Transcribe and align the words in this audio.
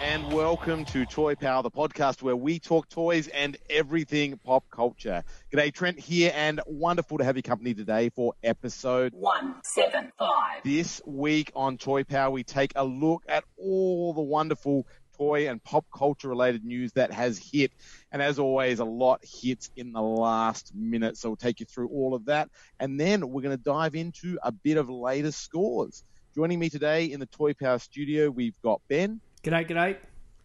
And 0.00 0.32
welcome 0.32 0.84
to 0.84 1.04
Toy 1.04 1.34
Power, 1.34 1.64
the 1.64 1.72
podcast 1.72 2.22
where 2.22 2.36
we 2.36 2.60
talk 2.60 2.88
toys 2.88 3.26
and 3.26 3.56
everything 3.68 4.38
pop 4.38 4.64
culture. 4.70 5.24
G'day, 5.52 5.74
Trent 5.74 5.98
here, 5.98 6.30
and 6.36 6.60
wonderful 6.66 7.18
to 7.18 7.24
have 7.24 7.34
your 7.34 7.42
company 7.42 7.74
today 7.74 8.10
for 8.10 8.34
episode. 8.44 9.12
one 9.12 9.56
seven 9.64 10.12
five. 10.16 10.62
This 10.62 11.00
week 11.04 11.50
on 11.56 11.78
Toy 11.78 12.04
Power, 12.04 12.30
we 12.30 12.44
take 12.44 12.72
a 12.76 12.84
look 12.84 13.24
at 13.28 13.42
all 13.56 14.14
the 14.14 14.22
wonderful 14.22 14.86
toy 15.16 15.48
and 15.48 15.62
pop 15.64 15.84
culture 15.92 16.28
related 16.28 16.64
news 16.64 16.92
that 16.92 17.12
has 17.12 17.36
hit. 17.36 17.72
And 18.12 18.22
as 18.22 18.38
always, 18.38 18.78
a 18.78 18.84
lot 18.84 19.24
hits 19.24 19.68
in 19.74 19.92
the 19.92 20.02
last 20.02 20.72
minute. 20.76 21.16
So 21.16 21.30
we'll 21.30 21.36
take 21.36 21.58
you 21.58 21.66
through 21.66 21.88
all 21.88 22.14
of 22.14 22.26
that. 22.26 22.50
And 22.78 23.00
then 23.00 23.28
we're 23.28 23.42
going 23.42 23.56
to 23.56 23.62
dive 23.62 23.96
into 23.96 24.38
a 24.44 24.52
bit 24.52 24.76
of 24.76 24.88
latest 24.88 25.40
scores. 25.40 26.04
Joining 26.36 26.60
me 26.60 26.70
today 26.70 27.06
in 27.06 27.18
the 27.18 27.26
Toy 27.26 27.52
Power 27.52 27.80
studio, 27.80 28.30
we've 28.30 28.54
got 28.62 28.80
Ben, 28.86 29.20
G'day, 29.48 29.66
g'day. 29.66 29.96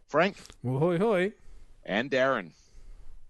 Frank, 0.08 0.38
Well, 0.64 0.80
hoi, 0.80 0.98
hoi. 0.98 1.34
and 1.86 2.10
Darren. 2.10 2.52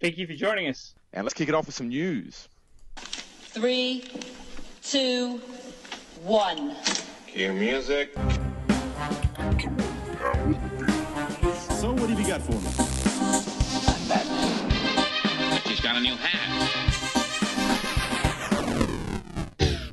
Thank 0.00 0.18
you 0.18 0.26
for 0.28 0.34
joining 0.34 0.68
us. 0.68 0.94
And 1.12 1.24
let's 1.24 1.34
kick 1.34 1.48
it 1.48 1.54
off 1.56 1.66
with 1.66 1.74
some 1.74 1.88
news. 1.88 2.48
Three, 2.94 4.04
two, 4.84 5.38
one. 6.22 6.76
Cue 7.26 7.52
music. 7.54 8.12
So 11.80 11.90
what 11.92 12.08
have 12.08 12.20
you 12.20 12.26
got 12.28 12.40
for 12.40 12.52
me? 12.52 12.70
She's 15.66 15.80
got 15.80 15.96
a 15.96 16.00
new 16.00 16.14
hat. 16.14 16.70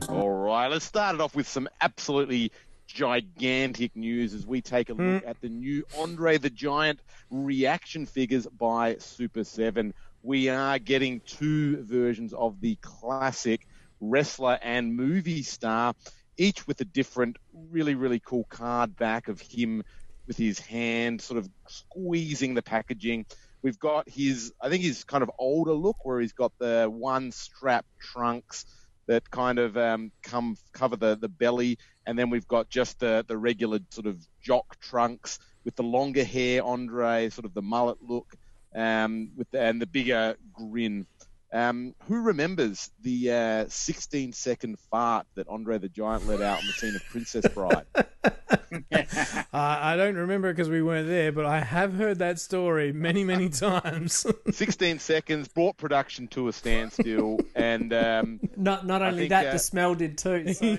All 0.10 0.30
right, 0.30 0.68
let's 0.68 0.86
start 0.86 1.16
it 1.16 1.22
off 1.22 1.34
with 1.36 1.48
some 1.48 1.68
absolutely 1.82 2.52
gigantic 2.92 3.96
news 3.96 4.34
as 4.34 4.46
we 4.46 4.62
take 4.62 4.90
a 4.90 4.94
look 4.94 5.24
at 5.26 5.40
the 5.42 5.50
new 5.50 5.84
Andre 5.98 6.38
the 6.38 6.50
Giant 6.50 7.00
reaction 7.30 8.06
figures 8.06 8.46
by 8.48 8.98
Super 8.98 9.44
7. 9.44 9.94
We 10.24 10.50
are 10.50 10.78
getting 10.78 11.22
two 11.22 11.84
versions 11.84 12.34
of 12.34 12.60
the 12.62 12.76
classic 12.82 13.68
wrestler 14.00 14.60
and 14.62 14.96
movie 14.96 15.44
star, 15.44 15.94
each 16.38 16.68
with 16.68 16.82
a 16.82 16.86
different, 16.86 17.38
really, 17.54 17.96
really 17.96 18.20
cool 18.20 18.46
card 18.46 18.96
back 18.96 19.28
of 19.28 19.40
him 19.42 19.84
with 20.28 20.38
his 20.38 20.60
hand 20.60 21.22
sort 21.22 21.38
of 21.38 21.50
squeezing 21.68 22.54
the 22.54 22.62
packaging. 22.62 23.26
We've 23.62 23.80
got 23.80 24.10
his, 24.10 24.54
I 24.62 24.70
think 24.70 24.84
his 24.84 25.04
kind 25.04 25.24
of 25.24 25.32
older 25.38 25.74
look 25.74 26.04
where 26.04 26.20
he's 26.20 26.34
got 26.34 26.52
the 26.58 26.90
one 26.92 27.32
strap 27.32 27.86
trunks 28.00 28.66
that 29.08 29.30
kind 29.30 29.60
of 29.60 29.78
um, 29.78 30.12
come 30.24 30.58
cover 30.72 30.96
the, 30.96 31.18
the 31.18 31.28
belly, 31.28 31.78
and 32.06 32.18
then 32.18 32.30
we've 32.30 32.48
got 32.48 32.70
just 32.70 33.00
the, 33.00 33.24
the 33.28 33.38
regular 33.38 33.80
sort 33.90 34.08
of 34.08 34.18
jock 34.42 34.80
trunks 34.80 35.40
with 35.64 35.76
the 35.76 35.84
longer 35.84 36.24
hair, 36.24 36.64
Andre, 36.64 37.30
sort 37.30 37.46
of 37.46 37.54
the 37.54 37.62
mullet 37.62 37.98
look, 38.02 38.34
um, 38.76 39.32
with 39.36 39.50
the, 39.52 39.62
and 39.62 39.82
the 39.82 39.86
bigger 39.86 40.36
grin. 40.54 41.06
Um, 41.54 41.96
who 42.08 42.22
remembers 42.22 42.92
the 43.02 43.32
uh, 43.32 43.66
16 43.68 44.32
second 44.34 44.80
fart 44.90 45.28
that 45.36 45.48
Andre 45.50 45.78
the 45.80 45.90
Giant 45.90 46.26
let 46.28 46.42
out 46.42 46.62
in 46.62 46.68
the 46.68 46.74
scene 46.74 46.96
of 46.96 47.04
Princess 47.10 47.46
Bride? 47.48 47.86
Uh, 48.74 49.38
I 49.54 49.98
don't 49.98 50.16
remember 50.16 50.52
because 50.52 50.70
we 50.70 50.82
weren't 50.82 51.08
there, 51.08 51.32
but 51.32 51.46
I 51.46 51.60
have 51.60 51.94
heard 51.94 52.20
that 52.20 52.40
story 52.40 52.94
many, 52.94 53.24
many 53.24 53.50
times. 53.50 54.26
16 54.52 55.00
seconds 55.00 55.48
brought 55.50 55.78
production 55.78 56.28
to 56.30 56.48
a 56.48 56.54
standstill, 56.54 57.40
and 57.56 57.94
um, 57.94 58.40
Not 58.56 58.86
not 58.86 59.02
only 59.02 59.28
think, 59.28 59.30
that, 59.32 59.48
uh, 59.48 59.54
the 59.54 59.60
smell 59.60 59.96
did 59.96 60.18
too. 60.18 60.54
So. 60.54 60.78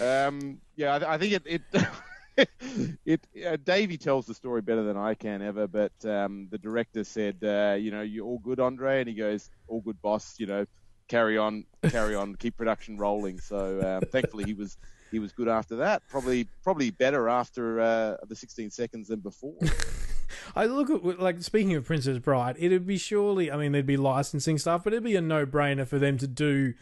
Um, 0.00 0.60
yeah, 0.76 0.94
I, 0.96 1.14
I 1.14 1.18
think 1.18 1.32
it. 1.34 1.42
it 1.46 1.62
It 3.04 3.26
uh, 3.46 3.56
Davey 3.62 3.98
tells 3.98 4.26
the 4.26 4.34
story 4.34 4.62
better 4.62 4.82
than 4.82 4.96
I 4.96 5.14
can 5.14 5.42
ever, 5.42 5.66
but 5.66 5.92
um, 6.04 6.48
the 6.50 6.58
director 6.58 7.04
said, 7.04 7.36
uh, 7.42 7.76
"You 7.78 7.90
know, 7.90 8.00
you're 8.00 8.24
all 8.24 8.38
good, 8.38 8.60
Andre," 8.60 9.00
and 9.00 9.08
he 9.08 9.14
goes, 9.14 9.50
"All 9.68 9.80
good, 9.80 10.00
boss." 10.00 10.36
You 10.38 10.46
know, 10.46 10.66
carry 11.08 11.36
on, 11.36 11.64
carry 11.90 12.14
on, 12.14 12.34
keep 12.36 12.56
production 12.56 12.96
rolling. 12.96 13.38
So 13.38 13.80
um, 13.80 14.08
thankfully, 14.10 14.44
he 14.44 14.54
was 14.54 14.78
he 15.10 15.18
was 15.18 15.32
good 15.32 15.48
after 15.48 15.76
that. 15.76 16.02
Probably 16.08 16.48
probably 16.64 16.90
better 16.90 17.28
after 17.28 17.80
uh, 17.80 18.16
the 18.26 18.34
16 18.34 18.70
seconds 18.70 19.08
than 19.08 19.20
before. 19.20 19.54
I 20.56 20.64
look 20.64 20.90
at 20.90 21.20
like 21.20 21.42
speaking 21.42 21.74
of 21.74 21.84
Princess 21.84 22.18
Bride, 22.18 22.56
it'd 22.58 22.86
be 22.86 22.98
surely. 22.98 23.52
I 23.52 23.56
mean, 23.56 23.72
there'd 23.72 23.86
be 23.86 23.98
licensing 23.98 24.58
stuff, 24.58 24.84
but 24.84 24.92
it'd 24.92 25.04
be 25.04 25.16
a 25.16 25.20
no-brainer 25.20 25.86
for 25.86 25.98
them 25.98 26.18
to 26.18 26.26
do 26.26 26.74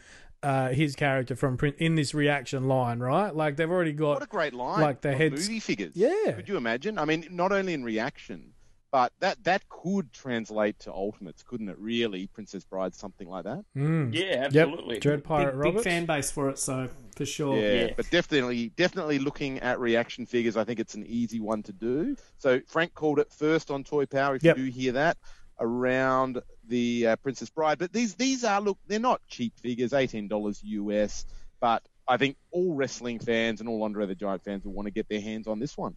uh, 0.43 0.69
his 0.69 0.95
character 0.95 1.35
from 1.35 1.57
Prin- 1.57 1.75
in 1.77 1.95
this 1.95 2.13
reaction 2.13 2.67
line, 2.67 2.99
right? 2.99 3.35
Like 3.35 3.55
they've 3.57 3.69
already 3.69 3.93
got 3.93 4.13
What 4.15 4.23
a 4.23 4.27
great 4.27 4.53
line! 4.53 4.81
like 4.81 5.01
the 5.01 5.09
of 5.11 5.17
heads- 5.17 5.47
movie 5.47 5.59
figures. 5.59 5.91
Yeah. 5.95 6.31
Could 6.33 6.49
you 6.49 6.57
imagine? 6.57 6.97
I 6.97 7.05
mean, 7.05 7.27
not 7.29 7.51
only 7.51 7.73
in 7.73 7.83
reaction, 7.83 8.53
but 8.91 9.13
that 9.19 9.43
that 9.45 9.69
could 9.69 10.11
translate 10.11 10.77
to 10.79 10.91
Ultimates, 10.91 11.43
couldn't 11.43 11.69
it? 11.69 11.77
Really, 11.79 12.27
Princess 12.27 12.65
Bride, 12.65 12.93
something 12.93 13.29
like 13.29 13.43
that. 13.45 13.63
Mm. 13.77 14.13
Yeah, 14.13 14.49
Yep, 14.51 14.67
absolutely. 14.67 14.99
Dread 14.99 15.23
Pirate 15.23 15.61
big, 15.61 15.75
big 15.75 15.83
fan 15.83 16.05
base 16.05 16.29
for 16.31 16.49
it, 16.49 16.57
so 16.59 16.89
for 17.15 17.25
sure. 17.25 17.55
Yeah, 17.57 17.73
Yeah. 17.85 17.93
but 17.95 18.09
definitely, 18.09 18.69
definitely 18.75 19.19
looking 19.19 19.59
at 19.59 19.79
reaction 19.79 20.25
figures, 20.25 20.57
I 20.57 20.63
think 20.65 20.79
it's 20.79 20.95
an 20.95 21.05
easy 21.05 21.39
one 21.39 21.63
to 21.63 21.71
do. 21.71 22.15
So 22.37 22.59
Frank 22.67 22.93
called 22.93 23.19
it 23.19 23.31
first 23.31 23.71
on 23.71 23.83
Toy 23.85 24.05
Power. 24.07 24.35
If 24.35 24.43
Yep. 24.43 24.57
you 24.57 24.65
do 24.65 24.71
hear 24.71 24.91
that 24.93 25.17
around 25.59 26.41
the 26.71 27.07
uh, 27.07 27.15
Princess 27.17 27.49
Bride, 27.49 27.77
but 27.77 27.93
these 27.93 28.15
these 28.15 28.43
are 28.43 28.61
look, 28.61 28.79
they're 28.87 28.99
not 28.99 29.21
cheap 29.27 29.53
figures, 29.59 29.93
eighteen 29.93 30.27
dollars 30.27 30.61
US, 30.63 31.25
but 31.59 31.83
I 32.07 32.17
think 32.17 32.37
all 32.51 32.73
wrestling 32.73 33.19
fans 33.19 33.59
and 33.59 33.69
all 33.69 33.83
Andre 33.83 34.07
the 34.07 34.15
Giant 34.15 34.43
fans 34.43 34.65
will 34.65 34.73
want 34.73 34.87
to 34.87 34.91
get 34.91 35.07
their 35.07 35.21
hands 35.21 35.47
on 35.47 35.59
this 35.59 35.77
one. 35.77 35.95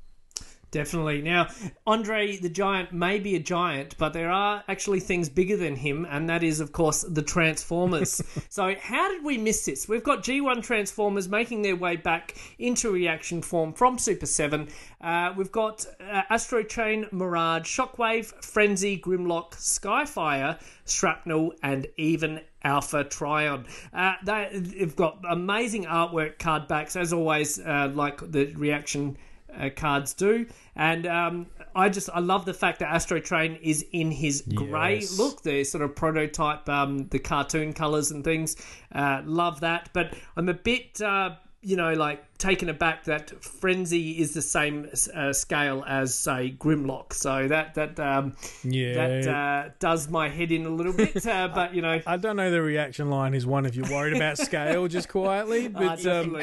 Definitely. 0.74 1.22
Now, 1.22 1.46
Andre 1.86 2.36
the 2.36 2.48
Giant 2.48 2.92
may 2.92 3.20
be 3.20 3.36
a 3.36 3.38
giant, 3.38 3.96
but 3.96 4.12
there 4.12 4.28
are 4.28 4.64
actually 4.66 4.98
things 4.98 5.28
bigger 5.28 5.56
than 5.56 5.76
him, 5.76 6.04
and 6.10 6.28
that 6.28 6.42
is, 6.42 6.58
of 6.58 6.72
course, 6.72 7.02
the 7.02 7.22
Transformers. 7.22 8.20
so, 8.48 8.74
how 8.80 9.08
did 9.08 9.22
we 9.22 9.38
miss 9.38 9.64
this? 9.64 9.88
We've 9.88 10.02
got 10.02 10.24
G1 10.24 10.64
Transformers 10.64 11.28
making 11.28 11.62
their 11.62 11.76
way 11.76 11.94
back 11.94 12.34
into 12.58 12.90
reaction 12.90 13.40
form 13.40 13.72
from 13.72 13.98
Super 13.98 14.26
7. 14.26 14.66
Uh, 15.00 15.32
we've 15.36 15.52
got 15.52 15.86
uh, 16.00 16.22
Astro 16.28 16.64
Train, 16.64 17.06
Mirage, 17.12 17.62
Shockwave, 17.62 18.26
Frenzy, 18.44 18.98
Grimlock, 18.98 19.52
Skyfire, 19.52 20.58
Shrapnel, 20.86 21.52
and 21.62 21.86
even 21.98 22.40
Alpha 22.64 23.04
Trion. 23.04 23.66
Uh, 23.92 24.14
they've 24.24 24.96
got 24.96 25.20
amazing 25.30 25.84
artwork 25.84 26.40
card 26.40 26.66
backs, 26.66 26.96
as 26.96 27.12
always, 27.12 27.60
uh, 27.60 27.92
like 27.94 28.18
the 28.32 28.46
reaction 28.54 29.16
uh, 29.58 29.70
cards 29.74 30.14
do. 30.14 30.46
And 30.76 31.06
um, 31.06 31.46
I 31.74 31.88
just 31.88 32.08
I 32.12 32.20
love 32.20 32.44
the 32.44 32.54
fact 32.54 32.78
that 32.80 32.92
Astro 32.92 33.20
Train 33.20 33.56
is 33.62 33.84
in 33.92 34.10
his 34.10 34.42
grey 34.54 34.96
Yes. 35.00 35.18
look, 35.18 35.42
the 35.42 35.64
sort 35.64 35.82
of 35.82 35.94
prototype, 35.96 36.68
um, 36.68 37.08
the 37.08 37.18
cartoon 37.18 37.72
colours 37.72 38.10
and 38.10 38.24
things. 38.24 38.56
Uh, 38.94 39.22
love 39.24 39.60
that, 39.60 39.90
but 39.92 40.14
I'm 40.36 40.48
a 40.48 40.54
bit. 40.54 41.00
Uh, 41.00 41.36
you 41.66 41.76
know, 41.76 41.94
like 41.94 42.36
taken 42.36 42.68
aback 42.68 43.04
that 43.04 43.42
Frenzy 43.42 44.20
is 44.20 44.34
the 44.34 44.42
same 44.42 44.86
uh, 45.14 45.32
scale 45.32 45.82
as, 45.88 46.14
say, 46.14 46.54
Grimlock. 46.58 47.14
So 47.14 47.48
that 47.48 47.72
that 47.76 47.98
um, 47.98 48.36
Yeah. 48.62 48.92
that 49.22 49.26
uh, 49.26 49.70
does 49.78 50.10
my 50.10 50.28
head 50.28 50.52
in 50.52 50.66
a 50.66 50.68
little 50.68 50.92
bit. 50.92 51.26
Uh, 51.26 51.48
but 51.54 51.74
you 51.74 51.80
know, 51.80 52.02
I 52.06 52.18
don't 52.18 52.36
know 52.36 52.50
the 52.50 52.60
reaction 52.60 53.08
line 53.08 53.32
is 53.32 53.46
one 53.46 53.64
if 53.64 53.76
you're 53.76 53.88
worried 53.88 54.14
about 54.14 54.36
scale, 54.36 54.86
just 54.88 55.08
quietly. 55.08 55.68
But 55.72 56.04
um. 56.04 56.36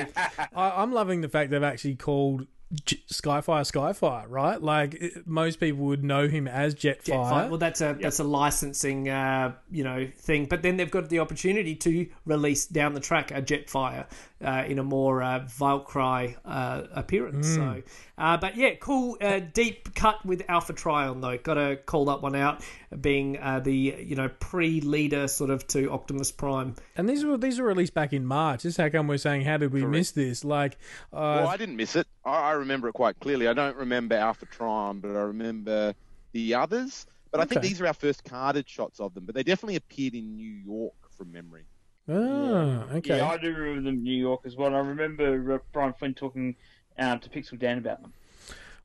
I, 0.56 0.72
I'm 0.82 0.92
loving 0.92 1.22
the 1.22 1.30
fact 1.30 1.52
they've 1.52 1.62
actually 1.62 1.98
called 1.98 2.48
J- 2.86 3.02
Skyfire 3.12 3.70
Skyfire, 3.70 4.26
right? 4.30 4.62
Like 4.62 4.94
it, 4.96 5.28
most 5.28 5.60
people 5.60 5.86
would 5.86 6.04
know 6.04 6.28
him 6.28 6.48
as 6.48 6.74
Jetfire. 6.76 7.04
Jetfire. 7.04 7.50
Well, 7.50 7.58
that's 7.58 7.82
a 7.82 7.98
that's 8.00 8.20
a 8.20 8.24
licensing 8.24 9.10
uh, 9.10 9.54
you 9.70 9.84
know 9.84 10.08
thing. 10.18 10.46
But 10.46 10.62
then 10.62 10.78
they've 10.78 10.90
got 10.90 11.10
the 11.10 11.20
opportunity 11.20 11.76
to 11.76 12.08
release 12.26 12.66
down 12.66 12.94
the 12.94 13.00
track 13.00 13.32
a 13.32 13.42
Jetfire. 13.42 14.06
Uh, 14.44 14.64
in 14.68 14.80
a 14.80 14.84
more 14.84 15.22
uh, 15.22 15.40
Valkyrie 15.48 16.38
uh, 16.46 16.84
appearance. 16.94 17.56
So, 17.56 17.84
uh, 18.18 18.38
but 18.38 18.56
yeah, 18.56 18.76
cool 18.76 19.18
uh, 19.22 19.40
deep 19.40 19.94
cut 19.96 20.26
with 20.26 20.44
Alpha 20.48 20.74
Trion 20.74 21.22
though. 21.22 21.38
Got 21.38 21.56
to 21.56 21.78
call 21.78 22.06
that 22.06 22.22
one 22.22 22.36
out, 22.36 22.64
being 23.00 23.38
uh, 23.38 23.60
the 23.60 23.74
you 23.74 24.16
know 24.16 24.30
pre-leader 24.40 25.28
sort 25.28 25.50
of 25.50 25.68
to 25.68 25.92
Optimus 25.92 26.32
Prime. 26.32 26.76
And 26.96 27.08
these 27.08 27.24
were 27.26 27.38
these 27.38 27.60
were 27.60 27.66
released 27.66 27.94
back 27.94 28.14
in 28.14 28.26
March. 28.26 28.64
This 28.64 28.74
is 28.74 28.78
how 28.78 28.90
come 28.90 29.08
we're 29.08 29.18
saying 29.18 29.44
how 29.44 29.58
did 29.58 29.72
we 29.72 29.86
miss 29.86 30.12
this? 30.12 30.44
Like, 30.44 30.74
uh, 31.14 31.42
Well, 31.44 31.48
I 31.48 31.58
didn't 31.58 31.76
miss 31.76 31.96
it. 31.96 32.08
I, 32.26 32.32
I 32.32 32.52
remember 32.52 32.88
it 32.90 32.94
quite 32.94 33.20
clearly. 33.20 33.48
I 33.48 33.54
don't 33.54 33.78
remember 33.78 34.16
Alpha 34.16 34.46
Trion, 34.46 35.02
but 35.02 35.10
I 35.10 35.22
remember 35.22 35.94
the 36.32 36.56
others. 36.56 37.06
But 37.32 37.40
I 37.40 37.46
think 37.46 37.62
these 37.62 37.80
are 37.80 37.88
our 37.88 37.94
first 37.94 38.26
carded 38.26 38.68
shots 38.68 39.00
of 39.00 39.14
them. 39.14 39.26
But 39.26 39.36
they 39.36 39.44
definitely 39.44 39.78
appeared 39.78 40.16
in 40.16 40.36
New 40.36 40.52
York 40.52 40.94
from 41.18 41.32
memory. 41.32 41.64
Ah, 42.10 42.86
okay. 42.96 43.18
Yeah, 43.18 43.30
I 43.30 43.38
do 43.38 43.54
remember 43.54 43.90
them 43.90 43.96
in 43.98 44.04
New 44.04 44.18
York 44.18 44.42
as 44.46 44.56
well. 44.56 44.68
And 44.68 44.76
I 44.76 44.80
remember 44.80 45.62
Brian 45.72 45.94
Flynn 45.94 46.14
talking 46.14 46.56
um, 46.98 47.20
to 47.20 47.30
Pixel 47.30 47.60
Dan 47.60 47.78
about 47.78 48.02
them. 48.02 48.14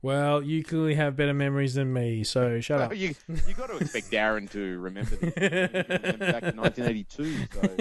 Well, 0.03 0.43
you 0.43 0.63
clearly 0.63 0.95
have 0.95 1.17
better 1.17 1.35
memories 1.35 1.75
than 1.75 1.93
me, 1.93 2.23
so 2.23 2.61
shut 2.61 2.81
up. 2.81 2.95
You 2.95 3.15
you 3.29 3.55
got 3.55 3.71
to 3.71 3.77
expect 3.79 4.11
Darren 4.11 4.49
to 4.51 4.79
remember 4.79 5.17
this 5.17 5.35
back 5.35 6.43
in 6.45 6.57
1982. 6.57 7.47
So. 7.53 7.77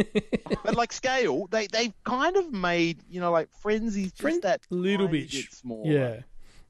But 0.64 0.76
like 0.76 0.94
scale, 0.94 1.48
they 1.52 1.68
they've 1.68 1.94
kind 2.04 2.36
of 2.38 2.52
made 2.52 3.04
you 3.10 3.20
know 3.20 3.32
like 3.32 3.50
frenzies 3.62 4.12
just 4.12 4.22
Friend- 4.22 4.42
that 4.42 4.62
little 4.72 5.08
bit, 5.08 5.30
bit 5.30 5.52
smaller. 5.54 5.92
Yeah, 5.92 6.20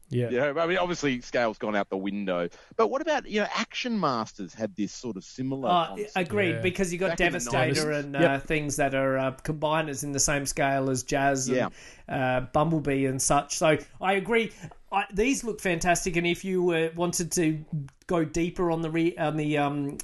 yeah. 0.09 0.29
You 0.29 0.37
know, 0.37 0.59
I 0.59 0.67
mean, 0.67 0.77
obviously 0.77 1.21
scale's 1.21 1.57
gone 1.57 1.75
out 1.75 1.89
the 1.89 1.97
window. 1.97 2.49
But 2.75 2.87
what 2.87 3.01
about 3.01 3.27
you 3.27 3.41
know, 3.41 3.47
Action 3.53 3.99
Masters 3.99 4.53
had 4.53 4.75
this 4.75 4.91
sort 4.91 5.17
of 5.17 5.23
similar. 5.23 5.69
Uh, 5.69 5.95
agreed, 6.15 6.55
Yeah. 6.55 6.61
because 6.61 6.91
you 6.93 6.99
got 6.99 7.09
Back 7.09 7.17
Devastator 7.17 7.85
90s. 7.91 7.99
and 7.99 8.15
uh, 8.15 8.39
things 8.39 8.75
that 8.77 8.93
are 8.95 9.17
uh, 9.17 9.31
combiners 9.43 10.03
in 10.03 10.11
the 10.11 10.19
same 10.19 10.45
scale 10.45 10.89
as 10.89 11.03
Jazz 11.03 11.47
and 11.47 11.57
Yeah. 11.57 11.69
uh, 12.07 12.41
Bumblebee 12.41 13.05
and 13.05 13.21
such. 13.21 13.57
So 13.57 13.77
I 14.01 14.13
agree. 14.13 14.51
I, 14.91 15.05
these 15.13 15.43
look 15.43 15.59
fantastic, 15.59 16.15
and 16.15 16.25
if 16.27 16.45
you 16.45 16.69
uh, 16.71 16.89
wanted 16.95 17.31
to 17.33 17.65
go 18.07 18.23
deeper 18.23 18.71
on 18.71 18.81
the 18.81 18.89
re, 18.89 19.15
on 19.17 19.35
the 19.35 19.57
um, 19.57 19.97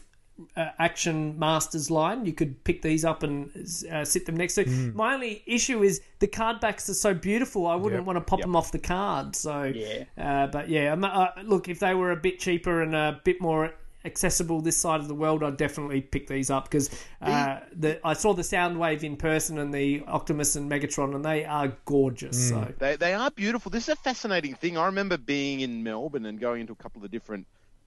uh, 0.56 0.70
Action 0.80 1.38
Masters 1.40 1.90
line, 1.92 2.26
you 2.26 2.34
could 2.34 2.64
pick 2.64 2.82
these 2.82 3.04
up 3.06 3.24
and 3.24 3.50
uh, 3.92 4.04
sit 4.06 4.26
them 4.26 4.36
next 4.38 4.56
to. 4.56 4.66
Mm. 4.66 4.94
My 4.96 5.14
only 5.14 5.44
issue 5.46 5.84
is 5.84 6.02
the 6.20 6.28
card 6.28 6.60
backs 6.60 6.90
are 6.90 6.94
so 6.94 7.14
beautiful. 7.14 7.68
I 7.68 7.76
wouldn't 7.76 8.02
Yep. 8.02 8.06
want 8.08 8.18
to 8.18 8.22
pop 8.22 8.40
Yep. 8.40 8.46
them 8.46 8.56
off 8.56 8.72
the 8.72 8.80
card. 8.80 9.36
So 9.36 9.64
Yeah. 9.64 10.04
uh, 10.18 10.48
but 10.48 10.70
yeah, 10.70 10.94
uh, 10.94 11.32
look, 11.44 11.68
if 11.70 11.80
they 11.80 11.94
were 11.94 12.12
a 12.12 12.16
bit 12.18 12.40
cheaper 12.40 12.82
and 12.82 12.96
a 12.96 13.22
bit 13.24 13.42
more 13.42 13.74
accessible 14.04 14.62
this 14.62 14.78
side 14.78 15.00
of 15.00 15.08
the 15.08 15.14
world, 15.14 15.44
I'd 15.44 15.58
definitely 15.58 16.02
pick 16.02 16.26
these 16.28 16.50
up 16.50 16.64
because 16.66 16.90
uh, 17.22 17.60
the, 17.72 18.00
I 18.04 18.14
saw 18.14 18.34
the 18.34 18.42
Soundwave 18.42 19.04
in 19.04 19.16
person 19.16 19.60
and 19.60 19.72
the 19.72 20.04
Optimus 20.08 20.56
and 20.56 20.70
Megatron, 20.72 21.14
and 21.14 21.24
they 21.24 21.46
are 21.46 21.72
gorgeous. 21.86 22.50
So 22.50 22.74
They, 22.80 22.96
they 22.96 23.14
are 23.14 23.30
beautiful. 23.30 23.70
This 23.70 23.84
is 23.84 23.90
a 23.94 23.96
fascinating 23.98 24.56
thing. 24.56 24.76
I 24.76 24.86
remember 24.88 25.18
being 25.18 25.60
in 25.60 25.84
Melbourne 25.84 26.26
and 26.26 26.40
going 26.40 26.62
into 26.62 26.74
a 26.74 26.78
couple 26.78 27.06
of 27.06 27.12
different 27.12 27.46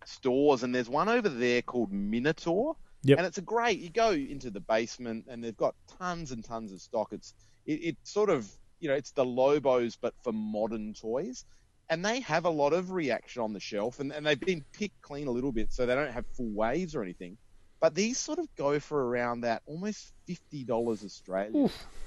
stores, 0.09 0.63
and 0.63 0.75
there's 0.75 0.89
one 0.89 1.09
over 1.09 1.29
there 1.29 1.63
called 1.63 1.93
Minotaur. 1.93 2.77
Yep. 3.03 3.19
And 3.19 3.27
it's 3.27 3.39
a 3.39 3.43
great. 3.43 3.81
You 3.81 3.91
go 3.91 4.13
into 4.13 4.51
the 4.51 4.61
basement, 4.61 5.27
and 5.29 5.45
they've 5.45 5.57
got 5.57 5.75
tons 5.99 6.33
and 6.33 6.43
tons 6.43 6.73
of 6.73 6.81
stock. 6.81 7.13
It's 7.13 7.35
it, 7.67 7.73
it's 7.73 8.11
sort 8.11 8.31
of 8.31 8.51
you 8.81 8.89
know 8.89 8.95
it's 8.95 9.13
the 9.13 9.25
Lobos, 9.25 9.97
but 9.97 10.15
for 10.23 10.33
modern 10.33 10.95
toys. 10.95 11.45
And 11.91 12.03
they 12.03 12.21
have 12.21 12.47
a 12.47 12.51
lot 12.51 12.73
of 12.73 12.93
reaction 12.93 13.43
on 13.43 13.53
the 13.53 13.61
shelf, 13.61 14.01
and, 14.01 14.11
and 14.11 14.25
they've 14.25 14.41
been 14.41 14.65
picked 14.73 15.03
clean 15.03 15.27
a 15.27 15.31
little 15.31 15.53
bit, 15.53 15.71
so 15.71 15.85
they 15.85 15.95
don't 15.95 16.13
have 16.13 16.25
full 16.35 16.49
waves 16.49 16.95
or 16.95 17.03
anything. 17.03 17.37
But 17.79 17.95
these 17.95 18.17
sort 18.17 18.39
of 18.39 18.49
go 18.57 18.81
for 18.81 19.07
around 19.07 19.43
that 19.43 19.63
almost 19.67 20.15
fifty 20.27 20.65
dollars 20.65 21.05
Australian, 21.05 21.55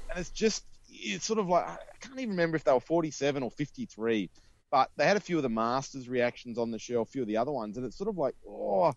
and 0.09 0.17
it's 0.17 0.31
just 0.31 0.63
it's 0.89 1.25
sort 1.25 1.37
of 1.37 1.47
like 1.47 1.67
I 1.67 1.77
can't 1.99 2.19
even 2.19 2.31
remember 2.31 2.55
if 2.55 2.63
they 2.63 2.71
were 2.71 2.79
forty 2.79 3.11
seven 3.11 3.43
or 3.43 3.51
fifty 3.51 3.85
three, 3.85 4.31
but 4.71 4.91
they 4.97 5.05
had 5.05 5.17
a 5.17 5.21
few 5.21 5.37
of 5.37 5.43
the 5.43 5.49
Masters 5.49 6.09
reactions 6.09 6.57
on 6.57 6.71
the 6.71 6.79
show, 6.79 7.01
a 7.01 7.05
few 7.05 7.21
of 7.21 7.27
the 7.27 7.37
other 7.37 7.51
ones, 7.51 7.77
and 7.77 7.85
it's 7.85 7.97
sort 7.97 8.09
of 8.09 8.17
like 8.17 8.35
oh, 8.47 8.93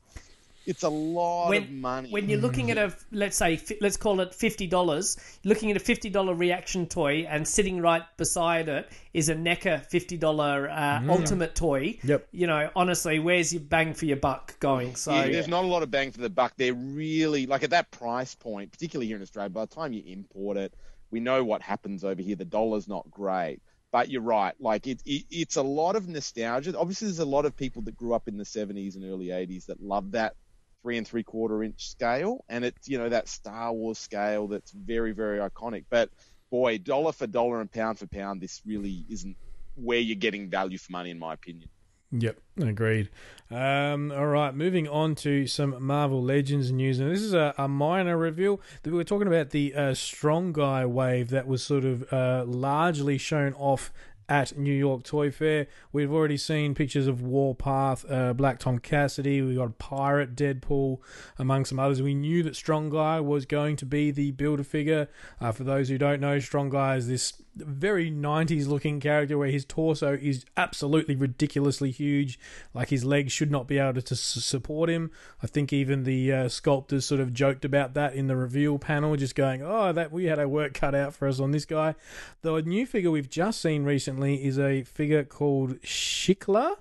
it's 0.67 0.83
a 0.83 0.89
lot 0.89 1.49
when 1.49 1.63
of 1.63 1.71
money. 1.71 2.11
when 2.11 2.29
you're 2.29 2.41
looking 2.41 2.71
at 2.71 2.79
a 2.79 2.95
let's 3.13 3.37
say 3.37 3.61
let's 3.81 3.97
call 3.97 4.21
it 4.21 4.35
fifty 4.35 4.67
dollars, 4.67 5.17
looking 5.45 5.71
at 5.71 5.77
a 5.77 5.81
fifty 5.81 6.11
dollar 6.11 6.35
reaction 6.35 6.87
toy, 6.87 7.27
and 7.29 7.47
sitting 7.47 7.81
right 7.81 8.03
beside 8.17 8.69
it 8.69 8.91
is 9.15 9.29
a 9.29 9.35
NECA 9.35 9.87
fifty 9.87 10.17
dollar 10.17 10.69
uh, 10.69 11.03
ultimate 11.09 11.55
toy. 11.55 11.99
Yep. 12.03 12.29
You 12.33 12.47
know, 12.47 12.71
honestly, 12.77 13.19
where's 13.19 13.53
your 13.53 13.63
bang 13.63 13.95
for 13.95 14.05
your 14.05 14.19
buck 14.19 14.59
going? 14.61 14.97
So 14.97 15.13
Yeah, 15.13 15.29
there's 15.29 15.49
not 15.49 15.65
a 15.65 15.69
lot 15.69 15.83
of 15.83 15.91
bang 15.91 16.13
for 16.13 16.21
the 16.21 16.31
buck. 16.31 16.53
They're 16.57 16.75
really 16.75 17.47
like 17.47 17.63
at 17.63 17.71
that 17.71 17.91
price 17.91 18.35
point, 18.35 18.71
particularly 18.71 19.07
here 19.07 19.17
in 19.17 19.23
Australia. 19.23 19.51
By 19.51 19.65
the 19.65 19.75
time 19.75 19.93
you 19.93 20.03
import 20.07 20.57
it, 20.57 20.75
we 21.11 21.21
know 21.21 21.43
what 21.43 21.63
happens 21.63 22.05
over 22.05 22.21
here. 22.21 22.37
The 22.37 22.45
dollar's 22.45 22.87
not 22.87 23.11
great, 23.11 23.61
but 23.93 24.11
you're 24.11 24.23
right. 24.23 24.55
Like 24.61 24.87
it, 24.87 25.03
it 25.05 25.25
it's 25.31 25.57
a 25.57 25.63
lot 25.63 25.97
of 25.97 26.09
nostalgia. 26.09 26.79
Obviously, 26.79 27.09
there's 27.09 27.19
a 27.19 27.25
lot 27.25 27.45
of 27.45 27.57
people 27.57 27.83
that 27.83 27.97
grew 27.97 28.15
up 28.15 28.29
in 28.29 28.37
the 28.37 28.45
70s 28.45 28.95
and 28.95 29.05
early 29.05 29.27
80s 29.27 29.67
that 29.67 29.83
love 29.83 30.13
that 30.13 30.35
three 30.83 30.97
and 30.97 31.07
three 31.07 31.23
quarter 31.23 31.63
inch 31.63 31.89
scale, 31.89 32.45
and 32.49 32.65
it's 32.65 32.89
you 32.89 32.99
know 32.99 33.09
that 33.09 33.29
Star 33.29 33.73
Wars 33.73 33.99
scale 33.99 34.49
that's 34.49 34.71
very 34.73 35.13
very 35.13 35.39
iconic. 35.39 35.85
But 35.91 36.11
boy, 36.51 36.79
dollar 36.79 37.13
for 37.13 37.27
dollar 37.27 37.61
and 37.61 37.71
pound 37.71 37.99
for 37.99 38.07
pound, 38.07 38.41
this 38.41 38.63
really 38.67 39.05
isn't 39.09 39.37
where 39.77 39.99
you're 39.99 40.17
getting 40.17 40.51
value 40.51 40.79
for 40.79 40.93
money, 40.93 41.11
in 41.11 41.19
my 41.19 41.35
opinion. 41.35 41.69
Yep, 42.13 42.41
agreed. 42.61 43.09
Um, 43.51 44.11
all 44.11 44.27
right, 44.27 44.53
moving 44.55 44.89
on 44.89 45.15
to 45.17 45.47
some 45.47 45.77
Marvel 45.85 46.23
Legends 46.23 46.73
news, 46.73 46.99
and 46.99 47.11
this 47.11 47.21
is 47.21 47.35
a, 47.35 47.55
a 47.57 47.69
minor 47.69 48.17
reveal. 48.17 48.61
We 48.85 48.93
were 48.93 49.05
talking 49.05 49.29
about 49.29 49.51
the 49.51 49.75
uh, 49.75 49.95
Strong 49.95 50.55
Guy 50.55 50.85
wave 50.87 51.31
that 51.31 51.47
was 51.47 51.63
sort 51.63 51.85
of 51.85 52.13
uh, 52.13 52.45
largely 52.47 53.17
shown 53.17 53.55
off 53.55 53.93
at 54.31 54.57
New 54.57 54.73
York 54.73 55.03
Toy 55.03 55.31
Fair. 55.31 55.67
We've 55.93 56.13
already 56.13 56.37
seen 56.37 56.75
pictures 56.75 57.09
of 57.09 57.21
Warpath, 57.23 58.09
uh, 58.09 58.33
Black 58.33 58.61
Tom 58.61 58.79
Cassidy. 58.79 59.43
We 59.43 59.57
got 59.57 59.79
Pirate, 59.79 60.37
Deadpool, 60.37 60.99
among 61.37 61.65
some 61.65 61.81
others. 61.81 62.01
We 62.01 62.15
knew 62.15 62.45
that 62.45 62.55
Strong 62.55 62.91
Guy 62.91 63.19
was 63.21 63.45
going 63.45 63.75
to 63.77 63.87
be 63.87 64.13
the 64.13 64.31
builder 64.31 64.63
figure. 64.63 65.09
Uh, 65.41 65.51
for 65.51 65.65
those 65.65 65.89
who 65.89 65.99
don't 65.99 66.21
know, 66.21 66.39
Strong 66.39 66.71
Guy 66.71 66.97
is 66.97 67.09
this 67.09 67.43
very 67.57 68.11
90s 68.11 68.67
looking 68.67 69.01
character 69.01 69.37
where 69.37 69.49
his 69.49 69.65
torso 69.65 70.15
is 70.15 70.45
absolutely 70.57 71.17
ridiculously 71.17 71.91
huge. 71.91 72.39
Like 72.73 72.91
his 72.91 73.05
legs 73.05 73.33
should 73.33 73.51
not 73.51 73.67
be 73.67 73.79
able 73.79 74.01
to, 74.01 74.17
support 74.17 74.91
him. 74.91 75.11
I 75.43 75.47
think 75.47 75.73
even 75.73 76.05
the 76.05 76.33
uh, 76.33 76.49
sculptors 76.49 77.05
sort 77.05 77.21
of 77.21 77.33
joked 77.33 77.65
about 77.65 77.95
that 77.95 78.15
in 78.15 78.27
the 78.27 78.37
reveal 78.37 78.79
panel, 78.79 79.17
just 79.17 79.35
going, 79.35 79.63
"Oh, 79.63 79.93
that 79.93 80.13
we 80.13 80.25
had 80.25 80.39
our 80.39 80.49
work 80.49 80.75
cut 80.75 80.95
out 80.95 81.15
for 81.15 81.27
us 81.27 81.41
on 81.41 81.51
this 81.51 81.65
guy." 81.65 81.95
The 82.43 82.61
new 82.63 82.87
figure 82.87 83.11
we've 83.11 83.31
just 83.31 83.61
seen 83.61 83.85
recently 83.85 84.45
is 84.45 84.59
a 84.59 84.83
figure 84.83 85.25
called 85.25 85.81
Shiklah. 85.83 86.77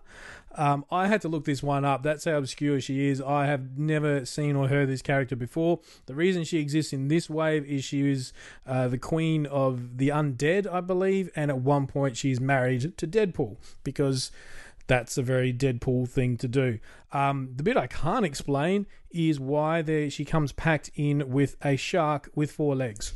Um, 0.55 0.83
I 0.91 1.07
had 1.07 1.21
to 1.21 1.27
look 1.27 1.45
this 1.45 1.61
one 1.61 1.85
up. 1.85 2.03
That's 2.03 2.25
how 2.25 2.37
obscure 2.37 2.81
she 2.81 3.07
is. 3.07 3.21
I 3.21 3.45
have 3.45 3.77
never 3.77 4.25
seen 4.25 4.55
or 4.55 4.67
heard 4.67 4.89
this 4.89 5.01
character 5.01 5.35
before. 5.35 5.79
The 6.07 6.15
reason 6.15 6.43
she 6.43 6.57
exists 6.59 6.91
in 6.91 7.07
this 7.07 7.29
wave 7.29 7.65
is 7.65 7.83
she 7.83 8.09
is 8.09 8.33
uh, 8.65 8.87
the 8.87 8.97
queen 8.97 9.45
of 9.45 9.97
the 9.97 10.09
undead, 10.09 10.65
I 10.71 10.81
believe, 10.81 11.29
and 11.35 11.51
at 11.51 11.59
one 11.59 11.87
point 11.87 12.17
she's 12.17 12.39
married 12.39 12.97
to 12.97 13.07
Deadpool 13.07 13.57
because 13.83 14.31
that's 14.89 15.19
a 15.19 15.21
very 15.21 15.53
Deadpool 15.53 16.09
thing 16.09 16.35
to 16.37 16.47
do. 16.47 16.79
Um, 17.13 17.51
the 17.55 17.63
bit 17.63 17.77
I 17.77 17.87
can't 17.87 18.25
explain 18.25 18.87
is 19.11 19.39
why 19.39 19.81
there 19.83 20.09
she 20.09 20.25
comes 20.25 20.51
packed 20.51 20.89
in 20.95 21.31
with 21.31 21.55
a 21.61 21.75
shark 21.75 22.29
with 22.35 22.51
four 22.51 22.75
legs, 22.75 23.13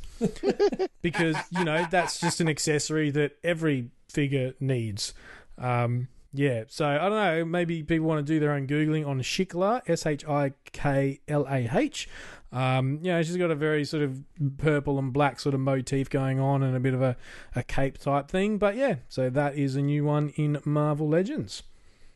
because 1.01 1.35
you 1.51 1.63
know 1.63 1.85
that's 1.89 2.21
just 2.21 2.39
an 2.39 2.47
accessory 2.47 3.09
that 3.11 3.37
every 3.43 3.89
figure 4.07 4.53
needs. 4.59 5.13
Um, 5.57 6.07
yeah, 6.33 6.63
so 6.67 6.85
I 6.87 6.97
don't 6.97 7.11
know. 7.11 7.45
Maybe 7.45 7.83
people 7.83 8.07
want 8.07 8.25
to 8.25 8.33
do 8.33 8.39
their 8.39 8.51
own 8.51 8.67
googling 8.67 9.07
on 9.07 9.21
Shiklah, 9.21 9.81
S 9.87 10.05
H 10.05 10.25
I 10.27 10.53
K 10.71 11.19
L 11.27 11.45
A 11.49 11.69
H. 11.71 12.09
Um, 12.51 12.99
you 13.01 13.11
know, 13.11 13.23
she's 13.23 13.37
got 13.37 13.49
a 13.51 13.55
very 13.55 13.83
sort 13.83 14.03
of 14.03 14.21
purple 14.57 14.99
and 14.99 15.11
black 15.11 15.39
sort 15.39 15.55
of 15.55 15.61
motif 15.61 16.09
going 16.09 16.39
on, 16.39 16.61
and 16.63 16.75
a 16.75 16.79
bit 16.79 16.93
of 16.93 17.01
a, 17.01 17.15
a 17.55 17.63
cape 17.63 17.97
type 17.97 18.29
thing. 18.29 18.57
But 18.57 18.75
yeah, 18.75 18.95
so 19.09 19.29
that 19.29 19.57
is 19.57 19.75
a 19.75 19.81
new 19.81 20.03
one 20.05 20.29
in 20.35 20.59
Marvel 20.65 21.07
Legends. 21.07 21.63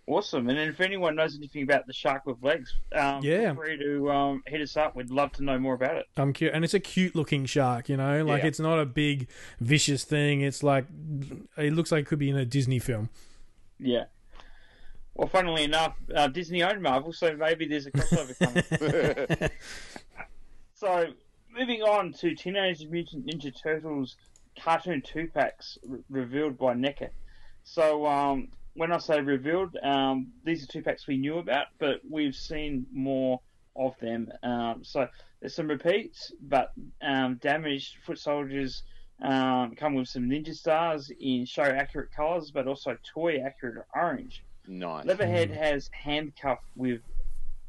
Awesome. 0.10 0.48
And 0.48 0.58
if 0.58 0.80
anyone 0.80 1.16
knows 1.16 1.36
anything 1.36 1.64
about 1.64 1.86
the 1.86 1.92
shark 1.92 2.26
with 2.26 2.38
legs, 2.42 2.74
um, 2.96 3.20
Yeah. 3.22 3.52
feel 3.52 3.56
free 3.56 3.78
to 3.78 4.10
um, 4.10 4.42
hit 4.48 4.62
us 4.62 4.78
up. 4.78 4.96
We'd 4.96 5.10
love 5.12 5.34
to 5.34 5.44
know 5.44 5.60
more 5.60 5.74
about 5.74 5.98
it. 5.98 6.06
I'm 6.16 6.32
cute, 6.32 6.54
and 6.54 6.64
it's 6.64 6.74
a 6.74 6.80
cute 6.80 7.14
looking 7.14 7.46
shark. 7.46 7.90
You 7.90 7.98
know, 7.98 8.24
like 8.24 8.44
Yeah. 8.44 8.48
it's 8.48 8.60
not 8.60 8.80
a 8.80 8.86
big 8.86 9.28
vicious 9.60 10.06
thing. 10.06 10.40
It's 10.42 10.64
like 10.64 10.86
it 11.58 11.74
looks 11.74 11.92
like 11.92 12.04
it 12.04 12.08
could 12.08 12.20
be 12.20 12.30
in 12.30 12.38
a 12.38 12.46
Disney 12.46 12.80
film. 12.80 13.10
Yeah. 13.80 14.06
Well, 15.18 15.28
funnily 15.28 15.64
enough, 15.64 15.96
uh, 16.16 16.28
Disney 16.28 16.62
owned 16.62 16.82
Marvel, 16.82 17.12
so 17.12 17.36
maybe 17.36 17.68
there's 17.68 17.88
a 17.88 17.92
crossover 17.92 18.38
coming. 18.38 19.50
so, 20.76 21.08
moving 21.52 21.82
on 21.82 22.14
to 22.14 22.36
Teenage 22.36 22.86
Mutant 22.86 23.26
Ninja 23.26 23.52
Turtles 23.60 24.16
cartoon 24.60 25.02
two 25.02 25.28
packs 25.34 25.78
re- 25.88 26.04
revealed 26.10 26.58
by 26.58 26.76
NECA. 26.76 27.10
So, 27.64 28.06
um, 28.06 28.50
when 28.76 28.92
I 28.92 29.00
say 29.00 29.20
revealed, 29.20 29.76
um, 29.82 30.28
these 30.44 30.64
are 30.64 30.68
two 30.68 30.84
packs 30.84 31.08
we 31.08 31.18
knew 31.18 31.40
about, 31.40 31.68
but 31.80 32.02
we've 32.08 32.36
seen 32.36 32.86
more 32.94 33.42
of 33.76 33.96
them. 34.00 34.32
Um, 34.44 34.84
so, 34.84 35.08
there's 35.40 35.56
some 35.56 35.68
repeats, 35.68 36.32
but 36.42 36.74
um, 37.02 37.40
damaged 37.42 37.98
foot 38.06 38.20
soldiers 38.20 38.84
Um, 39.22 39.74
come 39.76 39.96
with 39.96 40.08
some 40.08 40.24
ninja 40.24 40.56
stars 40.56 41.12
in 41.20 41.46
show 41.46 41.64
accurate 41.64 42.12
colours, 42.12 42.52
but 42.52 42.68
also 42.68 42.98
toy 43.04 43.40
accurate 43.40 43.86
orange. 43.96 44.44
Nice. 44.68 45.06
Leatherhead 45.06 45.50
has 45.50 45.90
handcuff 45.94 46.60
with 46.76 47.02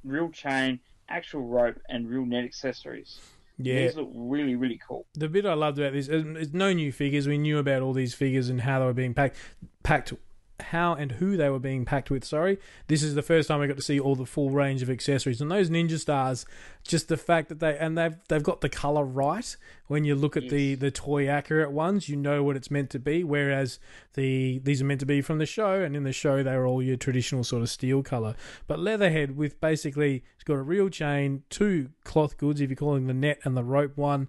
real 0.05 0.31
chain, 0.31 0.81
actual 1.09 1.43
rope, 1.43 1.79
and 1.89 2.09
real 2.09 2.27
net 2.27 2.45
accessories. 2.45 3.21
Yeah. 3.57 3.87
These 3.87 3.97
look 3.97 4.11
really, 4.15 4.55
really 4.55 4.81
cool. 4.87 5.07
the 5.15 5.29
bit 5.29 5.45
I 5.45 5.55
loved 5.55 5.79
about 5.79 5.93
this 5.93 6.09
is 6.09 6.25
is 6.37 6.55
no 6.55 6.73
new 6.73 6.93
figures. 6.93 7.27
We 7.27 7.39
knew 7.39 7.59
about 7.59 7.83
all 7.83 7.93
these 7.93 8.15
figures 8.15 8.49
and 8.49 8.61
how 8.61 8.79
they 8.79 8.85
were 8.85 8.93
being 8.93 9.15
packed, 9.15 9.37
packed, 9.83 10.13
how 10.61 10.95
and 10.95 11.13
who 11.13 11.37
they 11.37 11.49
were 11.49 11.59
being 11.59 11.85
packed 11.85 12.11
with. 12.11 12.25
Sorry, 12.25 12.59
this 12.89 13.03
is 13.03 13.15
the 13.15 13.23
first 13.23 13.49
time 13.49 13.61
we 13.61 13.67
got 13.67 13.77
to 13.77 13.83
see 13.83 14.01
all 14.01 14.15
the 14.15 14.27
full 14.27 14.51
range 14.51 14.83
of 14.83 14.91
accessories 14.91 15.41
and 15.41 15.51
those 15.51 15.71
ninja 15.71 15.99
stars. 15.99 16.45
Just 16.83 17.09
the 17.09 17.17
fact 17.17 17.49
that 17.49 17.61
they 17.61 17.77
and 17.79 17.97
they've 17.97 18.17
they've 18.29 18.43
got 18.43 18.61
the 18.61 18.69
color 18.69 19.05
right. 19.05 19.57
When 19.87 20.05
you 20.05 20.15
look 20.15 20.37
at 20.37 20.51
the 20.51 20.75
the 20.75 20.91
toy 20.91 21.29
accurate 21.29 21.71
ones, 21.71 22.09
you 22.09 22.17
know 22.17 22.43
what 22.43 22.57
it's 22.57 22.71
meant 22.71 22.91
to 22.91 22.99
be. 22.99 23.25
Whereas 23.25 23.79
the 24.15 24.59
these 24.59 24.83
are 24.83 24.85
meant 24.85 25.01
to 25.01 25.07
be 25.07 25.21
from 25.21 25.39
the 25.39 25.47
show, 25.47 25.81
and 25.81 25.97
in 25.97 26.05
the 26.05 26.13
show 26.13 26.43
they 26.43 26.57
were 26.57 26.67
all 26.67 26.83
your 26.83 26.97
traditional 26.97 27.45
sort 27.45 27.63
of 27.63 27.71
steel 27.71 28.03
color. 28.03 28.35
But 28.67 28.81
Leatherhead 28.81 29.37
with 29.37 29.61
basically 29.61 30.25
it's 30.35 30.45
got 30.45 30.55
a 30.55 30.63
real 30.63 30.89
chain, 30.89 31.43
two 31.51 31.91
cloth 32.05 32.37
goods 32.37 32.61
if 32.61 32.71
you're 32.71 32.77
calling 32.77 33.07
the 33.07 33.15
net 33.15 33.39
and 33.45 33.57
the 33.57 33.65
rope 33.65 33.97
one 33.97 34.29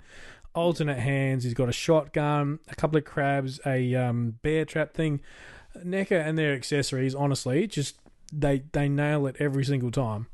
alternate 0.56 1.00
hands. 1.00 1.44
He's 1.44 1.54
got 1.54 1.70
a 1.70 1.74
shotgun, 1.74 2.60
a 2.68 2.76
couple 2.76 2.98
of 2.98 3.06
crabs, 3.06 3.60
a 3.66 3.96
um, 3.96 4.36
bear 4.42 4.66
trap 4.66 4.94
thing. 4.94 5.22
NECA 5.86 6.26
and 6.26 6.38
their 6.38 6.54
accessories, 6.54 7.14
honestly, 7.16 7.68
just 7.68 7.98
they 8.32 8.64
they 8.72 8.88
nail 8.90 9.28
it 9.28 9.36
every 9.40 9.64
single 9.66 9.92
time. 9.92 10.28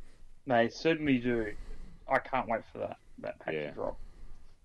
They 0.48 0.70
certainly 0.70 1.18
do. 1.18 1.54
I 2.08 2.20
can't 2.20 2.48
wait 2.48 2.62
for 2.72 2.80
that 2.80 2.98
that 3.20 3.40
pack 3.40 3.54
Yeah. 3.54 3.70
to 3.70 3.72
drop. 3.72 3.98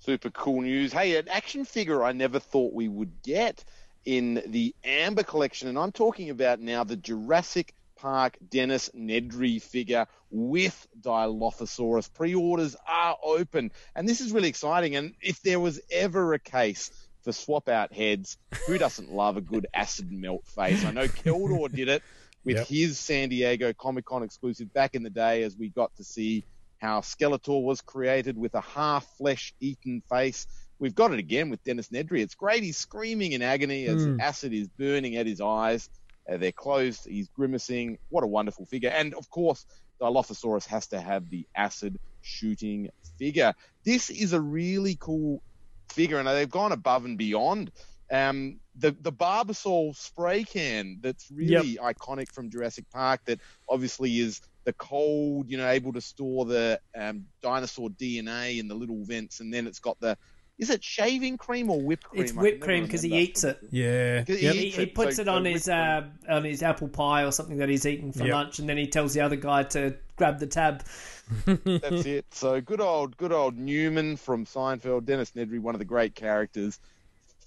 Super 0.00 0.30
cool 0.30 0.62
news. 0.62 0.92
Hey, 0.92 1.16
an 1.16 1.28
action 1.28 1.64
figure 1.64 2.02
I 2.02 2.12
never 2.12 2.38
thought 2.38 2.72
we 2.72 2.88
would 2.88 3.22
get 3.22 3.64
in 4.04 4.42
the 4.46 4.74
Hammond 4.82 5.26
collection, 5.26 5.68
and 5.68 5.78
I'm 5.78 5.92
talking 5.92 6.30
about 6.30 6.58
now 6.60 6.84
the 6.84 6.96
Jurassic 6.96 7.74
Park 7.96 8.38
Dennis 8.48 8.88
Nedry 8.96 9.60
figure 9.60 10.06
with 10.30 10.86
Dilophosaurus. 11.02 12.12
Pre-orders 12.14 12.76
are 12.88 13.16
open, 13.22 13.70
and 13.94 14.08
this 14.08 14.22
is 14.22 14.32
really 14.32 14.48
exciting. 14.48 14.96
And 14.96 15.14
if 15.20 15.42
there 15.42 15.60
was 15.60 15.80
ever 15.90 16.32
a 16.32 16.38
case 16.38 16.90
for 17.22 17.32
swap 17.32 17.68
out 17.68 17.92
heads, 17.92 18.36
who 18.66 18.78
doesn't 18.78 19.10
love 19.10 19.36
a 19.36 19.40
good 19.40 19.66
acid 19.74 20.10
melt 20.10 20.46
face? 20.46 20.84
I 20.84 20.90
know 20.92 21.06
Keldor 21.08 21.72
did 21.74 21.88
it 21.88 22.02
with 22.44 22.56
Yep. 22.56 22.66
his 22.68 22.98
San 22.98 23.28
Diego 23.28 23.72
Comic 23.72 24.04
Con 24.06 24.22
exclusive 24.22 24.72
back 24.72 24.94
in 24.94 25.02
the 25.02 25.10
day, 25.10 25.42
as 25.42 25.56
we 25.56 25.68
got 25.70 25.94
to 25.96 26.04
see 26.04 26.44
how 26.78 27.00
Skeletor 27.00 27.62
was 27.62 27.80
created 27.82 28.38
with 28.38 28.54
a 28.54 28.60
half 28.62 29.06
flesh 29.18 29.52
eaten 29.60 30.02
face. 30.08 30.46
We've 30.78 30.94
got 30.94 31.12
it 31.12 31.18
again 31.18 31.50
with 31.50 31.62
Dennis 31.62 31.88
Nedry. 31.90 32.20
It's 32.20 32.34
great. 32.34 32.62
He's 32.62 32.78
screaming 32.78 33.32
in 33.32 33.42
agony 33.42 33.84
as 33.86 34.06
Mm. 34.06 34.18
acid 34.18 34.54
is 34.54 34.68
burning 34.78 35.16
at 35.16 35.26
his 35.26 35.42
eyes. 35.42 35.90
Uh, 36.30 36.38
they're 36.38 36.52
closed. 36.52 37.04
He's 37.06 37.28
grimacing. 37.28 37.98
What 38.08 38.24
a 38.24 38.26
wonderful 38.26 38.64
figure. 38.64 38.88
And 38.88 39.12
of 39.14 39.28
course, 39.28 39.66
Dilophosaurus 40.00 40.64
has 40.68 40.86
to 40.88 41.00
have 41.00 41.28
the 41.28 41.46
acid 41.54 41.98
shooting 42.22 42.88
figure. 43.18 43.52
This 43.84 44.08
is 44.08 44.32
a 44.32 44.40
really 44.40 44.96
cool 44.98 45.42
figure, 45.90 46.18
and 46.18 46.26
they've 46.26 46.50
gone 46.50 46.72
above 46.72 47.04
and 47.04 47.18
beyond. 47.18 47.70
Um, 48.12 48.58
the 48.76 48.96
the 49.00 49.12
Barbasol 49.12 49.94
spray 49.94 50.42
can 50.42 50.98
that's 51.00 51.30
really 51.30 51.76
iconic 51.76 52.32
from 52.32 52.50
Jurassic 52.50 52.84
Park. 52.90 53.20
That 53.26 53.40
obviously 53.68 54.18
is 54.18 54.40
the 54.64 54.72
cold, 54.72 55.48
you 55.48 55.56
know, 55.56 55.68
able 55.68 55.92
to 55.92 56.00
store 56.00 56.44
the 56.44 56.80
um, 56.96 57.26
dinosaur 57.42 57.90
DNA 57.90 58.58
in 58.58 58.68
the 58.68 58.74
little 58.74 59.04
vents, 59.04 59.40
and 59.40 59.52
then 59.52 59.66
it's 59.66 59.78
got 59.78 59.98
the 60.00 60.16
is 60.60 60.70
it 60.70 60.84
shaving 60.84 61.36
cream 61.38 61.70
or 61.70 61.80
whipped 61.80 62.04
cream? 62.04 62.22
It's 62.22 62.32
whipped 62.32 62.60
cream 62.60 62.84
because 62.84 63.02
he 63.02 63.16
eats 63.16 63.42
it. 63.44 63.58
Yeah, 63.70 64.24
he 64.26 64.34
Yep. 64.34 64.54
He, 64.54 64.66
eats 64.68 64.76
he 64.76 64.82
it, 64.84 64.94
puts 64.94 65.16
so- 65.16 65.22
it 65.22 65.28
on 65.28 65.44
so 65.44 65.50
his 65.50 65.68
uh, 65.68 66.06
on 66.28 66.44
his 66.44 66.62
apple 66.62 66.88
pie 66.88 67.24
or 67.24 67.32
something 67.32 67.56
that 67.58 67.68
he's 67.68 67.86
eaten 67.86 68.12
for 68.12 68.24
Yep. 68.24 68.32
lunch, 68.32 68.58
and 68.60 68.68
then 68.68 68.76
he 68.76 68.86
tells 68.86 69.14
the 69.14 69.20
other 69.22 69.36
guy 69.36 69.62
to 69.64 69.96
grab 70.16 70.38
the 70.38 70.46
tab. 70.46 70.84
That's 71.46 72.06
it. 72.06 72.26
So 72.30 72.60
good 72.60 72.80
old, 72.80 73.16
good 73.16 73.32
old 73.32 73.56
Newman 73.56 74.16
from 74.16 74.44
Seinfeld, 74.46 75.04
Dennis 75.06 75.32
Nedry, 75.32 75.58
one 75.60 75.74
of 75.74 75.78
the 75.78 75.84
great 75.84 76.14
characters 76.14 76.78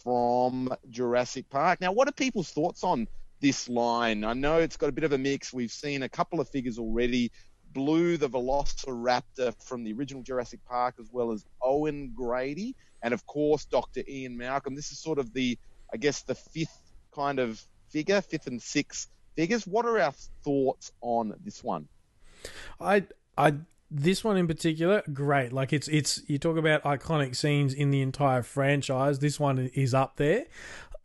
from 0.04 0.70
Jurassic 0.90 1.50
Park. 1.50 1.80
Now, 1.82 1.92
what 1.92 2.08
are 2.08 2.12
people's 2.14 2.50
thoughts 2.52 2.84
on 2.84 3.08
this 3.42 3.70
line? 3.70 4.24
I 4.24 4.34
know 4.34 4.58
it's 4.58 4.78
got 4.78 4.90
a 4.90 4.92
bit 4.92 5.04
of 5.04 5.14
a 5.14 5.18
mix. 5.18 5.54
We've 5.54 5.72
seen 5.72 6.04
a 6.04 6.10
couple 6.10 6.40
of 6.40 6.50
figures 6.50 6.80
already. 6.80 7.32
Blue, 7.74 8.18
the 8.18 8.30
Velociraptor 8.30 9.56
from 9.64 9.84
the 9.84 9.94
original 9.94 10.22
Jurassic 10.22 10.60
Park, 10.66 10.96
as 11.00 11.10
well 11.12 11.32
as 11.32 11.44
Owen 11.62 12.12
Grady, 12.16 12.76
and 13.04 13.14
of 13.14 13.26
course 13.28 13.66
Dr. 13.66 14.02
Ian 14.08 14.38
Malcolm. 14.38 14.74
This 14.74 14.92
is 14.92 14.98
sort 14.98 15.20
of 15.20 15.34
the, 15.34 15.58
I 15.94 15.98
guess, 15.98 16.24
the 16.24 16.36
fifth 16.36 16.80
kind 17.14 17.38
of 17.38 17.62
figure, 17.90 18.22
fifth 18.22 18.48
and 18.48 18.62
sixth 18.62 19.10
figures. 19.36 19.68
What 19.68 19.86
are 19.86 20.00
our 20.00 20.14
thoughts 20.44 20.92
on 21.02 21.36
this 21.44 21.64
one? 21.64 21.88
I 22.80 23.06
I 23.38 23.56
this 23.92 24.24
one 24.24 24.38
in 24.38 24.48
particular, 24.48 25.04
great. 25.14 25.54
Like 25.54 25.72
it's 25.72 25.88
it's 25.88 26.22
you 26.28 26.40
talk 26.40 26.58
about 26.58 26.84
iconic 26.84 27.36
scenes 27.36 27.74
in 27.74 27.92
the 27.92 28.02
entire 28.02 28.42
franchise. 28.42 29.20
This 29.20 29.40
one 29.40 29.70
is 29.74 29.94
up 29.94 30.16
there, 30.16 30.46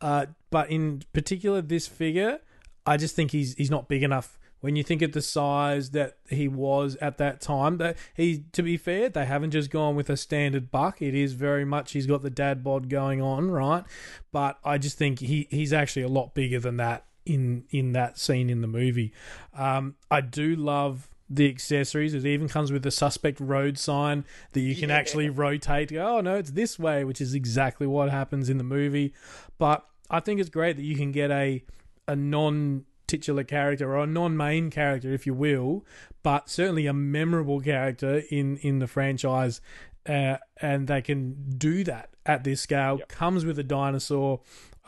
uh, 0.01 0.27
but 0.49 0.69
in 0.71 1.03
particular, 1.13 1.61
this 1.61 1.87
figure, 1.87 2.39
I 2.85 2.97
just 2.97 3.15
think 3.15 3.31
he's 3.31 3.53
he's 3.55 3.69
not 3.69 3.87
big 3.87 4.03
enough. 4.03 4.38
When 4.61 4.75
you 4.75 4.83
think 4.83 5.01
of 5.01 5.13
the 5.13 5.21
size 5.21 5.91
that 5.91 6.17
he 6.29 6.47
was 6.47 6.95
at 6.97 7.17
that 7.17 7.41
time, 7.41 7.77
that 7.77 7.97
he 8.13 8.45
to 8.51 8.61
be 8.61 8.77
fair, 8.77 9.09
they 9.09 9.25
haven't 9.25 9.51
just 9.51 9.69
gone 9.69 9.95
with 9.95 10.09
a 10.09 10.17
standard 10.17 10.71
buck. 10.71 11.01
It 11.01 11.15
is 11.15 11.33
very 11.33 11.65
much 11.65 11.93
he's 11.93 12.07
got 12.07 12.21
the 12.21 12.29
dad 12.29 12.63
bod 12.63 12.89
going 12.89 13.21
on, 13.21 13.51
right? 13.51 13.83
But 14.31 14.59
I 14.63 14.77
just 14.77 14.97
think 14.97 15.19
he 15.19 15.47
he's 15.49 15.73
actually 15.73 16.03
a 16.03 16.09
lot 16.09 16.33
bigger 16.33 16.59
than 16.59 16.77
that 16.77 17.05
in 17.25 17.65
in 17.69 17.93
that 17.93 18.17
scene 18.17 18.49
in 18.49 18.61
the 18.61 18.67
movie. 18.67 19.13
Um, 19.53 19.95
I 20.11 20.21
do 20.21 20.55
love 20.55 21.09
the 21.29 21.47
accessories. 21.47 22.13
It 22.13 22.25
even 22.25 22.49
comes 22.49 22.71
with 22.71 22.85
a 22.85 22.91
suspect 22.91 23.39
road 23.39 23.77
sign 23.77 24.25
that 24.53 24.61
you 24.61 24.75
can 24.75 24.89
actually 24.89 25.29
rotate. 25.29 25.93
Go, 25.93 26.17
oh 26.17 26.21
no, 26.21 26.35
it's 26.35 26.51
this 26.51 26.79
way, 26.79 27.03
which 27.03 27.21
is 27.21 27.33
exactly 27.33 27.87
what 27.87 28.09
happens 28.09 28.49
in 28.49 28.57
the 28.57 28.63
movie. 28.63 29.13
But 29.57 29.85
I 30.09 30.19
think 30.19 30.39
it's 30.39 30.49
great 30.49 30.75
that 30.77 30.83
you 30.83 30.95
can 30.95 31.11
get 31.11 31.29
a 31.31 31.63
a 32.07 32.15
non 32.15 32.85
titular 33.09 33.43
character 33.43 33.95
or 33.95 34.03
a 34.03 34.07
non-main 34.07 34.69
character 34.69 35.13
if 35.13 35.25
you 35.25 35.33
will 35.33 35.85
but 36.23 36.49
certainly 36.49 36.85
a 36.85 36.93
memorable 36.93 37.59
character 37.59 38.23
in 38.29 38.57
in 38.57 38.79
the 38.79 38.87
franchise 38.87 39.61
uh, 40.07 40.37
and 40.61 40.87
they 40.87 41.01
can 41.01 41.35
do 41.57 41.83
that 41.83 42.09
at 42.25 42.43
this 42.43 42.61
scale 42.61 42.99
comes 43.09 43.45
with 43.45 43.59
a 43.59 43.63
dinosaur 43.63 44.39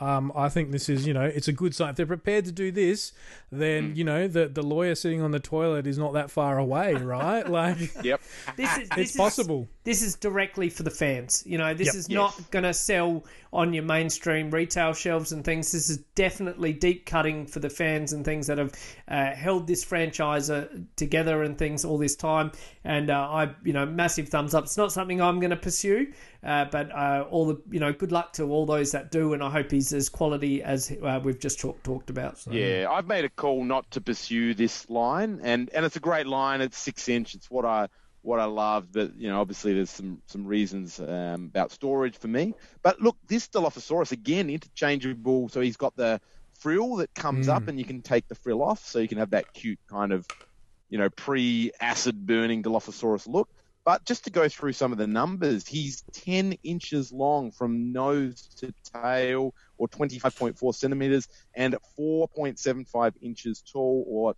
um, 0.01 0.31
I 0.35 0.49
think 0.49 0.71
this 0.71 0.89
is, 0.89 1.05
you 1.05 1.13
know, 1.13 1.21
it's 1.25 1.47
a 1.47 1.53
good 1.53 1.75
sign. 1.75 1.91
If 1.91 1.95
they're 1.95 2.07
prepared 2.07 2.45
to 2.45 2.51
do 2.51 2.71
this, 2.71 3.13
then 3.51 3.95
you 3.95 4.03
know 4.03 4.27
the 4.27 4.47
the 4.47 4.63
lawyer 4.63 4.95
sitting 4.95 5.21
on 5.21 5.29
the 5.29 5.39
toilet 5.39 5.85
is 5.85 5.99
not 5.99 6.13
that 6.13 6.31
far 6.31 6.57
away, 6.57 6.95
right? 6.95 7.47
Like, 7.51 8.03
Yep. 8.03 8.21
This 8.55 8.77
is 8.77 8.89
this 8.89 8.97
it's 8.97 9.11
is, 9.11 9.17
possible. 9.17 9.67
This 9.83 10.03
is 10.03 10.15
directly 10.15 10.69
for 10.69 10.83
the 10.83 10.91
fans. 10.91 11.43
You 11.45 11.57
know, 11.57 11.73
this 11.73 11.87
Yep. 11.87 11.95
is 11.95 12.09
not 12.09 12.51
going 12.51 12.63
to 12.63 12.73
sell 12.73 13.25
on 13.51 13.73
your 13.73 13.83
mainstream 13.83 14.51
retail 14.51 14.93
shelves 14.93 15.31
and 15.31 15.43
things. 15.43 15.71
This 15.71 15.89
is 15.89 15.97
definitely 16.15 16.71
deep 16.71 17.05
cutting 17.07 17.47
for 17.47 17.59
the 17.59 17.69
fans 17.69 18.13
and 18.13 18.23
things 18.23 18.45
that 18.47 18.59
have 18.59 18.73
uh, 19.07 19.31
held 19.31 19.65
this 19.65 19.83
franchise 19.83 20.49
uh, 20.51 20.67
together 20.95 21.41
and 21.41 21.57
things 21.57 21.83
all 21.83 21.97
this 21.97 22.15
time. 22.15 22.51
And 22.83 23.09
uh, 23.09 23.27
I, 23.29 23.55
you 23.63 23.73
know, 23.73 23.85
massive 23.87 24.29
thumbs 24.29 24.53
up. 24.53 24.65
It's 24.65 24.77
not 24.77 24.91
something 24.91 25.19
I'm 25.19 25.39
going 25.39 25.49
to 25.49 25.55
pursue, 25.57 26.13
uh, 26.43 26.65
but 26.65 26.91
uh, 26.91 27.25
all 27.29 27.47
the, 27.47 27.61
you 27.71 27.79
know, 27.79 27.91
good 27.91 28.11
luck 28.11 28.33
to 28.33 28.43
all 28.51 28.67
those 28.67 28.91
that 28.91 29.11
do. 29.11 29.33
And 29.33 29.43
I 29.43 29.49
hope 29.49 29.71
he's 29.71 29.93
as 29.93 30.09
quality 30.09 30.61
as 30.61 30.91
uh, 31.03 31.19
we've 31.23 31.39
just 31.39 31.59
talk, 31.59 31.81
talked 31.81 32.11
about. 32.11 32.37
So. 32.37 32.51
Yeah, 32.51 32.87
I've 32.89 33.07
made 33.07 33.25
a 33.25 33.29
call 33.29 33.63
not 33.63 33.89
to 33.91 34.01
pursue 34.01 34.53
this 34.53 34.87
line, 34.91 35.39
and, 35.43 35.71
and 35.73 35.85
it's 35.85 35.95
a 35.95 35.99
great 36.01 36.27
line. 36.27 36.61
It's 36.61 36.77
six 36.77 37.09
inch. 37.09 37.33
It's 37.33 37.49
what 37.49 37.65
I 37.65 37.87
what 38.21 38.39
I 38.39 38.45
love, 38.45 38.91
but 38.91 39.15
you 39.17 39.29
know, 39.29 39.41
obviously 39.41 39.73
there's 39.73 39.89
some 39.89 40.21
some 40.27 40.45
reasons 40.45 40.99
um, 40.99 41.45
about 41.45 41.71
storage 41.71 42.17
for 42.17 42.27
me. 42.27 42.53
But 42.83 43.01
look, 43.01 43.17
this 43.27 43.47
Dilophosaurus 43.47 44.11
again 44.11 44.49
interchangeable. 44.49 45.49
So 45.49 45.61
he's 45.61 45.77
got 45.77 45.95
the 45.95 46.21
frill 46.59 46.97
that 46.97 47.13
comes 47.15 47.47
up, 47.47 47.67
and 47.67 47.79
you 47.79 47.85
can 47.85 48.01
take 48.01 48.27
the 48.27 48.35
frill 48.35 48.61
off, 48.61 48.85
so 48.85 48.99
you 48.99 49.07
can 49.07 49.17
have 49.17 49.31
that 49.31 49.51
cute 49.53 49.79
kind 49.89 50.11
of 50.11 50.27
you 50.89 50.97
know 50.97 51.09
pre-acid 51.09 52.25
burning 52.25 52.63
Dilophosaurus 52.63 53.27
look. 53.27 53.49
But 53.83 54.05
just 54.05 54.25
to 54.25 54.29
go 54.29 54.47
through 54.47 54.73
some 54.73 54.91
of 54.91 54.99
the 54.99 55.07
numbers, 55.07 55.65
he's 55.65 56.03
10 56.13 56.53
inches 56.63 57.11
long 57.11 57.49
from 57.51 57.91
nose 57.91 58.47
to 58.57 58.71
tail, 58.93 59.55
or 59.79 59.87
25.4 59.87 60.75
centimeters, 60.75 61.27
and 61.55 61.75
4.75 61.97 63.13
inches 63.21 63.63
tall, 63.63 64.05
or 64.07 64.35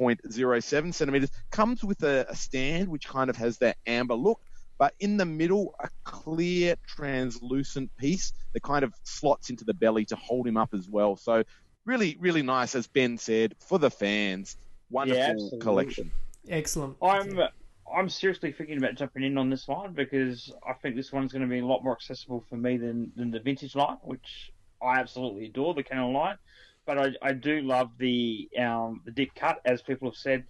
12.07 0.00 0.94
centimeters. 0.94 1.30
Comes 1.50 1.84
with 1.84 2.02
a, 2.02 2.26
a 2.28 2.36
stand 2.36 2.88
which 2.88 3.06
kind 3.06 3.30
of 3.30 3.36
has 3.36 3.58
that 3.58 3.76
amber 3.86 4.14
look, 4.14 4.40
but 4.78 4.94
in 5.00 5.16
the 5.16 5.26
middle, 5.26 5.74
a 5.80 5.88
clear, 6.04 6.76
translucent 6.86 7.94
piece 7.98 8.32
that 8.54 8.62
kind 8.62 8.84
of 8.84 8.94
slots 9.04 9.50
into 9.50 9.64
the 9.64 9.74
belly 9.74 10.04
to 10.06 10.16
hold 10.16 10.46
him 10.46 10.56
up 10.56 10.70
as 10.72 10.88
well. 10.88 11.16
So, 11.16 11.44
really, 11.84 12.16
really 12.20 12.42
nice, 12.42 12.74
as 12.74 12.86
Ben 12.86 13.18
said, 13.18 13.54
for 13.60 13.78
the 13.78 13.90
fans. 13.90 14.56
Wonderful 14.90 15.22
absolutely. 15.22 15.58
collection. 15.58 16.10
Excellent. 16.48 16.96
I'm 17.02 17.38
I'm 17.94 18.08
seriously 18.08 18.52
thinking 18.52 18.78
about 18.78 18.94
jumping 18.94 19.24
in 19.24 19.36
on 19.36 19.50
this 19.50 19.68
line 19.68 19.92
because 19.92 20.52
I 20.66 20.74
think 20.74 20.96
this 20.96 21.12
one's 21.12 21.32
going 21.32 21.42
to 21.42 21.48
be 21.48 21.58
a 21.58 21.66
lot 21.66 21.82
more 21.82 21.92
accessible 21.92 22.44
for 22.48 22.56
me 22.56 22.76
than, 22.76 23.12
than 23.16 23.30
the 23.30 23.40
vintage 23.40 23.74
line, 23.74 23.98
which 24.02 24.52
I 24.82 25.00
absolutely 25.00 25.46
adore 25.46 25.74
the 25.74 25.82
Kenner 25.82 26.06
line. 26.06 26.36
But 26.90 26.98
I, 27.22 27.28
I 27.28 27.32
do 27.34 27.60
love 27.60 27.90
the 27.98 28.48
um, 28.58 29.00
the 29.04 29.12
deep 29.12 29.32
cut, 29.36 29.60
as 29.64 29.80
people 29.80 30.10
have 30.10 30.16
said, 30.16 30.42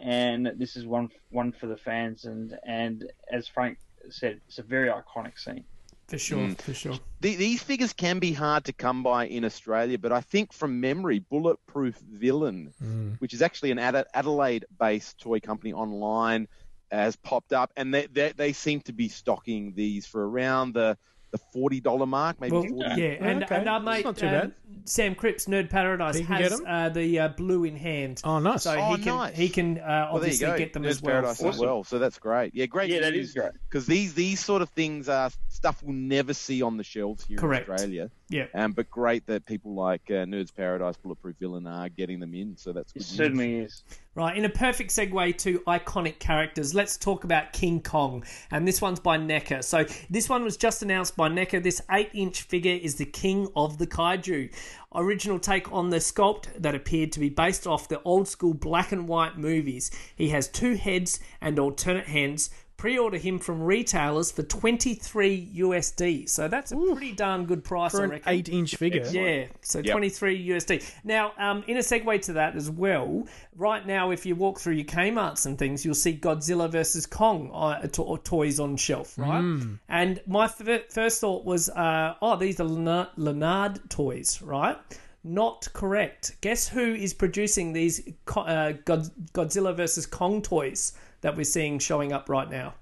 and 0.00 0.50
this 0.56 0.74
is 0.74 0.84
one 0.84 1.10
one 1.30 1.52
for 1.52 1.68
the 1.68 1.76
fans. 1.76 2.24
And 2.24 2.58
and 2.66 3.08
as 3.30 3.46
Frank 3.46 3.78
said, 4.10 4.40
it's 4.48 4.58
a 4.58 4.64
very 4.64 4.88
iconic 4.88 5.38
scene. 5.38 5.62
For 6.08 6.18
sure, 6.18 6.38
Mm. 6.38 6.60
for 6.60 6.74
sure. 6.74 6.98
The, 7.20 7.36
these 7.36 7.62
figures 7.62 7.92
can 7.92 8.18
be 8.18 8.32
hard 8.32 8.64
to 8.64 8.72
come 8.72 9.04
by 9.04 9.28
in 9.28 9.44
Australia, 9.44 9.96
but 9.96 10.10
I 10.10 10.22
think 10.22 10.52
from 10.52 10.80
memory, 10.80 11.20
Bulletproof 11.20 11.96
Villain, 11.98 12.72
which 13.20 13.32
is 13.32 13.40
actually 13.40 13.70
an 13.70 13.78
Ad- 13.78 14.06
Adelaide-based 14.12 15.20
toy 15.20 15.38
company 15.38 15.72
online, 15.72 16.48
has 16.90 17.14
popped 17.14 17.52
up, 17.52 17.70
and 17.76 17.94
they, 17.94 18.06
they 18.06 18.32
they 18.32 18.52
seem 18.52 18.80
to 18.82 18.92
be 18.92 19.08
stocking 19.08 19.72
these 19.76 20.04
for 20.04 20.28
around 20.28 20.74
the 20.74 20.98
the 21.36 21.42
forty 21.52 21.80
dollar 21.80 22.06
mark, 22.06 22.40
maybe. 22.40 22.52
Well, 22.52 22.62
40. 22.62 23.00
yeah, 23.00 23.06
and, 23.20 23.42
Okay, 23.44 23.56
and 23.56 23.68
our 23.68 23.80
mate 23.80 24.04
not 24.04 24.16
too 24.16 24.26
um, 24.26 24.32
bad. 24.32 24.52
Sam 24.84 25.14
Cripps, 25.16 25.46
Nerd 25.46 25.68
Paradise, 25.68 26.16
He 26.16 26.24
can 26.24 26.40
get 26.40 26.50
has 26.52 26.60
'em? 26.60 26.66
uh, 26.68 26.88
the 26.90 27.18
uh, 27.18 27.28
blue 27.28 27.64
in 27.64 27.74
hand. 27.76 28.20
Oh, 28.24 28.38
nice. 28.38 28.62
So 28.62 28.76
Oh, 28.78 28.94
he 28.94 29.02
can 29.02 29.16
nice. 29.16 29.36
he 29.36 29.48
can 29.48 29.78
uh, 29.78 30.08
Well, 30.12 30.20
there 30.20 30.30
you 30.30 30.34
obviously 30.34 30.46
go. 30.46 30.58
get 30.58 30.72
them 30.72 30.82
Nerd's 30.84 30.96
as 30.96 31.02
well. 31.02 31.12
Paradise 31.22 31.42
as 31.42 31.58
well. 31.58 31.84
So 31.84 31.98
that's 31.98 32.18
great. 32.18 32.54
Yeah, 32.54 32.66
great. 32.66 32.90
Yeah, 32.90 33.00
that 33.00 33.14
is 33.14 33.32
great. 33.32 33.52
Because 33.68 33.86
these 33.86 34.14
these 34.14 34.38
sort 34.38 34.62
of 34.62 34.68
things 34.70 35.08
are 35.08 35.30
stuff 35.48 35.82
we'll 35.82 35.96
never 35.96 36.34
see 36.34 36.62
on 36.62 36.76
the 36.76 36.84
shelves 36.84 37.24
here 37.24 37.36
Correct. 37.38 37.66
in 37.68 37.74
Australia. 37.74 38.10
Yeah. 38.28 38.46
Um, 38.54 38.72
but 38.72 38.90
great 38.90 39.24
that 39.26 39.46
people 39.46 39.74
like 39.74 40.02
uh, 40.08 40.24
Nerds 40.24 40.54
Paradise, 40.54 40.96
Bulletproof 40.96 41.36
Villain 41.38 41.66
are 41.66 41.88
getting 41.88 42.18
them 42.18 42.34
in. 42.34 42.56
So 42.56 42.72
that's 42.72 42.92
good. 42.92 43.02
It 43.02 43.04
news. 43.04 43.16
certainly 43.16 43.54
is. 43.56 43.84
Right, 44.16 44.36
in 44.36 44.46
a 44.46 44.48
perfect 44.48 44.90
segue 44.90 45.36
to 45.38 45.60
iconic 45.60 46.18
characters, 46.18 46.74
let's 46.74 46.96
talk 46.96 47.24
about 47.24 47.52
King 47.52 47.82
Kong. 47.82 48.24
And 48.50 48.66
this 48.66 48.80
one's 48.80 48.98
by 48.98 49.18
NECA. 49.18 49.62
So 49.62 49.84
this 50.10 50.28
one 50.28 50.42
was 50.42 50.56
just 50.56 50.82
announced 50.82 51.16
by 51.16 51.28
NECA. 51.28 51.62
This 51.62 51.82
8 51.90 52.10
inch 52.14 52.42
figure 52.42 52.72
is 52.74 52.96
the 52.96 53.04
king 53.04 53.46
of 53.54 53.78
the 53.78 53.86
kaiju. 53.86 54.52
Original 54.94 55.38
take 55.38 55.70
on 55.70 55.90
the 55.90 55.98
sculpt 55.98 56.46
that 56.62 56.74
appeared 56.74 57.12
to 57.12 57.20
be 57.20 57.28
based 57.28 57.66
off 57.66 57.88
the 57.88 58.02
old 58.02 58.26
school 58.26 58.54
black 58.54 58.90
and 58.90 59.06
white 59.06 59.36
movies. 59.36 59.90
He 60.16 60.30
has 60.30 60.48
two 60.48 60.74
heads 60.74 61.20
and 61.40 61.58
alternate 61.58 62.06
hands. 62.06 62.50
Pre 62.76 62.98
order 62.98 63.16
him 63.16 63.38
from 63.38 63.62
retailers 63.62 64.30
for 64.30 64.42
23 64.42 65.50
USD. 65.56 66.28
So 66.28 66.46
that's 66.46 66.72
a 66.72 66.76
pretty 66.76 67.12
darn 67.12 67.46
good 67.46 67.64
price, 67.64 67.92
For 67.92 68.02
I 68.02 68.04
an 68.04 68.10
reckon. 68.10 68.32
eight 68.34 68.48
inch 68.50 68.76
figure. 68.76 69.06
Yeah, 69.10 69.46
so 69.62 69.80
23 69.80 70.48
USD. 70.48 70.84
Now, 71.02 71.32
um, 71.38 71.64
in 71.66 71.78
a 71.78 71.80
segue 71.80 72.20
to 72.22 72.34
that 72.34 72.54
as 72.54 72.70
well, 72.70 73.26
right 73.56 73.86
now, 73.86 74.10
if 74.10 74.26
you 74.26 74.34
walk 74.36 74.60
through 74.60 74.74
your 74.74 74.84
Kmart's 74.84 75.46
and 75.46 75.58
things, 75.58 75.84
you'll 75.86 75.94
see 75.94 76.16
Godzilla 76.18 76.70
versus 76.70 77.06
Kong 77.06 77.50
uh, 77.54 77.80
to- 77.88 78.02
or 78.02 78.18
toys 78.18 78.60
on 78.60 78.76
shelf, 78.76 79.16
right? 79.16 79.40
And 79.88 80.20
my 80.26 80.44
f- 80.44 80.90
first 80.90 81.20
thought 81.20 81.46
was, 81.46 81.70
uh, 81.70 82.14
oh, 82.20 82.36
these 82.36 82.60
are 82.60 82.64
Lanard, 82.68 83.08
Lanard 83.16 83.88
toys, 83.88 84.42
right? 84.42 84.76
Not 85.24 85.66
correct. 85.72 86.36
Guess 86.40 86.68
who 86.68 86.94
is 86.94 87.12
producing 87.14 87.72
these 87.72 88.06
uh, 88.36 88.72
God- 88.84 89.10
Godzilla 89.32 89.74
versus 89.74 90.04
Kong 90.06 90.42
toys 90.42 90.92
that 91.20 91.36
we're 91.36 91.44
seeing 91.44 91.78
showing 91.78 92.12
up 92.12 92.28
right 92.28 92.50
now? 92.50 92.74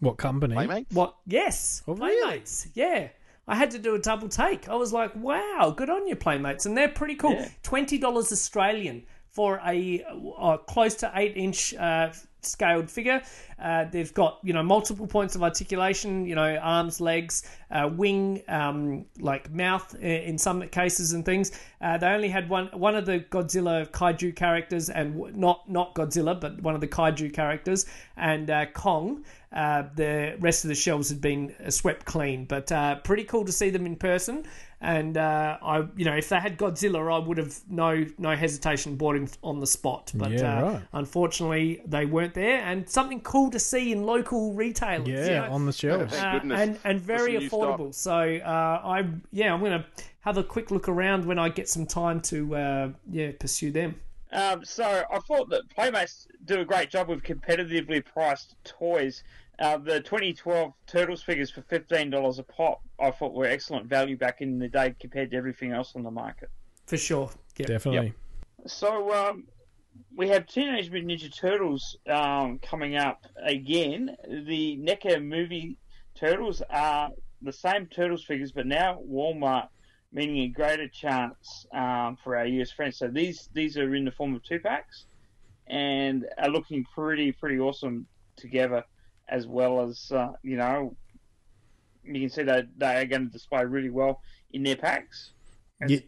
What 0.00 0.16
company? 0.16 0.54
Playmates? 0.54 0.94
What? 0.94 1.16
Yes. 1.26 1.82
Oh, 1.86 1.94
really? 1.94 2.20
Playmates. 2.20 2.68
Yeah. 2.74 3.08
I 3.46 3.56
had 3.56 3.72
to 3.72 3.78
do 3.78 3.94
a 3.94 3.98
double 3.98 4.28
take. 4.28 4.68
I 4.68 4.76
was 4.76 4.92
like, 4.92 5.14
wow, 5.16 5.74
good 5.76 5.90
on 5.90 6.06
you, 6.06 6.16
Playmates. 6.16 6.66
And 6.66 6.76
they're 6.76 6.88
pretty 6.88 7.16
cool. 7.16 7.44
$20 7.64 8.02
Australian 8.04 9.04
for 9.28 9.60
a, 9.66 10.04
uh 10.38 10.56
close 10.58 10.94
to 10.96 11.10
8 11.14 11.36
inch 11.36 11.74
uh, 11.74 12.12
scaled 12.42 12.90
figure. 12.90 13.22
Uh, 13.60 13.84
they've 13.84 14.12
got, 14.14 14.38
you 14.42 14.52
know, 14.52 14.62
multiple 14.62 15.06
points 15.06 15.34
of 15.34 15.42
articulation, 15.42 16.24
you 16.26 16.34
know, 16.34 16.56
arms, 16.56 17.00
legs, 17.00 17.42
uh, 17.70 17.88
wing, 17.92 18.42
um, 18.48 19.04
like 19.18 19.50
mouth 19.52 19.94
in 19.96 20.38
some 20.38 20.66
cases 20.68 21.12
and 21.12 21.24
things. 21.24 21.52
Uh, 21.80 21.98
they 21.98 22.06
only 22.08 22.28
had 22.28 22.48
one 22.48 22.66
one 22.68 22.94
of 22.94 23.06
the 23.06 23.20
Godzilla 23.30 23.88
kaiju 23.90 24.34
characters, 24.36 24.90
and 24.90 25.36
not 25.36 25.68
not 25.68 25.94
Godzilla, 25.94 26.38
but 26.38 26.60
one 26.62 26.74
of 26.74 26.80
the 26.80 26.88
kaiju 26.88 27.32
characters, 27.32 27.86
and 28.16 28.50
uh, 28.50 28.66
Kong. 28.66 29.24
Uh, 29.52 29.82
the 29.96 30.36
rest 30.38 30.64
of 30.64 30.68
the 30.68 30.76
shelves 30.76 31.08
had 31.08 31.20
been 31.20 31.52
uh, 31.66 31.70
swept 31.70 32.06
clean, 32.06 32.44
but 32.44 32.68
pretty 33.02 33.24
cool 33.24 33.44
to 33.44 33.50
see 33.50 33.68
them 33.68 33.84
in 33.84 33.96
person. 33.96 34.46
And 34.82 35.18
uh, 35.18 35.58
I, 35.62 35.84
you 35.94 36.06
know, 36.06 36.16
if 36.16 36.30
they 36.30 36.40
had 36.40 36.56
Godzilla, 36.56 37.12
I 37.14 37.18
would 37.26 37.36
have 37.36 37.54
no 37.68 38.06
no 38.16 38.34
hesitation 38.34 38.96
bought 38.96 39.14
him 39.14 39.28
on 39.42 39.60
the 39.60 39.66
spot. 39.66 40.10
But 40.14 40.32
Yeah, 40.32 40.58
uh, 40.58 40.62
right. 40.72 40.82
unfortunately, 40.94 41.82
they 41.86 42.06
weren't 42.06 42.32
there. 42.32 42.60
And 42.60 42.88
something 42.88 43.20
cool 43.20 43.50
to 43.50 43.58
see 43.58 43.92
in 43.92 44.04
local 44.04 44.54
retailers. 44.54 45.06
you 45.08 45.14
Yeah, 45.18 45.46
know? 45.48 45.52
on 45.52 45.66
the 45.66 45.72
shelves. 45.72 46.14
Thank 46.14 46.50
Uh, 46.50 46.54
and 46.54 46.78
and 46.84 47.00
very 47.00 47.34
affordable. 47.34 47.94
So 47.94 48.12
uh, 48.12 48.80
I 48.84 49.06
yeah, 49.32 49.52
I'm 49.52 49.62
gonna 49.62 49.84
have 50.20 50.38
a 50.38 50.44
quick 50.44 50.70
look 50.70 50.88
around 50.88 51.26
when 51.26 51.38
I 51.38 51.50
get 51.50 51.68
some 51.68 51.84
time 51.86 52.20
to 52.22 52.56
uh, 52.56 52.88
yeah 53.10 53.32
pursue 53.38 53.70
them. 53.70 54.00
Um, 54.32 54.64
so 54.64 54.84
I 55.12 55.18
thought 55.18 55.50
that 55.50 55.68
Playmates 55.70 56.28
do 56.44 56.60
a 56.60 56.64
great 56.64 56.88
job 56.88 57.08
with 57.08 57.22
competitively 57.22 58.04
priced 58.04 58.54
toys. 58.64 59.24
Uh, 59.60 59.76
the 59.76 60.00
2012 60.00 60.72
Turtles 60.86 61.22
figures 61.22 61.50
for 61.50 61.60
$15 61.62 62.38
a 62.38 62.42
pop, 62.44 62.80
I 62.98 63.10
thought 63.10 63.34
were 63.34 63.44
excellent 63.44 63.86
value 63.86 64.16
back 64.16 64.40
in 64.40 64.58
the 64.58 64.68
day 64.68 64.94
compared 64.98 65.30
to 65.32 65.36
everything 65.36 65.72
else 65.72 65.92
on 65.94 66.02
the 66.02 66.10
market. 66.10 66.48
For 66.86 66.96
sure. 66.96 67.30
Yeah. 67.58 67.66
Definitely. 67.66 68.14
So 68.66 69.12
um, 69.12 69.44
we 70.16 70.28
have 70.28 70.46
Teenage 70.46 70.90
Mutant 70.90 71.20
Ninja 71.20 71.34
Turtles 71.34 71.96
um, 72.08 72.58
coming 72.60 72.96
up 72.96 73.26
again. 73.42 74.16
The 74.26 74.78
NECA 74.78 75.22
movie 75.22 75.76
Turtles 76.14 76.62
are 76.70 77.10
the 77.42 77.52
same 77.52 77.86
Turtles 77.86 78.24
figures, 78.24 78.52
but 78.52 78.66
now 78.66 78.98
Walmart, 79.08 79.68
meaning 80.12 80.38
a 80.38 80.48
greater 80.48 80.88
chance 80.88 81.66
um, 81.72 82.16
for 82.22 82.36
our 82.36 82.46
US 82.46 82.70
friends. 82.70 82.98
So 82.98 83.08
these 83.08 83.48
these 83.54 83.76
are 83.76 83.94
in 83.94 84.04
the 84.04 84.10
form 84.10 84.34
of 84.34 84.42
two 84.42 84.58
packs, 84.58 85.06
and 85.66 86.26
are 86.38 86.50
looking 86.50 86.84
pretty 86.94 87.32
pretty 87.32 87.58
awesome 87.58 88.06
together, 88.36 88.84
as 89.30 89.46
well 89.46 89.80
as 89.82 90.10
uh, 90.12 90.32
you 90.42 90.56
know. 90.56 90.94
You 92.02 92.18
can 92.20 92.30
see 92.30 92.42
that 92.44 92.66
they 92.78 92.96
are 92.96 93.04
going 93.04 93.26
to 93.26 93.30
display 93.32 93.64
really 93.64 93.90
well 93.90 94.22
in 94.52 94.62
their 94.62 94.74
packs, 94.76 95.32
as, 95.82 95.90
Yeah. 95.90 95.98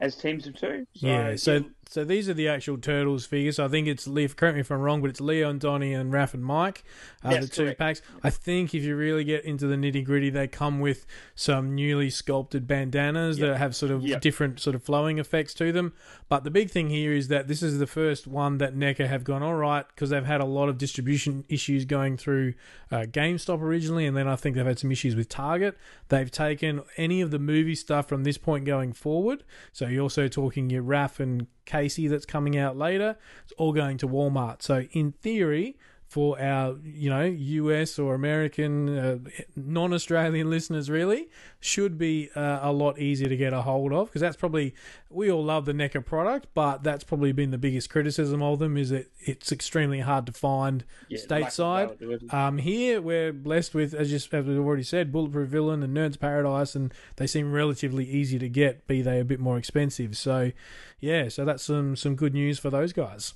as 0.00 0.14
teams 0.16 0.46
of 0.46 0.54
two. 0.54 0.86
So, 0.94 1.06
Yeah, 1.06 1.36
so 1.36 1.64
so 1.88 2.04
these 2.04 2.28
are 2.28 2.34
the 2.34 2.48
actual 2.48 2.78
Turtles 2.78 3.26
figures. 3.26 3.58
I 3.58 3.68
think 3.68 3.86
it's 3.88 4.06
Leo. 4.06 4.28
Correct 4.28 4.54
me 4.54 4.60
if 4.60 4.70
I'm 4.70 4.80
wrong, 4.80 5.00
but 5.00 5.10
it's 5.10 5.20
Leon, 5.20 5.58
Donnie, 5.58 5.92
and 5.94 6.12
Raph 6.12 6.34
and 6.34 6.44
Mike. 6.44 6.84
Uh, 7.24 7.30
Yes, 7.32 7.42
the 7.44 7.48
two 7.50 7.64
correct. 7.64 7.78
packs. 7.78 8.02
I 8.22 8.30
think 8.30 8.74
if 8.74 8.82
you 8.82 8.96
really 8.96 9.24
get 9.24 9.44
into 9.44 9.66
the 9.66 9.76
nitty 9.76 10.04
gritty, 10.04 10.30
they 10.30 10.46
come 10.48 10.80
with 10.80 11.06
some 11.34 11.74
newly 11.74 12.10
sculpted 12.10 12.66
bandanas 12.66 13.38
that 13.38 13.56
have 13.58 13.74
sort 13.76 13.92
of 13.92 14.02
Yep. 14.02 14.20
different 14.20 14.60
sort 14.60 14.74
of 14.76 14.82
flowing 14.82 15.18
effects 15.18 15.54
to 15.54 15.72
them. 15.72 15.92
But 16.28 16.44
the 16.44 16.50
big 16.50 16.70
thing 16.70 16.90
here 16.90 17.12
is 17.12 17.28
that 17.28 17.48
this 17.48 17.62
is 17.62 17.78
the 17.78 17.86
first 17.86 18.26
one 18.26 18.58
that 18.58 18.74
NECA 18.74 19.06
have 19.08 19.24
gone 19.24 19.42
all 19.42 19.54
right 19.54 19.86
because 19.88 20.10
they've 20.10 20.24
had 20.24 20.40
a 20.40 20.44
lot 20.46 20.68
of 20.68 20.78
distribution 20.78 21.44
issues 21.48 21.84
going 21.84 22.16
through 22.16 22.54
uh, 22.90 23.00
GameStop 23.10 23.60
originally, 23.60 24.06
and 24.06 24.16
then 24.16 24.28
I 24.28 24.36
think 24.36 24.56
they've 24.56 24.64
had 24.66 24.78
some 24.78 24.92
issues 24.92 25.16
with 25.16 25.28
Target. 25.28 25.76
They've 26.08 26.30
taken 26.30 26.82
any 26.96 27.20
of 27.20 27.30
the 27.30 27.38
movie 27.38 27.74
stuff 27.74 28.08
from 28.08 28.24
this 28.24 28.38
point 28.38 28.64
going 28.64 28.92
forward. 28.92 29.42
So 29.72 29.86
you're 29.86 30.02
also 30.02 30.28
talking 30.28 30.70
your 30.70 30.82
Raph 30.82 31.18
and 31.20 31.46
Casey 31.64 32.08
that's 32.08 32.26
coming 32.26 32.56
out 32.56 32.76
later. 32.76 33.16
It's 33.44 33.52
all 33.58 33.72
going 33.72 33.98
to 33.98 34.08
Walmart. 34.08 34.62
So 34.62 34.82
in 34.92 35.12
theory, 35.12 35.76
for 36.08 36.40
our 36.40 36.76
you 36.84 37.10
know 37.10 37.22
US 37.24 37.98
or 37.98 38.14
American 38.14 38.98
uh, 38.98 39.18
non-Australian 39.56 40.48
listeners, 40.48 40.88
really 40.88 41.28
should 41.60 41.98
be 41.98 42.30
uh, 42.36 42.60
a 42.62 42.72
lot 42.72 42.98
easier 42.98 43.28
to 43.28 43.36
get 43.36 43.52
a 43.52 43.62
hold 43.62 43.92
of 43.92 44.08
because 44.08 44.20
that's 44.20 44.36
probably 44.36 44.74
we 45.10 45.30
all 45.30 45.44
love 45.44 45.64
the 45.64 45.72
NECA 45.72 46.04
product, 46.04 46.46
but 46.54 46.82
that's 46.82 47.04
probably 47.04 47.32
been 47.32 47.50
the 47.50 47.58
biggest 47.58 47.90
criticism 47.90 48.42
of 48.42 48.58
them 48.58 48.76
is 48.76 48.90
that 48.90 49.10
it's 49.20 49.50
extremely 49.50 50.00
hard 50.00 50.26
to 50.26 50.32
find 50.32 50.84
Yeah, 51.08 51.18
stateside. 51.18 51.92
availability. 51.92 52.30
Um, 52.30 52.58
here 52.58 53.00
we're 53.00 53.32
blessed 53.32 53.74
with, 53.74 53.94
as 53.94 54.10
just 54.10 54.32
as 54.34 54.44
we've 54.44 54.58
already 54.58 54.82
said, 54.82 55.10
Bulletproof 55.12 55.48
Villain 55.48 55.82
and 55.82 55.96
Nerds 55.96 56.18
Paradise, 56.18 56.74
and 56.74 56.92
they 57.16 57.26
seem 57.26 57.52
relatively 57.52 58.04
easy 58.04 58.38
to 58.38 58.48
get, 58.48 58.86
be 58.86 59.02
they 59.02 59.20
a 59.20 59.24
bit 59.24 59.40
more 59.40 59.56
expensive. 59.56 60.16
So, 60.16 60.52
yeah, 61.00 61.28
so 61.28 61.44
that's 61.44 61.62
some 61.62 61.96
some 61.96 62.14
good 62.14 62.34
news 62.34 62.58
for 62.58 62.70
those 62.70 62.92
guys. 62.92 63.34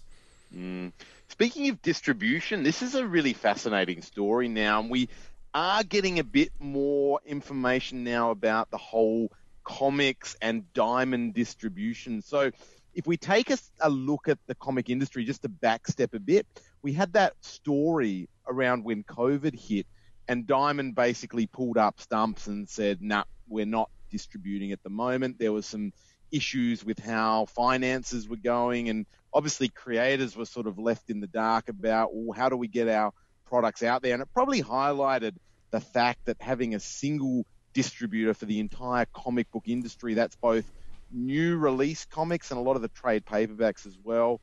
Speaking 1.28 1.68
of 1.68 1.80
distribution, 1.82 2.62
this 2.62 2.82
is 2.82 2.94
a 2.94 3.06
really 3.06 3.34
fascinating 3.34 4.02
story 4.02 4.48
now, 4.48 4.80
and 4.80 4.90
we 4.90 5.08
are 5.52 5.84
getting 5.84 6.18
a 6.18 6.24
bit 6.24 6.50
more 6.58 7.20
information 7.26 8.02
now 8.02 8.30
about 8.30 8.70
the 8.70 8.78
whole 8.78 9.30
comics 9.62 10.36
and 10.40 10.72
diamond 10.72 11.34
distribution. 11.34 12.22
So, 12.22 12.50
if 12.94 13.06
we 13.06 13.16
take 13.18 13.50
a, 13.50 13.58
a 13.80 13.90
look 13.90 14.26
at 14.28 14.38
the 14.46 14.54
comic 14.54 14.88
industry, 14.88 15.24
just 15.24 15.42
to 15.42 15.48
backstep 15.48 16.14
a 16.14 16.18
bit, 16.18 16.46
we 16.82 16.94
had 16.94 17.12
that 17.12 17.34
story 17.42 18.28
around 18.48 18.84
when 18.84 19.04
COVID 19.04 19.54
hit, 19.54 19.86
and 20.26 20.46
Diamond 20.46 20.94
basically 20.94 21.46
pulled 21.46 21.76
up 21.76 22.00
stumps 22.00 22.46
and 22.46 22.68
said, 22.68 23.02
"Nah, 23.02 23.24
we're 23.46 23.66
not 23.66 23.90
distributing 24.10 24.72
at 24.72 24.82
the 24.82 24.90
moment." 24.90 25.38
There 25.38 25.52
was 25.52 25.66
some 25.66 25.92
issues 26.30 26.84
with 26.84 26.98
how 26.98 27.46
finances 27.46 28.28
were 28.28 28.36
going, 28.36 28.88
and 28.88 29.06
obviously 29.32 29.68
creators 29.68 30.36
were 30.36 30.44
sort 30.44 30.66
of 30.66 30.78
left 30.78 31.10
in 31.10 31.20
the 31.20 31.26
dark 31.26 31.68
about 31.68 32.10
well, 32.12 32.36
how 32.36 32.48
do 32.48 32.56
we 32.56 32.68
get 32.68 32.88
our 32.88 33.12
products 33.46 33.82
out 33.82 34.02
there, 34.02 34.14
and 34.14 34.22
it 34.22 34.28
probably 34.32 34.62
highlighted 34.62 35.34
the 35.70 35.80
fact 35.80 36.24
that 36.26 36.36
having 36.40 36.74
a 36.74 36.80
single 36.80 37.44
distributor 37.72 38.34
for 38.34 38.46
the 38.46 38.60
entire 38.60 39.06
comic 39.12 39.50
book 39.50 39.64
industry, 39.66 40.14
that's 40.14 40.36
both 40.36 40.64
new 41.10 41.56
release 41.56 42.04
comics 42.04 42.50
and 42.50 42.58
a 42.58 42.62
lot 42.62 42.76
of 42.76 42.82
the 42.82 42.88
trade 42.88 43.24
paperbacks 43.24 43.86
as 43.86 43.96
well, 44.02 44.40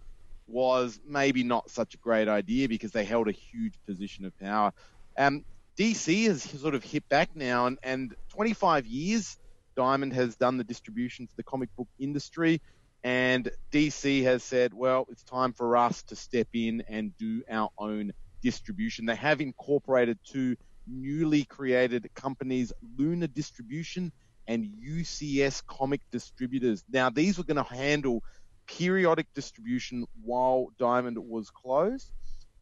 was 0.47 0.99
maybe 1.07 1.43
not 1.43 1.69
such 1.69 1.95
a 1.95 1.97
great 1.97 2.27
idea 2.27 2.67
because 2.67 2.91
they 2.91 3.03
held 3.03 3.27
a 3.27 3.31
huge 3.31 3.73
position 3.85 4.25
of 4.25 4.37
power. 4.39 4.71
Um, 5.17 5.43
DC 5.77 6.27
has 6.27 6.43
sort 6.43 6.75
of 6.75 6.83
hit 6.83 7.07
back 7.09 7.35
now, 7.35 7.65
and, 7.65 7.77
and 7.83 8.15
25 8.29 8.85
years 8.85 9.37
Diamond 9.75 10.13
has 10.13 10.35
done 10.35 10.57
the 10.57 10.63
distribution 10.63 11.27
for 11.27 11.35
the 11.35 11.43
comic 11.43 11.69
book 11.75 11.87
industry, 11.99 12.61
and 13.03 13.51
DC 13.71 14.23
has 14.23 14.43
said, 14.43 14.73
well, 14.73 15.05
it's 15.09 15.23
time 15.23 15.53
for 15.53 15.77
us 15.77 16.03
to 16.03 16.15
step 16.15 16.47
in 16.53 16.83
and 16.87 17.15
do 17.17 17.43
our 17.49 17.69
own 17.77 18.13
distribution. 18.41 19.05
They 19.05 19.15
have 19.15 19.41
incorporated 19.41 20.17
two 20.23 20.55
newly 20.87 21.43
created 21.43 22.09
companies, 22.13 22.71
Lunar 22.97 23.27
Distribution 23.27 24.11
and 24.47 24.65
UCS 24.65 25.65
Comic 25.65 26.01
Distributors. 26.11 26.83
Now, 26.89 27.09
these 27.09 27.37
were 27.37 27.43
going 27.43 27.63
to 27.63 27.75
handle 27.75 28.23
periodic 28.67 29.27
distribution 29.33 30.05
while 30.23 30.67
Diamond 30.77 31.17
was 31.17 31.49
closed. 31.49 32.11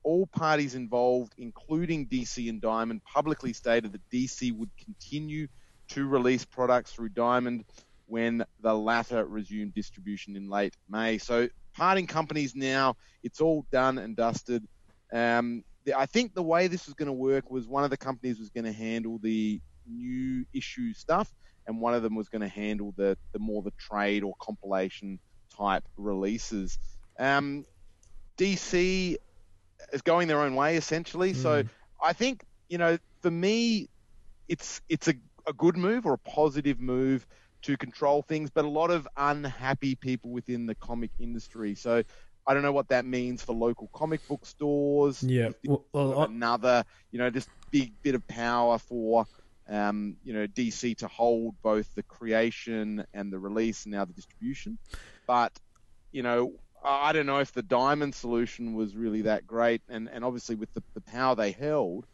All 0.04 0.28
parties 0.28 0.76
involved, 0.76 1.34
including 1.38 2.08
DC 2.08 2.49
and 2.49 2.62
Diamond, 2.62 3.02
publicly 3.06 3.54
stated 3.54 3.93
that 3.93 4.10
DC 4.10 4.56
would 4.56 4.69
continue 4.78 5.47
to 5.93 6.08
release 6.08 6.45
products 6.45 6.91
through 6.91 7.10
Diamond 7.10 7.65
when 8.08 8.43
the 8.62 8.73
latter 8.73 9.25
resumed 9.25 9.73
distribution 9.73 10.36
in 10.36 10.49
late 10.49 10.75
May. 10.89 11.17
So, 11.17 11.47
parting 11.73 12.08
companies 12.08 12.56
now, 12.56 12.95
it's 13.23 13.41
all 13.41 13.65
done 13.71 13.97
and 13.97 14.15
dusted. 14.15 14.67
Um, 15.12 15.63
the, 15.86 15.97
I 15.97 16.06
think 16.06 16.34
the 16.34 16.43
way 16.43 16.67
this 16.67 16.86
was 16.86 16.93
going 16.93 17.08
to 17.08 17.13
work 17.13 17.49
was 17.49 17.67
one 17.67 17.84
of 17.84 17.89
the 17.89 17.97
companies 17.97 18.39
was 18.39 18.49
going 18.49 18.65
to 18.65 18.71
handle 18.71 19.19
the 19.21 19.60
new 19.88 20.45
issue 20.53 20.93
stuff, 20.93 21.34
and 21.67 21.79
one 21.79 21.93
of 21.93 22.03
them 22.03 22.15
was 22.15 22.29
going 22.29 22.41
to 22.41 22.47
handle 22.47 22.93
the, 22.97 23.17
the 23.32 23.39
more 23.39 23.62
the 23.62 23.73
trade 23.77 24.23
or 24.23 24.34
compilation 24.39 25.19
type 25.56 25.84
releases. 25.97 26.77
Um, 27.19 27.65
DC 28.38 29.17
is 29.91 30.01
going 30.01 30.27
their 30.27 30.41
own 30.41 30.56
way 30.56 30.77
essentially. 30.77 31.34
So 31.34 31.63
I 32.01 32.13
think 32.13 32.43
you 32.69 32.79
know, 32.79 32.97
for 33.21 33.29
me, 33.29 33.88
it's 34.47 34.82
it's 34.89 35.08
a, 35.08 35.13
a 35.47 35.53
good 35.53 35.77
move 35.77 36.06
or 36.06 36.13
a 36.13 36.17
positive 36.17 36.79
move 36.79 37.25
to 37.63 37.77
control 37.77 38.21
things, 38.21 38.49
but 38.49 38.65
a 38.65 38.69
lot 38.69 38.91
of 38.91 39.08
unhappy 39.17 39.95
people 39.95 40.32
within 40.32 40.65
the 40.65 40.75
comic 40.75 41.12
industry. 41.19 41.75
So 41.75 42.03
I 42.45 42.53
don't 42.53 42.63
know 42.63 42.73
what 42.73 42.89
that 42.89 43.06
means 43.06 43.41
for 43.41 43.53
local 43.53 43.89
comic 43.93 44.25
book 44.27 44.45
stores. 44.45 45.23
Yeah, 45.23 45.49
well, 45.65 45.77
is 45.77 46.01
sort 46.01 46.12
of 46.12 46.17
well, 46.17 46.23
another, 46.23 46.84
you 47.12 47.19
know, 47.19 47.29
just 47.29 47.49
big 47.71 47.93
bit 48.03 48.15
of 48.15 48.27
power 48.27 48.77
for, 48.77 49.25
um, 49.69 50.17
you 50.23 50.34
know, 50.34 50.45
DC 50.47 50.97
to 50.97 51.08
hold 51.08 51.56
both 51.62 51.93
the 51.95 52.03
creation 52.03 53.06
and 53.13 53.32
the 53.32 53.39
release 53.39 53.86
and 53.86 53.93
now 53.93 54.03
the 54.06 54.13
distribution. 54.13 54.77
But, 55.25 55.58
you 56.12 56.21
know, 56.21 56.53
I 56.84 57.10
I 57.10 57.12
don't 57.13 57.25
know 57.25 57.39
if 57.39 57.53
the 57.53 57.63
diamond 57.63 58.13
solution 58.13 58.73
was 58.73 58.95
really 58.95 59.21
that 59.23 59.47
great, 59.47 59.82
and 59.88 60.10
and 60.10 60.25
obviously 60.25 60.56
with 60.56 60.73
the, 60.73 60.84
the 60.93 61.01
power 61.01 61.36
they 61.36 61.51
held, 61.51 62.06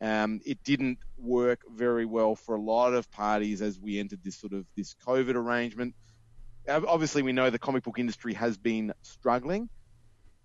um, 0.00 0.40
it 0.46 0.62
didn't 0.64 0.98
work 1.18 1.60
very 1.74 2.06
well 2.06 2.34
for 2.34 2.54
a 2.54 2.60
lot 2.60 2.94
of 2.94 3.10
parties 3.10 3.60
as 3.60 3.78
we 3.78 3.98
entered 3.98 4.20
this 4.24 4.36
sort 4.36 4.52
of 4.52 4.64
this 4.76 4.94
COVID 5.06 5.34
arrangement. 5.34 5.94
Obviously, 6.68 7.22
we 7.22 7.32
know 7.32 7.50
the 7.50 7.58
comic 7.58 7.84
book 7.84 7.98
industry 7.98 8.32
has 8.34 8.56
been 8.56 8.92
struggling. 9.02 9.68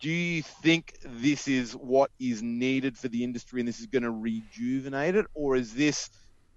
Do 0.01 0.09
you 0.09 0.41
think 0.41 0.97
this 1.03 1.47
is 1.47 1.73
what 1.73 2.11
is 2.19 2.41
needed 2.41 2.97
for 2.97 3.07
the 3.07 3.23
industry 3.23 3.61
and 3.61 3.67
this 3.67 3.79
is 3.79 3.85
going 3.85 4.03
to 4.03 4.11
rejuvenate 4.11 5.15
it? 5.15 5.25
Or 5.33 5.55
is 5.55 5.73
this 5.73 6.09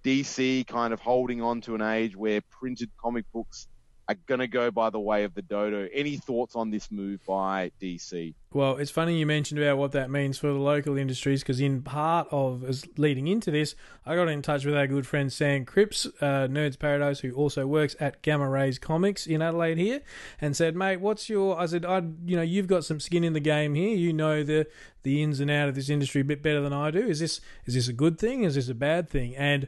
DC 0.03 0.67
kind 0.67 0.93
of 0.93 0.99
holding 0.99 1.41
on 1.41 1.61
to 1.61 1.75
an 1.75 1.81
age 1.81 2.15
where 2.17 2.41
printed 2.49 2.89
comic 3.01 3.25
books 3.31 3.67
are 4.09 4.15
going 4.25 4.39
to 4.39 4.47
go 4.47 4.71
by 4.71 4.89
the 4.89 4.99
way 4.99 5.23
of 5.23 5.35
the 5.35 5.43
dodo? 5.43 5.87
Any 5.93 6.17
thoughts 6.17 6.55
on 6.55 6.71
this 6.71 6.91
move 6.91 7.23
by 7.27 7.71
DC? 7.79 8.33
Well, 8.51 8.77
it's 8.77 8.89
funny 8.89 9.19
you 9.19 9.27
mentioned 9.27 9.61
about 9.61 9.77
what 9.77 9.91
that 9.91 10.09
means 10.09 10.39
for 10.39 10.47
the 10.47 10.53
local 10.53 10.97
industries 10.97 11.41
because 11.43 11.61
in 11.61 11.83
part 11.83 12.27
of 12.31 12.63
as 12.63 12.87
leading 12.97 13.27
into 13.27 13.51
this, 13.51 13.75
I 14.07 14.15
got 14.15 14.27
in 14.27 14.41
touch 14.41 14.65
with 14.65 14.75
our 14.75 14.87
good 14.87 15.05
friend 15.05 15.31
Sam 15.31 15.63
Cripps, 15.63 16.07
uh, 16.21 16.47
Nerds 16.49 16.79
Paradise, 16.79 17.19
who 17.19 17.31
also 17.33 17.67
works 17.67 17.95
at 17.99 18.23
Gamma 18.23 18.49
Rays 18.49 18.79
Comics 18.79 19.27
in 19.27 19.43
Adelaide 19.43 19.77
here, 19.77 20.01
and 20.41 20.57
said, 20.57 20.75
"Mate, 20.75 20.99
what's 20.99 21.29
your?" 21.29 21.59
I 21.59 21.67
said, 21.67 21.85
"I, 21.85 22.01
you 22.25 22.35
know, 22.35 22.41
you've 22.41 22.65
got 22.65 22.83
some 22.83 22.99
skin 22.99 23.23
in 23.23 23.33
the 23.33 23.39
game 23.39 23.75
here. 23.75 23.95
You 23.95 24.11
know 24.11 24.43
the 24.43 24.65
the 25.03 25.21
ins 25.21 25.39
and 25.39 25.51
out 25.51 25.69
of 25.69 25.75
this 25.75 25.89
industry 25.89 26.21
a 26.21 26.25
bit 26.25 26.41
better 26.41 26.61
than 26.61 26.73
I 26.73 26.89
do. 26.89 27.05
Is 27.07 27.19
this 27.19 27.41
is 27.67 27.75
this 27.75 27.87
a 27.87 27.93
good 27.93 28.17
thing? 28.17 28.43
Is 28.43 28.55
this 28.55 28.69
a 28.69 28.73
bad 28.73 29.07
thing?" 29.07 29.35
And 29.35 29.67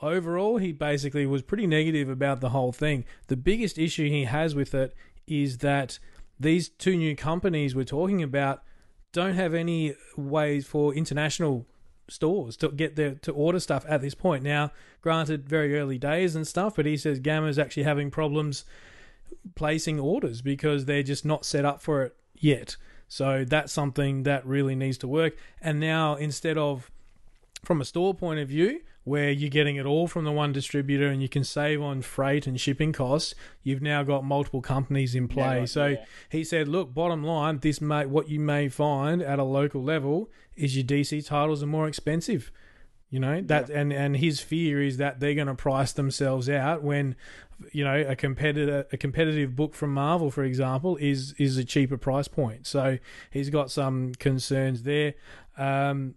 overall, 0.00 0.58
he 0.58 0.72
basically 0.72 1.26
was 1.26 1.42
pretty 1.42 1.66
negative 1.66 2.08
about 2.08 2.40
the 2.40 2.50
whole 2.50 2.72
thing. 2.72 3.04
The 3.26 3.36
biggest 3.36 3.78
issue 3.78 4.08
he 4.08 4.24
has 4.24 4.54
with 4.54 4.74
it 4.74 4.94
is 5.26 5.58
that 5.58 5.98
these 6.40 6.68
two 6.68 6.96
new 6.96 7.16
companies 7.16 7.74
we're 7.74 7.84
talking 7.84 8.22
about 8.22 8.62
don't 9.12 9.34
have 9.34 9.54
any 9.54 9.94
ways 10.16 10.66
for 10.66 10.94
international 10.94 11.66
stores 12.08 12.56
to 12.56 12.68
get 12.68 12.96
to 12.96 13.32
order 13.32 13.60
stuff 13.60 13.84
at 13.88 14.00
this 14.00 14.14
point. 14.14 14.42
Now, 14.42 14.70
granted, 15.02 15.48
very 15.48 15.78
early 15.78 15.98
days 15.98 16.34
and 16.34 16.46
stuff, 16.46 16.76
but 16.76 16.86
he 16.86 16.96
says 16.96 17.20
Gamma's 17.20 17.58
actually 17.58 17.82
having 17.82 18.10
problems 18.10 18.64
placing 19.54 20.00
orders 20.00 20.42
because 20.42 20.84
they're 20.84 21.02
just 21.02 21.24
not 21.24 21.44
set 21.44 21.64
up 21.64 21.82
for 21.82 22.04
it 22.04 22.16
yet. 22.36 22.76
So 23.08 23.44
that's 23.44 23.72
something 23.72 24.24
that 24.24 24.46
really 24.46 24.74
needs 24.74 24.98
to 24.98 25.08
work. 25.08 25.36
And 25.60 25.80
now, 25.80 26.14
instead 26.14 26.58
of 26.58 26.90
from 27.64 27.80
a 27.80 27.84
store 27.84 28.14
point 28.14 28.40
of 28.40 28.48
view, 28.48 28.80
where 29.08 29.30
you're 29.30 29.50
getting 29.50 29.76
it 29.76 29.86
all 29.86 30.06
from 30.06 30.24
the 30.24 30.32
one 30.32 30.52
distributor 30.52 31.08
and 31.08 31.22
you 31.22 31.28
can 31.28 31.42
save 31.42 31.82
on 31.82 32.02
freight 32.02 32.46
and 32.46 32.60
shipping 32.60 32.92
costs, 32.92 33.34
you've 33.62 33.82
now 33.82 34.02
got 34.02 34.24
multiple 34.24 34.60
companies 34.60 35.14
in 35.14 35.26
play. 35.26 35.60
right, 35.60 35.68
so 35.68 35.86
yeah. 35.86 36.04
he 36.28 36.44
said, 36.44 36.68
"Look, 36.68 36.94
bottom 36.94 37.24
line, 37.24 37.58
this 37.58 37.80
may 37.80 38.06
what 38.06 38.28
you 38.28 38.38
may 38.38 38.68
find 38.68 39.22
at 39.22 39.38
a 39.38 39.44
local 39.44 39.82
level 39.82 40.30
is 40.54 40.76
your 40.76 40.84
DC 40.84 41.26
titles 41.26 41.62
are 41.62 41.66
more 41.66 41.88
expensive." 41.88 42.52
You 43.10 43.20
know 43.20 43.40
that, 43.40 43.70
and 43.70 43.90
and 43.90 44.18
his 44.18 44.40
fear 44.40 44.82
is 44.82 44.98
that 44.98 45.18
they're 45.18 45.34
going 45.34 45.46
to 45.46 45.54
price 45.54 45.92
themselves 45.92 46.50
out 46.50 46.82
when, 46.82 47.16
you 47.72 47.82
know, 47.82 47.98
a 48.06 48.14
competitor, 48.14 48.86
a 48.92 48.98
competitive 48.98 49.56
book 49.56 49.74
from 49.74 49.94
Marvel, 49.94 50.30
for 50.30 50.44
example, 50.44 50.98
is 50.98 51.32
is 51.38 51.56
a 51.56 51.64
cheaper 51.64 51.96
price 51.96 52.28
point. 52.28 52.66
So 52.66 52.98
he's 53.30 53.48
got 53.48 53.70
some 53.70 54.12
concerns 54.16 54.82
there. 54.82 55.14
Um, 55.56 56.16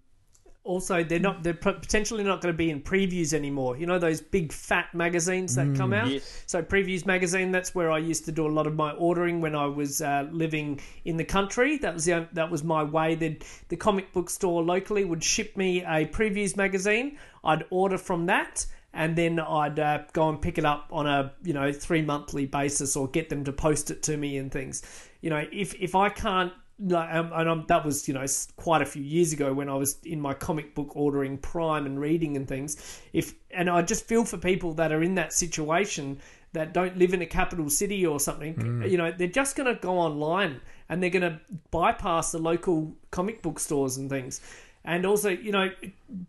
also 0.63 1.03
they're 1.03 1.19
not 1.19 1.43
they're 1.43 1.53
potentially 1.53 2.23
not 2.23 2.41
going 2.41 2.53
to 2.53 2.57
be 2.57 2.69
in 2.69 2.81
previews 2.81 3.33
anymore. 3.33 3.77
You 3.77 3.87
know 3.87 3.99
those 3.99 4.21
big 4.21 4.51
fat 4.51 4.93
magazines 4.93 5.55
that 5.55 5.75
come 5.75 5.93
out? 5.93 6.09
Yes. 6.09 6.43
so 6.45 6.61
previews 6.61 7.05
magazine 7.05 7.51
that's 7.51 7.73
where 7.73 7.91
i 7.91 7.97
used 7.97 8.25
to 8.25 8.31
do 8.31 8.45
a 8.45 8.49
lot 8.49 8.67
of 8.67 8.75
my 8.75 8.91
ordering 8.91 9.41
when 9.41 9.55
i 9.55 9.65
was 9.65 10.01
uh, 10.01 10.27
living 10.31 10.79
in 11.05 11.17
the 11.17 11.23
country. 11.23 11.77
That 11.77 11.93
was 11.93 12.05
the 12.05 12.27
that 12.33 12.51
was 12.51 12.63
my 12.63 12.83
way. 12.83 13.15
The 13.15 13.39
the 13.69 13.77
comic 13.77 14.13
book 14.13 14.29
store 14.29 14.63
locally 14.63 15.03
would 15.03 15.23
ship 15.23 15.57
me 15.57 15.81
a 15.81 16.05
previews 16.05 16.55
magazine. 16.55 17.17
I'd 17.43 17.65
order 17.69 17.97
from 17.97 18.27
that 18.27 18.65
and 18.93 19.15
then 19.15 19.39
I'd 19.39 19.79
uh, 19.79 19.99
go 20.13 20.29
and 20.29 20.41
pick 20.41 20.57
it 20.57 20.65
up 20.65 20.87
on 20.91 21.07
a 21.07 21.33
you 21.43 21.53
know 21.53 21.71
three 21.71 22.01
monthly 22.01 22.45
basis 22.45 22.95
or 22.95 23.07
get 23.07 23.29
them 23.29 23.43
to 23.45 23.53
post 23.53 23.91
it 23.91 24.03
to 24.03 24.17
me 24.17 24.37
and 24.37 24.51
things. 24.51 24.83
You 25.21 25.29
know, 25.29 25.45
if 25.51 25.73
if 25.75 25.95
I 25.95 26.09
can't 26.09 26.53
like, 26.81 27.13
um, 27.13 27.31
and 27.33 27.49
um, 27.49 27.65
that 27.67 27.85
was 27.85 28.07
you 28.07 28.13
know 28.13 28.25
quite 28.55 28.81
a 28.81 28.85
few 28.85 29.03
years 29.03 29.33
ago 29.33 29.53
when 29.53 29.69
I 29.69 29.75
was 29.75 29.97
in 30.03 30.19
my 30.19 30.33
comic 30.33 30.75
book 30.75 30.95
ordering 30.95 31.37
Prime 31.37 31.85
and 31.85 31.99
reading 31.99 32.35
and 32.35 32.47
things. 32.47 33.01
If 33.13 33.35
and 33.51 33.69
I 33.69 33.81
just 33.81 34.05
feel 34.05 34.25
for 34.25 34.37
people 34.37 34.73
that 34.73 34.91
are 34.91 35.03
in 35.03 35.15
that 35.15 35.33
situation 35.33 36.19
that 36.53 36.73
don't 36.73 36.97
live 36.97 37.13
in 37.13 37.21
a 37.21 37.25
capital 37.25 37.69
city 37.69 38.05
or 38.05 38.19
something. 38.19 38.83
You 38.85 38.97
know, 38.97 39.11
they're 39.11 39.27
just 39.27 39.55
going 39.55 39.73
to 39.73 39.79
go 39.79 39.97
online 39.97 40.59
and 40.89 41.01
they're 41.01 41.09
going 41.09 41.21
to 41.21 41.39
bypass 41.71 42.33
the 42.33 42.39
local 42.39 42.93
comic 43.09 43.41
book 43.41 43.59
stores 43.59 43.97
and 43.97 44.09
things. 44.09 44.41
And 44.83 45.05
also, 45.05 45.29
you 45.29 45.51
know, 45.51 45.69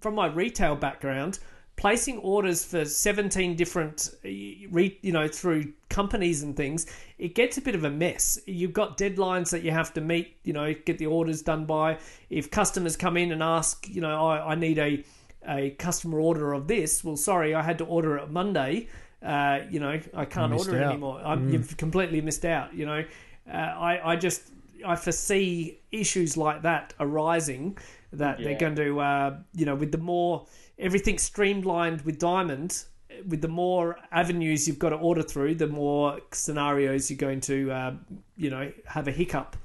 from 0.01 0.15
my 0.15 0.27
retail 0.27 0.77
background, 0.77 1.39
placing 1.77 2.19
orders 2.19 2.65
for 2.65 2.85
17 2.85 3.57
different 3.57 4.11
uh, 4.25 4.29
re, 4.71 4.99
you 5.03 5.13
know 5.13 5.27
through 5.27 5.73
companies 5.89 6.43
and 6.43 6.57
things 6.57 6.87
it 7.19 7.35
gets 7.35 7.57
a 7.57 7.61
bit 7.61 7.75
of 7.75 7.85
a 7.85 7.91
mess. 7.91 8.39
You've 8.47 8.73
got 8.73 8.99
deadlines 8.99 9.51
that 9.51 9.63
you 9.63 9.71
have 9.71 9.93
to 9.95 10.01
meet 10.01 10.37
you 10.45 10.53
know 10.53 10.75
get 10.85 10.99
the 10.99 11.07
orders 11.07 11.43
done 11.43 11.65
by. 11.65 11.99
If 12.31 12.51
customers 12.51 12.97
come 12.97 13.17
in 13.17 13.33
and 13.33 13.43
ask 13.43 13.89
you 13.89 14.01
know 14.01 14.27
i, 14.27 14.53
I 14.53 14.55
need 14.55 14.79
a 14.79 15.05
a 15.49 15.71
customer 15.71 16.21
order 16.21 16.53
of 16.53 16.69
this 16.69 17.03
well 17.03 17.17
sorry 17.17 17.53
i 17.55 17.63
had 17.63 17.79
to 17.79 17.85
order 17.85 18.17
it 18.17 18.31
monday 18.31 18.87
uh, 19.25 19.61
you 19.71 19.81
know 19.81 20.01
i 20.15 20.25
can't 20.25 20.53
Missed 20.53 20.69
order 20.69 20.79
it 20.79 20.85
out. 20.85 20.93
anymore. 20.93 21.21
I'm, 21.25 21.53
you've 21.53 21.77
completely 21.77 22.21
missed 22.21 22.45
out 22.45 22.75
you 22.75 22.87
know. 22.87 23.05
Uh, 23.53 23.57
i 23.57 24.13
i 24.13 24.17
just 24.17 24.43
i 24.87 24.95
foresee 24.95 25.81
issues 25.91 26.37
like 26.37 26.63
that 26.63 26.95
arising 27.01 27.77
that 28.13 28.39
they're 28.39 28.59
going 28.59 28.77
to 28.77 29.01
uh, 29.01 29.37
you 29.55 29.65
know 29.65 29.75
with 29.75 29.91
the 29.91 29.99
more 29.99 30.47
everything 30.79 31.19
streamlined 31.19 32.03
with 32.03 32.19
diamond 32.19 32.85
with 33.27 33.43
the 33.43 33.49
more 33.49 33.99
avenues 34.11 34.67
you've 34.67 34.79
got 34.79 34.91
to 34.91 34.97
order 34.97 35.23
through, 35.23 35.55
the 35.55 35.67
more 35.67 36.19
scenarios 36.33 37.11
you're 37.11 37.19
going 37.19 37.41
to, 37.43 37.71
uh, 37.71 37.95
you 38.37 38.51
know, 38.51 38.73
have 38.87 39.09
a 39.09 39.13
hiccup. 39.13 39.57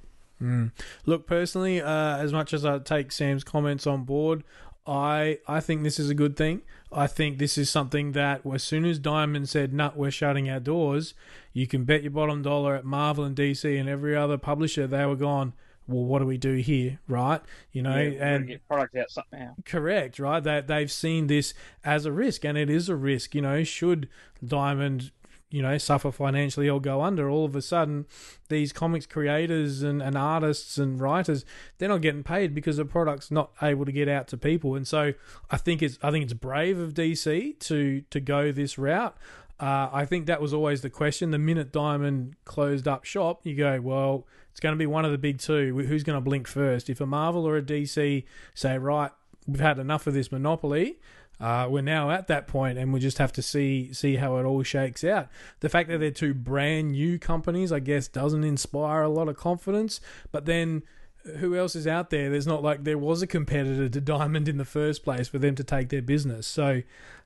Look, 1.05 1.25
personally, 1.25 1.81
uh, 1.81 2.17
as 2.17 2.31
much 2.31 2.53
as 2.53 2.65
I 2.65 2.79
take 2.79 3.11
Sam's 3.11 3.43
comments 3.43 3.87
on 3.87 4.03
board, 4.03 4.43
I 4.85 5.39
I 5.47 5.59
think 5.59 5.83
this 5.83 5.99
is 5.99 6.09
a 6.09 6.15
good 6.15 6.37
thing. 6.37 6.61
I 6.91 7.07
think 7.07 7.37
this 7.39 7.57
is 7.57 7.69
something 7.69 8.13
that 8.13 8.41
as 8.45 8.63
soon 8.63 8.85
as 8.85 8.99
Diamond 8.99 9.49
said, 9.49 9.73
"Nut, 9.73 9.97
we're 9.97 10.11
shutting 10.11 10.49
our 10.49 10.59
doors," 10.59 11.13
you 11.53 11.67
can 11.67 11.83
bet 11.83 12.03
your 12.03 12.11
bottom 12.11 12.41
dollar 12.41 12.75
at 12.75 12.85
Marvel 12.85 13.23
and 13.23 13.35
DC 13.35 13.77
and 13.77 13.89
every 13.89 14.15
other 14.15 14.37
publisher 14.37 14.87
they 14.87 15.05
were 15.05 15.15
gone. 15.15 15.53
Well, 15.87 16.03
what 16.03 16.19
do 16.19 16.25
we 16.25 16.37
do 16.37 16.53
here, 16.55 16.99
right? 17.07 17.41
You 17.71 17.81
know, 17.81 17.97
Yeah, 17.97 18.27
and 18.27 18.47
get 18.47 18.67
product 18.67 18.95
out 18.95 19.09
somehow. 19.09 19.55
Correct, 19.65 20.19
right? 20.19 20.43
That 20.43 20.67
they've 20.67 20.91
seen 20.91 21.27
this 21.27 21.53
as 21.83 22.05
a 22.05 22.11
risk, 22.11 22.43
and 22.43 22.57
it 22.57 22.69
is 22.69 22.89
a 22.89 22.95
risk. 22.95 23.33
You 23.33 23.41
know, 23.41 23.63
should 23.63 24.09
Diamond, 24.45 25.11
you 25.49 25.61
know, 25.61 25.77
suffer 25.77 26.11
financially 26.11 26.67
or 26.69 26.81
go 26.81 27.01
under, 27.01 27.29
all 27.29 27.45
of 27.45 27.55
a 27.55 27.61
sudden, 27.61 28.05
these 28.49 28.73
comics 28.73 29.05
creators 29.05 29.81
and, 29.81 30.01
and 30.01 30.17
artists 30.17 30.77
and 30.77 30.99
writers, 30.99 31.45
they're 31.77 31.87
not 31.87 32.01
getting 32.01 32.23
paid 32.23 32.53
because 32.53 32.75
the 32.75 32.85
product's 32.85 33.31
not 33.31 33.51
able 33.61 33.85
to 33.85 33.91
get 33.93 34.09
out 34.09 34.27
to 34.27 34.37
people. 34.37 34.75
And 34.75 34.85
so, 34.85 35.13
I 35.49 35.55
think 35.55 35.81
it's 35.81 35.97
I 36.03 36.11
think 36.11 36.25
it's 36.25 36.33
brave 36.33 36.79
of 36.79 36.93
DC 36.93 37.59
to 37.59 38.01
to 38.09 38.19
go 38.19 38.51
this 38.51 38.77
route. 38.77 39.15
Uh, 39.59 39.89
I 39.91 40.05
think 40.05 40.27
that 40.27 40.41
was 40.41 40.53
always 40.53 40.81
the 40.81 40.89
question. 40.89 41.31
The 41.31 41.39
minute 41.39 41.71
Diamond 41.71 42.35
closed 42.45 42.87
up 42.87 43.05
shop, 43.05 43.41
you 43.43 43.55
go, 43.55 43.81
well, 43.81 44.27
it's 44.57 44.61
going 44.63 44.73
to 44.73 44.79
be 44.79 44.87
one 44.87 45.05
of 45.05 45.11
the 45.11 45.19
big 45.19 45.37
two. 45.37 45.77
Who's 45.77 46.01
going 46.01 46.17
to 46.17 46.21
blink 46.21 46.47
first? 46.47 46.89
If 46.89 46.99
a 46.99 47.05
Marvel 47.05 47.47
or 47.47 47.57
a 47.57 47.61
DC 47.61 48.23
say, 48.55 48.77
right, 48.79 49.11
we've 49.45 49.59
had 49.59 49.77
enough 49.77 50.07
of 50.07 50.15
this 50.15 50.31
monopoly. 50.31 50.97
Uh, 51.39 51.67
we're 51.69 51.83
now 51.83 52.09
at 52.09 52.25
that 52.25 52.47
point, 52.47 52.79
and 52.79 52.91
we 52.91 52.99
just 52.99 53.19
have 53.19 53.31
to 53.33 53.43
see 53.43 53.93
see 53.93 54.15
how 54.15 54.37
it 54.37 54.45
all 54.45 54.63
shakes 54.63 55.03
out. 55.03 55.27
The 55.59 55.69
fact 55.69 55.89
that 55.89 55.99
they're 55.99 56.09
two 56.09 56.33
brand 56.33 56.93
new 56.93 57.19
companies, 57.19 57.71
I 57.71 57.77
guess, 57.77 58.07
doesn't 58.07 58.43
inspire 58.43 59.03
a 59.03 59.09
lot 59.09 59.29
of 59.29 59.37
confidence. 59.37 60.01
But 60.31 60.45
then, 60.45 60.81
who 61.37 61.55
else 61.55 61.75
is 61.75 61.85
out 61.85 62.09
there? 62.09 62.31
There's 62.31 62.47
not 62.47 62.63
like 62.63 62.83
there 62.83 62.97
was 62.97 63.21
a 63.21 63.27
competitor 63.27 63.87
to 63.87 64.01
Diamond 64.13 64.49
in 64.49 64.57
the 64.57 64.65
first 64.65 65.03
place 65.03 65.27
for 65.27 65.37
them 65.37 65.53
to 65.53 65.63
take 65.63 65.89
their 65.89 66.01
business. 66.01 66.47
So, 66.47 66.81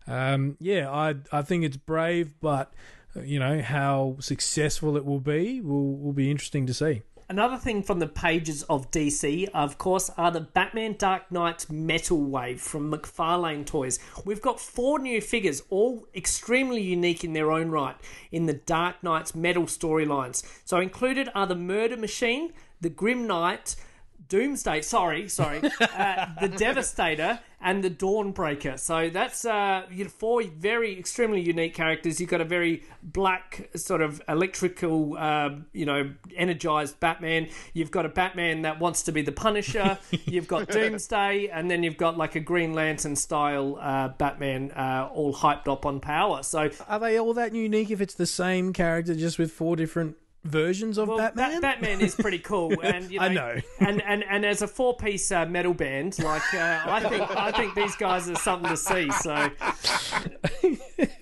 um, 0.05 0.57
yeah, 0.59 0.91
I 0.91 1.15
I 1.31 1.43
think 1.43 1.63
it's 1.63 1.77
brave, 1.77 2.33
but 2.41 2.73
uh, 3.15 3.21
you 3.21 3.39
know 3.39 3.61
how 3.61 4.17
successful 4.19 4.97
it 4.97 5.05
will 5.05 5.21
be 5.21 5.61
will 5.61 5.95
will 5.95 6.11
be 6.11 6.29
interesting 6.29 6.67
to 6.67 6.73
see. 6.73 7.03
Another 7.31 7.55
thing 7.55 7.81
from 7.81 7.99
the 7.99 8.07
pages 8.07 8.63
of 8.63 8.91
DC, 8.91 9.47
of 9.53 9.77
course, 9.77 10.11
are 10.17 10.31
the 10.31 10.41
Batman 10.41 10.95
Dark 10.97 11.31
Knight 11.31 11.65
Metal 11.69 12.21
Wave 12.21 12.59
from 12.59 12.91
McFarlane 12.91 13.65
Toys. 13.65 13.99
We've 14.25 14.41
got 14.41 14.59
four 14.59 14.99
new 14.99 15.21
figures, 15.21 15.63
all 15.69 16.09
extremely 16.13 16.81
unique 16.81 17.23
in 17.23 17.31
their 17.31 17.49
own 17.49 17.69
right, 17.71 17.95
in 18.33 18.47
the 18.47 18.53
Dark 18.53 19.01
Knight's 19.01 19.33
metal 19.33 19.63
storylines. 19.63 20.43
So 20.65 20.81
included 20.81 21.29
are 21.33 21.47
the 21.47 21.55
Murder 21.55 21.95
Machine, 21.95 22.51
the 22.81 22.89
Grim 22.89 23.25
Knight, 23.27 23.77
Doomsday, 24.31 24.81
sorry, 24.81 25.27
sorry, 25.27 25.57
uh, 25.81 26.27
the 26.39 26.47
Devastator, 26.47 27.41
and 27.59 27.83
the 27.83 27.89
Dawnbreaker. 27.89 28.79
So 28.79 29.09
that's 29.09 29.43
uh, 29.43 29.83
you 29.91 30.05
know, 30.05 30.09
four 30.09 30.41
very 30.43 30.97
extremely 30.97 31.41
unique 31.41 31.73
characters. 31.73 32.21
You've 32.21 32.29
got 32.29 32.39
a 32.39 32.45
very 32.45 32.83
black, 33.03 33.69
sort 33.75 34.01
of 34.01 34.21
electrical, 34.29 35.17
uh, 35.17 35.49
you 35.73 35.85
know, 35.85 36.13
energized 36.33 36.97
Batman. 37.01 37.49
You've 37.73 37.91
got 37.91 38.05
a 38.05 38.09
Batman 38.09 38.61
that 38.61 38.79
wants 38.79 39.03
to 39.03 39.11
be 39.11 39.21
the 39.21 39.33
Punisher. 39.33 39.99
you've 40.11 40.47
got 40.47 40.69
Doomsday, 40.69 41.49
and 41.49 41.69
then 41.69 41.83
you've 41.83 41.97
got 41.97 42.17
like 42.17 42.35
a 42.35 42.39
Green 42.39 42.73
Lantern 42.73 43.17
style 43.17 43.77
uh, 43.81 44.07
Batman, 44.07 44.71
uh, 44.71 45.09
all 45.13 45.33
hyped 45.33 45.67
up 45.67 45.85
on 45.85 45.99
power. 45.99 46.41
So 46.41 46.69
Are 46.87 46.99
they 46.99 47.19
all 47.19 47.33
that 47.33 47.53
unique 47.53 47.91
if 47.91 47.99
it's 47.99 48.13
the 48.13 48.25
same 48.25 48.71
character 48.71 49.13
just 49.13 49.37
with 49.37 49.51
four 49.51 49.75
different 49.75 50.15
versions 50.43 50.97
of 50.97 51.07
Well, 51.07 51.17
Batman? 51.17 51.61
Bat- 51.61 51.81
Batman 51.81 52.01
is 52.01 52.15
pretty 52.15 52.39
cool, 52.39 52.79
and 52.83 53.09
you 53.11 53.19
know, 53.19 53.25
I 53.25 53.29
know. 53.33 53.55
and, 53.79 54.01
and 54.01 54.23
and 54.23 54.45
as 54.45 54.61
a 54.61 54.67
four-piece 54.67 55.31
uh, 55.31 55.45
metal 55.45 55.73
band, 55.73 56.17
like 56.19 56.53
uh, 56.53 56.81
I 56.85 56.99
think 57.07 57.35
I 57.35 57.51
think 57.51 57.75
these 57.75 57.95
guys 57.95 58.29
are 58.29 58.35
something 58.35 58.69
to 58.69 58.77
see. 58.77 59.09
So 59.11 59.49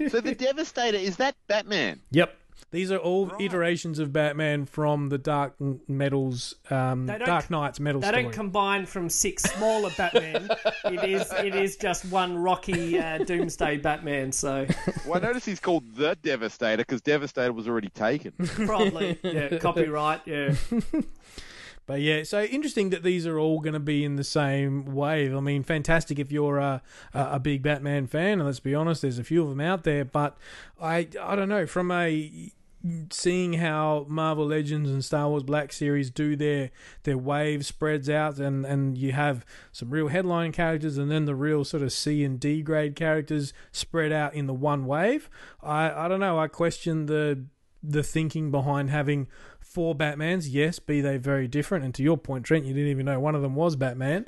So 0.10 0.22
the 0.22 0.36
Devastator 0.36 0.98
is 0.98 1.18
that 1.18 1.36
Batman? 1.48 2.00
Yep. 2.12 2.36
These 2.72 2.92
are 2.92 2.98
all 2.98 3.32
iterations 3.40 3.98
of 3.98 4.14
Batman 4.14 4.66
from 4.66 5.10
the 5.10 5.18
Dark 5.18 5.56
Metals, 5.88 6.54
um, 6.70 7.08
Dark 7.08 7.50
Knight's 7.50 7.80
metal 7.80 8.00
they 8.00 8.08
story. 8.10 8.24
don't 8.24 8.32
combine 8.32 8.86
from 8.86 9.10
six 9.10 9.44
smaller 9.44 9.90
Batman. 9.98 10.50
it 10.86 11.04
is 11.04 11.32
it 11.34 11.56
is 11.56 11.78
just 11.78 12.06
one 12.06 12.38
rocky 12.38 13.00
uh, 13.00 13.20
Doomsday 13.20 13.78
Batman. 13.78 14.32
So 14.32 14.68
Well, 15.08 15.18
I 15.18 15.20
notice 15.20 15.46
he's 15.46 15.60
called 15.60 15.96
the 15.96 16.16
Devastator 16.22 16.82
because 16.82 17.02
Devastator 17.02 17.54
was 17.54 17.68
already 17.68 17.90
taken. 17.90 18.34
probably 18.38 19.18
yeah, 19.24 19.58
copyright. 19.60 20.22
Yeah, 20.26 20.54
But 21.90 22.02
yeah, 22.02 22.22
so 22.22 22.44
interesting 22.44 22.92
that 22.92 23.02
these 23.02 23.26
are 23.26 23.40
all 23.40 23.62
going 23.62 23.74
to 23.74 23.80
be 23.80 24.06
in 24.06 24.16
the 24.16 24.24
same 24.24 24.94
wave. 24.94 25.36
I 25.36 25.40
mean, 25.40 25.64
fantastic 25.64 26.20
if 26.20 26.32
you're 26.32 26.60
a, 26.60 26.84
a 27.16 27.30
a 27.32 27.40
big 27.40 27.64
Batman 27.64 28.06
fan, 28.06 28.34
and 28.34 28.46
let's 28.46 28.60
be 28.60 28.76
honest, 28.76 29.02
there's 29.02 29.18
a 29.18 29.24
few 29.24 29.42
of 29.42 29.50
them 29.50 29.60
out 29.60 29.86
there. 29.86 30.06
But 30.06 30.38
I 30.80 31.08
I 31.20 31.36
don't 31.36 31.50
know 31.50 31.66
from 31.66 31.90
a 31.90 32.52
seeing 33.12 33.54
how 33.54 34.06
Marvel 34.08 34.46
Legends 34.46 34.90
and 34.90 35.04
Star 35.04 35.30
Wars 35.30 35.44
Black 35.44 35.74
Series 35.74 36.10
do 36.10 36.36
their 36.36 36.72
their 37.04 37.18
wave 37.18 37.66
spreads 37.66 38.10
out, 38.10 38.38
and 38.38 38.66
and 38.66 38.98
you 38.98 39.12
have 39.12 39.46
some 39.72 39.90
real 39.90 40.08
headline 40.08 40.52
characters, 40.52 40.98
and 40.98 41.12
then 41.12 41.26
the 41.26 41.36
real 41.36 41.64
sort 41.64 41.84
of 41.84 41.92
C 41.92 42.24
and 42.24 42.40
D 42.40 42.62
grade 42.62 42.96
characters 42.96 43.54
spread 43.72 44.12
out 44.12 44.34
in 44.34 44.48
the 44.48 44.54
one 44.54 44.86
wave. 44.86 45.30
I 45.62 45.92
I 45.92 46.08
don't 46.08 46.20
know. 46.20 46.40
I 46.40 46.48
question 46.48 47.06
the 47.08 47.46
the 47.82 48.04
thinking 48.04 48.52
behind 48.52 48.90
having 48.90 49.28
four 49.70 49.94
Batmans. 49.96 50.48
Yes, 50.50 50.80
be 50.80 51.00
they 51.00 51.18
very 51.18 51.48
different. 51.48 51.86
And 51.86 51.94
to 51.96 52.04
your 52.04 52.18
point, 52.18 52.44
Trent, 52.44 52.66
you 52.66 52.74
didn't 52.74 52.90
even 52.90 53.06
know 53.06 53.20
one 53.20 53.36
of 53.36 53.42
them 53.42 53.56
was 53.56 53.76
Batman. 53.76 54.26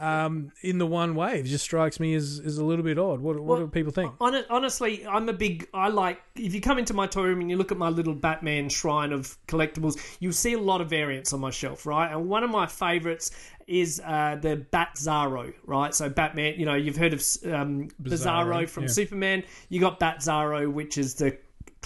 Um, 0.00 0.50
in 0.62 0.78
the 0.78 0.86
one 0.86 1.14
wave, 1.14 1.44
just 1.44 1.64
strikes 1.64 2.00
me 2.00 2.14
as, 2.14 2.40
as 2.44 2.58
a 2.58 2.64
little 2.64 2.84
bit 2.84 2.98
odd. 2.98 3.20
What, 3.20 3.36
what 3.36 3.44
Well, 3.44 3.58
do 3.58 3.68
people 3.68 3.92
think? 3.92 4.14
Hon- 4.20 4.44
honestly, 4.48 5.06
I'm 5.06 5.28
a 5.28 5.32
big. 5.32 5.68
I 5.74 5.88
like 5.88 6.20
if 6.34 6.54
you 6.54 6.60
come 6.60 6.78
into 6.78 6.94
my 6.94 7.06
toy 7.06 7.24
room 7.24 7.40
and 7.40 7.50
you 7.50 7.56
look 7.56 7.70
at 7.70 7.78
my 7.78 7.90
little 7.90 8.14
Batman 8.14 8.68
shrine 8.70 9.12
of 9.12 9.36
collectibles, 9.46 9.98
you'll 10.20 10.32
see 10.32 10.54
a 10.54 10.58
lot 10.58 10.80
of 10.80 10.88
variants 10.88 11.32
on 11.32 11.40
my 11.40 11.50
shelf, 11.50 11.84
right? 11.84 12.10
And 12.10 12.28
one 12.28 12.42
of 12.42 12.50
my 12.50 12.66
favorites 12.66 13.30
is 13.66 14.00
uh, 14.04 14.36
the 14.40 14.64
Batzarro, 14.72 15.52
right? 15.66 15.94
So 15.94 16.08
Batman, 16.08 16.54
you 16.58 16.64
know, 16.64 16.74
you've 16.74 16.96
heard 16.96 17.12
of 17.12 17.20
um, 17.44 17.88
Bizarro, 18.02 18.62
Bizarro, 18.62 18.68
from 18.68 18.84
yeah. 18.84 18.88
Superman. 18.88 19.44
You 19.68 19.80
got 19.80 20.00
Batzarro, 20.00 20.72
which 20.72 20.96
is 20.96 21.14
the 21.14 21.36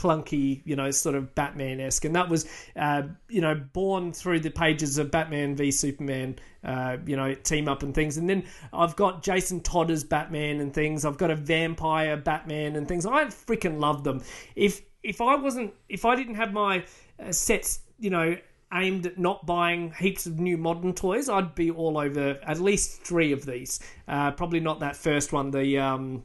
clunky, 0.02 0.62
you 0.64 0.76
know, 0.76 0.90
sort 0.90 1.14
of 1.14 1.34
Batman 1.34 1.80
esque, 1.80 2.04
and 2.04 2.14
that 2.16 2.28
was, 2.28 2.46
uh, 2.76 3.02
you 3.28 3.40
know, 3.40 3.54
born 3.54 4.12
through 4.12 4.40
the 4.40 4.50
pages 4.50 4.98
of 4.98 5.10
Batman 5.10 5.54
v 5.56 5.70
Superman, 5.70 6.36
uh, 6.64 6.96
you 7.06 7.16
know, 7.16 7.34
team 7.34 7.68
up 7.68 7.82
and 7.82 7.94
things. 7.94 8.16
And 8.16 8.28
then 8.28 8.44
I've 8.72 8.96
got 8.96 9.22
Jason 9.22 9.60
Todd 9.60 9.90
as 9.90 10.04
Batman 10.04 10.60
and 10.60 10.74
things. 10.74 11.04
I've 11.04 11.18
got 11.18 11.30
a 11.30 11.36
vampire 11.36 12.16
Batman 12.16 12.76
and 12.76 12.88
things. 12.88 13.06
I 13.06 13.24
freaking 13.26 13.80
love 13.80 14.02
them. 14.04 14.22
If 14.56 14.82
if 15.02 15.20
I 15.20 15.36
wasn't, 15.36 15.74
if 15.88 16.04
I 16.04 16.16
didn't 16.16 16.36
have 16.36 16.52
my 16.52 16.84
uh, 17.18 17.32
sets, 17.32 17.80
you 17.98 18.10
know. 18.10 18.36
Aimed 18.74 19.04
at 19.04 19.18
not 19.18 19.44
buying 19.44 19.92
heaps 19.92 20.24
of 20.24 20.38
new 20.40 20.56
modern 20.56 20.94
toys, 20.94 21.28
I'd 21.28 21.54
be 21.54 21.70
all 21.70 21.98
over 21.98 22.38
at 22.42 22.58
least 22.58 23.02
three 23.02 23.32
of 23.32 23.44
these. 23.44 23.80
Uh, 24.08 24.30
probably 24.30 24.60
not 24.60 24.80
that 24.80 24.96
first 24.96 25.30
one. 25.30 25.50
The 25.50 25.78
um, 25.78 26.24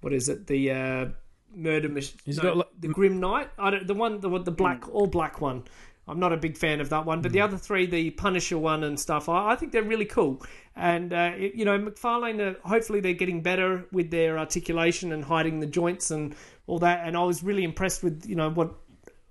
what 0.00 0.12
is 0.12 0.28
it? 0.28 0.46
The 0.46 0.70
uh, 0.70 1.06
murder 1.54 1.88
machine. 1.88 2.18
He's 2.24 2.38
got 2.38 2.56
like- 2.56 2.66
the 2.78 2.88
Grim 2.88 3.20
Knight. 3.20 3.50
I 3.58 3.70
don't, 3.70 3.86
the 3.86 3.94
one, 3.94 4.20
the, 4.20 4.38
the 4.38 4.50
black, 4.50 4.88
all 4.92 5.06
black 5.06 5.40
one. 5.40 5.64
I'm 6.08 6.18
not 6.18 6.32
a 6.32 6.36
big 6.36 6.56
fan 6.56 6.80
of 6.80 6.88
that 6.88 7.06
one, 7.06 7.22
but 7.22 7.30
the 7.30 7.40
other 7.40 7.56
three, 7.56 7.86
the 7.86 8.10
Punisher 8.10 8.58
one 8.58 8.82
and 8.82 8.98
stuff, 8.98 9.28
I, 9.28 9.52
I 9.52 9.56
think 9.56 9.70
they're 9.70 9.82
really 9.84 10.06
cool. 10.06 10.42
And 10.74 11.12
uh, 11.12 11.32
it- 11.36 11.54
you 11.54 11.64
know, 11.64 11.78
McFarlane, 11.78 12.40
uh, 12.56 12.68
hopefully 12.68 13.00
they're 13.00 13.12
getting 13.14 13.42
better 13.42 13.86
with 13.92 14.10
their 14.10 14.38
articulation 14.38 15.12
and 15.12 15.24
hiding 15.24 15.60
the 15.60 15.66
joints 15.66 16.10
and 16.10 16.34
all 16.66 16.78
that. 16.80 17.06
And 17.06 17.16
I 17.16 17.22
was 17.24 17.42
really 17.42 17.64
impressed 17.64 18.02
with 18.02 18.24
you 18.26 18.34
know 18.36 18.50
what 18.50 18.74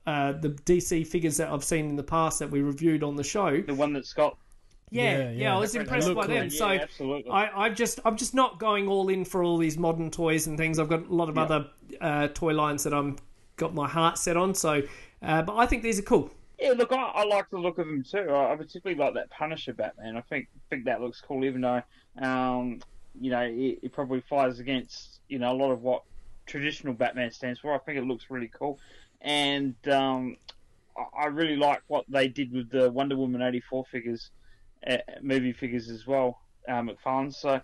uh, 0.08 0.32
the 0.34 0.50
DC 0.50 1.06
figures 1.08 1.38
that 1.38 1.50
I've 1.50 1.64
seen 1.64 1.90
in 1.90 1.96
the 1.96 2.04
past 2.04 2.40
that 2.40 2.50
we 2.50 2.62
reviewed 2.62 3.04
on 3.04 3.16
the 3.16 3.24
show. 3.24 3.62
The 3.62 3.74
one 3.74 3.94
that 3.94 4.06
Scott. 4.06 4.38
Yeah, 4.92 5.04
Yeah, 5.04 5.18
yeah, 5.18 5.30
yeah. 5.32 5.56
I 5.56 5.60
was 5.60 5.76
impressed 5.76 6.14
by 6.14 6.28
them. 6.28 6.44
Yeah, 6.46 6.58
so 6.58 6.68
absolutely. 6.68 7.32
I, 7.32 7.66
I 7.66 7.70
just, 7.70 8.00
I'm 8.06 8.18
just 8.18 8.34
not 8.34 8.60
going 8.60 8.88
all 8.88 9.10
in 9.10 9.26
for 9.26 9.44
all 9.44 9.58
these 9.58 9.78
modern 9.78 10.10
toys 10.10 10.48
and 10.48 10.58
things. 10.58 10.80
I've 10.80 10.90
got 10.90 11.08
a 11.08 11.14
lot 11.14 11.30
of 11.30 11.38
other 11.38 11.68
uh, 12.02 12.30
toy 12.30 12.54
lines 12.54 12.84
that 12.84 12.94
I'm 12.94 13.18
got 13.56 13.76
my 13.76 13.88
heart 13.88 14.18
set 14.18 14.36
on. 14.38 14.56
So, 14.56 14.82
uh, 15.22 15.44
but 15.44 15.56
I 15.58 15.68
think 15.68 15.84
these 15.84 16.00
are 16.00 16.04
cool. 16.04 16.32
Yeah, 16.60 16.74
look, 16.76 16.92
I, 16.92 16.96
I 16.96 17.24
like 17.26 17.50
the 17.50 17.58
look 17.58 17.78
of 17.78 17.88
them 17.88 18.04
too. 18.04 18.30
I, 18.30 18.54
I 18.54 18.56
particularly 18.56 19.00
like 19.00 19.14
that 19.14 19.30
Punisher 19.30 19.74
Batman. 19.74 20.18
I 20.18 20.22
think 20.22 20.48
think 20.70 20.86
that 20.86 21.02
looks 21.02 21.22
cool, 21.22 21.46
even 21.46 21.62
though, 21.62 21.82
um, 22.22 22.80
you 23.20 23.32
know, 23.32 23.42
it, 23.42 23.80
it 23.84 23.94
probably 23.94 24.22
fires 24.30 24.60
against 24.60 25.20
you 25.30 25.40
know 25.40 25.52
a 25.52 25.56
lot 25.56 25.72
of 25.72 25.84
what 25.84 26.04
traditional 26.48 26.94
Batman 26.94 27.32
stands 27.32 27.60
for. 27.60 27.74
I 27.74 27.78
think 27.78 27.98
it 27.98 28.04
looks 28.04 28.26
really 28.30 28.52
cool, 28.54 28.80
and 29.22 29.76
um, 29.90 30.36
I, 30.98 31.24
I 31.24 31.26
really 31.28 31.56
like 31.56 31.82
what 31.88 32.06
they 32.10 32.28
did 32.28 32.52
with 32.52 32.70
the 32.72 32.92
Wonder 32.92 33.16
Woman 33.16 33.42
eighty 33.42 33.62
four 33.62 33.86
figures, 33.86 34.32
movie 35.22 35.54
figures 35.54 35.90
as 35.90 36.06
well, 36.08 36.40
uh, 36.68 36.82
McFarlane. 36.82 37.34
So. 37.34 37.62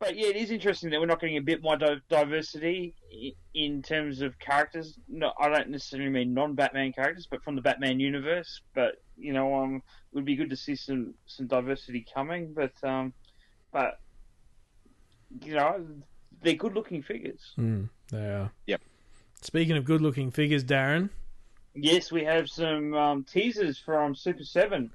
but 0.00 0.16
yeah, 0.16 0.28
it 0.28 0.36
is 0.36 0.50
interesting 0.50 0.90
that 0.90 0.98
we're 1.00 1.06
not 1.06 1.20
getting 1.20 1.36
a 1.36 1.40
bit 1.42 1.62
more 1.62 1.76
di- 1.76 2.00
diversity 2.08 2.94
i- 3.14 3.32
in 3.54 3.82
terms 3.82 4.20
of 4.20 4.36
characters. 4.40 4.98
No, 5.08 5.32
I 5.38 5.48
don't 5.48 5.68
necessarily 5.68 6.10
mean 6.10 6.34
non-Batman 6.34 6.92
characters, 6.92 7.26
but 7.30 7.42
from 7.44 7.54
the 7.54 7.62
Batman 7.62 8.00
universe. 8.00 8.60
But 8.74 8.96
you 9.16 9.32
know, 9.32 9.54
um, 9.54 9.76
it 9.76 10.14
would 10.16 10.24
be 10.24 10.34
good 10.36 10.50
to 10.50 10.56
see 10.56 10.74
some 10.74 11.14
some 11.26 11.46
diversity 11.46 12.04
coming. 12.14 12.52
But 12.52 12.72
um, 12.82 13.12
but 13.72 14.00
you 15.42 15.54
know, 15.54 15.86
they're 16.42 16.54
good-looking 16.54 17.02
figures. 17.02 17.52
Mm, 17.58 17.88
they 18.10 18.18
are. 18.26 18.50
Yep. 18.66 18.80
Speaking 19.40 19.76
of 19.76 19.84
good-looking 19.84 20.30
figures, 20.30 20.64
Darren. 20.64 21.08
Yes, 21.74 22.12
we 22.12 22.22
have 22.24 22.48
some 22.48 22.92
um, 22.94 23.24
teasers 23.24 23.78
from 23.78 24.14
Super 24.14 24.44
Seven 24.44 24.90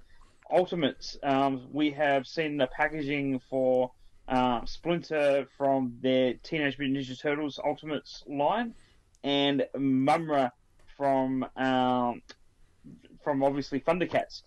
Ultimates. 0.52 1.18
Um, 1.24 1.68
we 1.72 1.92
have 1.92 2.26
seen 2.28 2.58
the 2.58 2.68
packaging 2.68 3.40
for 3.50 3.92
uh, 4.28 4.66
Splinter 4.66 5.48
from 5.58 5.98
their 6.02 6.34
Teenage 6.44 6.78
Mutant 6.78 7.00
Ninja 7.00 7.20
Turtles 7.20 7.60
Ultimates 7.64 8.24
line, 8.28 8.74
and 9.24 9.66
Mumm-Ra 9.78 10.50
from 10.96 11.46
um, 11.56 12.22
from 13.24 13.44
obviously 13.44 13.80
Thundercats. 13.80 14.44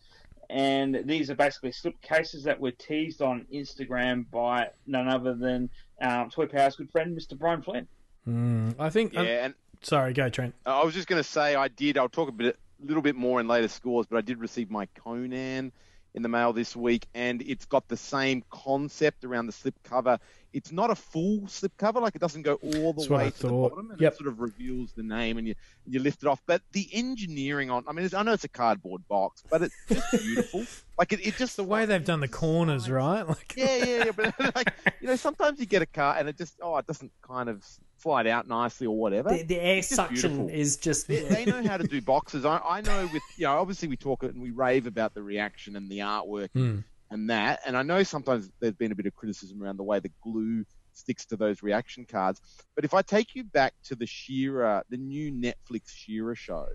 And 0.49 1.03
these 1.05 1.31
are 1.31 1.37
basically 1.37 1.71
slip 1.71 2.01
cases 2.01 2.45
that 2.45 2.59
were 2.61 2.73
teased 2.73 3.23
on 3.23 3.47
Instagram 3.55 4.29
by 4.31 4.71
none 4.85 5.07
other 5.07 5.35
than 5.35 5.71
um, 6.03 6.29
Toy 6.29 6.47
Power's 6.47 6.75
good 6.75 6.91
friend, 6.91 7.17
Mr. 7.17 7.39
Brian 7.39 7.63
Flynn. 7.63 7.87
Mm, 8.27 8.75
I 8.79 8.91
think. 8.91 9.13
Yeah, 9.13 9.21
um, 9.21 9.27
and 9.27 9.55
sorry, 9.83 10.13
go 10.13 10.29
Trent. 10.29 10.55
I 10.67 10.83
was 10.83 10.95
just 10.95 11.07
going 11.07 11.23
to 11.23 11.29
say 11.29 11.55
I 11.55 11.69
did. 11.69 11.97
I'll 11.97 12.09
talk 12.09 12.29
a 12.29 12.33
bit, 12.33 12.59
a 12.83 12.87
little 12.87 13.03
bit 13.03 13.15
more 13.15 13.39
in 13.39 13.47
later 13.47 13.69
scores, 13.69 14.07
but 14.07 14.17
I 14.17 14.23
did 14.23 14.41
receive 14.41 14.71
my 14.71 14.87
Conan 14.87 15.73
in 16.14 16.23
the 16.23 16.29
mail 16.29 16.53
this 16.53 16.75
week, 16.75 17.07
and 17.14 17.40
it's 17.42 17.64
got 17.66 17.87
the 17.88 17.96
same 17.96 18.42
concept 18.51 19.25
around 19.25 19.46
the 19.46 19.53
slip 19.53 19.75
cover. 19.85 20.18
It's 20.53 20.73
not 20.73 20.90
a 20.90 20.96
full 20.96 21.46
slip 21.46 21.77
cover, 21.77 22.01
like 22.01 22.16
it 22.16 22.20
doesn't 22.20 22.42
go 22.42 22.55
all 22.55 22.92
the 22.92 23.03
That's 23.03 23.09
way 23.09 23.31
to 23.31 23.42
the 23.46 23.49
bottom, 23.53 23.90
and 23.92 24.01
Yep. 24.01 24.12
it 24.12 24.18
sort 24.18 24.29
of 24.29 24.40
reveals 24.40 24.92
the 24.92 25.05
name, 25.05 25.38
and 25.38 25.46
you 25.46 25.55
you 25.87 26.01
lift 26.01 26.23
it 26.25 26.27
off. 26.27 26.42
But 26.46 26.62
the 26.73 26.88
engineering 26.92 27.70
on, 27.70 27.85
I 27.87 27.92
mean, 27.92 28.05
it's, 28.05 28.14
I 28.14 28.23
know 28.23 28.33
it's 28.33 28.42
a 28.44 28.49
cardboard 28.49 29.07
box, 29.09 29.42
but 29.49 29.62
it's 29.62 29.75
just 29.88 30.11
beautiful. 30.25 30.64
like 30.99 31.12
it, 31.12 31.25
it 31.25 31.37
just 31.37 31.57
The 31.57 31.64
way 31.64 31.87
they've 31.87 32.05
done 32.05 32.20
the 32.20 32.29
corners, 32.29 32.90
right? 32.90 33.23
Like, 33.29 33.55
yeah, 33.57 33.77
yeah, 33.77 34.05
yeah. 34.07 34.11
But 34.11 34.35
like, 34.57 34.73
you 35.01 35.07
know, 35.07 35.14
sometimes 35.16 35.61
you 35.61 35.66
get 35.66 35.83
a 35.83 35.87
car 35.87 36.16
and 36.18 36.29
it 36.29 36.37
just, 36.37 36.59
oh, 36.61 36.77
it 36.79 36.87
doesn't 36.87 37.12
kind 37.23 37.49
of 37.49 37.64
slide 38.01 38.27
out 38.27 38.49
nicely 38.49 38.87
or 38.87 38.97
whatever. 38.97 39.31
The, 39.31 39.43
the 39.43 39.61
air 39.61 39.77
It's 39.79 39.95
suction 39.95 40.37
beautiful. 40.37 40.49
is 40.49 40.77
just. 40.77 41.07
They, 41.09 41.23
they 41.25 41.45
know 41.45 41.63
how 41.67 41.77
to 41.77 41.87
do 41.87 42.01
boxes. 42.15 42.45
I, 42.45 42.59
I 42.59 42.81
know 42.81 43.09
with, 43.13 43.23
you 43.37 43.45
know, 43.47 43.59
obviously 43.59 43.89
we 43.89 43.97
talk 43.97 44.23
and 44.23 44.41
we 44.41 44.51
rave 44.51 44.87
about 44.87 45.15
the 45.15 45.23
reaction 45.23 45.77
and 45.77 45.89
the 45.91 45.99
artwork 45.99 46.49
Mm. 46.55 46.85
and 47.11 47.31
that. 47.31 47.61
And 47.67 47.77
I 47.77 47.83
know 47.83 48.03
sometimes 48.03 48.51
there's 48.61 48.75
been 48.75 48.93
a 48.93 48.95
bit 48.95 49.07
of 49.07 49.15
criticism 49.15 49.63
around 49.63 49.77
the 49.77 49.83
way 49.85 49.99
the 50.01 50.11
glue 50.23 50.65
sticks 50.93 51.25
to 51.27 51.37
those 51.37 51.63
reaction 51.63 52.05
cards. 52.05 52.41
But 52.75 52.85
if 52.85 52.95
I 52.95 53.03
take 53.03 53.35
you 53.35 53.45
back 53.45 53.75
to 53.85 53.95
the 53.97 54.07
She-Ra, 54.07 54.83
the 54.91 54.97
new 54.97 55.31
Netflix 55.33 55.89
She-Ra 55.95 56.35
show, 56.35 56.67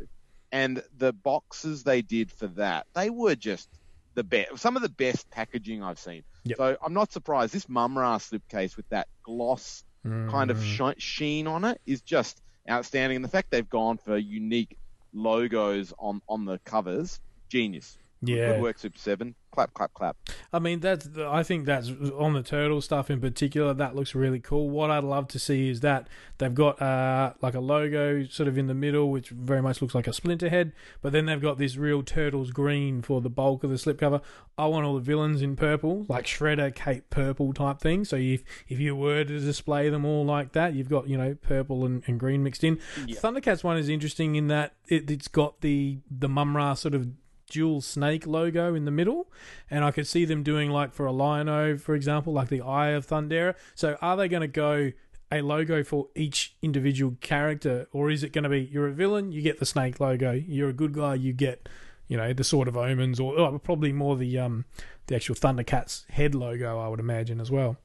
and 0.51 0.81
the 0.97 1.11
boxes 1.13 1.83
they 1.83 2.01
did 2.01 2.31
for 2.31 2.47
that, 2.47 2.85
they 2.95 3.09
were 3.09 3.35
just 3.35 3.69
the 4.13 4.23
best, 4.23 4.57
some 4.59 4.75
of 4.75 4.81
the 4.81 4.89
best 4.89 5.29
packaging 5.31 5.83
I've 5.83 5.99
seen. 5.99 6.23
Yep. 6.45 6.57
So 6.57 6.77
I'm 6.85 6.93
not 6.93 7.11
surprised. 7.11 7.53
This 7.53 7.67
Mumm-Ra 7.67 8.17
slipcase 8.19 8.77
with 8.77 8.87
that 8.89 9.07
gloss 9.23 9.83
kind 10.27 10.51
of 10.51 10.57
Mm. 10.57 10.95
sheen 10.99 11.47
on 11.47 11.63
it 11.65 11.79
is 11.85 12.01
just 12.01 12.41
outstanding. 12.69 13.17
And 13.17 13.25
the 13.25 13.29
fact 13.29 13.51
they've 13.51 13.69
gone 13.69 13.97
for 13.97 14.17
unique 14.17 14.77
logos 15.13 15.93
on, 15.97 16.21
on 16.27 16.45
the 16.45 16.59
covers, 16.59 17.19
genius. 17.49 17.97
Yeah. 18.21 18.53
Good 18.53 18.61
work, 18.61 18.77
Super 18.79 18.97
7. 18.97 19.35
Clap, 19.55 19.73
clap, 19.73 19.93
clap. 19.93 20.17
I 20.51 20.59
mean, 20.59 20.81
that's. 20.81 21.07
I 21.17 21.41
think 21.41 21.65
that's 21.65 21.89
on 22.19 22.33
the 22.33 22.43
turtle 22.43 22.81
stuff 22.81 23.09
in 23.09 23.21
particular. 23.21 23.73
That 23.73 23.95
looks 23.95 24.13
really 24.13 24.41
cool. 24.41 24.69
What 24.69 24.91
I'd 24.91 25.05
love 25.05 25.29
to 25.29 25.39
see 25.39 25.69
is 25.69 25.79
that 25.79 26.09
they've 26.39 26.53
got 26.53 26.81
uh, 26.81 27.35
like 27.41 27.53
a 27.53 27.61
logo 27.61 28.25
sort 28.25 28.49
of 28.49 28.57
in 28.57 28.67
the 28.67 28.73
middle, 28.73 29.09
which 29.09 29.29
very 29.29 29.61
much 29.61 29.81
looks 29.81 29.95
like 29.95 30.07
a 30.07 30.13
splinter 30.13 30.49
head. 30.49 30.73
But 31.01 31.13
then 31.13 31.25
they've 31.25 31.41
got 31.41 31.57
this 31.57 31.77
real 31.77 32.03
turtles 32.03 32.51
green 32.51 33.01
for 33.01 33.21
the 33.21 33.29
bulk 33.29 33.63
of 33.63 33.69
the 33.69 33.77
slipcover. 33.77 34.21
I 34.57 34.65
want 34.65 34.85
all 34.85 34.95
the 34.95 34.99
villains 34.99 35.41
in 35.41 35.55
purple, 35.55 36.05
like 36.09 36.25
Shredder, 36.25 36.75
Cape 36.75 37.09
purple 37.09 37.53
type 37.53 37.79
thing. 37.79 38.03
So 38.03 38.17
if 38.17 38.43
if 38.67 38.77
you 38.77 38.93
were 38.93 39.23
to 39.23 39.39
display 39.39 39.87
them 39.87 40.03
all 40.03 40.25
like 40.25 40.51
that, 40.51 40.73
you've 40.73 40.89
got 40.89 41.07
you 41.07 41.17
know 41.17 41.35
purple 41.35 41.85
and, 41.85 42.03
and 42.07 42.19
green 42.19 42.43
mixed 42.43 42.65
in. 42.65 42.77
Thundercats 43.07 43.63
one 43.63 43.77
is 43.77 43.87
interesting 43.87 44.35
in 44.35 44.47
that 44.47 44.73
it, 44.89 45.09
it's 45.09 45.29
got 45.29 45.61
the 45.61 45.99
the 46.11 46.27
Mumm-Ra 46.27 46.73
sort 46.73 46.93
of 46.93 47.07
dual 47.49 47.81
snake 47.81 48.25
logo 48.25 48.75
in 48.75 48.85
the 48.85 48.91
middle, 48.91 49.31
and 49.69 49.83
I 49.83 49.91
could 49.91 50.07
see 50.07 50.25
them 50.25 50.43
doing 50.43 50.69
like 50.69 50.93
for 50.93 51.05
a 51.05 51.11
Lion-O, 51.11 51.77
for 51.77 51.95
example, 51.95 52.33
like 52.33 52.49
the 52.49 52.61
Eye 52.61 52.89
of 52.89 53.07
Thundera. 53.07 53.55
So 53.75 53.97
are 54.01 54.17
they 54.17 54.27
going 54.27 54.41
to 54.41 54.47
go 54.47 54.91
a 55.31 55.41
logo 55.41 55.83
for 55.83 56.07
each 56.15 56.55
individual 56.61 57.15
character, 57.21 57.87
or 57.91 58.09
is 58.09 58.23
it 58.23 58.31
going 58.31 58.43
to 58.43 58.49
be 58.49 58.61
you're 58.61 58.87
a 58.87 58.93
villain, 58.93 59.31
you 59.31 59.41
get 59.41 59.59
the 59.59 59.65
snake 59.65 59.99
logo, 59.99 60.31
you're 60.31 60.69
a 60.69 60.73
good 60.73 60.93
guy, 60.93 61.15
you 61.15 61.33
get 61.33 61.67
you 62.07 62.17
know 62.17 62.33
the 62.33 62.43
Sword 62.43 62.67
of 62.67 62.77
Omens, 62.77 63.19
or 63.19 63.37
oh, 63.39 63.59
probably 63.59 63.91
more 63.91 64.15
the 64.15 64.37
um 64.37 64.65
the 65.07 65.15
actual 65.15 65.35
Thundercats 65.35 66.09
head 66.09 66.35
logo, 66.35 66.79
I 66.79 66.87
would 66.87 66.99
imagine 66.99 67.41
as 67.41 67.51
well. 67.51 67.77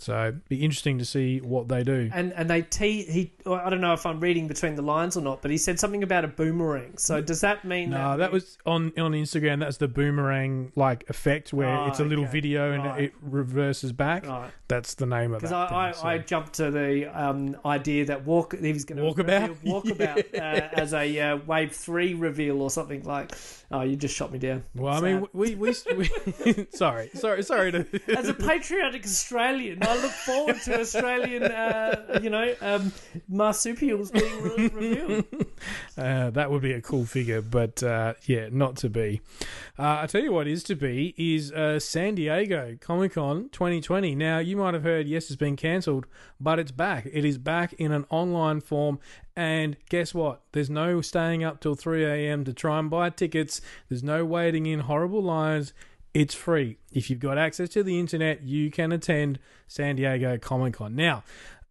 So 0.00 0.18
it'd 0.28 0.48
be 0.48 0.62
interesting 0.64 0.98
to 0.98 1.04
see 1.04 1.40
what 1.40 1.68
they 1.68 1.82
do. 1.82 2.10
And 2.12 2.32
and 2.32 2.48
they 2.48 2.62
te- 2.62 3.04
he 3.04 3.32
I 3.46 3.68
don't 3.70 3.80
know 3.80 3.92
if 3.92 4.06
I'm 4.06 4.20
reading 4.20 4.48
between 4.48 4.74
the 4.74 4.82
lines 4.82 5.16
or 5.16 5.20
not, 5.20 5.42
but 5.42 5.50
he 5.50 5.58
said 5.58 5.78
something 5.78 6.02
about 6.02 6.24
a 6.24 6.28
boomerang. 6.28 6.96
So 6.98 7.20
does 7.20 7.40
that 7.42 7.64
mean 7.64 7.90
No, 7.90 8.16
that 8.16 8.32
was 8.32 8.58
on 8.66 8.92
on 8.98 9.12
Instagram. 9.12 9.60
That's 9.60 9.76
the 9.76 9.88
boomerang 9.88 10.72
like 10.76 11.08
effect 11.10 11.52
where 11.52 11.68
Oh, 11.68 11.86
it's 11.88 12.00
a 12.00 12.04
little 12.04 12.24
okay. 12.24 12.32
video 12.32 12.72
and 12.72 12.84
Right. 12.84 13.04
it 13.04 13.12
reverses 13.20 13.92
back. 13.92 14.26
Right. 14.26 14.50
That's 14.68 14.94
the 14.94 15.06
name 15.06 15.32
of 15.34 15.40
Because 15.40 15.50
that. 15.50 15.72
I, 15.72 15.92
thing, 15.92 16.00
so. 16.00 16.08
I 16.08 16.18
jumped 16.18 16.52
to 16.54 16.70
the 16.70 17.06
um, 17.08 17.56
idea 17.64 18.06
that 18.06 18.24
walk 18.24 18.56
he 18.58 18.72
was 18.72 18.84
going 18.84 18.98
to 18.98 19.04
Walkabout? 19.22 19.56
walkabout 19.64 20.34
uh, 20.34 20.38
as 20.72 20.94
a 20.94 21.18
uh, 21.20 21.36
wave 21.46 21.72
three 21.72 22.14
reveal 22.14 22.62
or 22.62 22.70
something 22.70 23.04
like. 23.04 23.32
Oh, 23.72 23.82
you 23.82 23.94
just 23.94 24.16
shot 24.16 24.32
me 24.32 24.40
down. 24.40 24.64
Well, 24.74 24.92
I 24.92 25.00
mean, 25.00 25.26
we 25.32 25.54
we, 25.54 25.72
we 25.96 26.66
sorry, 26.72 27.08
sorry, 27.14 27.44
sorry 27.44 27.70
to. 27.70 27.86
As 28.18 28.28
a 28.28 28.34
patriotic 28.34 29.04
Australian, 29.04 29.78
I 29.82 29.94
look 30.02 30.10
forward 30.10 30.60
to 30.62 30.80
Australian, 30.80 31.44
uh, 31.44 32.18
you 32.20 32.30
know, 32.30 32.52
um, 32.60 32.92
marsupials 33.28 34.10
being 34.10 34.42
re- 34.42 34.68
revealed. 34.68 35.24
Uh, 35.98 36.30
that 36.30 36.50
would 36.50 36.62
be 36.62 36.72
a 36.72 36.80
cool 36.80 37.04
figure, 37.04 37.42
but 37.42 37.82
uh, 37.82 38.14
yeah, 38.24 38.48
not 38.50 38.76
to 38.76 38.88
be. 38.88 39.20
Uh, 39.78 39.98
I 40.00 40.06
tell 40.06 40.22
you 40.22 40.32
what 40.32 40.46
is 40.46 40.62
to 40.64 40.74
be 40.74 41.14
is 41.18 41.52
uh, 41.52 41.78
San 41.78 42.14
Diego 42.14 42.78
Comic 42.80 43.12
Con 43.12 43.50
2020. 43.50 44.14
Now 44.14 44.38
you 44.38 44.56
might 44.56 44.72
have 44.72 44.84
heard, 44.84 45.06
yes, 45.06 45.26
it's 45.26 45.36
been 45.36 45.56
cancelled, 45.56 46.06
but 46.40 46.58
it's 46.58 46.70
back. 46.70 47.06
It 47.12 47.26
is 47.26 47.36
back 47.36 47.74
in 47.74 47.92
an 47.92 48.06
online 48.08 48.62
form, 48.62 49.00
and 49.36 49.76
guess 49.88 50.12
what? 50.12 50.42
There's 50.52 50.70
no 50.70 51.00
staying 51.00 51.44
up 51.44 51.60
till 51.60 51.74
3 51.74 52.04
a.m. 52.04 52.44
to 52.44 52.52
try 52.52 52.78
and 52.78 52.90
buy 52.90 53.10
tickets. 53.10 53.60
There's 53.88 54.02
no 54.02 54.24
waiting 54.24 54.66
in 54.66 54.80
horrible 54.80 55.22
lines. 55.22 55.72
It's 56.12 56.34
free. 56.34 56.78
If 56.92 57.08
you've 57.08 57.20
got 57.20 57.38
access 57.38 57.68
to 57.70 57.82
the 57.82 57.98
internet, 57.98 58.42
you 58.42 58.70
can 58.70 58.90
attend 58.90 59.38
San 59.68 59.96
Diego 59.96 60.38
Comic 60.38 60.74
Con. 60.74 60.96
Now, 60.96 61.22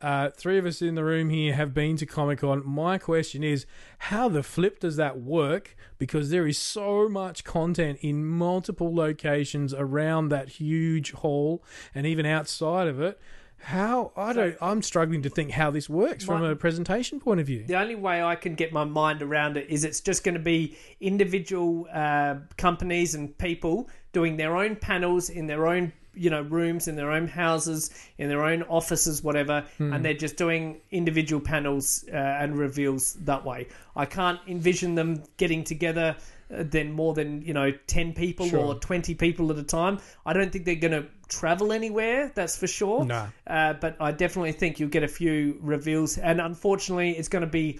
uh, 0.01 0.29
three 0.29 0.57
of 0.57 0.65
us 0.65 0.81
in 0.81 0.95
the 0.95 1.03
room 1.03 1.29
here 1.29 1.53
have 1.53 1.73
been 1.73 1.97
to 1.97 2.05
Comic 2.05 2.39
Con. 2.39 2.63
My 2.65 2.97
question 2.97 3.43
is, 3.43 3.65
how 3.97 4.29
the 4.29 4.43
flip 4.43 4.79
does 4.79 4.95
that 4.95 5.19
work? 5.19 5.75
Because 5.97 6.29
there 6.29 6.47
is 6.47 6.57
so 6.57 7.09
much 7.09 7.43
content 7.43 7.99
in 8.01 8.25
multiple 8.25 8.95
locations 8.95 9.73
around 9.73 10.29
that 10.29 10.49
huge 10.49 11.11
hall 11.11 11.63
and 11.93 12.05
even 12.05 12.25
outside 12.25 12.87
of 12.87 13.01
it. 13.01 13.19
How 13.61 14.11
I 14.15 14.33
don't. 14.33 14.57
I'm 14.61 14.81
struggling 14.81 15.21
to 15.23 15.29
think 15.29 15.51
how 15.51 15.69
this 15.71 15.89
works 15.89 16.23
from 16.25 16.43
a 16.43 16.55
presentation 16.55 17.19
point 17.19 17.39
of 17.39 17.47
view. 17.47 17.65
The 17.67 17.75
only 17.75 17.95
way 17.95 18.23
I 18.23 18.35
can 18.35 18.55
get 18.55 18.71
my 18.73 18.83
mind 18.83 19.21
around 19.21 19.57
it 19.57 19.69
is 19.69 19.83
it's 19.83 19.99
just 20.01 20.23
going 20.23 20.35
to 20.35 20.39
be 20.41 20.77
individual 21.01 21.87
uh, 21.93 22.35
companies 22.57 23.15
and 23.15 23.37
people 23.37 23.89
doing 24.13 24.37
their 24.37 24.55
own 24.55 24.75
panels 24.75 25.29
in 25.29 25.47
their 25.47 25.67
own 25.67 25.91
you 26.15 26.29
know 26.31 26.41
rooms 26.41 26.87
in 26.87 26.95
their 26.95 27.11
own 27.11 27.27
houses 27.27 27.91
in 28.17 28.29
their 28.29 28.43
own 28.43 28.63
offices 28.63 29.23
whatever 29.23 29.63
Hmm. 29.77 29.93
and 29.93 30.03
they're 30.03 30.15
just 30.15 30.37
doing 30.37 30.81
individual 30.89 31.39
panels 31.39 32.03
uh, 32.11 32.15
and 32.15 32.57
reveals 32.57 33.13
that 33.25 33.45
way 33.45 33.67
i 33.95 34.05
can't 34.05 34.39
envision 34.47 34.95
them 34.95 35.21
getting 35.37 35.63
together 35.63 36.17
uh, 36.53 36.63
then 36.65 36.91
more 36.91 37.13
than 37.13 37.41
you 37.41 37.53
know 37.53 37.71
10 37.87 38.13
people 38.13 38.47
Sure. 38.47 38.59
or 38.59 38.75
20 38.75 39.13
people 39.15 39.51
at 39.51 39.57
a 39.57 39.63
time 39.63 39.99
i 40.25 40.33
don't 40.33 40.51
think 40.51 40.65
they're 40.65 40.75
going 40.75 40.91
to 41.03 41.07
travel 41.27 41.71
anywhere 41.71 42.31
that's 42.33 42.57
for 42.57 42.65
sure 42.67 43.05
No. 43.05 43.27
uh, 43.47 43.73
but 43.73 43.95
I 43.99 44.11
definitely 44.11 44.51
think 44.53 44.79
you'll 44.79 44.89
get 44.89 45.03
a 45.03 45.07
few 45.07 45.59
reveals, 45.61 46.17
and 46.17 46.41
unfortunately, 46.41 47.11
it's 47.11 47.27
going 47.29 47.41
to 47.43 47.47
be 47.47 47.79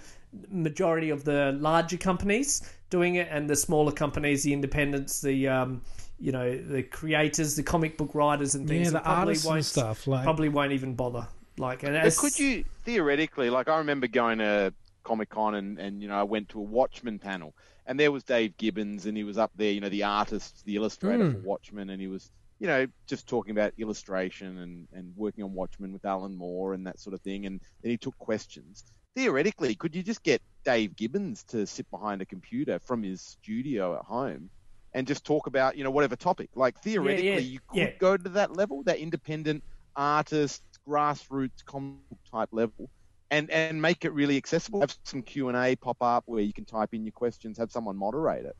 majority 0.50 1.10
of 1.10 1.24
the 1.24 1.52
larger 1.58 1.96
companies 1.96 2.62
doing 2.90 3.16
it, 3.16 3.26
and 3.30 3.50
the 3.50 3.56
smaller 3.56 3.90
companies, 3.92 4.44
the 4.44 4.52
independents, 4.52 5.20
the 5.20 5.48
um, 5.48 5.82
you 6.20 6.30
know 6.32 6.56
the 6.56 6.84
creators, 6.84 7.56
the 7.56 7.62
comic 7.64 7.96
book 7.98 8.14
writers, 8.14 8.54
and 8.54 8.68
things. 8.68 8.86
Yeah, 8.88 8.98
the 8.98 9.00
probably 9.00 9.20
artists 9.20 9.44
and 9.44 9.52
won't 9.54 9.64
stuff, 9.64 10.06
like- 10.06 10.22
probably 10.24 10.48
won't 10.48 10.70
even 10.72 10.94
bother. 10.94 11.26
Like, 11.58 11.82
and 11.82 11.96
as, 11.96 12.18
could 12.20 12.38
you 12.38 12.64
theoretically, 12.84 13.50
like 13.50 13.68
I 13.68 13.78
remember 13.78 14.06
going 14.06 14.38
to 14.38 14.72
Comic 15.02 15.28
Con 15.30 15.54
and, 15.56 15.78
and 15.78 16.00
you 16.00 16.08
know 16.08 16.18
I 16.18 16.22
went 16.22 16.48
to 16.50 16.60
a 16.60 16.62
Watchmen 16.62 17.18
panel 17.18 17.52
and 17.90 17.98
there 17.98 18.12
was 18.12 18.22
Dave 18.22 18.56
Gibbons 18.56 19.06
and 19.06 19.16
he 19.16 19.24
was 19.24 19.36
up 19.36 19.50
there, 19.56 19.72
you 19.72 19.80
know, 19.80 19.88
the 19.88 20.04
artist, 20.04 20.64
the 20.64 20.76
illustrator 20.76 21.24
Mm. 21.24 21.32
for 21.32 21.38
Watchmen, 21.40 21.90
and 21.90 22.00
he 22.00 22.06
was 22.06 22.30
you 22.60 22.66
know, 22.66 22.86
just 23.06 23.26
talking 23.26 23.52
about 23.52 23.72
illustration 23.78 24.58
and, 24.58 24.86
and 24.92 25.16
working 25.16 25.42
on 25.42 25.54
Watchmen 25.54 25.94
with 25.94 26.04
Alan 26.04 26.36
Moore 26.36 26.74
and 26.74 26.86
that 26.86 27.00
sort 27.00 27.14
of 27.14 27.22
thing. 27.22 27.46
And 27.46 27.58
then 27.82 27.90
he 27.90 27.96
took 27.96 28.16
questions. 28.18 28.84
Theoretically, 29.16 29.74
could 29.74 29.96
you 29.96 30.02
just 30.02 30.22
get 30.22 30.42
Dave 30.62 30.94
Gibbons 30.94 31.42
to 31.44 31.66
sit 31.66 31.90
behind 31.90 32.20
a 32.20 32.26
computer 32.26 32.78
from 32.78 33.02
his 33.02 33.22
studio 33.22 33.96
at 33.96 34.04
home 34.04 34.50
and 34.92 35.06
just 35.06 35.24
talk 35.24 35.46
about, 35.46 35.78
you 35.78 35.84
know, 35.84 35.90
whatever 35.90 36.16
topic? 36.16 36.50
Like 36.54 36.78
theoretically, 36.82 37.28
yeah. 37.30 37.38
you 37.38 37.60
could 37.66 37.78
Yeah. 37.78 37.92
go 37.98 38.18
to 38.18 38.28
that 38.28 38.54
level, 38.54 38.82
that 38.82 38.98
independent 38.98 39.64
artist, 39.96 40.62
grassroots 40.86 41.64
comic 41.64 41.96
type 42.30 42.50
level. 42.52 42.90
And, 43.32 43.48
and 43.50 43.80
make 43.80 44.04
it 44.04 44.12
really 44.12 44.36
accessible. 44.36 44.80
Have 44.80 44.96
some 45.04 45.22
Q 45.22 45.48
and 45.48 45.56
A 45.56 45.76
pop 45.76 45.98
up 46.00 46.24
where 46.26 46.42
you 46.42 46.52
can 46.52 46.64
type 46.64 46.88
in 46.92 47.04
your 47.04 47.12
questions. 47.12 47.58
Have 47.58 47.70
someone 47.70 47.96
moderate 47.96 48.44
it 48.44 48.56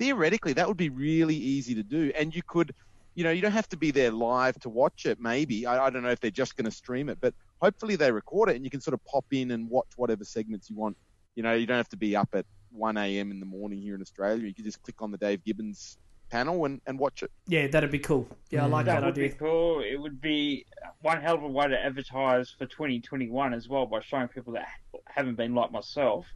theoretically 0.00 0.54
that 0.54 0.66
would 0.66 0.78
be 0.78 0.88
really 0.88 1.36
easy 1.36 1.74
to 1.74 1.82
do 1.82 2.10
and 2.18 2.34
you 2.34 2.40
could 2.48 2.74
you 3.14 3.22
know 3.22 3.30
you 3.30 3.42
don't 3.42 3.52
have 3.52 3.68
to 3.68 3.76
be 3.76 3.90
there 3.90 4.10
live 4.10 4.58
to 4.58 4.70
watch 4.70 5.04
it 5.04 5.20
maybe 5.20 5.66
i, 5.66 5.86
I 5.86 5.90
don't 5.90 6.02
know 6.02 6.08
if 6.08 6.20
they're 6.20 6.30
just 6.30 6.56
going 6.56 6.64
to 6.64 6.70
stream 6.70 7.10
it 7.10 7.18
but 7.20 7.34
hopefully 7.60 7.96
they 7.96 8.10
record 8.10 8.48
it 8.48 8.56
and 8.56 8.64
you 8.64 8.70
can 8.70 8.80
sort 8.80 8.94
of 8.94 9.04
pop 9.04 9.26
in 9.30 9.50
and 9.50 9.68
watch 9.68 9.88
whatever 9.96 10.24
segments 10.24 10.70
you 10.70 10.76
want 10.76 10.96
you 11.34 11.42
know 11.42 11.52
you 11.52 11.66
don't 11.66 11.76
have 11.76 11.90
to 11.90 11.98
be 11.98 12.16
up 12.16 12.30
at 12.32 12.46
1 12.72 12.96
a.m 12.96 13.30
in 13.30 13.40
the 13.40 13.46
morning 13.46 13.78
here 13.78 13.94
in 13.94 14.00
australia 14.00 14.46
you 14.46 14.54
can 14.54 14.64
just 14.64 14.80
click 14.82 15.02
on 15.02 15.10
the 15.10 15.18
dave 15.18 15.44
gibbons 15.44 15.98
panel 16.30 16.64
and, 16.64 16.80
and 16.86 16.98
watch 16.98 17.22
it 17.22 17.30
Yeah, 17.46 17.66
that'd 17.66 17.90
be 17.90 17.98
cool. 17.98 18.28
Yeah, 18.50 18.64
I 18.64 18.68
mm. 18.68 18.72
like 18.72 18.86
that 18.86 19.00
that 19.00 19.06
would 19.06 19.14
be 19.14 19.24
idea. 19.24 19.38
cool. 19.38 19.80
It 19.80 19.96
would 19.96 20.20
be 20.20 20.66
one 21.02 21.20
hell 21.20 21.34
of 21.34 21.42
a 21.42 21.48
way 21.48 21.68
to 21.68 21.78
advertise 21.78 22.50
for 22.50 22.66
2021 22.66 23.52
as 23.52 23.68
well 23.68 23.86
by 23.86 24.00
showing 24.00 24.28
people 24.28 24.52
that 24.54 24.66
haven't 25.06 25.36
been 25.36 25.54
like 25.54 25.72
myself 25.72 26.26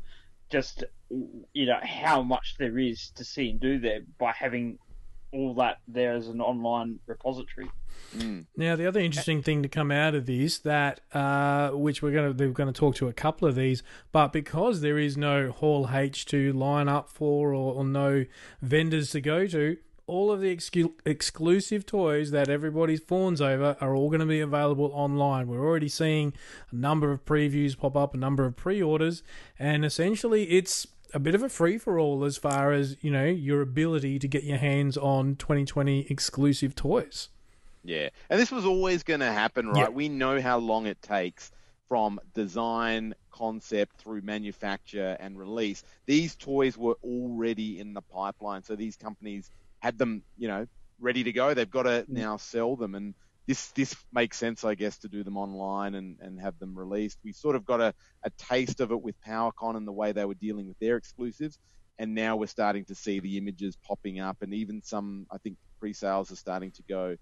just 0.51 0.85
you 1.53 1.67
know 1.67 1.79
how 1.83 2.23
much 2.23 2.57
there 2.59 2.79
is 2.79 3.11
to 3.11 3.25
see 3.25 3.51
and 3.51 3.61
do 3.61 3.79
there 3.79 4.01
by 4.19 4.33
having 4.33 4.79
all 5.35 5.55
that 5.55 5.79
there 5.89 6.15
as 6.15 6.29
an 6.29 6.41
online 6.41 7.01
repository. 7.07 7.69
Now, 8.57 8.77
the 8.77 8.87
other 8.87 9.01
interesting 9.01 9.43
thing 9.43 9.63
to 9.65 9.69
come 9.69 9.91
out 9.91 10.15
of 10.15 10.27
this 10.27 10.59
that 10.59 11.01
uh, 11.13 11.71
which 11.71 12.01
we're 12.01 12.13
going 12.13 12.31
to 12.31 12.33
they're 12.33 12.51
going 12.51 12.73
to 12.73 12.79
talk 12.79 12.95
to 12.97 13.09
a 13.09 13.13
couple 13.13 13.49
of 13.49 13.57
these, 13.57 13.83
but 14.13 14.33
because 14.33 14.81
there 14.81 14.99
is 14.99 15.17
no 15.17 15.51
Hall 15.51 15.89
H 15.93 16.25
to 16.27 16.53
line 16.53 16.89
up 16.89 17.09
for 17.09 17.53
or, 17.53 17.75
or 17.75 17.85
no 17.85 18.25
vendors 18.63 19.11
to 19.11 19.21
go 19.21 19.47
to, 19.49 19.77
all 20.07 20.31
of 20.31 20.41
the 20.41 20.55
excu- 20.55 20.93
exclusive 21.05 21.87
toys 21.87 22.31
that 22.31 22.49
everybody's 22.49 23.01
fawns 23.01 23.41
over 23.41 23.77
are 23.81 23.97
all 23.97 24.09
going 24.09 24.21
to 24.21 24.27
be 24.27 24.41
available 24.41 24.91
online. 24.93 25.49
We're 25.49 25.67
already 25.67 25.89
seeing 25.89 26.35
a 26.71 26.77
number 26.77 27.11
of 27.11 27.25
previews 27.25 27.77
pop 27.77 27.97
up, 27.97 28.15
a 28.15 28.19
number 28.19 28.45
of 28.45 28.55
pre-orders, 28.55 29.23
and 29.59 29.85
essentially 29.85 30.45
it's 30.45 30.87
a 31.15 31.21
bit 31.21 31.35
of 31.35 31.43
a 31.43 31.49
free 31.49 31.79
for 31.79 31.99
all 31.99 32.25
as 32.25 32.37
far 32.37 32.73
as 32.73 32.97
you 33.01 33.11
know 33.11 33.25
your 33.25 33.61
ability 33.61 34.19
to 34.19 34.29
get 34.29 34.45
your 34.45 34.59
hands 34.59 34.97
on 34.97 35.37
2020 35.37 36.07
exclusive 36.11 36.75
toys. 36.75 37.29
Yeah, 37.85 38.09
and 38.29 38.41
this 38.41 38.51
was 38.51 38.65
always 38.65 39.03
going 39.03 39.21
to 39.21 39.33
happen, 39.33 39.69
right? 39.69 39.85
Yeah. 39.85 39.89
We 39.89 40.09
know 40.09 40.41
how 40.41 40.59
long 40.59 40.87
it 40.87 41.01
takes 41.03 41.53
from 41.89 42.19
design, 42.35 43.15
concept 43.31 44.01
through 44.01 44.23
manufacture 44.23 45.17
and 45.21 45.39
release. 45.39 45.85
These 46.07 46.35
toys 46.37 46.79
were 46.79 46.97
already 47.05 47.79
in 47.79 47.95
the 47.95 48.01
pipeline, 48.01 48.63
so 48.63 48.75
these 48.75 48.97
companies 48.97 49.51
had 49.81 49.99
them, 49.99 50.23
you 50.39 50.49
know, 50.49 50.67
ready 50.99 51.23
to 51.25 51.33
go. 51.33 51.53
They've 51.53 51.71
got 51.71 51.83
to 51.83 52.05
mm. 52.05 52.09
now 52.09 52.37
sell 52.37 52.75
them, 52.75 52.95
and 52.95 53.15
this 53.47 53.71
this 53.73 53.95
makes 54.13 54.39
sense, 54.39 54.65
I 54.65 54.75
guess, 54.75 54.99
to 54.99 55.09
do 55.09 55.23
them 55.23 55.37
online 55.37 55.95
and, 55.95 56.19
and 56.21 56.41
have 56.41 56.59
them 56.59 56.77
released. 56.77 57.19
We 57.25 57.33
sort 57.33 57.57
of 57.57 57.65
got 57.65 57.81
a, 57.81 57.95
a 58.25 58.31
taste 58.39 58.81
of 58.81 58.91
it 58.91 59.03
with 59.03 59.15
PowerCon 59.27 59.77
and 59.77 59.87
the 59.87 59.93
way 59.93 60.13
they 60.13 60.25
were 60.25 60.35
dealing 60.35 60.67
with 60.67 60.79
their 60.79 60.97
exclusives, 60.97 61.59
and 61.99 62.15
now 62.15 62.37
we're 62.37 62.47
starting 62.47 62.85
to 62.87 62.95
see 62.95 63.21
the 63.21 63.37
images 63.37 63.77
popping 63.87 64.21
up, 64.21 64.39
and 64.41 64.55
even 64.55 64.83
some, 64.83 65.27
I 65.31 65.39
think, 65.39 65.57
pre-sales 65.79 66.33
are 66.33 66.37
starting 66.37 66.71
to 66.73 66.83
go 66.89 67.17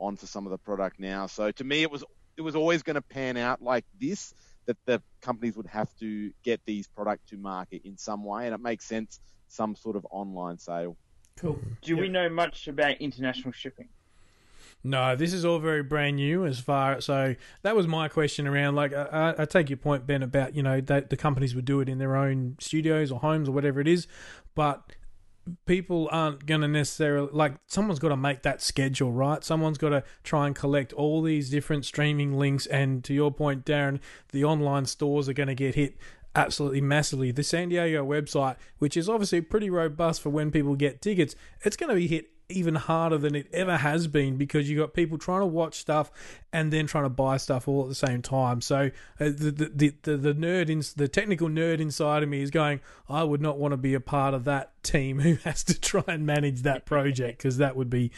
on 0.00 0.16
for 0.16 0.26
some 0.26 0.46
of 0.46 0.50
the 0.50 0.58
product 0.58 0.98
now. 0.98 1.26
So 1.26 1.50
to 1.52 1.64
me, 1.64 1.82
it 1.82 1.90
was 1.90 2.04
it 2.36 2.42
was 2.42 2.56
always 2.56 2.82
going 2.82 2.94
to 2.94 3.02
pan 3.02 3.36
out 3.36 3.62
like 3.62 3.84
this 4.00 4.32
that 4.66 4.76
the 4.86 5.02
companies 5.22 5.56
would 5.56 5.66
have 5.66 5.88
to 5.98 6.30
get 6.44 6.60
these 6.66 6.86
product 6.88 7.28
to 7.28 7.36
market 7.36 7.82
in 7.84 7.96
some 7.96 8.24
way, 8.24 8.46
and 8.46 8.54
it 8.54 8.60
makes 8.60 8.84
sense 8.84 9.20
some 9.48 9.74
sort 9.74 9.96
of 9.96 10.06
online 10.10 10.58
sale. 10.58 10.96
Cool. 11.38 11.58
Do 11.82 11.96
we 11.96 12.08
know 12.08 12.28
much 12.28 12.68
about 12.68 12.96
international 12.96 13.52
shipping? 13.52 13.88
No, 14.84 15.16
this 15.16 15.32
is 15.32 15.44
all 15.44 15.58
very 15.58 15.82
brand 15.82 16.16
new 16.16 16.46
as 16.46 16.60
far. 16.60 17.00
So 17.00 17.34
that 17.62 17.74
was 17.74 17.86
my 17.86 18.08
question 18.08 18.46
around. 18.46 18.76
Like, 18.76 18.92
I, 18.94 19.34
I 19.38 19.44
take 19.44 19.70
your 19.70 19.76
point, 19.76 20.06
Ben, 20.06 20.22
about 20.22 20.54
you 20.54 20.62
know 20.62 20.80
that 20.82 21.10
the 21.10 21.16
companies 21.16 21.54
would 21.54 21.64
do 21.64 21.80
it 21.80 21.88
in 21.88 21.98
their 21.98 22.16
own 22.16 22.56
studios 22.60 23.10
or 23.10 23.20
homes 23.20 23.48
or 23.48 23.52
whatever 23.52 23.80
it 23.80 23.88
is, 23.88 24.06
but 24.54 24.92
people 25.66 26.08
aren't 26.12 26.46
going 26.46 26.60
to 26.60 26.68
necessarily 26.68 27.28
like 27.32 27.54
someone's 27.66 27.98
got 27.98 28.08
to 28.08 28.16
make 28.16 28.42
that 28.42 28.60
schedule 28.60 29.12
right 29.12 29.42
someone's 29.44 29.78
got 29.78 29.90
to 29.90 30.04
try 30.22 30.46
and 30.46 30.54
collect 30.54 30.92
all 30.92 31.22
these 31.22 31.48
different 31.50 31.84
streaming 31.84 32.36
links 32.36 32.66
and 32.66 33.02
to 33.04 33.14
your 33.14 33.30
point 33.30 33.64
darren 33.64 33.98
the 34.32 34.44
online 34.44 34.84
stores 34.84 35.28
are 35.28 35.32
going 35.32 35.48
to 35.48 35.54
get 35.54 35.74
hit 35.74 35.96
absolutely 36.34 36.80
massively 36.80 37.30
the 37.30 37.42
san 37.42 37.68
diego 37.68 38.04
website 38.04 38.56
which 38.78 38.96
is 38.96 39.08
obviously 39.08 39.40
pretty 39.40 39.70
robust 39.70 40.20
for 40.20 40.30
when 40.30 40.50
people 40.50 40.74
get 40.74 41.00
tickets 41.00 41.34
it's 41.62 41.76
going 41.76 41.88
to 41.88 41.96
be 41.96 42.06
hit 42.06 42.28
even 42.50 42.74
harder 42.74 43.18
than 43.18 43.34
it 43.34 43.46
ever 43.52 43.76
has 43.76 44.06
been 44.06 44.36
because 44.36 44.70
you've 44.70 44.78
got 44.78 44.94
people 44.94 45.18
trying 45.18 45.40
to 45.40 45.46
watch 45.46 45.74
stuff 45.74 46.10
and 46.50 46.72
then 46.72 46.86
trying 46.86 47.04
to 47.04 47.10
buy 47.10 47.36
stuff 47.36 47.68
all 47.68 47.82
at 47.82 47.88
the 47.88 47.94
same 47.94 48.22
time. 48.22 48.62
So 48.62 48.90
uh, 49.20 49.24
the, 49.24 49.50
the 49.50 49.72
the 49.74 49.94
the 50.02 50.16
the 50.16 50.34
nerd 50.34 50.70
in 50.70 50.82
the 50.96 51.08
technical 51.08 51.48
nerd 51.48 51.78
inside 51.78 52.22
of 52.22 52.28
me 52.30 52.40
is 52.40 52.50
going, 52.50 52.80
I 53.06 53.22
would 53.22 53.42
not 53.42 53.58
want 53.58 53.72
to 53.72 53.76
be 53.76 53.92
a 53.92 54.00
part 54.00 54.32
of 54.32 54.44
that 54.44 54.82
team 54.82 55.20
who 55.20 55.34
has 55.44 55.62
to 55.64 55.78
try 55.78 56.04
and 56.06 56.24
manage 56.24 56.62
that 56.62 56.86
project 56.86 57.38
because 57.38 57.58
that 57.58 57.76
would 57.76 57.90
be 57.90 58.10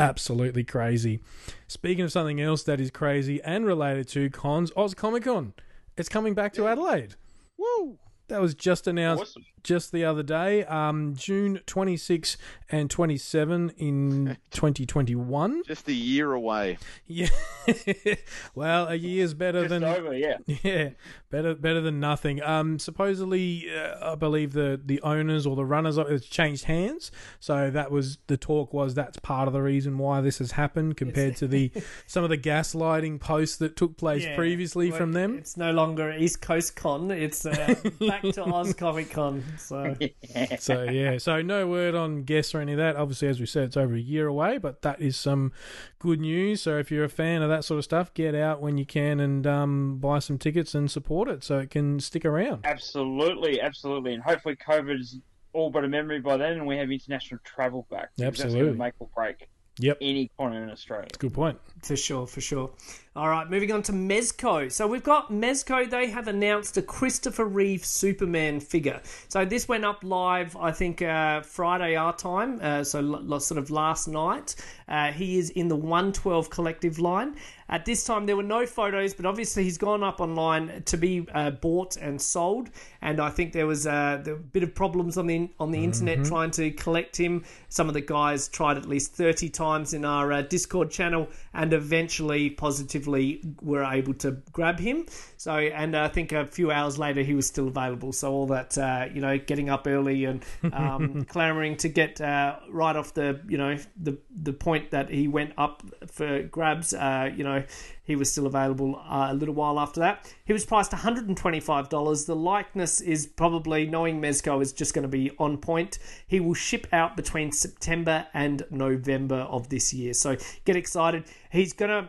absolutely 0.00 0.64
crazy. 0.64 1.20
Speaking 1.68 2.04
of 2.04 2.12
something 2.12 2.40
else 2.40 2.62
that 2.62 2.80
is 2.80 2.90
crazy 2.90 3.42
and 3.42 3.66
related 3.66 4.08
to 4.08 4.30
cons, 4.30 4.72
Oz 4.76 4.94
Comic 4.94 5.24
Con, 5.24 5.52
it's 5.96 6.08
coming 6.08 6.32
back 6.32 6.54
to 6.54 6.66
Adelaide. 6.66 7.16
Woo! 7.58 7.98
That 8.28 8.40
was 8.40 8.54
just 8.54 8.86
announced 8.86 9.22
Awesome. 9.22 9.44
just 9.62 9.92
the 9.92 10.04
other 10.04 10.22
day, 10.22 10.64
um, 10.64 11.14
June 11.14 11.60
26 11.66 12.36
and 12.70 12.90
27 12.90 13.70
in 13.76 14.38
2021. 14.50 15.62
Just 15.66 15.86
a 15.88 15.92
year 15.92 16.32
away. 16.32 16.78
Yeah. 17.06 17.28
well, 18.54 18.88
a 18.88 18.94
year's 18.94 19.34
better 19.34 19.60
Just 19.62 19.70
than 19.70 19.84
over, 19.84 20.14
yeah. 20.16 20.38
yeah, 20.62 20.90
better 21.30 21.54
better 21.54 21.80
than 21.80 22.00
nothing. 22.00 22.42
Um, 22.42 22.78
supposedly, 22.78 23.66
uh, 23.74 24.12
I 24.12 24.14
believe 24.14 24.52
the 24.52 24.80
the 24.82 25.00
owners 25.02 25.46
or 25.46 25.56
the 25.56 25.64
runners 25.64 25.96
of 25.96 26.10
it's 26.10 26.26
changed 26.26 26.64
hands. 26.64 27.10
So 27.40 27.70
that 27.70 27.90
was 27.90 28.18
the 28.26 28.36
talk 28.36 28.72
was 28.72 28.94
that's 28.94 29.18
part 29.18 29.48
of 29.48 29.54
the 29.54 29.62
reason 29.62 29.98
why 29.98 30.20
this 30.20 30.38
has 30.38 30.52
happened 30.52 30.96
compared 30.96 31.36
to 31.36 31.46
the 31.46 31.70
some 32.06 32.24
of 32.24 32.30
the 32.30 32.38
gaslighting 32.38 33.20
posts 33.20 33.56
that 33.58 33.76
took 33.76 33.96
place 33.96 34.24
Yeah, 34.24 34.36
previously 34.36 34.90
well, 34.90 34.98
from 34.98 35.12
them. 35.12 35.38
It's 35.38 35.56
no 35.56 35.72
longer 35.72 36.12
East 36.12 36.40
Coast 36.40 36.76
Con. 36.76 37.10
It's 37.10 37.44
uh, 37.46 37.74
back 38.22 38.34
to 38.34 38.44
Oz 38.44 38.74
Comic 38.74 39.10
Con. 39.10 39.42
So 39.58 39.94
So 40.58 40.82
yeah, 40.84 41.18
so 41.18 41.42
no 41.42 41.66
word 41.66 41.94
on 41.94 42.22
guests 42.24 42.54
or 42.54 42.60
any 42.60 42.72
of 42.72 42.78
that. 42.78 42.96
Obviously, 42.96 43.28
as 43.28 43.40
we 43.40 43.46
said, 43.46 43.64
it's 43.64 43.76
over 43.76 43.94
a 43.94 44.00
year 44.00 44.26
away, 44.26 44.58
but 44.58 44.82
that 44.82 45.00
is 45.00 45.16
some 45.16 45.52
good 45.98 46.20
news. 46.20 46.62
So 46.62 46.78
if 46.78 46.90
you're 46.90 47.04
a 47.04 47.08
fan 47.08 47.42
of 47.42 47.48
that 47.48 47.64
sort 47.64 47.78
of 47.78 47.84
stuff, 47.84 48.12
get 48.14 48.34
out 48.34 48.60
when 48.60 48.78
you 48.78 48.86
can 48.86 49.20
and 49.20 49.46
um, 49.46 49.98
buy 49.98 50.18
some 50.18 50.38
tickets 50.38 50.74
and 50.74 50.90
support 50.90 51.28
it 51.28 51.44
so 51.44 51.58
it 51.58 51.70
can 51.70 52.00
stick 52.00 52.24
around. 52.24 52.64
Absolutely, 52.64 53.60
absolutely, 53.60 54.14
and 54.14 54.22
hopefully 54.22 54.56
COVID's 54.56 55.18
all 55.52 55.70
but 55.70 55.84
a 55.84 55.88
memory 55.88 56.20
by 56.20 56.36
then, 56.36 56.52
and 56.54 56.66
we 56.66 56.76
have 56.76 56.90
international 56.90 57.40
travel 57.44 57.86
back. 57.90 58.10
because 58.16 58.38
That's 58.38 58.40
Absolutely. 58.44 58.68
going 58.70 58.78
make 58.78 58.94
or 58.98 59.08
break 59.14 59.48
Yep, 59.78 59.98
any 60.00 60.30
con 60.38 60.52
in 60.52 60.70
Australia. 60.70 61.08
good 61.18 61.34
point. 61.34 61.58
For 61.82 61.96
sure, 61.96 62.26
for 62.26 62.40
sure. 62.40 62.70
All 63.16 63.28
right, 63.28 63.48
moving 63.48 63.70
on 63.70 63.80
to 63.84 63.92
Mezco. 63.92 64.72
So 64.72 64.88
we've 64.88 65.04
got 65.04 65.30
Mezco. 65.30 65.88
They 65.88 66.10
have 66.10 66.26
announced 66.26 66.76
a 66.78 66.82
Christopher 66.82 67.44
Reeve 67.44 67.84
Superman 67.84 68.58
figure. 68.58 69.00
So 69.28 69.44
this 69.44 69.68
went 69.68 69.84
up 69.84 70.02
live, 70.02 70.56
I 70.56 70.72
think, 70.72 71.00
uh, 71.00 71.42
Friday 71.42 71.94
our 71.94 72.12
time. 72.16 72.58
Uh, 72.60 72.82
so 72.82 72.98
l- 72.98 73.38
sort 73.38 73.58
of 73.58 73.70
last 73.70 74.08
night. 74.08 74.56
Uh, 74.88 75.12
he 75.12 75.38
is 75.38 75.50
in 75.50 75.68
the 75.68 75.76
112 75.76 76.50
collective 76.50 76.98
line. 76.98 77.36
At 77.68 77.86
this 77.86 78.04
time, 78.04 78.26
there 78.26 78.36
were 78.36 78.42
no 78.42 78.66
photos, 78.66 79.14
but 79.14 79.24
obviously 79.24 79.62
he's 79.62 79.78
gone 79.78 80.02
up 80.02 80.20
online 80.20 80.82
to 80.84 80.96
be 80.98 81.26
uh, 81.32 81.52
bought 81.52 81.96
and 81.96 82.20
sold. 82.20 82.68
And 83.00 83.20
I 83.20 83.30
think 83.30 83.52
there 83.52 83.66
was 83.66 83.86
uh, 83.86 84.20
there 84.22 84.34
a 84.34 84.38
bit 84.38 84.62
of 84.62 84.74
problems 84.74 85.16
on 85.16 85.26
the 85.26 85.48
on 85.58 85.70
the 85.70 85.82
internet 85.82 86.24
trying 86.24 86.50
to 86.52 86.72
collect 86.72 87.16
him. 87.16 87.44
Some 87.70 87.88
of 87.88 87.94
the 87.94 88.02
guys 88.02 88.48
tried 88.48 88.76
at 88.76 88.86
least 88.86 89.14
30 89.14 89.48
times 89.48 89.94
in 89.94 90.04
our 90.04 90.30
uh, 90.30 90.42
Discord 90.42 90.90
channel 90.90 91.28
and 91.54 91.72
eventually 91.72 92.50
positively 92.50 93.03
effectively 93.04 93.42
were 93.62 93.84
able 93.84 94.14
to 94.14 94.32
grab 94.52 94.78
him. 94.78 95.06
So, 95.36 95.52
and 95.52 95.96
I 95.96 96.08
think 96.08 96.32
a 96.32 96.46
few 96.46 96.70
hours 96.70 96.98
later 96.98 97.22
he 97.22 97.34
was 97.34 97.46
still 97.46 97.68
available. 97.68 98.12
So 98.12 98.32
all 98.32 98.46
that 98.46 98.76
uh, 98.78 99.08
you 99.12 99.20
know, 99.20 99.38
getting 99.38 99.68
up 99.68 99.86
early 99.86 100.24
and 100.24 100.44
um, 100.72 101.24
clamoring 101.28 101.76
to 101.78 101.88
get 101.88 102.20
uh, 102.20 102.56
right 102.70 102.96
off 102.96 103.14
the 103.14 103.40
you 103.48 103.58
know 103.58 103.76
the 104.00 104.18
the 104.42 104.52
point 104.52 104.90
that 104.90 105.10
he 105.10 105.28
went 105.28 105.52
up 105.58 105.82
for 106.06 106.42
grabs. 106.42 106.94
Uh, 106.94 107.30
you 107.34 107.44
know, 107.44 107.62
he 108.04 108.16
was 108.16 108.30
still 108.30 108.46
available 108.46 108.96
uh, 108.96 109.28
a 109.30 109.34
little 109.34 109.54
while 109.54 109.78
after 109.80 110.00
that. 110.00 110.32
He 110.44 110.52
was 110.52 110.64
priced 110.64 110.92
one 110.92 111.00
hundred 111.00 111.28
and 111.28 111.36
twenty 111.36 111.60
five 111.60 111.88
dollars. 111.88 112.24
The 112.24 112.36
likeness 112.36 113.00
is 113.00 113.26
probably 113.26 113.86
knowing 113.86 114.20
Mezco 114.20 114.60
is 114.62 114.72
just 114.72 114.94
going 114.94 115.02
to 115.02 115.08
be 115.08 115.30
on 115.38 115.58
point. 115.58 115.98
He 116.26 116.40
will 116.40 116.54
ship 116.54 116.86
out 116.92 117.16
between 117.16 117.52
September 117.52 118.26
and 118.34 118.64
November 118.70 119.36
of 119.36 119.68
this 119.68 119.92
year. 119.92 120.14
So 120.14 120.36
get 120.64 120.76
excited. 120.76 121.24
He's 121.50 121.72
going 121.72 121.90
to 121.90 122.08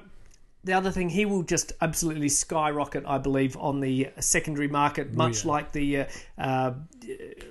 the 0.65 0.73
other 0.73 0.89
thing, 0.89 1.09
he 1.09 1.25
will 1.25 1.43
just 1.43 1.73
absolutely 1.79 2.27
skyrocket, 2.27 3.03
I 3.05 3.19
believe, 3.19 3.55
on 3.55 3.79
the 3.81 4.09
secondary 4.19 4.67
market, 4.67 5.13
much 5.13 5.45
like 5.45 5.71
the, 5.71 5.99
uh, 5.99 6.05
uh, 6.39 6.73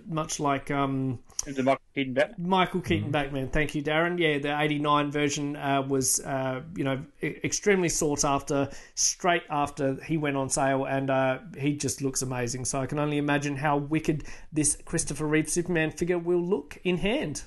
much 0.07 0.41
like 0.41 0.73
um, 0.73 1.21
The 1.47 1.62
Michael 1.62 1.85
Keaton 1.95 2.15
Batman. 2.15 2.49
Michael 2.49 2.81
Keaton 2.81 3.11
Batman. 3.12 3.49
Thank 3.51 3.77
you, 3.77 3.85
Darren. 3.85 4.19
Yeah, 4.19 4.39
the 4.39 4.61
'89 4.61 5.12
version 5.12 5.55
uh, 5.55 5.83
was, 5.83 6.19
uh, 6.21 6.62
you 6.75 6.83
know, 6.83 7.05
extremely 7.23 7.89
sought 7.89 8.25
after. 8.25 8.69
Straight 8.97 9.45
after 9.49 9.95
he 10.03 10.17
went 10.17 10.37
on 10.37 10.49
sale, 10.51 10.85
and 10.85 11.09
uh, 11.09 11.39
he 11.57 11.77
just 11.77 12.03
looks 12.03 12.23
amazing. 12.23 12.65
So 12.65 12.81
I 12.81 12.87
can 12.87 12.99
only 12.99 13.19
imagine 13.19 13.57
how 13.57 13.77
wicked 13.77 14.25
this 14.53 14.77
Christopher 14.85 15.27
Reeve 15.27 15.49
Superman 15.49 15.93
figure 15.93 16.19
will 16.19 16.45
look 16.45 16.79
in 16.83 16.97
hand. 16.97 17.43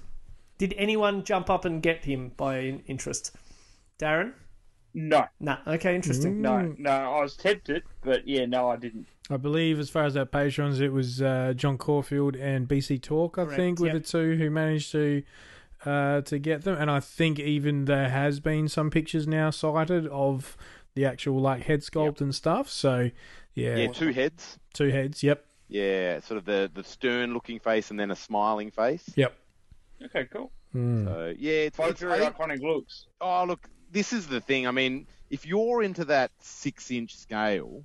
Did 0.58 0.74
anyone 0.78 1.26
jump 1.26 1.50
up 1.50 1.66
and 1.66 1.84
get 1.84 2.06
him 2.06 2.32
by 2.38 2.82
interest? 2.88 3.36
Darren? 4.00 4.32
No, 5.00 5.26
Nah. 5.40 5.58
Okay, 5.68 5.94
interesting. 5.96 6.42
no, 6.42 6.74
no. 6.80 6.90
I 6.90 7.22
was 7.22 7.36
tempted, 7.36 7.84
but 8.02 8.28
yeah, 8.28 8.48
no, 8.48 8.68
I 8.70 8.78
didn't. 8.78 9.06
I 9.30 9.38
believe, 9.38 9.80
as 9.80 9.92
far 9.92 10.06
as 10.06 10.16
that 10.16 10.32
patrons, 10.32 10.80
it 10.80 10.92
was 10.92 11.22
uh, 11.22 11.54
John 11.56 11.78
Caulfield 11.78 12.36
and 12.36 12.68
BC 12.68 13.00
Talk. 13.04 13.38
I 13.38 13.44
Correct, 13.44 13.56
think 13.58 13.80
were 13.80 13.88
yep. 13.88 13.96
the 13.98 14.00
two 14.00 14.36
who 14.38 14.50
managed 14.50 14.92
to 14.94 15.22
uh, 15.86 16.22
to 16.22 16.40
get 16.40 16.64
them, 16.64 16.78
and 16.80 16.90
I 16.90 17.00
think 17.00 17.38
even 17.38 17.86
there 17.86 18.10
has 18.10 18.40
been 18.40 18.68
some 18.68 18.90
pictures 18.90 19.28
now 19.28 19.52
cited 19.52 20.08
of 20.08 20.58
the 20.96 21.06
actual 21.06 21.40
like 21.40 21.62
head 21.64 21.82
sculpt 21.82 22.20
and 22.20 22.34
stuff. 22.34 22.68
So 22.68 23.12
yeah, 23.54 23.76
Yeah, 23.76 23.92
two 23.92 24.12
heads. 24.12 24.58
two 24.74 24.90
heads. 24.90 25.22
Yep, 25.22 25.46
Yeah, 25.68 26.20
sort 26.22 26.40
of 26.40 26.46
the, 26.46 26.72
the 26.74 26.84
stern 26.84 27.36
looking 27.36 27.60
face 27.60 27.92
and 27.92 28.00
then 28.00 28.10
a 28.10 28.16
smiling 28.16 28.72
face. 28.72 29.08
yep. 29.16 29.38
Okay, 30.04 30.26
cool. 30.34 30.52
So 30.74 31.34
yeah, 31.38 31.54
it's, 31.70 31.78
Both 31.78 31.92
it's 31.92 32.00
very 32.02 32.20
iconic 32.26 32.62
looks. 32.62 33.06
Oh, 33.22 33.46
look, 33.46 33.68
this 33.92 34.14
is 34.14 34.28
the 34.28 34.42
thing. 34.42 34.68
I 34.68 34.72
mean, 34.72 35.08
if 35.30 35.46
you're 35.46 35.82
into 35.84 36.06
that 36.06 36.32
six 36.40 36.90
inch 36.92 37.16
scale, 37.16 37.84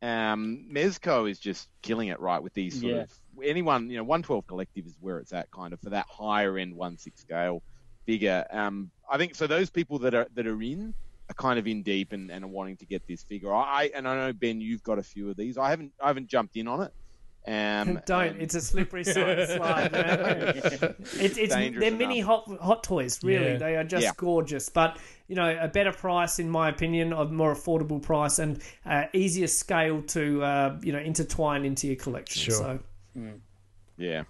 um, 0.00 0.66
Mezco 0.72 1.30
is 1.30 1.38
just 1.38 1.68
killing 1.82 2.08
it 2.08 2.18
right 2.20 2.42
with 2.42 2.54
these 2.54 2.80
sort 2.80 2.92
Yeah. 2.92 3.00
of 3.02 3.10
anyone, 3.42 3.88
you 3.90 3.96
know, 3.96 4.04
112 4.04 4.46
Collective 4.46 4.86
is 4.86 4.96
where 5.00 5.18
it's 5.18 5.32
at 5.32 5.50
kind 5.50 5.72
of 5.72 5.80
for 5.80 5.90
that 5.90 6.06
higher 6.08 6.58
end 6.58 6.74
1 6.74 6.98
6 6.98 7.20
scale 7.20 7.62
figure. 8.06 8.44
Um, 8.50 8.90
I 9.08 9.16
think 9.18 9.34
so. 9.34 9.46
Those 9.46 9.70
people 9.70 10.00
that 10.00 10.14
are 10.14 10.26
that 10.34 10.46
are 10.46 10.60
in 10.62 10.92
are 11.30 11.34
kind 11.34 11.58
of 11.58 11.66
in 11.68 11.82
deep 11.82 12.12
and, 12.12 12.30
and 12.30 12.44
are 12.44 12.48
wanting 12.48 12.76
to 12.78 12.86
get 12.86 13.06
this 13.06 13.22
figure. 13.22 13.54
I 13.54 13.90
and 13.94 14.08
I 14.08 14.16
know 14.26 14.32
Ben, 14.32 14.60
you've 14.60 14.82
got 14.82 14.98
a 14.98 15.02
few 15.04 15.30
of 15.30 15.36
these. 15.36 15.56
I 15.56 15.70
haven't 15.70 15.92
I 16.02 16.08
haven't 16.08 16.26
jumped 16.28 16.56
in 16.56 16.66
on 16.66 16.82
it. 16.82 16.92
Um, 17.44 18.00
Don't. 18.06 18.28
and- 18.34 18.42
It's 18.42 18.54
a 18.56 18.60
slippery 18.60 19.04
slide. 19.04 19.48
slide 19.56 19.92
man. 19.92 20.94
It's, 21.14 21.38
it's 21.38 21.54
Dangerous 21.54 21.80
they're 21.80 21.96
mini 21.96 22.20
hot 22.20 22.48
hot 22.60 22.82
toys. 22.82 23.22
Really, 23.22 23.52
Yeah. 23.52 23.58
they 23.58 23.76
are 23.76 23.84
just 23.84 24.02
Yeah. 24.04 24.12
gorgeous. 24.16 24.68
But 24.68 24.98
you 25.32 25.36
know, 25.36 25.56
a 25.58 25.66
better 25.66 25.92
price, 25.92 26.38
in 26.38 26.50
my 26.50 26.68
opinion, 26.68 27.14
a 27.14 27.24
more 27.24 27.54
affordable 27.54 28.02
price 28.02 28.38
and 28.38 28.60
uh, 28.84 29.04
easier 29.14 29.46
scale 29.46 30.02
to 30.02 30.42
uh, 30.42 30.78
you 30.82 30.92
know 30.92 30.98
intertwine 30.98 31.64
into 31.64 31.86
your 31.86 31.96
collection. 31.96 32.42
Sure. 32.42 32.54
So 32.54 32.78
Yeah. 33.96 34.24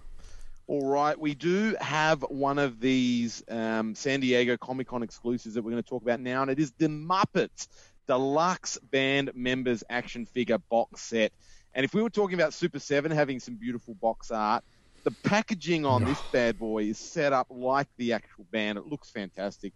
All 0.67 0.87
right, 0.87 1.19
we 1.19 1.35
do 1.35 1.75
have 1.81 2.21
one 2.29 2.57
of 2.57 2.79
these 2.79 3.43
um, 3.49 3.95
San 3.95 4.21
Diego 4.21 4.55
Comic 4.55 4.87
Con 4.87 5.03
exclusives 5.03 5.55
that 5.55 5.61
we're 5.61 5.71
going 5.71 5.83
to 5.83 5.89
talk 5.89 6.03
about 6.03 6.21
now, 6.21 6.41
and 6.41 6.49
it 6.49 6.57
is 6.57 6.71
the 6.77 6.87
Muppets 6.87 7.67
Deluxe 8.07 8.77
Band 8.89 9.31
Members 9.35 9.83
Action 9.89 10.25
Figure 10.25 10.59
Box 10.69 11.01
Set. 11.01 11.33
And 11.73 11.83
if 11.83 11.93
we 11.93 12.01
were 12.01 12.09
talking 12.09 12.35
about 12.35 12.53
Super 12.53 12.79
7 12.79 13.11
having 13.11 13.41
some 13.41 13.55
beautiful 13.55 13.93
box 13.95 14.31
art, 14.31 14.63
the 15.03 15.11
packaging 15.11 15.85
on 15.85 16.05
this 16.05 16.21
bad 16.31 16.57
boy 16.57 16.83
is 16.83 16.97
set 16.97 17.33
up 17.33 17.47
like 17.49 17.89
the 17.97 18.13
actual 18.13 18.45
band. 18.53 18.77
It 18.77 18.87
looks 18.87 19.09
fantastic. 19.09 19.73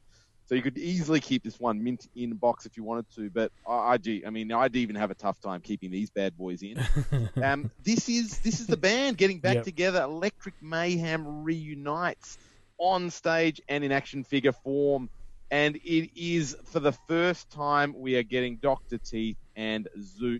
So 0.47 0.55
you 0.55 0.61
could 0.61 0.77
easily 0.77 1.19
keep 1.19 1.43
this 1.43 1.59
one 1.59 1.83
mint 1.83 2.07
in 2.15 2.33
box 2.35 2.65
if 2.65 2.77
you 2.77 2.83
wanted 2.83 3.05
to, 3.15 3.29
but 3.29 3.51
I, 3.67 3.93
I 3.93 3.97
do. 3.97 4.21
I 4.25 4.29
mean, 4.29 4.51
I'd 4.51 4.75
even 4.77 4.95
have 4.95 5.11
a 5.11 5.15
tough 5.15 5.39
time 5.41 5.59
keeping 5.61 5.91
these 5.91 6.09
bad 6.09 6.37
boys 6.37 6.61
in. 6.63 6.77
um, 7.43 7.69
this 7.83 8.07
is 8.07 8.39
this 8.39 8.61
is 8.61 8.67
the 8.67 8.77
band 8.77 9.17
getting 9.17 9.41
back 9.41 9.55
Yep. 9.55 9.63
together. 9.65 10.01
Electric 10.03 10.55
Mayhem 10.61 11.43
reunites 11.43 12.37
on 12.79 13.09
stage 13.09 13.59
and 13.67 13.83
in 13.83 13.91
action 13.91 14.23
figure 14.23 14.53
form, 14.53 15.09
and 15.51 15.75
it 15.75 16.11
is 16.17 16.55
for 16.65 16.79
the 16.79 16.93
first 17.09 17.49
time 17.49 17.93
we 17.97 18.15
are 18.15 18.23
getting 18.23 18.57
Doctor 18.57 18.99
Teeth 18.99 19.37
and 19.57 19.87
Zoot 19.99 20.39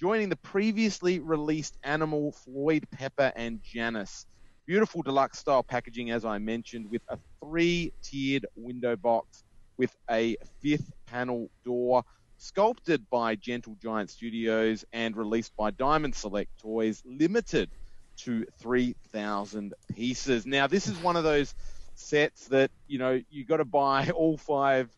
joining 0.00 0.28
the 0.28 0.36
previously 0.36 1.20
released 1.20 1.78
Animal, 1.84 2.32
Floyd 2.44 2.84
Pepper, 2.92 3.32
and 3.36 3.60
Janice. 3.62 4.26
Beautiful 4.66 5.02
deluxe 5.02 5.38
style 5.38 5.62
packaging, 5.62 6.10
as 6.10 6.24
I 6.24 6.38
mentioned, 6.38 6.90
with 6.90 7.02
a 7.08 7.18
three 7.40 7.92
tiered 8.02 8.46
window 8.56 8.96
box 8.96 9.44
with 9.76 9.94
a 10.10 10.36
fifth 10.62 10.90
panel 11.06 11.50
door, 11.64 12.02
sculpted 12.38 13.08
by 13.10 13.34
Gentle 13.34 13.76
Giant 13.82 14.08
Studios 14.08 14.84
and 14.92 15.16
released 15.16 15.54
by 15.56 15.70
Diamond 15.70 16.14
Select 16.14 16.50
Toys, 16.60 17.02
limited 17.04 17.70
to 18.18 18.46
3,000 18.60 19.74
pieces. 19.94 20.46
Now, 20.46 20.66
this 20.66 20.86
is 20.86 20.96
one 20.98 21.16
of 21.16 21.24
those 21.24 21.54
sets 21.94 22.48
that, 22.48 22.70
you 22.86 22.98
know, 22.98 23.20
you 23.30 23.44
got 23.44 23.58
to 23.58 23.64
buy 23.64 24.10
all 24.14 24.38
five. 24.38 24.90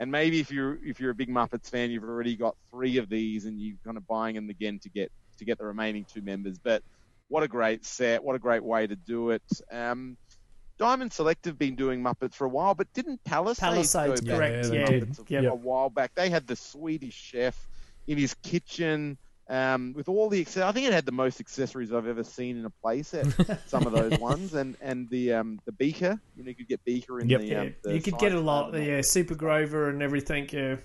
And 0.00 0.12
maybe 0.12 0.38
if 0.38 0.52
you're 0.52 0.78
if 0.84 1.00
you're 1.00 1.10
a 1.10 1.14
big 1.14 1.28
Muppets 1.28 1.68
fan, 1.70 1.90
you've 1.90 2.04
already 2.04 2.36
got 2.36 2.54
three 2.70 2.98
of 2.98 3.08
these, 3.08 3.46
and 3.46 3.60
you're 3.60 3.76
kind 3.84 3.96
of 3.96 4.06
buying 4.06 4.36
them 4.36 4.48
again 4.48 4.78
to 4.84 4.88
get 4.88 5.10
to 5.38 5.44
get 5.44 5.58
the 5.58 5.64
remaining 5.64 6.04
two 6.04 6.22
members. 6.22 6.56
But 6.60 6.84
what 7.28 7.42
a 7.42 7.48
great 7.48 7.84
set! 7.84 8.22
What 8.22 8.34
a 8.36 8.38
great 8.38 8.62
way 8.64 8.86
to 8.86 8.96
do 8.96 9.30
it. 9.30 9.42
Um, 9.70 10.16
Diamond 10.78 11.12
Select 11.12 11.44
have 11.46 11.58
been 11.58 11.74
doing 11.74 12.00
Muppets 12.02 12.34
for 12.34 12.44
a 12.44 12.48
while, 12.48 12.74
but 12.74 12.92
didn't 12.92 13.22
Palisades, 13.24 13.92
Palisades, 13.92 14.20
go 14.20 14.36
correct, 14.36 14.68
yeah. 14.72 14.86
Muppets 14.88 15.18
a, 15.18 15.32
Yep. 15.42 15.52
a 15.52 15.54
while 15.54 15.90
back? 15.90 16.14
They 16.14 16.30
had 16.30 16.46
the 16.46 16.54
Swedish 16.56 17.14
chef 17.14 17.66
in 18.06 18.16
his 18.16 18.34
kitchen 18.44 19.18
um, 19.48 19.92
with 19.96 20.08
all 20.08 20.28
the. 20.28 20.42
I 20.42 20.70
think 20.72 20.86
it 20.86 20.92
had 20.92 21.04
the 21.04 21.10
most 21.12 21.40
accessories 21.40 21.92
I've 21.92 22.06
ever 22.06 22.22
seen 22.22 22.58
in 22.58 22.64
a 22.64 22.72
playset. 22.84 23.58
some 23.68 23.86
of 23.86 23.92
those 23.92 24.18
ones, 24.20 24.54
and 24.54 24.76
and 24.80 25.08
the 25.10 25.32
um, 25.32 25.58
the 25.64 25.72
beaker. 25.72 26.20
You 26.36 26.44
know, 26.44 26.48
you 26.50 26.54
could 26.54 26.68
get 26.68 26.84
beaker 26.84 27.18
in 27.20 27.28
Yep. 27.28 27.40
the. 27.40 27.46
yeah, 27.46 27.60
Um, 27.62 27.74
the 27.82 27.94
you 27.94 28.00
could 28.02 28.18
get 28.18 28.32
a 28.32 28.40
lot. 28.40 28.72
Yeah, 28.80 29.00
Super 29.00 29.34
Grover 29.34 29.88
and 29.88 30.00
everything. 30.02 30.48
Yeah. 30.52 30.76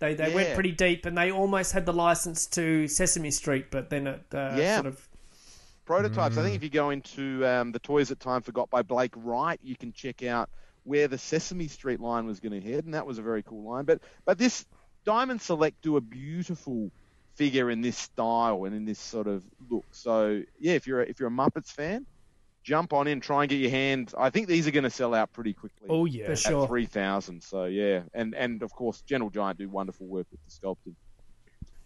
They, 0.00 0.14
they 0.14 0.34
went 0.34 0.54
pretty 0.54 0.72
deep, 0.72 1.06
and 1.06 1.16
they 1.16 1.30
almost 1.30 1.72
had 1.72 1.86
the 1.86 1.92
license 1.92 2.46
to 2.48 2.88
Sesame 2.88 3.30
Street, 3.30 3.66
but 3.70 3.90
then 3.90 4.06
it 4.08 4.22
uh, 4.34 4.54
Yeah. 4.58 4.76
sort 4.76 4.86
of 4.86 5.08
prototypes. 5.84 6.36
I 6.38 6.42
think 6.42 6.56
if 6.56 6.62
you 6.62 6.70
go 6.70 6.90
into 6.90 7.46
um, 7.46 7.72
the 7.72 7.78
Toys 7.78 8.08
that 8.08 8.20
Time 8.20 8.42
Forgot 8.42 8.70
by 8.70 8.82
Blake 8.82 9.12
Wright, 9.16 9.60
you 9.62 9.76
can 9.76 9.92
check 9.92 10.22
out 10.22 10.50
where 10.84 11.08
the 11.08 11.18
Sesame 11.18 11.68
Street 11.68 12.00
line 12.00 12.26
was 12.26 12.40
going 12.40 12.60
to 12.60 12.60
head, 12.60 12.84
and 12.84 12.94
that 12.94 13.06
was 13.06 13.18
a 13.18 13.22
very 13.22 13.42
cool 13.42 13.68
line. 13.70 13.84
But 13.84 14.00
but 14.24 14.38
this 14.38 14.66
Diamond 15.04 15.40
Select 15.40 15.80
do 15.82 15.96
a 15.96 16.00
beautiful 16.00 16.90
figure 17.34 17.70
in 17.70 17.80
this 17.80 17.96
style 17.98 18.64
and 18.64 18.74
in 18.74 18.84
this 18.84 18.98
sort 18.98 19.26
of 19.26 19.42
look. 19.68 19.84
So 19.92 20.42
yeah, 20.58 20.74
if 20.74 20.86
you're 20.86 21.02
a, 21.02 21.04
if 21.06 21.20
you're 21.20 21.28
a 21.28 21.32
Muppets 21.32 21.70
fan, 21.70 22.06
jump 22.62 22.92
on 22.92 23.06
in, 23.06 23.20
try 23.20 23.42
and 23.42 23.50
get 23.50 23.56
your 23.56 23.70
hands. 23.70 24.14
I 24.16 24.30
think 24.30 24.48
these 24.48 24.66
are 24.66 24.70
going 24.70 24.84
to 24.84 24.90
sell 24.90 25.14
out 25.14 25.32
pretty 25.32 25.52
quickly. 25.52 25.88
Oh 25.90 26.04
yeah, 26.04 26.26
For 26.26 26.32
at 26.32 26.38
sure. 26.38 26.66
three 26.66 26.86
thousand. 26.86 27.42
So 27.42 27.64
yeah, 27.64 28.02
and 28.12 28.34
and 28.34 28.62
of 28.62 28.72
course, 28.72 29.02
Gentle 29.02 29.30
Giant 29.30 29.58
do 29.58 29.68
wonderful 29.68 30.06
work 30.06 30.26
with 30.30 30.44
the 30.44 30.50
sculpted. 30.50 30.94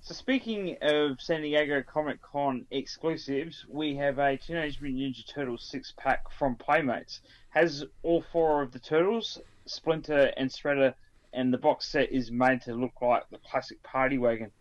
So 0.00 0.14
speaking 0.14 0.76
of 0.80 1.20
San 1.20 1.42
Diego 1.42 1.82
Comic 1.82 2.22
Con 2.22 2.66
exclusives, 2.70 3.66
we 3.68 3.96
have 3.96 4.18
a 4.18 4.36
Teenage 4.36 4.80
Mutant 4.80 5.16
Ninja 5.16 5.26
Turtles 5.26 5.68
six 5.68 5.92
pack 5.98 6.30
from 6.30 6.54
Playmates. 6.54 7.20
Has 7.50 7.84
all 8.02 8.22
four 8.22 8.62
of 8.62 8.72
the 8.72 8.78
turtles, 8.78 9.38
Splinter 9.66 10.32
and 10.36 10.50
Shredder, 10.50 10.94
and 11.32 11.52
the 11.52 11.58
box 11.58 11.88
set 11.88 12.10
is 12.10 12.30
made 12.30 12.62
to 12.62 12.74
look 12.74 13.02
like 13.02 13.28
the 13.30 13.38
classic 13.38 13.82
party 13.82 14.18
wagon. 14.18 14.52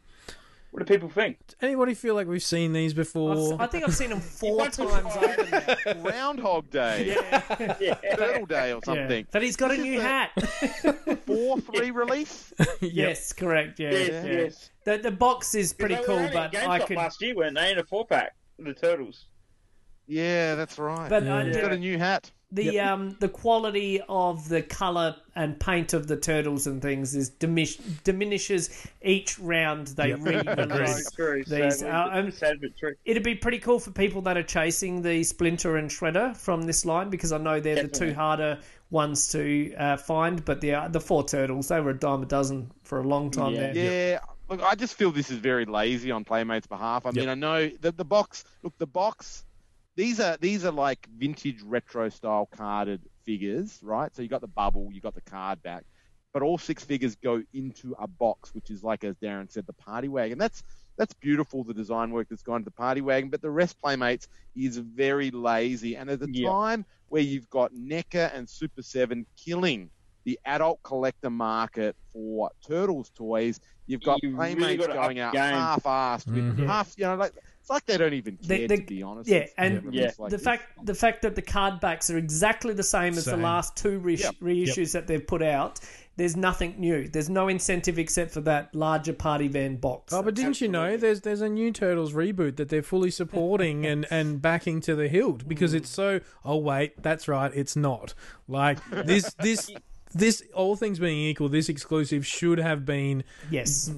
What 0.71 0.85
do 0.85 0.93
people 0.93 1.09
think? 1.09 1.37
Does 1.47 1.55
Anybody 1.61 1.93
feel 1.93 2.13
like 2.13 2.27
we've 2.27 2.43
seen 2.43 2.73
these 2.73 2.93
before? 2.93 3.53
I've, 3.53 3.61
I 3.61 3.67
think 3.67 3.85
I've 3.85 3.95
seen 3.95 4.09
them 4.09 4.19
four 4.39 4.67
times 4.67 5.15
five. 5.15 5.39
over 5.39 5.75
now. 5.85 5.93
Groundhog 6.03 6.69
Day, 6.69 7.15
Yeah. 7.79 7.93
Turtle 8.15 8.45
Day, 8.45 8.73
or 8.73 8.75
Yeah. 8.75 8.79
something. 8.83 9.27
But 9.31 9.41
he's 9.43 9.55
got 9.55 9.71
a 9.71 9.77
This 9.77 9.79
is 9.79 9.85
new 9.85 9.97
the- 9.97 10.03
hat. 10.03 11.19
Fourth 11.25 11.69
re-release. 11.69 12.53
Yes, 12.81 13.33
correct. 13.33 13.79
Yeah, 13.79 13.91
Yes, 13.91 14.09
yeah. 14.09 14.25
yes. 14.31 14.69
The 14.83 14.97
the 14.97 15.11
box 15.11 15.55
is 15.55 15.73
pretty 15.73 15.95
They 15.95 16.01
were 16.01 16.05
cool, 16.07 16.15
only 16.19 16.31
but 16.33 16.53
at 16.55 16.69
I 16.69 16.79
GameStop 16.79 16.87
could. 16.87 16.97
last 16.97 17.21
year, 17.21 17.35
weren't 17.35 17.55
they? 17.55 17.71
In 17.71 17.79
a 17.79 17.83
four 17.83 18.05
pack, 18.05 18.35
the 18.59 18.73
turtles. 18.73 19.25
Yeah, 20.05 20.55
that's 20.55 20.77
right. 20.77 21.09
But 21.09 21.23
Yeah. 21.23 21.35
I 21.37 21.43
He's 21.45 21.55
did, 21.55 21.61
got 21.61 21.73
a 21.73 21.77
new 21.77 21.97
hat. 21.97 22.31
The 22.51 22.79
um 22.79 23.09
the 23.19 23.27
quality 23.27 23.99
of 24.07 24.47
the 24.47 24.61
color 24.61 25.15
and 25.35 25.59
paint 25.59 25.93
of 25.93 26.07
the 26.07 26.15
turtles 26.15 26.65
and 26.65 26.81
things 26.81 27.13
is 27.13 27.29
diminish, 27.29 27.75
diminishes 28.05 28.87
each 29.01 29.37
round 29.37 29.87
they 29.87 30.09
Yep. 30.09 30.19
re-release 30.21 31.11
these. 31.47 31.83
Uh, 31.83 32.09
um, 32.11 32.31
sad 32.31 32.61
but 32.61 32.75
true. 32.77 32.95
It'd 33.05 33.23
be 33.23 33.35
pretty 33.35 33.59
cool 33.59 33.79
for 33.79 33.91
people 33.91 34.21
that 34.21 34.37
are 34.37 34.43
chasing 34.43 35.01
the 35.01 35.23
Splinter 35.23 35.75
and 35.77 35.89
Shredder 35.89 36.35
from 36.37 36.61
this 36.63 36.85
line 36.85 37.09
because 37.09 37.31
I 37.33 37.37
know 37.37 37.59
they're 37.59 37.83
the 37.83 37.87
two 37.89 38.13
harder 38.13 38.59
ones 38.91 39.27
to 39.33 39.73
uh, 39.75 39.97
find. 39.97 40.43
But 40.45 40.61
the 40.61 40.73
uh, 40.73 40.87
the 40.87 41.01
four 41.01 41.25
turtles, 41.25 41.67
they 41.67 41.81
were 41.81 41.91
a 41.91 41.99
dime 41.99 42.23
a 42.23 42.25
dozen 42.25 42.71
for 42.83 42.99
a 43.01 43.03
long 43.07 43.29
time 43.29 43.53
Yeah. 43.55 43.73
there. 43.73 44.11
Yeah, 44.11 44.19
look, 44.49 44.63
I 44.63 44.75
just 44.75 44.95
feel 44.95 45.11
this 45.11 45.29
is 45.29 45.37
very 45.39 45.65
lazy 45.65 46.11
on 46.11 46.23
Playmate's 46.23 46.67
behalf. 46.67 47.05
I 47.05 47.11
mean, 47.11 47.27
I 47.27 47.35
know 47.35 47.67
the 47.81 47.91
the 47.91 48.05
box. 48.05 48.45
Look, 48.63 48.77
the 48.77 48.87
box. 48.87 49.43
These 49.97 50.19
are 50.21 50.37
these 50.37 50.65
are 50.65 50.71
like 50.71 51.07
vintage 51.07 51.61
retro 51.63 52.09
style 52.09 52.47
carded 52.55 53.03
figures, 53.25 53.81
right? 53.83 54.15
So 54.15 54.21
you 54.23 54.29
got 54.29 54.41
the 54.41 54.47
bubble, 54.47 54.89
you 54.93 55.01
got 55.01 55.15
the 55.15 55.21
card 55.23 55.61
back, 55.63 55.85
but 56.33 56.43
all 56.43 56.57
six 56.59 56.85
figures 56.85 57.15
go 57.15 57.43
into 57.53 57.95
a 57.99 58.07
box, 58.07 58.53
which 58.53 58.69
is 58.71 58.83
like 58.83 59.03
as 59.03 59.17
Darren 59.17 59.51
said, 59.51 59.65
the 59.65 59.73
party 59.73 60.07
wagon. 60.07 60.37
That's 60.37 60.61
that's 60.97 61.13
beautiful. 61.15 61.63
The 61.63 61.73
design 61.73 62.11
work 62.11 62.27
that's 62.29 62.43
gone 62.43 62.61
to 62.61 62.65
the 62.65 62.71
party 62.71 63.01
wagon, 63.01 63.29
but 63.31 63.41
the 63.41 63.49
rest 63.51 63.79
Playmates 63.81 64.27
is 64.55 64.77
very 64.77 65.31
lazy. 65.31 65.95
And 65.97 66.09
at 66.09 66.19
the 66.19 66.27
Yeah. 66.27 66.39
time 66.45 66.85
where 67.07 67.21
you've 67.23 67.49
got 67.49 67.71
NECA 67.73 68.33
and 68.35 68.47
Super 68.49 68.83
Seven 68.83 69.25
killing 69.35 69.89
the 70.25 70.39
adult 70.45 70.79
collector 70.83 71.29
market 71.29 71.95
for 72.11 72.51
Turtles 72.67 73.09
toys, 73.11 73.59
you've 73.87 74.03
got 74.03 74.21
You 74.21 74.35
really 74.35 74.35
Playmates 74.35 74.77
gotta 74.77 74.93
going 74.93 75.19
out 75.19 75.37
half-assed 75.39 76.31
with 76.31 76.45
Mhm. 76.45 76.65
half, 76.65 76.93
you 76.97 77.05
know, 77.05 77.15
like 77.15 77.33
it's 77.35 77.56
like 77.69 77.85
they 77.85 77.97
don't 77.97 78.13
even 78.13 78.37
They- 78.41 78.59
care 78.59 78.67
they- 78.67 78.77
to 78.77 78.83
be 78.83 79.03
honest. 79.03 79.29
Yeah, 79.29 79.37
It's- 79.37 79.53
and 79.57 79.93
Yeah. 79.93 80.11
like 80.17 80.29
the 80.31 80.37
this. 80.37 80.43
fact 80.43 80.85
the 80.85 80.95
fact 80.95 81.21
that 81.23 81.35
the 81.35 81.41
card 81.41 81.79
backs 81.79 82.09
are 82.09 82.17
exactly 82.17 82.73
the 82.73 82.83
same 82.83 83.13
as 83.17 83.25
the 83.25 83.37
last 83.37 83.75
two 83.75 83.99
re- 83.99 84.15
Yep. 84.15 84.35
reissues 84.41 84.93
that 84.93 85.07
they've 85.07 85.25
put 85.25 85.41
out. 85.41 85.79
There's 86.15 86.35
nothing 86.35 86.75
new. 86.79 87.07
There's 87.07 87.29
no 87.29 87.47
incentive 87.47 87.99
except 87.99 88.31
for 88.31 88.41
that 88.41 88.73
larger 88.73 89.13
party 89.13 89.47
van 89.47 89.75
box. 89.75 90.13
Oh, 90.13 90.23
but 90.23 90.33
didn't 90.33 90.59
you 90.59 90.67
know 90.67 90.97
there's 90.97 91.21
there's 91.21 91.41
a 91.41 91.49
new 91.49 91.71
Turtles 91.71 92.13
reboot 92.13 92.55
that 92.55 92.69
they're 92.69 92.81
fully 92.81 93.11
supporting 93.11 93.85
and, 93.85 94.07
and 94.11 94.41
backing 94.41 94.81
to 94.81 94.95
the 94.95 95.07
hilt 95.09 95.47
because 95.47 95.73
mm. 95.73 95.77
it's 95.77 95.89
so. 95.89 96.19
Oh 96.43 96.57
wait, 96.57 97.01
that's 97.03 97.27
right, 97.27 97.51
it's 97.53 97.75
not 97.75 98.15
like 98.47 98.79
this 99.05 99.33
this 99.35 99.69
this. 100.17 100.43
All 100.53 100.75
things 100.75 100.99
being 100.99 101.19
equal, 101.19 101.49
this 101.49 101.69
exclusive 101.69 102.25
should 102.25 102.59
have 102.59 102.85
been 102.85 103.23
yes, 103.49 103.91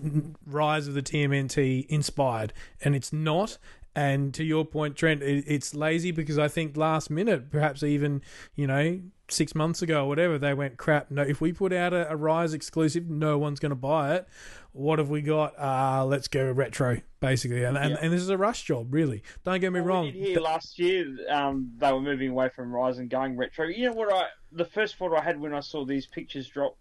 Rise 0.46 0.88
of 0.88 0.94
the 0.94 1.02
TMNT 1.02 1.88
inspired, 1.88 2.54
and 2.84 2.96
it's 2.96 3.14
not. 3.14 3.58
And 3.96 4.34
to 4.36 4.44
your 4.44 4.66
point, 4.66 4.96
Trent, 4.96 5.22
it, 5.24 5.44
it's 5.48 5.74
lazy 5.74 6.12
because 6.12 6.38
I 6.38 6.48
think 6.48 6.78
last 6.78 7.10
minute, 7.10 7.52
perhaps 7.52 7.84
even 7.84 8.22
you 8.56 8.68
know 8.68 9.02
six 9.30 9.54
months 9.54 9.82
ago 9.82 10.06
or 10.06 10.08
whatever, 10.08 10.38
they 10.38 10.54
went 10.54 10.78
crap. 10.78 11.12
No, 11.12 11.22
if 11.22 11.42
we 11.42 11.54
put 11.54 11.74
out 11.74 11.94
a, 11.94 12.12
a 12.12 12.16
Rise 12.16 12.54
exclusive, 12.54 13.10
no 13.10 13.38
one's 13.38 13.60
going 13.60 13.72
to 13.72 13.76
buy 13.76 14.16
it. 14.16 14.28
What 14.72 15.00
have 15.00 15.10
we 15.10 15.22
got? 15.22 15.54
Uh, 15.60 16.06
let's 16.06 16.28
go 16.28 16.52
retro, 16.52 17.02
basically. 17.20 17.64
And, 17.64 17.78
and, 17.78 17.92
Yeah. 17.92 17.98
and 18.02 18.14
this 18.14 18.22
is 18.22 18.30
a 18.30 18.38
rush 18.38 18.64
job, 18.64 18.94
really. 18.94 19.24
Don't 19.44 19.60
get 19.60 19.72
me 19.72 19.82
Well, 19.82 19.90
wrong. 19.90 20.06
We 20.06 20.12
hear 20.12 20.40
last 20.40 20.80
year 20.80 21.06
um, 21.30 21.72
they 21.78 21.92
were 21.92 22.02
moving 22.02 22.30
away 22.30 22.50
from 22.50 22.72
Rise 22.72 22.98
and 22.98 23.10
going 23.10 23.38
retro. 23.38 23.68
You 23.68 23.88
know 23.88 23.94
what? 23.94 24.14
I 24.14 24.28
the 24.52 24.66
first 24.66 24.96
thought 24.96 25.16
I 25.16 25.22
had 25.22 25.40
when 25.40 25.54
I 25.54 25.60
saw 25.60 25.86
these 25.86 26.08
pictures 26.08 26.48
drop 26.48 26.76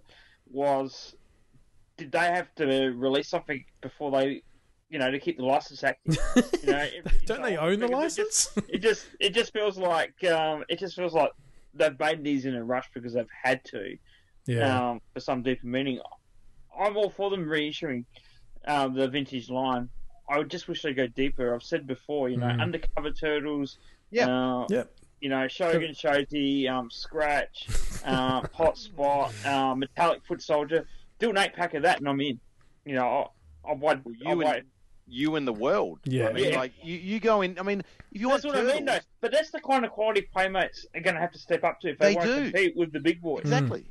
was, 0.51 1.15
did 1.99 2.13
they 2.13 2.19
have 2.19 2.55
to 2.57 2.65
release 2.93 3.29
something 3.29 3.63
before 3.83 4.11
they, 4.11 4.43
you 4.91 4.99
know, 4.99 5.11
to 5.11 5.19
keep 5.19 5.37
the 5.37 5.45
license 5.45 5.83
active? 5.85 6.17
You 6.63 6.73
know, 6.73 6.87
if- 7.05 7.27
Don't 7.27 7.43
they 7.43 7.55
so- 7.57 7.61
own 7.63 7.81
the 7.81 7.87
because 7.89 8.19
it 8.19 8.23
license? 8.23 8.51
just- 8.55 8.69
It 8.71 8.79
just 8.79 9.07
it 9.21 9.31
just 9.35 9.53
feels 9.53 9.79
like 9.79 10.23
um, 10.25 10.65
it 10.69 10.79
just 10.79 10.97
feels 10.97 11.15
like 11.15 11.31
they've 11.75 11.99
made 11.99 12.25
these 12.25 12.45
in 12.47 12.55
a 12.55 12.65
rush 12.65 12.89
because 12.95 13.13
they've 13.15 13.27
had 13.43 13.65
to 13.67 13.97
yeah. 14.47 14.91
um, 14.91 15.01
for 15.15 15.21
some 15.21 15.43
deeper 15.43 15.67
meaning. 15.67 16.01
I'm 16.79 16.97
all 16.97 17.11
for 17.11 17.29
them 17.31 17.45
reissuing 17.47 18.05
um, 18.67 18.95
the 18.95 19.09
vintage 19.09 19.51
line. 19.51 19.89
I 20.31 20.39
would 20.39 20.51
just 20.51 20.69
wish 20.69 20.83
they 20.83 20.93
go 20.93 21.07
deeper. 21.07 21.55
I've 21.55 21.63
said 21.63 21.87
before, 21.87 22.29
you 22.29 22.37
know, 22.37 22.47
Mm. 22.47 22.61
undercover 22.63 23.11
turtles. 23.11 23.79
Yeah. 24.11 24.29
Uh, 24.29 24.67
Yep. 24.71 24.91
You 25.21 25.31
know, 25.31 25.49
Shogun 25.49 25.95
Shoji, 25.95 26.69
um, 26.69 26.91
Scratch, 26.93 27.67
uh, 28.05 28.43
Hot 28.55 28.79
Spot, 28.79 29.33
uh, 29.45 29.75
Metallic 29.75 30.25
Foot 30.27 30.41
Soldier. 30.41 30.87
Do 31.19 31.31
an 31.31 31.39
eight 31.39 31.55
pack 31.55 31.75
of 31.75 31.83
that, 31.83 31.99
and 31.99 32.09
I'm 32.09 32.21
in. 32.21 32.39
You 32.85 32.95
know, 32.95 33.07
I'll, 33.09 33.35
I'll 33.67 33.75
wait. 33.77 33.99
Well, 34.05 34.15
I'll 34.27 34.37
you 34.37 34.43
and 34.43 34.65
you 35.09 35.37
in 35.37 35.45
the 35.45 35.53
world. 35.53 35.99
Yeah. 36.05 36.29
I 36.29 36.33
mean, 36.33 36.51
Yeah. 36.53 36.59
like 36.59 36.73
you, 36.83 36.97
you 36.97 37.21
go 37.21 37.43
in. 37.43 37.59
I 37.59 37.63
mean, 37.63 37.81
if 38.13 38.21
you 38.21 38.29
That's 38.29 38.45
want 38.45 38.57
what 38.57 38.67
I 38.69 38.75
mean, 38.75 38.85
though. 38.85 38.99
But 39.21 39.33
that's 39.33 39.51
the 39.51 39.61
kind 39.61 39.85
of 39.85 39.91
quality 39.91 40.23
playmates 40.23 40.87
are 40.95 41.01
going 41.01 41.15
to 41.15 41.21
have 41.21 41.33
to 41.33 41.39
step 41.39 41.65
up 41.65 41.81
to 41.81 41.89
if 41.91 41.99
they, 41.99 42.11
They 42.11 42.15
want 42.17 42.29
to 42.29 42.43
compete 42.45 42.77
with 42.77 42.93
the 42.93 43.01
big 43.01 43.21
boys. 43.23 43.41
Exactly. 43.43 43.87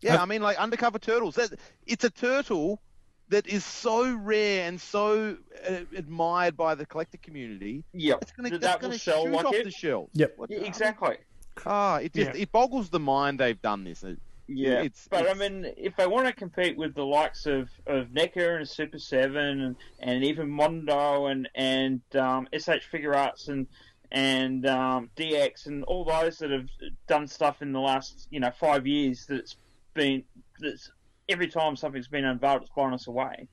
Yeah, 0.00 0.20
I 0.20 0.24
mean, 0.24 0.42
like 0.42 0.56
undercover 0.58 0.98
turtles. 0.98 1.36
That 1.36 1.52
it's 1.86 2.04
a 2.04 2.10
turtle 2.10 2.80
that 3.28 3.46
is 3.46 3.64
so 3.64 4.12
rare 4.14 4.66
and 4.68 4.80
so 4.80 5.36
uh, 5.68 5.72
admired 5.96 6.56
by 6.56 6.74
the 6.74 6.84
collector 6.84 7.18
community. 7.18 7.84
Yeah, 7.94 8.14
It's 8.20 8.32
gonna, 8.32 8.58
that, 8.58 8.80
gonna 8.80 8.98
shoot 8.98 9.30
like 9.30 9.46
off 9.46 9.54
it. 9.54 9.64
the 9.64 9.70
shelves. 9.70 10.10
Yep. 10.14 10.34
What- 10.36 10.50
Yeah, 10.50 10.58
exactly. 10.58 11.16
Ah, 11.64 11.96
it 11.98 12.12
just 12.12 12.34
Yeah. 12.34 12.42
it 12.42 12.50
boggles 12.52 12.90
the 12.90 12.98
mind 13.00 13.38
they've 13.40 13.60
done 13.62 13.84
this. 13.84 14.02
It- 14.02 14.18
Yeah, 14.56 14.80
it's- 14.80 15.08
but 15.10 15.22
it's- 15.22 15.36
I 15.36 15.38
mean, 15.48 15.72
if 15.76 15.96
they 15.96 16.06
want 16.06 16.26
to 16.26 16.32
compete 16.32 16.76
with 16.76 16.94
the 16.94 17.04
likes 17.04 17.46
of, 17.46 17.68
of 17.86 18.08
NECA 18.08 18.56
and 18.56 18.68
Super 18.68 18.98
Seven 18.98 19.60
and, 19.60 19.76
and 20.00 20.24
even 20.24 20.48
Mondo 20.50 21.26
and 21.26 21.48
and 21.54 22.00
um, 22.16 22.48
S.H.Figuarts 22.52 23.48
and 23.48 23.66
and 24.10 24.66
um, 24.66 25.10
DX 25.16 25.66
and 25.66 25.84
all 25.84 26.04
those 26.04 26.38
that 26.38 26.50
have 26.50 26.68
done 27.06 27.26
stuff 27.26 27.62
in 27.62 27.72
the 27.72 27.80
last 27.80 28.28
you 28.30 28.40
know 28.40 28.50
five 28.50 28.86
years 28.86 29.24
that's 29.26 29.56
been 29.94 30.22
that's 30.60 30.90
every 31.28 31.48
time 31.48 31.76
something's 31.76 32.08
been 32.08 32.24
unveiled, 32.24 32.62
it's 32.62 32.70
blown 32.70 32.92
us 32.92 33.06
away. 33.06 33.48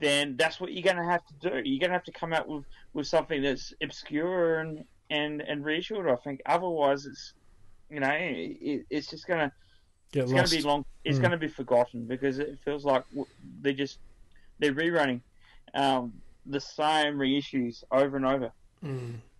Then 0.00 0.36
that's 0.36 0.60
what 0.60 0.72
you're 0.72 0.82
going 0.82 0.96
to 0.96 1.04
have 1.04 1.22
to 1.26 1.34
do. 1.50 1.60
You're 1.68 1.78
going 1.80 1.90
to 1.90 1.94
have 1.96 2.04
to 2.04 2.12
come 2.12 2.32
out 2.32 2.48
with, 2.48 2.64
with 2.94 3.06
something 3.06 3.42
that's 3.42 3.72
obscure 3.82 4.60
and 4.60 4.84
and 5.10 5.40
and 5.42 5.64
reissued. 5.64 6.08
I 6.08 6.16
think 6.16 6.40
otherwise, 6.46 7.04
it's 7.06 7.34
you 7.90 8.00
know 8.00 8.08
it, 8.10 8.86
it's 8.90 9.08
just 9.10 9.26
going 9.26 9.40
to 9.40 9.52
Get 10.12 10.24
it's 10.24 10.32
going 10.32 10.44
to 10.46 10.56
be 10.56 10.62
long. 10.62 10.84
It's 11.04 11.18
Mm. 11.18 11.22
going 11.22 11.30
to 11.32 11.38
be 11.38 11.48
forgotten 11.48 12.06
because 12.06 12.38
it 12.38 12.58
feels 12.64 12.84
like 12.84 13.04
they're 13.60 13.72
just 13.72 13.98
they're 14.58 14.74
rerunning 14.74 15.20
um, 15.74 16.12
the 16.46 16.60
same 16.60 17.14
reissues 17.16 17.82
over 17.90 18.16
and 18.16 18.26
over. 18.26 18.52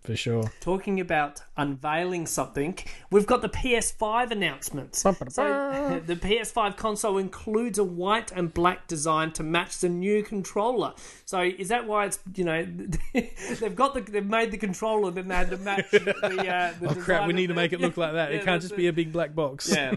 For 0.01 0.15
sure. 0.15 0.51
Talking 0.61 0.99
about 0.99 1.41
unveiling 1.57 2.25
something, 2.25 2.77
we've 3.11 3.27
got 3.27 3.41
the 3.41 3.49
PS5 3.49 4.31
announcements. 4.31 4.99
So, 5.01 5.11
the 6.05 6.15
PS5 6.15 6.75
console 6.75 7.17
includes 7.19 7.77
a 7.77 7.83
white 7.83 8.31
and 8.31 8.51
black 8.53 8.87
design 8.87 9.31
to 9.33 9.43
match 9.43 9.77
the 9.79 9.89
new 9.89 10.23
controller. 10.23 10.93
So, 11.25 11.41
is 11.41 11.69
that 11.69 11.85
why 11.87 12.05
it's 12.05 12.19
you 12.35 12.43
know 12.43 12.65
they've 13.13 13.75
got 13.75 13.93
the 13.93 14.01
they've 14.01 14.25
made 14.25 14.51
the 14.51 14.57
controller, 14.57 15.11
then 15.11 15.27
they 15.27 15.35
had 15.35 15.51
to 15.51 15.57
match 15.57 15.91
the. 15.91 16.09
Uh, 16.19 16.73
the 16.79 16.89
Oh 16.91 16.95
crap! 16.95 17.27
We 17.27 17.33
need 17.33 17.47
to 17.47 17.53
the- 17.53 17.61
make 17.61 17.73
it 17.73 17.79
look 17.79 17.95
like 17.97 18.13
that. 18.13 18.31
Yeah, 18.31 18.37
it 18.39 18.45
can't 18.45 18.61
just 18.61 18.75
be 18.75 18.87
a 18.87 18.93
big 18.93 19.11
black 19.11 19.35
box. 19.35 19.71
yeah. 19.73 19.91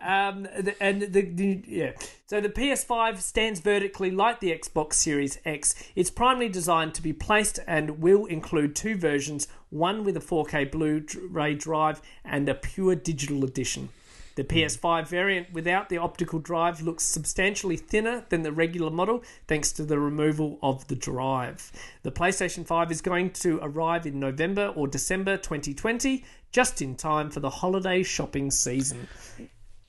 um, 0.00 0.44
the, 0.44 0.74
and 0.80 1.02
the, 1.02 1.22
the 1.22 1.62
yeah. 1.66 1.92
So 2.32 2.40
the 2.40 2.48
PS5 2.48 3.18
stands 3.18 3.60
vertically 3.60 4.10
like 4.10 4.40
the 4.40 4.58
Xbox 4.58 4.94
Series 4.94 5.38
X. 5.44 5.74
It's 5.94 6.08
primarily 6.08 6.48
designed 6.48 6.94
to 6.94 7.02
be 7.02 7.12
placed 7.12 7.58
and 7.66 8.00
will 8.00 8.24
include 8.24 8.74
two 8.74 8.96
versions: 8.96 9.48
one 9.68 10.02
with 10.02 10.16
a 10.16 10.20
4K 10.20 10.70
Blu-ray 10.72 11.56
drive 11.56 12.00
and 12.24 12.48
a 12.48 12.54
pure 12.54 12.94
digital 12.94 13.44
edition. 13.44 13.90
The 14.36 14.44
hmm. 14.44 14.48
PS5 14.48 15.08
variant 15.08 15.52
without 15.52 15.90
the 15.90 15.98
optical 15.98 16.38
drive 16.38 16.80
looks 16.80 17.04
substantially 17.04 17.76
thinner 17.76 18.24
than 18.30 18.44
the 18.44 18.52
regular 18.52 18.90
model 18.90 19.22
thanks 19.46 19.70
to 19.72 19.84
the 19.84 19.98
removal 19.98 20.58
of 20.62 20.88
the 20.88 20.96
drive. 20.96 21.70
The 22.02 22.12
PlayStation 22.12 22.66
5 22.66 22.90
is 22.90 23.02
going 23.02 23.32
to 23.42 23.58
arrive 23.60 24.06
in 24.06 24.18
November 24.18 24.68
or 24.68 24.88
December 24.88 25.36
2020, 25.36 26.24
just 26.50 26.80
in 26.80 26.96
time 26.96 27.28
for 27.28 27.40
the 27.40 27.50
holiday 27.50 28.02
shopping 28.02 28.50
season. 28.50 29.06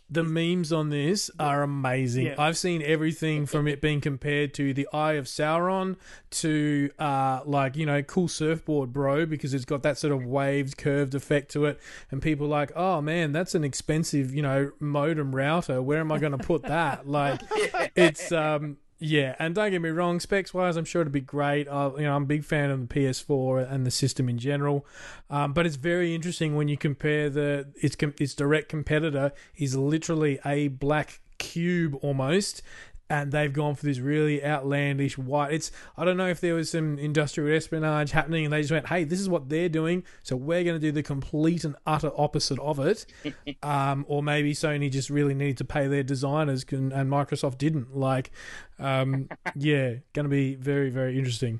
The 0.09 0.23
memes 0.23 0.71
on 0.71 0.89
this 0.89 1.31
are 1.39 1.63
amazing. 1.63 2.27
Yeah. 2.27 2.35
I've 2.37 2.57
seen 2.57 2.81
everything 2.83 3.45
from 3.45 3.67
it 3.67 3.81
being 3.81 3.99
compared 3.99 4.53
to 4.55 4.73
the 4.73 4.87
Eye 4.93 5.13
of 5.13 5.25
Sauron 5.25 5.95
to 6.31 6.91
uh 6.99 7.41
like, 7.45 7.75
you 7.75 7.85
know, 7.85 8.01
cool 8.03 8.27
surfboard 8.27 8.93
bro 8.93 9.25
because 9.25 9.53
it's 9.53 9.65
got 9.65 9.81
that 9.83 9.97
sort 9.97 10.13
of 10.13 10.23
waved 10.25 10.77
curved 10.77 11.15
effect 11.15 11.51
to 11.51 11.65
it 11.65 11.79
and 12.11 12.21
people 12.21 12.45
are 12.47 12.49
like, 12.49 12.71
"Oh 12.75 13.01
man, 13.01 13.31
that's 13.31 13.55
an 13.55 13.63
expensive, 13.63 14.33
you 14.33 14.41
know, 14.41 14.71
modem 14.79 15.35
router. 15.35 15.81
Where 15.81 15.99
am 15.99 16.11
I 16.11 16.19
going 16.19 16.37
to 16.37 16.43
put 16.43 16.63
that?" 16.63 17.07
like 17.07 17.41
it's 17.95 18.31
um 18.31 18.77
yeah, 19.03 19.35
and 19.37 19.53
don't 19.53 19.71
get 19.71 19.81
me 19.81 19.89
wrong, 19.89 20.21
specs 20.21 20.53
wise, 20.53 20.77
I'm 20.77 20.85
sure 20.85 21.01
it'd 21.01 21.11
be 21.11 21.19
great. 21.19 21.67
Uh, 21.67 21.91
you 21.97 22.03
know, 22.03 22.15
I'm 22.15 22.23
a 22.23 22.25
big 22.25 22.45
fan 22.45 22.69
of 22.71 22.87
the 22.87 22.95
PS4 22.95 23.69
and 23.69 23.85
the 23.85 23.91
system 23.91 24.29
in 24.29 24.37
general, 24.37 24.85
um, 25.29 25.51
but 25.51 25.65
it's 25.65 25.75
very 25.75 26.15
interesting 26.15 26.55
when 26.55 26.69
you 26.69 26.77
compare 26.77 27.29
the 27.29 27.67
its 27.75 27.97
its 28.17 28.33
direct 28.33 28.69
competitor 28.69 29.33
is 29.57 29.75
literally 29.75 30.39
a 30.45 30.69
black 30.69 31.19
cube 31.37 31.97
almost 32.01 32.61
and 33.09 33.31
they've 33.31 33.51
gone 33.51 33.75
for 33.75 33.85
this 33.85 33.99
really 33.99 34.43
outlandish 34.43 35.17
white. 35.17 35.53
It's 35.53 35.71
I 35.97 36.05
don't 36.05 36.17
know 36.17 36.27
if 36.27 36.41
there 36.41 36.55
was 36.55 36.69
some 36.71 36.97
industrial 36.97 37.55
espionage 37.55 38.11
happening, 38.11 38.45
and 38.45 38.53
they 38.53 38.61
just 38.61 38.71
went, 38.71 38.87
"Hey, 38.87 39.03
this 39.03 39.19
is 39.19 39.29
what 39.29 39.49
they're 39.49 39.69
doing, 39.69 40.03
so 40.23 40.35
we're 40.35 40.63
going 40.63 40.75
to 40.75 40.79
do 40.79 40.91
the 40.91 41.03
complete 41.03 41.63
and 41.63 41.75
utter 41.85 42.11
opposite 42.17 42.59
of 42.59 42.79
it." 42.79 43.05
um, 43.63 44.05
or 44.07 44.23
maybe 44.23 44.53
Sony 44.53 44.91
just 44.91 45.09
really 45.09 45.33
needed 45.33 45.57
to 45.57 45.65
pay 45.65 45.87
their 45.87 46.03
designers, 46.03 46.65
and 46.71 46.93
and 46.93 47.09
Microsoft 47.09 47.57
didn't. 47.57 47.95
Like, 47.95 48.31
um, 48.79 49.29
yeah, 49.55 49.95
going 50.13 50.25
to 50.25 50.29
be 50.29 50.55
very 50.55 50.89
very 50.89 51.17
interesting. 51.17 51.59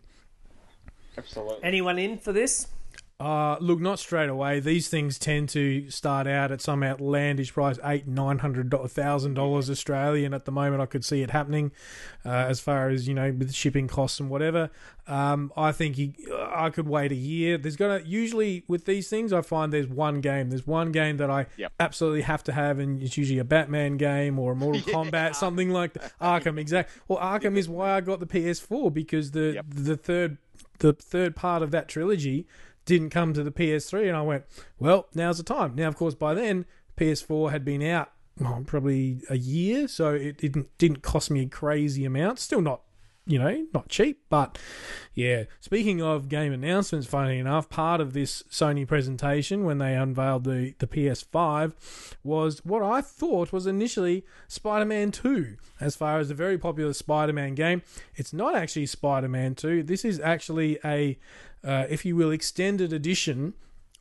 Absolutely. 1.17 1.63
Anyone 1.63 1.99
in 1.99 2.17
for 2.17 2.31
this? 2.31 2.67
Uh, 3.19 3.55
look, 3.61 3.79
not 3.79 3.99
straight 3.99 4.27
away. 4.27 4.59
These 4.59 4.89
things 4.89 5.17
tend 5.17 5.47
to 5.49 5.89
start 5.89 6.27
out 6.27 6.51
at 6.51 6.59
some 6.59 6.83
outlandish 6.83 7.53
price, 7.53 7.77
eight, 7.85 8.05
nine 8.05 8.39
hundred 8.39 8.73
thousand 8.89 9.35
dollars 9.35 9.69
Australian. 9.69 10.33
At 10.33 10.43
the 10.45 10.51
moment, 10.51 10.81
I 10.81 10.87
could 10.87 11.05
see 11.05 11.21
it 11.21 11.29
happening, 11.29 11.71
uh, 12.25 12.29
as 12.29 12.59
far 12.59 12.89
as 12.89 13.07
you 13.07 13.13
know, 13.13 13.31
with 13.31 13.53
shipping 13.53 13.87
costs 13.87 14.19
and 14.19 14.29
whatever. 14.29 14.71
Um, 15.07 15.53
I 15.55 15.71
think 15.71 15.97
I 16.31 16.69
could 16.69 16.87
wait 16.87 17.11
a 17.11 17.15
year. 17.15 17.57
There's 17.57 17.75
gonna 17.77 18.01
usually 18.03 18.63
with 18.67 18.85
these 18.85 19.09
things, 19.09 19.31
I 19.31 19.41
find 19.41 19.71
there's 19.71 19.87
one 19.87 20.19
game. 20.19 20.49
There's 20.49 20.67
one 20.67 20.91
game 20.91 21.17
that 21.17 21.29
I 21.29 21.45
Yep. 21.55 21.71
absolutely 21.79 22.21
have 22.23 22.43
to 22.45 22.51
have, 22.51 22.79
and 22.79 23.01
it's 23.01 23.15
usually 23.17 23.39
a 23.39 23.45
Batman 23.45 23.95
game 23.97 24.37
or 24.39 24.51
a 24.53 24.55
Mortal 24.55 24.81
Kombat, 24.93 25.35
something 25.35 25.69
like 25.69 25.93
that. 25.93 26.11
Arkham. 26.19 26.57
Exact. 26.57 26.89
Well, 27.07 27.19
Arkham 27.19 27.55
is 27.57 27.69
why 27.69 27.91
I 27.91 28.01
got 28.01 28.19
the 28.19 28.25
PS4 28.27 28.91
because 28.91 29.31
the 29.31 29.53
Yep. 29.53 29.65
the 29.69 29.95
third 29.97 30.37
the 30.79 30.91
third 30.93 31.35
part 31.35 31.61
of 31.61 31.71
that 31.71 31.87
trilogy 31.87 32.47
didn't 32.85 33.09
come 33.09 33.33
to 33.33 33.43
the 33.43 33.51
PS3, 33.51 34.07
and 34.07 34.17
I 34.17 34.21
went, 34.21 34.45
well, 34.79 35.07
now's 35.13 35.37
the 35.37 35.43
time. 35.43 35.75
Now, 35.75 35.87
of 35.87 35.95
course, 35.95 36.15
by 36.15 36.33
then 36.33 36.65
PS4 36.97 37.51
had 37.51 37.65
been 37.65 37.81
out 37.81 38.11
oh, 38.43 38.63
probably 38.65 39.21
a 39.29 39.37
year, 39.37 39.87
so 39.87 40.13
it 40.13 40.37
didn't 40.37 40.75
didn't 40.77 41.01
cost 41.01 41.31
me 41.31 41.41
a 41.41 41.47
crazy 41.47 42.05
amount. 42.05 42.39
Still 42.39 42.61
not, 42.61 42.81
you 43.25 43.39
know, 43.39 43.65
not 43.73 43.87
cheap, 43.89 44.21
but 44.29 44.57
yeah. 45.13 45.43
Speaking 45.59 46.01
of 46.01 46.27
game 46.27 46.51
announcements, 46.51 47.07
funny 47.07 47.39
enough, 47.39 47.69
part 47.69 48.01
of 48.01 48.13
this 48.13 48.43
Sony 48.51 48.87
presentation 48.87 49.63
when 49.63 49.77
they 49.77 49.95
unveiled 49.95 50.43
the 50.43 50.73
the 50.79 50.87
PS5 50.87 51.73
was 52.23 52.63
what 52.65 52.83
I 52.83 53.01
thought 53.01 53.53
was 53.53 53.65
initially 53.65 54.25
Spider-Man 54.47 55.11
2. 55.11 55.55
As 55.79 55.95
far 55.95 56.19
as 56.19 56.29
the 56.29 56.35
very 56.35 56.57
popular 56.57 56.93
Spider-Man 56.93 57.55
game, 57.55 57.81
it's 58.15 58.33
not 58.33 58.55
actually 58.55 58.85
Spider-Man 58.85 59.55
2. 59.55 59.83
This 59.83 60.03
is 60.03 60.19
actually 60.19 60.79
a 60.83 61.17
uh, 61.63 61.85
if 61.89 62.05
you 62.05 62.15
will, 62.15 62.31
extended 62.31 62.91
edition 62.91 63.53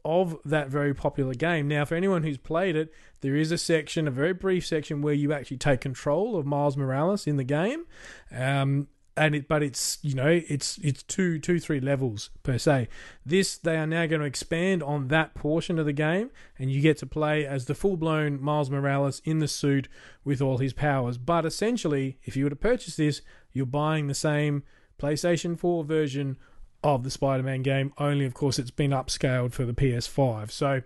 of 0.05 0.37
that 0.45 0.69
very 0.69 0.95
popular 0.95 1.35
game. 1.35 1.69
Now, 1.69 1.85
for 1.85 1.95
anyone 1.95 2.25
who's 2.25 2.39
played 2.39 2.75
it, 2.75 2.93
there 3.21 3.37
is 3.37 3.53
a 3.53 3.59
section, 3.59 4.09
a 4.09 4.11
very 4.11 4.33
brief 4.33 4.67
section, 4.67 5.01
where 5.01 5.15
you 5.15 5.33
actually 5.33 5.59
take 5.59 5.81
control 5.81 6.37
of 6.37 6.45
Miles 6.45 6.77
Morales 6.77 7.27
in 7.27 7.37
the 7.37 7.45
game. 7.45 7.85
Um, 8.33 8.89
and 9.17 9.35
it, 9.35 9.49
but 9.49 9.63
it's 9.63 9.99
you 10.03 10.15
know 10.15 10.41
it's 10.49 10.79
it's 10.79 11.03
two 11.03 11.39
two 11.39 11.61
three 11.61 11.81
levels 11.81 12.31
per 12.43 12.59
se. 12.59 12.89
This 13.25 13.57
they 13.57 13.77
are 13.77 13.87
now 13.87 14.07
going 14.07 14.21
to 14.21 14.27
expand 14.27 14.83
on 14.83 15.09
that 15.09 15.35
portion 15.35 15.79
of 15.79 15.87
the 15.87 15.93
game, 15.93 16.31
and 16.59 16.71
you 16.71 16.81
get 16.81 16.99
to 16.99 17.07
play 17.07 17.45
as 17.47 17.67
the 17.67 17.75
full 17.75 17.97
blown 17.97 18.43
Miles 18.43 18.71
Morales 18.71 19.21
in 19.25 19.39
the 19.39 19.49
suit 19.49 19.89
with 20.25 20.41
all 20.41 20.59
his 20.59 20.73
powers. 20.73 21.19
But 21.19 21.45
essentially, 21.45 22.19
if 22.25 22.37
you 22.37 22.45
were 22.45 22.51
to 22.51 22.57
purchase 22.57 22.97
this, 22.97 23.23
you're 23.53 23.67
buying 23.67 24.07
the 24.07 24.15
same 24.15 24.63
PlayStation 24.99 25.59
4 25.59 25.85
version 25.85 26.39
of 26.85 27.05
the 27.05 27.11
Spider-Man 27.11 27.63
game. 27.63 27.93
Only, 27.99 28.25
of 28.25 28.35
course, 28.35 28.59
it's 28.59 28.71
been 28.71 28.91
upscaled 28.91 29.53
for 29.53 29.65
the 29.65 29.75
PS5. 29.75 30.51
So 30.51 30.83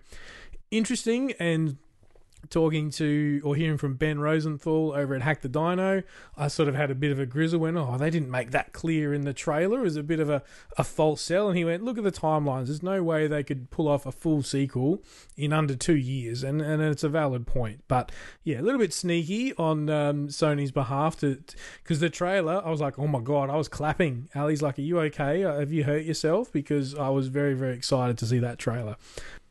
interesting 0.69 1.33
and 1.39 1.77
talking 2.49 2.89
to 2.91 3.41
or 3.43 3.55
hearing 3.55 3.77
from 3.77 3.95
Ben 3.95 4.19
Rosenthal 4.19 4.93
over 4.95 5.15
at 5.15 5.21
Hack 5.21 5.41
the 5.41 5.49
Dino, 5.49 6.03
I 6.37 6.47
sort 6.47 6.69
of 6.69 6.75
had 6.75 6.91
a 6.91 6.95
bit 6.95 7.11
of 7.11 7.19
a 7.19 7.25
grizzle 7.25 7.59
when, 7.59 7.77
oh, 7.77 7.97
they 7.97 8.09
didn't 8.09 8.31
make 8.31 8.51
that 8.51 8.73
clear 8.73 9.13
in 9.13 9.21
the 9.21 9.33
trailer. 9.33 9.79
It 9.79 9.83
was 9.83 9.95
a 9.95 10.03
bit 10.03 10.19
of 10.19 10.29
a, 10.29 10.43
a 10.77 10.83
false 10.83 11.21
sell. 11.21 11.49
And 11.49 11.57
he 11.57 11.65
went, 11.65 11.83
look 11.83 11.97
at 11.97 12.03
the 12.03 12.11
timelines. 12.11 12.67
There's 12.67 12.83
no 12.83 13.03
way 13.03 13.27
they 13.27 13.43
could 13.43 13.69
pull 13.69 13.87
off 13.87 14.05
a 14.05 14.11
full 14.11 14.43
sequel 14.43 15.03
in 15.35 15.53
under 15.53 15.75
two 15.75 15.95
years. 15.95 16.43
And, 16.43 16.61
and 16.61 16.81
it's 16.81 17.03
a 17.03 17.09
valid 17.09 17.47
point. 17.47 17.83
But 17.87 18.11
yeah, 18.43 18.59
a 18.59 18.63
little 18.63 18.79
bit 18.79 18.93
sneaky 18.93 19.53
on 19.55 19.89
um, 19.89 20.27
Sony's 20.27 20.71
behalf 20.71 21.19
to 21.19 21.41
because 21.83 21.99
the 21.99 22.09
trailer, 22.09 22.61
I 22.65 22.69
was 22.69 22.81
like, 22.81 22.99
oh 22.99 23.07
my 23.07 23.19
God, 23.19 23.49
I 23.49 23.55
was 23.55 23.67
clapping. 23.67 24.29
Ali's 24.35 24.61
like, 24.61 24.77
are 24.77 24.83
you 24.83 24.99
okay? 25.01 25.41
Have 25.41 25.71
you 25.71 25.83
hurt 25.83 26.03
yourself? 26.03 26.51
Because 26.51 26.95
I 26.95 27.09
was 27.09 27.27
very, 27.27 27.53
very 27.53 27.75
excited 27.75 28.17
to 28.19 28.25
see 28.25 28.39
that 28.39 28.59
trailer. 28.59 28.97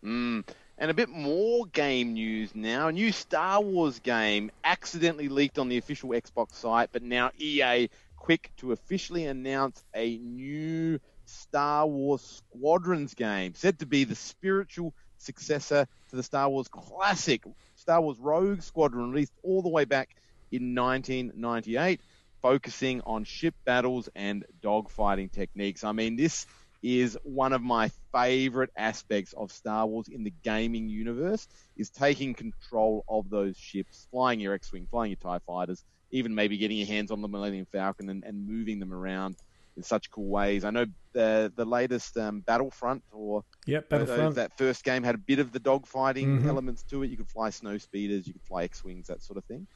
Mm. 0.04 0.44
And 0.78 0.90
a 0.90 0.94
bit 0.94 1.08
more 1.08 1.64
game 1.66 2.12
news 2.12 2.54
now. 2.54 2.88
A 2.88 2.92
new 2.92 3.10
Star 3.10 3.62
Wars 3.62 3.98
game 3.98 4.50
accidentally 4.62 5.28
leaked 5.28 5.58
on 5.58 5.70
the 5.70 5.78
official 5.78 6.10
Xbox 6.10 6.52
site, 6.52 6.90
but 6.92 7.02
now 7.02 7.30
EA 7.38 7.88
quick 8.16 8.50
to 8.58 8.72
officially 8.72 9.24
announce 9.24 9.82
a 9.94 10.18
new 10.18 11.00
Star 11.24 11.86
Wars 11.86 12.42
Squadrons 12.52 13.14
game, 13.14 13.54
said 13.54 13.78
to 13.78 13.86
be 13.86 14.04
the 14.04 14.14
spiritual 14.14 14.92
successor 15.16 15.86
to 16.10 16.16
the 16.16 16.22
Star 16.22 16.48
Wars 16.50 16.68
classic 16.68 17.44
Star 17.76 18.00
Wars 18.00 18.18
Rogue 18.18 18.62
Squadron, 18.62 19.12
released 19.12 19.32
all 19.42 19.62
the 19.62 19.68
way 19.68 19.84
back 19.84 20.16
in 20.50 20.74
1998, 20.74 22.00
focusing 22.42 23.00
on 23.02 23.24
ship 23.24 23.54
battles 23.64 24.08
and 24.14 24.44
dogfighting 24.62 25.30
techniques. 25.30 25.84
I 25.84 25.92
mean, 25.92 26.16
this 26.16 26.46
is 26.82 27.18
one 27.22 27.52
of 27.52 27.62
my 27.62 27.90
favorite 28.12 28.70
aspects 28.76 29.32
of 29.34 29.52
Star 29.52 29.86
Wars 29.86 30.08
in 30.08 30.24
the 30.24 30.32
gaming 30.42 30.88
universe 30.88 31.46
is 31.76 31.90
taking 31.90 32.34
control 32.34 33.04
of 33.08 33.28
those 33.30 33.56
ships, 33.56 34.06
flying 34.10 34.40
your 34.40 34.54
X-wing, 34.54 34.86
flying 34.90 35.10
your 35.10 35.16
Tie 35.16 35.40
fighters, 35.46 35.84
even 36.10 36.34
maybe 36.34 36.56
getting 36.58 36.78
your 36.78 36.86
hands 36.86 37.10
on 37.10 37.20
the 37.22 37.28
Millennium 37.28 37.66
Falcon 37.72 38.08
and, 38.10 38.24
and 38.24 38.46
moving 38.46 38.78
them 38.78 38.92
around 38.92 39.36
in 39.76 39.82
such 39.82 40.10
cool 40.10 40.28
ways. 40.28 40.64
I 40.64 40.70
know 40.70 40.86
the 41.14 41.52
the 41.56 41.64
latest 41.64 42.16
um, 42.16 42.40
Battlefront 42.40 43.02
or 43.10 43.42
Yep, 43.66 43.88
uh, 43.92 44.04
Battlefront. 44.06 44.34
that 44.34 44.52
first 44.56 44.84
game 44.84 45.02
had 45.02 45.14
a 45.14 45.18
bit 45.26 45.38
of 45.38 45.52
the 45.52 45.60
dogfighting 45.60 46.38
Mhm. 46.38 46.46
elements 46.46 46.82
to 46.84 47.02
it. 47.02 47.10
You 47.10 47.16
could 47.16 47.28
fly 47.28 47.50
snow 47.50 47.78
speeders, 47.78 48.26
you 48.26 48.32
could 48.34 48.44
fly 48.44 48.64
X-wings, 48.64 49.06
that 49.08 49.22
sort 49.22 49.38
of 49.38 49.44
thing. 49.46 49.66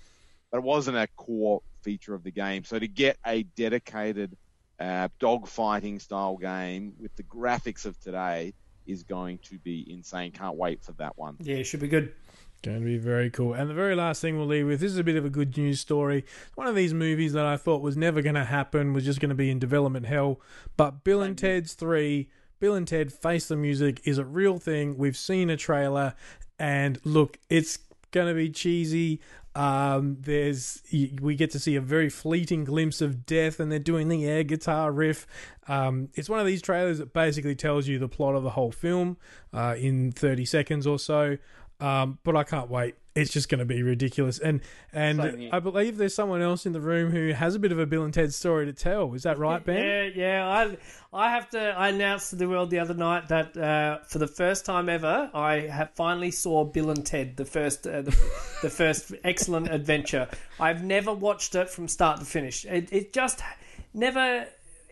But 0.51 0.59
it 0.59 0.65
wasn't 0.65 0.97
a 0.99 1.09
core 1.17 1.61
feature 1.83 2.15
of 2.15 2.23
the 2.23 2.31
game. 2.33 2.65
So 2.65 2.79
to 2.79 2.89
get 2.89 3.17
a 3.27 3.45
dedicated 3.57 4.37
uh, 4.81 5.09
dogfighting 5.21 6.01
style 6.01 6.37
game 6.37 6.95
with 6.99 7.15
the 7.17 7.23
graphics 7.23 7.85
of 7.85 8.01
today 8.01 8.55
is 8.87 9.03
going 9.03 9.39
to 9.39 9.59
be 9.59 9.87
insane. 9.93 10.33
Can't 10.33 10.57
wait 10.57 10.83
for 10.83 10.93
that 10.93 11.17
one. 11.19 11.37
Yeah, 11.41 11.57
it 11.57 11.65
should 11.65 11.81
be 11.81 11.89
good. 11.89 12.13
Going 12.63 12.81
to 12.81 12.85
be 12.85 12.99
very 12.99 13.31
cool. 13.31 13.55
And 13.55 13.71
the 13.71 13.75
very 13.75 13.95
last 13.95 14.21
thing 14.21 14.37
we'll 14.37 14.47
leave 14.47 14.67
with 14.67 14.81
this 14.81 14.93
is 14.93 14.99
a 14.99 15.05
bit 15.05 15.17
of 15.17 15.25
a 15.25 15.31
good 15.31 15.57
news 15.57 15.81
story. 15.81 16.27
One 16.57 16.67
of 16.67 16.75
these 16.75 16.93
movies 16.93 17.33
that 17.33 17.47
I 17.47 17.57
thought 17.57 17.81
was 17.81 17.97
never 17.97 18.21
going 18.21 18.35
to 18.35 18.45
happen, 18.45 18.93
was 18.93 19.05
just 19.05 19.21
going 19.21 19.31
to 19.31 19.35
be 19.35 19.51
in 19.51 19.59
development 19.59 20.07
hell. 20.07 20.41
But 20.77 21.05
Bill 21.05 21.23
and 21.23 21.39
Ted's 21.39 21.73
3, 21.73 22.29
Bill 22.59 22.75
and 22.75 22.87
Ted 22.87 23.13
Face 23.13 23.49
the 23.49 23.57
Music 23.57 24.01
is 24.05 24.19
a 24.19 24.25
real 24.25 24.59
thing. 24.59 24.99
We've 24.99 25.17
seen 25.17 25.49
a 25.49 25.57
trailer, 25.57 26.15
and 26.59 26.99
look, 27.05 27.39
it's 27.49 27.79
going 28.11 28.29
to 28.29 28.35
be 28.35 28.51
cheesy. 28.51 29.21
Um, 29.61 30.17
there's 30.21 30.83
we 31.21 31.37
get 31.37 31.51
to 31.51 31.59
see 31.59 31.77
a 31.77 31.83
very 31.83 32.09
fleeting 32.09 32.65
glimpse 32.65 33.03
of 33.03 33.27
death, 33.27 33.61
and 33.61 33.71
they're 33.71 33.79
doing 33.79 34.09
the 34.09 34.25
air 34.25 34.43
guitar 34.43 34.91
riff. 34.91 35.27
Um, 35.69 36.09
it's 36.15 36.31
one 36.31 36.41
of 36.41 36.47
these 36.47 36.63
trailers 36.63 36.97
that 36.97 37.13
basically 37.13 37.55
tells 37.55 37.87
you 37.87 37.99
the 37.99 38.09
plot 38.09 38.35
of 38.35 38.43
the 38.43 38.51
whole 38.51 38.73
film 38.73 39.19
uh, 39.53 39.75
in 39.79 40.13
30 40.13 40.47
seconds 40.47 40.87
or 40.87 40.99
so. 40.99 41.37
Um, 41.79 42.19
but 42.25 42.37
I 42.37 42.43
can't 42.43 42.71
wait. 42.71 42.95
It's 43.21 43.33
just 43.33 43.49
going 43.49 43.59
to 43.59 43.65
be 43.65 43.83
ridiculous. 43.83 44.39
And 44.39 44.61
and. 44.93 45.21
I 45.53 45.59
believe 45.61 45.97
there's 45.97 46.15
someone 46.15 46.43
else 46.43 46.67
in 46.67 46.73
the 46.73 46.81
room 46.81 47.11
who 47.11 47.33
has 47.33 47.55
a 47.55 47.59
bit 47.59 47.73
of 47.73 47.79
a 47.79 47.87
Bill 47.87 48.05
and 48.05 48.15
Ted 48.15 48.33
story 48.33 48.67
to 48.67 48.73
tell. 48.73 49.15
Is 49.15 49.25
that 49.25 49.39
right, 49.39 49.65
Ben? 49.65 49.83
Yeah, 49.83 50.05
yeah. 50.15 50.49
I 50.49 50.77
I 51.13 51.31
have 51.33 51.51
to. 51.51 51.61
I 51.61 51.89
announced 51.89 52.31
to 52.31 52.37
the 52.37 52.49
world 52.49 52.71
the 52.71 52.79
other 52.79 52.95
night 52.95 53.29
that 53.29 53.57
uh, 53.57 53.99
for 54.07 54.19
the 54.19 54.27
first 54.29 54.65
time 54.65 54.89
ever, 54.89 55.31
I 55.35 55.61
have 55.61 55.91
finally 55.95 56.31
saw 56.31 56.65
Bill 56.65 56.91
and 56.91 57.05
Ted, 57.05 57.37
the 57.37 57.45
first, 57.45 57.87
uh, 57.87 58.03
the, 58.03 58.11
the 58.63 58.71
first 58.71 59.13
excellent 59.25 59.69
adventure. 59.69 60.29
I've 60.59 60.85
never 60.85 61.13
watched 61.13 61.55
it 61.55 61.69
from 61.69 61.89
start 61.89 62.21
to 62.21 62.25
finish. 62.25 62.65
It, 62.65 62.93
it 62.93 63.13
just 63.13 63.43
never 63.93 64.47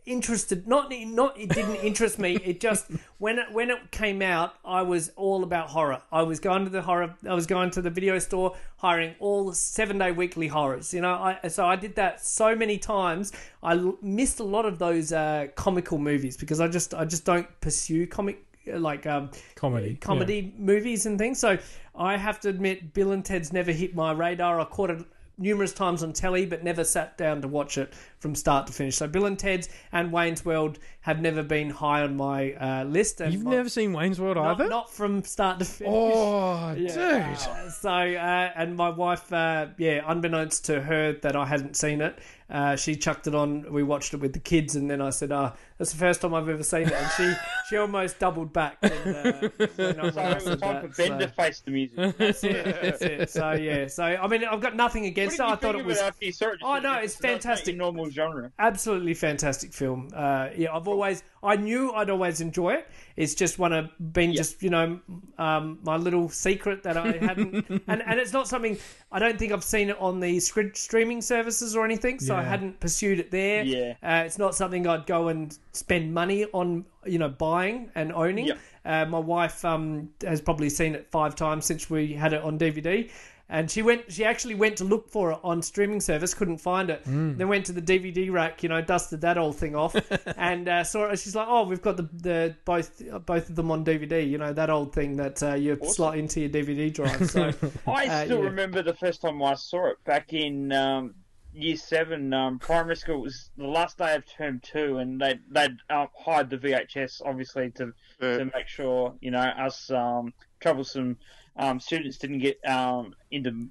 interested. 0.09 0.66
Not 0.66 0.90
not 0.90 1.38
it 1.38 1.50
didn't 1.50 1.76
interest 1.76 2.18
me. 2.18 2.36
It 2.44 2.61
just 2.61 2.90
when 3.18 3.38
it 3.38 3.52
when 3.52 3.70
it 3.70 3.90
came 3.90 4.22
out, 4.22 4.54
I 4.64 4.82
was 4.82 5.11
all 5.16 5.42
about 5.44 5.68
horror. 5.68 6.02
I 6.11 6.22
was 6.22 6.40
going 6.40 6.64
to 6.64 6.70
the 6.70 6.82
horror. 6.82 7.14
I 7.28 7.34
was 7.34 7.46
going 7.46 7.70
to 7.72 7.82
the 7.82 7.90
video 7.90 8.18
store, 8.18 8.56
hiring 8.78 9.14
all 9.20 9.52
seven 9.52 9.98
day 9.98 10.12
weekly 10.12 10.48
horrors. 10.48 10.92
You 10.92 11.02
know, 11.02 11.12
I 11.12 11.48
so 11.48 11.66
I 11.66 11.76
did 11.76 11.94
that 11.96 12.24
so 12.24 12.56
many 12.56 12.78
times. 12.78 13.32
I 13.62 13.74
l- 13.76 13.98
missed 14.02 14.40
a 14.40 14.44
lot 14.44 14.64
of 14.64 14.78
those 14.78 15.12
uh, 15.12 15.48
comical 15.54 15.98
movies 15.98 16.36
because 16.36 16.61
I 16.61 16.68
just 16.68 16.94
I 16.94 17.04
just 17.04 17.24
don't 17.24 17.48
pursue 17.61 18.06
comic 18.06 18.44
like 18.66 19.06
um, 19.06 19.30
Comedy, 19.54 19.94
comedy 19.94 20.54
movies 20.59 21.06
and 21.06 21.18
things. 21.18 21.38
So 21.38 21.59
I 21.94 22.16
have 22.16 22.40
to 22.40 22.48
admit, 22.48 22.92
Bill 22.92 23.12
and 23.12 23.24
Ted's 23.24 23.52
never 23.52 23.72
hit 23.72 23.94
my 23.94 24.12
radar. 24.12 24.61
I 24.61 24.64
caught 24.64 24.90
it 24.90 25.04
numerous 25.38 25.72
times 25.72 26.02
on 26.02 26.12
telly, 26.12 26.46
but 26.46 26.64
never 26.64 26.84
sat 26.84 27.16
down 27.16 27.40
to 27.42 27.48
watch 27.48 27.78
it 27.78 27.92
from 28.18 28.34
start 28.34 28.66
to 28.66 28.72
finish. 28.72 28.96
So 28.96 29.06
Bill 29.06 29.26
and 29.26 29.38
Ted's 29.38 29.68
and 29.92 30.12
Wayne's 30.12 30.44
World 30.44 30.78
have 31.02 31.20
never 31.20 31.42
been 31.42 31.70
high 31.70 32.02
on 32.02 32.16
my 32.16 32.52
uh, 32.54 32.84
list. 32.84 33.20
And 33.20 33.32
You've 33.32 33.44
my- 33.44 33.52
never 33.52 33.68
seen 33.68 33.92
Wayne's 33.92 34.20
World 34.20 34.36
not, 34.36 34.60
either? 34.60 34.68
not 34.68 34.92
from 34.92 35.22
start 35.22 35.58
to 35.60 35.64
finish. 35.64 35.92
Oh, 35.94 36.74
Yeah. 36.78 37.28
dude. 37.34 37.48
Uh, 37.48 37.70
so, 37.70 37.90
uh, 37.90 38.50
and 38.56 38.76
my 38.76 38.90
wife, 38.90 39.32
uh, 39.32 39.68
yeah, 39.78 40.02
unbeknownst 40.06 40.64
to 40.66 40.80
her 40.82 41.12
that 41.22 41.36
I 41.36 41.46
hadn't 41.46 41.76
seen 41.76 42.00
it, 42.00 42.18
uh, 42.50 42.76
she 42.76 42.96
chucked 42.96 43.26
it 43.26 43.34
on. 43.34 43.70
We 43.72 43.82
watched 43.82 44.14
it 44.14 44.18
with 44.20 44.32
the 44.32 44.38
kids, 44.38 44.74
and 44.74 44.90
then 44.90 45.02
I 45.02 45.10
said, 45.10 45.32
"Ah, 45.32 45.54
that's 45.76 45.92
the 45.92 45.98
first 45.98 46.22
time 46.22 46.32
I've 46.32 46.48
ever 46.48 46.62
seen 46.62 46.84
it." 46.86 46.92
And 46.94 47.10
she, 47.14 47.34
she 47.68 47.76
almost 47.76 48.18
doubled 48.18 48.54
back. 48.54 48.80
When, 48.80 48.92
uh, 48.92 49.48
when 49.76 50.00
I, 50.00 50.10
So 50.10 50.20
I 50.22 50.30
it 50.30 50.34
was 50.36 50.44
said 50.44 50.60
time 50.62 50.74
that, 50.82 50.94
for 50.94 51.02
Ben 51.02 51.08
so- 51.08 51.18
to 51.18 51.28
face 51.28 51.60
the 51.60 51.70
music. 51.70 52.16
That's 52.16 52.44
it. 52.44 52.64
That's 52.82 53.02
it. 53.02 53.30
So 53.30 53.52
yeah. 53.52 53.86
So 53.88 54.02
I 54.04 54.26
mean, 54.28 54.44
I've 54.44 54.62
got 54.62 54.74
nothing 54.76 55.02
What 55.02 55.08
against 55.08 55.36
did 55.36 55.42
it. 55.42 55.46
you 55.46 55.52
I 55.52 55.56
thought 55.56 55.72
think 55.74 55.76
it 55.84 55.86
was 55.86 55.98
after 55.98 56.24
you? 56.24 56.32
Oh, 56.62 56.78
no, 56.78 56.94
it's 56.94 57.12
It's 57.12 57.16
fantastic. 57.20 57.76
your 57.76 57.84
normal 58.09 58.40
genre. 58.40 58.52
absolutely 58.59 59.14
fantastic 59.14 59.72
film. 59.72 60.09
Uh, 60.14 60.48
yeah, 60.56 60.74
I've 60.74 60.88
always 60.88 61.22
I 61.42 61.56
knew 61.56 61.92
I'd 61.92 62.11
always 62.11 62.40
enjoy 62.40 62.74
it. 62.74 62.88
It's 63.16 63.34
just 63.34 63.59
one 63.59 63.72
of 63.72 63.90
been 64.12 64.34
just 64.34 64.62
you 64.62 64.70
know 64.70 65.00
um, 65.38 65.78
my 65.82 65.96
little 65.96 66.28
secret 66.28 66.82
that 66.82 66.96
I 66.96 67.12
hadn't, 67.12 67.66
and 67.86 68.02
and 68.02 68.20
it's 68.20 68.32
not 68.32 68.48
something 68.48 68.76
I 69.11 69.18
don't 69.18 69.38
think 69.38 69.52
I've 69.52 69.64
seen 69.64 69.90
it 69.90 69.98
on 69.98 70.20
the 70.20 70.40
scr- 70.40 70.74
streaming 70.74 71.22
services 71.22 71.76
or 71.76 71.84
anything, 71.84 72.18
so 72.20 72.34
I 72.36 72.42
hadn't 72.42 72.80
pursued 72.80 73.18
it 73.20 73.30
there. 73.30 73.62
Yeah. 73.62 73.94
uh, 74.02 74.24
it's 74.24 74.38
not 74.38 74.54
something 74.54 74.86
I'd 74.86 75.06
go 75.06 75.28
and 75.28 75.56
spend 75.72 76.12
money 76.12 76.44
on, 76.52 76.84
you 77.06 77.18
know, 77.18 77.28
buying 77.28 77.90
and 77.94 78.12
owning. 78.12 78.48
Yep. 78.48 78.59
Uh, 78.84 79.04
my 79.06 79.18
wife 79.18 79.64
um, 79.64 80.11
has 80.22 80.40
probably 80.40 80.68
seen 80.70 80.94
it 80.94 81.06
five 81.11 81.34
times 81.34 81.66
since 81.66 81.88
we 81.90 82.12
had 82.12 82.32
it 82.32 82.42
on 82.42 82.59
DVD. 82.59 83.11
And 83.51 83.70
she 83.70 83.80
went. 83.80 84.12
She 84.12 84.26
actually 84.26 84.55
went 84.57 84.76
to 84.76 84.84
look 84.84 85.09
for 85.09 85.32
it 85.32 85.38
on 85.42 85.62
streaming 85.62 86.01
service, 86.01 86.34
couldn't 86.34 86.59
find 86.59 86.90
it. 86.90 87.03
Then 87.07 87.49
went 87.49 87.64
to 87.66 87.72
the 87.72 87.80
DVD 87.80 88.30
rack, 88.30 88.62
you 88.62 88.68
know, 88.68 88.82
dusted 88.82 89.22
that 89.22 89.38
old 89.38 89.57
thing 89.57 89.74
off, 89.74 89.96
and 90.36 90.68
uh, 90.68 90.84
saw 90.84 91.07
it. 91.07 91.18
She's 91.18 91.34
like, 91.34 91.46
"Oh, 91.49 91.64
we've 91.64 91.80
got 91.80 91.96
the, 91.96 92.09
the 92.12 92.57
both 92.66 93.01
both 93.24 93.49
of 93.49 93.57
them 93.57 93.70
on 93.70 93.86
DVD. 93.86 94.28
You 94.28 94.36
know, 94.36 94.53
that 94.53 94.68
old 94.68 94.92
thing 94.92 95.16
that 95.16 95.42
uh, 95.42 95.55
you 95.55 95.78
slot 95.84 96.18
into 96.18 96.40
your 96.40 96.51
DVD 96.51 96.92
drive." 96.92 97.30
So 97.30 97.44
I 97.86 98.07
Uh, 98.07 98.24
still 98.26 98.38
yeah. 98.40 98.44
remember 98.44 98.82
the 98.82 98.92
first 98.94 99.22
time 99.22 99.42
I 99.42 99.55
saw 99.55 99.92
it 99.92 100.05
back 100.05 100.34
in 100.34 100.70
um, 100.72 101.14
year 101.55 101.76
seven, 101.76 102.34
um, 102.34 102.59
primary 102.59 102.96
school. 102.96 103.20
It 103.20 103.22
was 103.22 103.51
the 103.57 103.66
last 103.66 103.96
day 103.96 104.14
of 104.14 104.24
term 104.26 104.61
two, 104.62 104.99
and 104.99 105.18
they 105.18 105.38
they'd 105.51 105.78
um, 105.88 106.09
hide 106.22 106.51
the 106.51 106.59
VHS 106.59 107.22
obviously 107.24 107.70
to 107.76 107.94
to 108.20 108.44
make 108.55 108.68
sure 108.68 109.14
you 109.22 109.30
know 109.30 109.38
us 109.38 109.90
um, 109.90 110.34
troublesome 110.61 111.16
um, 111.59 111.80
students 111.80 112.18
didn't 112.18 112.38
get 112.38 112.59
um, 112.66 113.14
into 113.30 113.68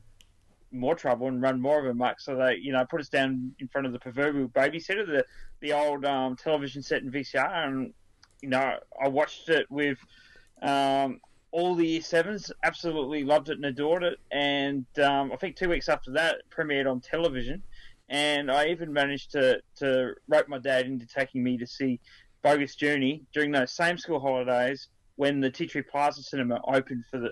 more 0.71 0.95
trouble 0.95 1.27
and 1.27 1.41
run 1.41 1.61
more 1.61 1.79
of 1.79 1.85
a 1.85 1.93
muck. 1.93 2.19
So 2.19 2.35
they 2.35 2.55
you 2.55 2.73
know 2.73 2.85
put 2.85 3.01
us 3.01 3.09
down 3.09 3.53
in 3.59 3.67
front 3.67 3.87
of 3.87 3.93
the 3.93 3.99
proverbial 3.99 4.49
babysitter, 4.49 5.05
the 5.05 5.25
the 5.61 5.73
old 5.73 6.05
um, 6.05 6.35
television 6.35 6.83
set 6.83 7.01
in 7.01 7.11
VCR, 7.11 7.67
and 7.67 7.93
you 8.41 8.49
know 8.49 8.77
I 9.01 9.07
watched 9.07 9.49
it 9.49 9.69
with. 9.69 9.97
Um, 10.61 11.19
all 11.51 11.75
the 11.75 11.87
year 11.87 12.01
sevens 12.01 12.51
absolutely 12.63 13.23
loved 13.23 13.49
it 13.49 13.55
and 13.55 13.65
adored 13.65 14.03
it. 14.03 14.19
And 14.31 14.85
um, 14.99 15.31
I 15.31 15.37
think 15.37 15.55
two 15.55 15.69
weeks 15.69 15.87
after 15.87 16.11
that, 16.11 16.35
it 16.35 16.45
premiered 16.55 16.91
on 16.91 16.99
television. 16.99 17.63
And 18.09 18.51
I 18.51 18.67
even 18.67 18.91
managed 18.91 19.31
to, 19.31 19.59
to 19.77 20.13
rope 20.27 20.47
my 20.49 20.59
dad 20.59 20.85
into 20.85 21.07
taking 21.07 21.43
me 21.43 21.57
to 21.57 21.65
see 21.65 21.99
Bogus 22.41 22.75
Journey 22.75 23.23
during 23.33 23.51
those 23.51 23.71
same 23.71 23.97
school 23.97 24.19
holidays 24.19 24.89
when 25.15 25.39
the 25.39 25.49
Tea 25.49 25.67
Tree 25.67 25.81
Plaza 25.81 26.21
Cinema 26.21 26.61
opened 26.67 27.05
for 27.09 27.17
the 27.17 27.31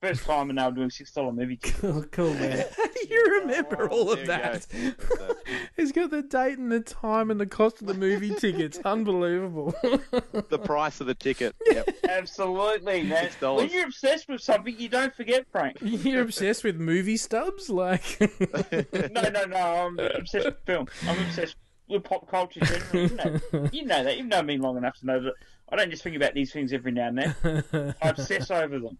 first 0.00 0.24
time 0.24 0.48
and 0.50 0.58
they 0.58 0.64
were 0.64 0.70
doing 0.70 0.90
$6 0.90 1.34
movie 1.34 1.56
tickets. 1.56 1.80
cool, 1.80 1.90
oh, 1.98 2.02
cool 2.10 2.34
man. 2.34 2.64
you 3.10 3.40
remember 3.40 3.88
oh, 3.90 3.96
all 3.96 4.12
of 4.12 4.26
that. 4.26 4.66
go. 4.70 5.34
He's 5.76 5.92
got 5.92 6.10
the 6.10 6.22
date 6.22 6.58
and 6.58 6.70
the 6.70 6.80
time 6.80 7.30
and 7.30 7.40
the 7.40 7.46
cost 7.46 7.80
of 7.80 7.88
the 7.88 7.94
movie 7.94 8.34
tickets. 8.34 8.78
Unbelievable. 8.84 9.74
The 9.82 10.60
price 10.62 11.00
of 11.00 11.06
the 11.06 11.14
ticket. 11.14 11.54
Yep. 11.66 11.88
Absolutely, 12.08 13.02
man. 13.02 13.28
$6. 13.28 13.56
When 13.56 13.70
you're 13.70 13.86
obsessed 13.86 14.28
with 14.28 14.40
something, 14.40 14.78
you 14.78 14.88
don't 14.88 15.14
forget, 15.14 15.46
Frank. 15.50 15.78
You're 15.80 16.22
obsessed 16.22 16.64
with 16.64 16.76
movie 16.76 17.16
stubs? 17.16 17.68
Like, 17.68 18.20
No, 18.20 19.22
no, 19.28 19.44
no. 19.44 19.56
I'm 19.56 19.98
obsessed 19.98 20.46
with 20.46 20.60
film. 20.64 20.86
I'm 21.06 21.18
obsessed 21.26 21.56
with 21.88 22.04
pop 22.04 22.28
culture 22.30 22.60
generally. 22.60 23.08
You 23.08 23.16
know, 23.16 23.68
you 23.72 23.84
know 23.84 24.04
that. 24.04 24.16
You've 24.16 24.26
known 24.26 24.46
me 24.46 24.58
long 24.58 24.76
enough 24.76 24.96
to 24.98 25.06
know 25.06 25.20
that 25.22 25.32
I 25.70 25.76
don't 25.76 25.90
just 25.90 26.02
think 26.02 26.16
about 26.16 26.34
these 26.34 26.52
things 26.52 26.72
every 26.72 26.92
now 26.92 27.08
and 27.08 27.18
then. 27.18 27.94
I 28.02 28.08
obsess 28.10 28.50
over 28.50 28.78
them. 28.78 28.98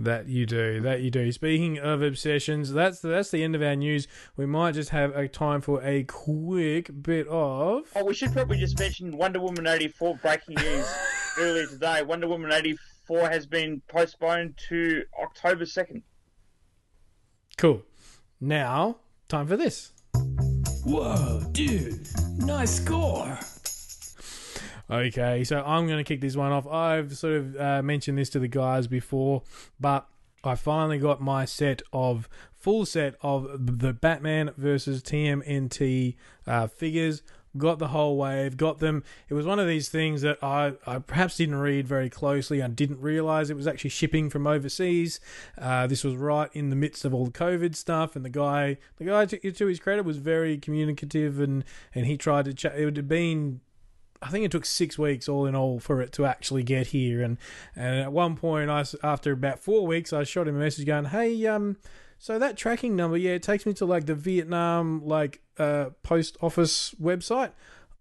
That 0.00 0.28
you 0.28 0.46
do, 0.46 0.80
that 0.80 1.02
you 1.02 1.10
do. 1.10 1.30
Speaking 1.30 1.78
of 1.78 2.00
obsessions, 2.00 2.72
that's 2.72 3.00
that's 3.00 3.30
the 3.30 3.44
end 3.44 3.54
of 3.54 3.60
our 3.60 3.76
news. 3.76 4.08
We 4.34 4.46
might 4.46 4.72
just 4.72 4.88
have 4.88 5.14
a 5.14 5.28
time 5.28 5.60
for 5.60 5.82
a 5.84 6.04
quick 6.04 7.02
bit 7.02 7.26
of. 7.28 7.82
Oh, 7.94 8.04
we 8.06 8.14
should 8.14 8.32
probably 8.32 8.56
just 8.56 8.78
mention 8.78 9.14
Wonder 9.14 9.40
Woman 9.40 9.66
84 9.66 10.16
breaking 10.22 10.54
news 10.54 10.86
earlier 11.38 11.66
today. 11.66 12.02
Wonder 12.02 12.28
Woman 12.28 12.50
84 12.50 13.28
has 13.28 13.44
been 13.44 13.82
postponed 13.88 14.58
to 14.70 15.02
October 15.22 15.66
2nd. 15.66 16.00
Cool. 17.58 17.82
Now, 18.40 19.00
time 19.28 19.46
for 19.46 19.58
this. 19.58 19.92
Whoa, 20.82 21.42
dude. 21.52 22.08
Nice 22.38 22.76
score. 22.82 23.38
Okay, 24.90 25.44
so 25.44 25.62
I'm 25.64 25.86
going 25.86 25.98
to 25.98 26.04
kick 26.04 26.20
this 26.20 26.34
one 26.34 26.50
off. 26.50 26.66
I've 26.66 27.16
sort 27.16 27.34
of 27.34 27.56
uh, 27.56 27.80
mentioned 27.80 28.18
this 28.18 28.28
to 28.30 28.40
the 28.40 28.48
guys 28.48 28.88
before, 28.88 29.42
but 29.78 30.08
I 30.42 30.56
finally 30.56 30.98
got 30.98 31.20
my 31.20 31.44
set 31.44 31.80
of 31.92 32.28
full 32.52 32.84
set 32.84 33.14
of 33.22 33.78
the 33.78 33.92
Batman 33.92 34.50
versus 34.56 35.00
TMNT 35.00 36.16
uh, 36.44 36.66
figures. 36.66 37.22
Got 37.56 37.78
the 37.78 37.88
whole 37.88 38.16
wave, 38.16 38.56
got 38.56 38.78
them. 38.78 39.04
It 39.28 39.34
was 39.34 39.46
one 39.46 39.60
of 39.60 39.68
these 39.68 39.88
things 39.88 40.22
that 40.22 40.42
I, 40.42 40.72
I 40.86 40.98
perhaps 40.98 41.36
didn't 41.36 41.56
read 41.56 41.86
very 41.86 42.10
closely. 42.10 42.60
I 42.60 42.68
didn't 42.68 43.00
realize 43.00 43.50
it 43.50 43.56
was 43.56 43.66
actually 43.68 43.90
shipping 43.90 44.28
from 44.28 44.46
overseas. 44.46 45.20
Uh, 45.56 45.86
this 45.86 46.02
was 46.02 46.16
right 46.16 46.48
in 46.52 46.70
the 46.70 46.76
midst 46.76 47.04
of 47.04 47.14
all 47.14 47.26
the 47.26 47.32
COVID 47.32 47.76
stuff, 47.76 48.16
and 48.16 48.24
the 48.24 48.30
guy, 48.30 48.78
the 48.96 49.04
guy 49.04 49.24
to, 49.26 49.52
to 49.52 49.66
his 49.66 49.80
credit, 49.80 50.04
was 50.04 50.18
very 50.18 50.58
communicative, 50.58 51.40
and 51.40 51.64
and 51.92 52.06
he 52.06 52.16
tried 52.16 52.44
to 52.46 52.54
chat. 52.54 52.76
It 52.76 52.84
would 52.84 52.96
have 52.96 53.08
been 53.08 53.60
I 54.22 54.28
think 54.28 54.44
it 54.44 54.50
took 54.50 54.66
six 54.66 54.98
weeks 54.98 55.28
all 55.28 55.46
in 55.46 55.54
all 55.54 55.80
for 55.80 56.02
it 56.02 56.12
to 56.12 56.26
actually 56.26 56.62
get 56.62 56.88
here. 56.88 57.22
And 57.22 57.38
and 57.74 58.00
at 58.00 58.12
one 58.12 58.36
point, 58.36 58.70
I 58.70 58.84
after 59.02 59.32
about 59.32 59.58
four 59.58 59.86
weeks, 59.86 60.12
I 60.12 60.24
shot 60.24 60.48
him 60.48 60.56
a 60.56 60.58
message 60.58 60.86
going, 60.86 61.06
"Hey, 61.06 61.46
um, 61.46 61.76
so 62.18 62.38
that 62.38 62.56
tracking 62.56 62.96
number, 62.96 63.16
yeah, 63.16 63.32
it 63.32 63.42
takes 63.42 63.64
me 63.64 63.72
to 63.74 63.84
like 63.84 64.06
the 64.06 64.14
Vietnam 64.14 65.02
like 65.04 65.40
uh 65.58 65.90
post 66.02 66.36
office 66.40 66.94
website." 67.00 67.52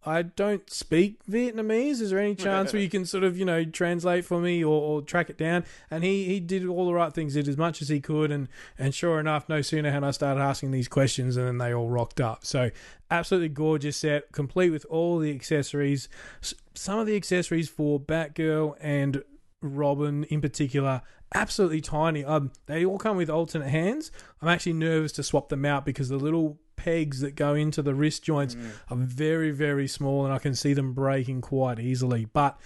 I 0.05 0.21
don't 0.21 0.69
speak 0.69 1.25
Vietnamese. 1.25 2.01
Is 2.01 2.11
there 2.11 2.19
any 2.19 2.35
chance 2.35 2.71
where 2.71 2.81
you 2.81 2.89
can 2.89 3.05
sort 3.05 3.25
of, 3.25 3.37
you 3.37 3.43
know, 3.43 3.65
translate 3.65 4.23
for 4.23 4.39
me 4.39 4.63
or, 4.63 4.81
or 4.81 5.01
track 5.01 5.29
it 5.29 5.37
down? 5.37 5.65
And 5.91 6.03
he, 6.05 6.23
he 6.25 6.39
did 6.39 6.65
all 6.65 6.85
the 6.85 6.93
right 6.93 7.13
things, 7.13 7.33
did 7.33 7.49
as 7.49 7.57
much 7.57 7.81
as 7.81 7.89
he 7.89 7.99
could, 7.99 8.31
and 8.31 8.47
and 8.77 8.95
sure 8.95 9.19
enough, 9.19 9.49
no 9.49 9.61
sooner 9.61 9.91
had 9.91 10.03
I 10.03 10.11
started 10.11 10.41
asking 10.41 10.71
these 10.71 10.87
questions, 10.87 11.35
and 11.35 11.47
then 11.47 11.57
they 11.57 11.73
all 11.73 11.89
rocked 11.89 12.21
up. 12.21 12.45
So 12.45 12.71
absolutely 13.11 13.49
gorgeous 13.49 13.97
set, 13.97 14.31
complete 14.31 14.69
with 14.69 14.85
all 14.89 15.19
the 15.19 15.31
accessories. 15.31 16.07
Some 16.73 16.99
of 16.99 17.05
the 17.05 17.17
accessories 17.17 17.67
for 17.67 17.99
Batgirl 17.99 18.77
and 18.79 19.23
Robin 19.61 20.23
in 20.25 20.39
particular, 20.39 21.01
absolutely 21.33 21.81
tiny. 21.81 22.23
Um, 22.23 22.51
they 22.67 22.85
all 22.85 22.97
come 22.97 23.17
with 23.17 23.29
alternate 23.29 23.69
hands. 23.69 24.11
I'm 24.41 24.47
actually 24.47 24.73
nervous 24.73 25.11
to 25.13 25.23
swap 25.23 25.49
them 25.49 25.65
out 25.65 25.85
because 25.85 26.09
the 26.09 26.17
little 26.17 26.57
pegs 26.79 27.19
that 27.19 27.35
go 27.35 27.53
into 27.53 27.81
the 27.81 27.93
wrist 27.93 28.23
joints 28.23 28.55
mm. 28.55 28.71
are 28.89 28.97
very, 28.97 29.51
very 29.51 29.87
small, 29.87 30.23
and 30.23 30.33
I 30.33 30.39
can 30.39 30.55
see 30.55 30.73
them 30.73 30.93
breaking 30.93 31.41
quite 31.41 31.79
easily. 31.79 32.25
But 32.25 32.57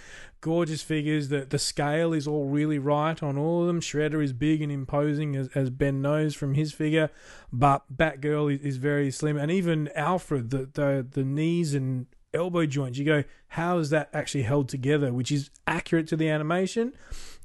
gorgeous 0.44 0.82
figures. 0.82 1.30
The 1.30 1.46
the 1.46 1.58
scale 1.58 2.12
is 2.12 2.28
all 2.28 2.44
really 2.44 2.78
right 2.78 3.20
on 3.22 3.38
all 3.38 3.62
of 3.62 3.66
them. 3.66 3.80
Shredder 3.80 4.22
is 4.22 4.34
big 4.34 4.60
and 4.60 4.70
imposing, 4.70 5.34
as, 5.36 5.48
as 5.54 5.70
Ben 5.70 6.02
knows 6.02 6.34
from 6.34 6.52
his 6.52 6.72
figure, 6.72 7.10
but 7.50 7.82
Batgirl 7.94 8.54
is, 8.54 8.60
is 8.60 8.76
very 8.76 9.10
slim, 9.10 9.38
and 9.38 9.50
even 9.50 9.88
Alfred, 9.96 10.50
the 10.50 10.68
the 10.72 11.06
the 11.10 11.24
knees 11.24 11.74
and 11.74 12.06
elbow 12.34 12.66
joints. 12.66 12.98
You 12.98 13.06
go, 13.06 13.24
how 13.48 13.78
is 13.78 13.88
that 13.90 14.10
actually 14.12 14.42
held 14.42 14.68
together? 14.68 15.12
Which 15.12 15.32
is 15.32 15.50
accurate 15.66 16.06
to 16.08 16.16
the 16.16 16.28
animation. 16.28 16.92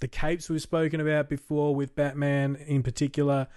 The 0.01 0.07
capes 0.07 0.49
we've 0.49 0.61
spoken 0.61 0.99
about 0.99 1.30
before 1.30 1.76
with 1.76 1.95
Batman 1.95 2.55
in 2.55 2.84
particular, 2.84 3.47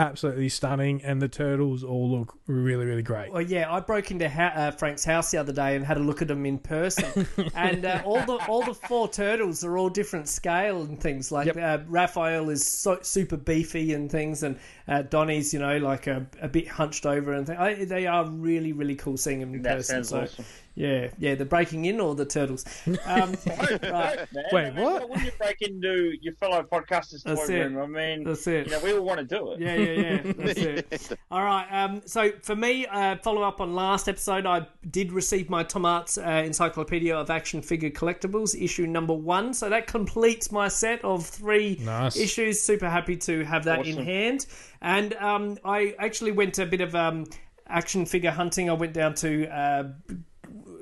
absolutely 0.00 0.48
stunning, 0.48 1.02
and 1.02 1.20
the 1.20 1.28
turtles 1.28 1.84
all 1.84 2.10
look 2.10 2.36
really, 2.46 2.86
really 2.86 3.02
great. 3.02 3.32
Well, 3.32 3.42
yeah, 3.42 3.72
I 3.72 3.80
broke 3.80 4.10
into 4.10 4.28
ha- 4.28 4.52
uh, 4.54 4.70
Frank's 4.72 5.04
house 5.04 5.30
the 5.30 5.38
other 5.38 5.52
day 5.52 5.76
and 5.76 5.84
had 5.84 5.96
a 5.96 6.00
look 6.00 6.22
at 6.22 6.28
them 6.28 6.44
in 6.46 6.58
person, 6.58 7.26
and 7.54 7.84
uh, 7.84 8.02
all 8.04 8.20
the 8.24 8.36
all 8.46 8.62
the 8.64 8.74
four 8.74 9.08
turtles 9.08 9.62
are 9.64 9.76
all 9.78 9.88
different 9.90 10.28
scale 10.28 10.82
and 10.82 11.00
things. 11.00 11.30
Like 11.30 11.56
uh, 11.56 11.78
Raphael 11.86 12.50
is 12.50 12.66
so, 12.66 12.98
super 13.02 13.36
beefy 13.36 13.92
and 13.92 14.10
things, 14.10 14.42
and 14.42 14.58
uh, 14.88 15.02
Donnie's 15.02 15.52
you 15.52 15.60
know 15.60 15.78
like 15.78 16.06
a, 16.06 16.26
a 16.40 16.48
bit 16.48 16.66
hunched 16.68 17.06
over 17.06 17.32
and 17.32 17.46
things. 17.46 17.58
I, 17.58 17.84
they 17.84 18.06
are 18.06 18.28
really 18.28 18.72
really 18.72 18.96
cool 18.96 19.16
seeing 19.16 19.40
them 19.40 19.54
in 19.54 19.62
That 19.62 19.76
person. 19.76 20.04
sounds 20.04 20.08
So 20.08 20.20
awesome. 20.22 20.44
Yeah, 20.80 21.10
yeah, 21.18 21.34
the 21.34 21.44
breaking 21.44 21.84
in 21.84 22.00
or 22.00 22.14
the 22.14 22.24
turtles. 22.24 22.64
Um, 23.04 23.36
right. 23.46 23.82
Man, 23.82 24.44
Wait, 24.50 24.66
I 24.66 24.70
mean, 24.70 24.82
what? 24.82 25.02
why 25.02 25.04
wouldn't 25.08 25.26
you 25.26 25.32
break 25.36 25.60
into 25.60 26.12
your 26.22 26.32
fellow 26.36 26.62
podcasters' 26.62 27.22
toy 27.22 27.34
That's 27.34 27.50
it. 27.50 27.58
room? 27.70 27.78
I 27.78 27.86
mean, 27.86 28.24
That's 28.24 28.46
it. 28.46 28.64
You 28.66 28.72
know, 28.72 28.80
we 28.80 28.94
all 28.94 29.04
want 29.04 29.18
to 29.18 29.26
do 29.26 29.52
it. 29.52 29.60
Yeah, 29.60 29.74
yeah, 29.74 30.22
yeah. 30.24 30.32
That's 30.88 31.10
it. 31.10 31.18
All 31.30 31.44
right. 31.44 31.66
Um, 31.70 32.00
so 32.06 32.30
for 32.42 32.56
me, 32.56 32.86
uh, 32.86 33.16
follow 33.16 33.42
up 33.42 33.60
on 33.60 33.74
last 33.74 34.08
episode, 34.08 34.46
I 34.46 34.66
did 34.90 35.12
receive 35.12 35.50
my 35.50 35.64
Tomart's 35.64 36.16
uh, 36.16 36.22
Encyclopedia 36.46 37.14
of 37.14 37.28
Action 37.28 37.60
Figure 37.60 37.90
Collectibles, 37.90 38.58
issue 38.58 38.86
number 38.86 39.12
one. 39.12 39.52
So 39.52 39.68
that 39.68 39.86
completes 39.86 40.50
my 40.50 40.68
set 40.68 41.04
of 41.04 41.26
three 41.26 41.78
Nice. 41.82 42.16
issues. 42.16 42.62
Super 42.62 42.88
happy 42.88 43.18
to 43.18 43.44
have 43.44 43.64
that 43.64 43.86
in 43.86 44.02
hand. 44.02 44.46
And 44.80 45.12
um, 45.16 45.58
I 45.62 45.94
actually 45.98 46.32
went 46.32 46.58
a 46.58 46.64
bit 46.64 46.80
of 46.80 46.94
um, 46.94 47.26
action 47.66 48.06
figure 48.06 48.30
hunting. 48.30 48.70
I 48.70 48.72
went 48.72 48.94
down 48.94 49.12
to. 49.16 49.46
Uh, 49.46 49.82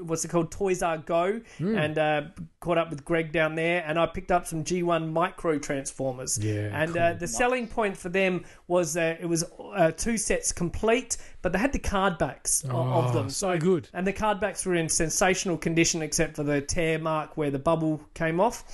what's 0.08 0.24
it 0.24 0.28
called? 0.28 0.50
Toys 0.50 0.82
R 0.82 0.98
Go. 0.98 1.40
And 1.58 1.98
uh, 1.98 2.22
caught 2.60 2.78
up 2.78 2.90
with 2.90 3.04
Greg 3.04 3.32
down 3.32 3.54
there 3.54 3.84
and 3.86 3.98
I 3.98 4.06
picked 4.06 4.30
up 4.32 4.46
some 4.46 4.64
G1 4.64 5.12
micro 5.12 5.58
transformers. 5.58 6.38
Yeah, 6.42 6.70
and 6.72 6.96
uh, 6.96 7.12
the 7.14 7.26
selling 7.28 7.68
point 7.68 7.96
for 7.96 8.08
them 8.08 8.44
was 8.66 8.96
uh, 8.96 9.16
it 9.20 9.26
was 9.26 9.44
uh, 9.74 9.92
two 9.92 10.16
sets 10.16 10.52
complete 10.52 11.16
but 11.42 11.52
they 11.52 11.58
had 11.58 11.72
the 11.72 11.78
card 11.78 12.18
backs 12.18 12.64
o- 12.68 12.70
of 12.70 13.06
Oh, 13.06 13.12
them. 13.12 13.30
so 13.30 13.56
good. 13.58 13.88
and 13.94 14.06
the 14.06 14.12
card 14.12 14.40
backs 14.40 14.66
were 14.66 14.74
in 14.74 14.88
sensational 14.88 15.56
condition 15.56 16.02
except 16.02 16.34
for 16.36 16.42
the 16.42 16.60
tear 16.60 16.98
mark 16.98 17.36
where 17.36 17.50
the 17.50 17.58
bubble 17.60 18.00
came 18.14 18.40
off. 18.40 18.64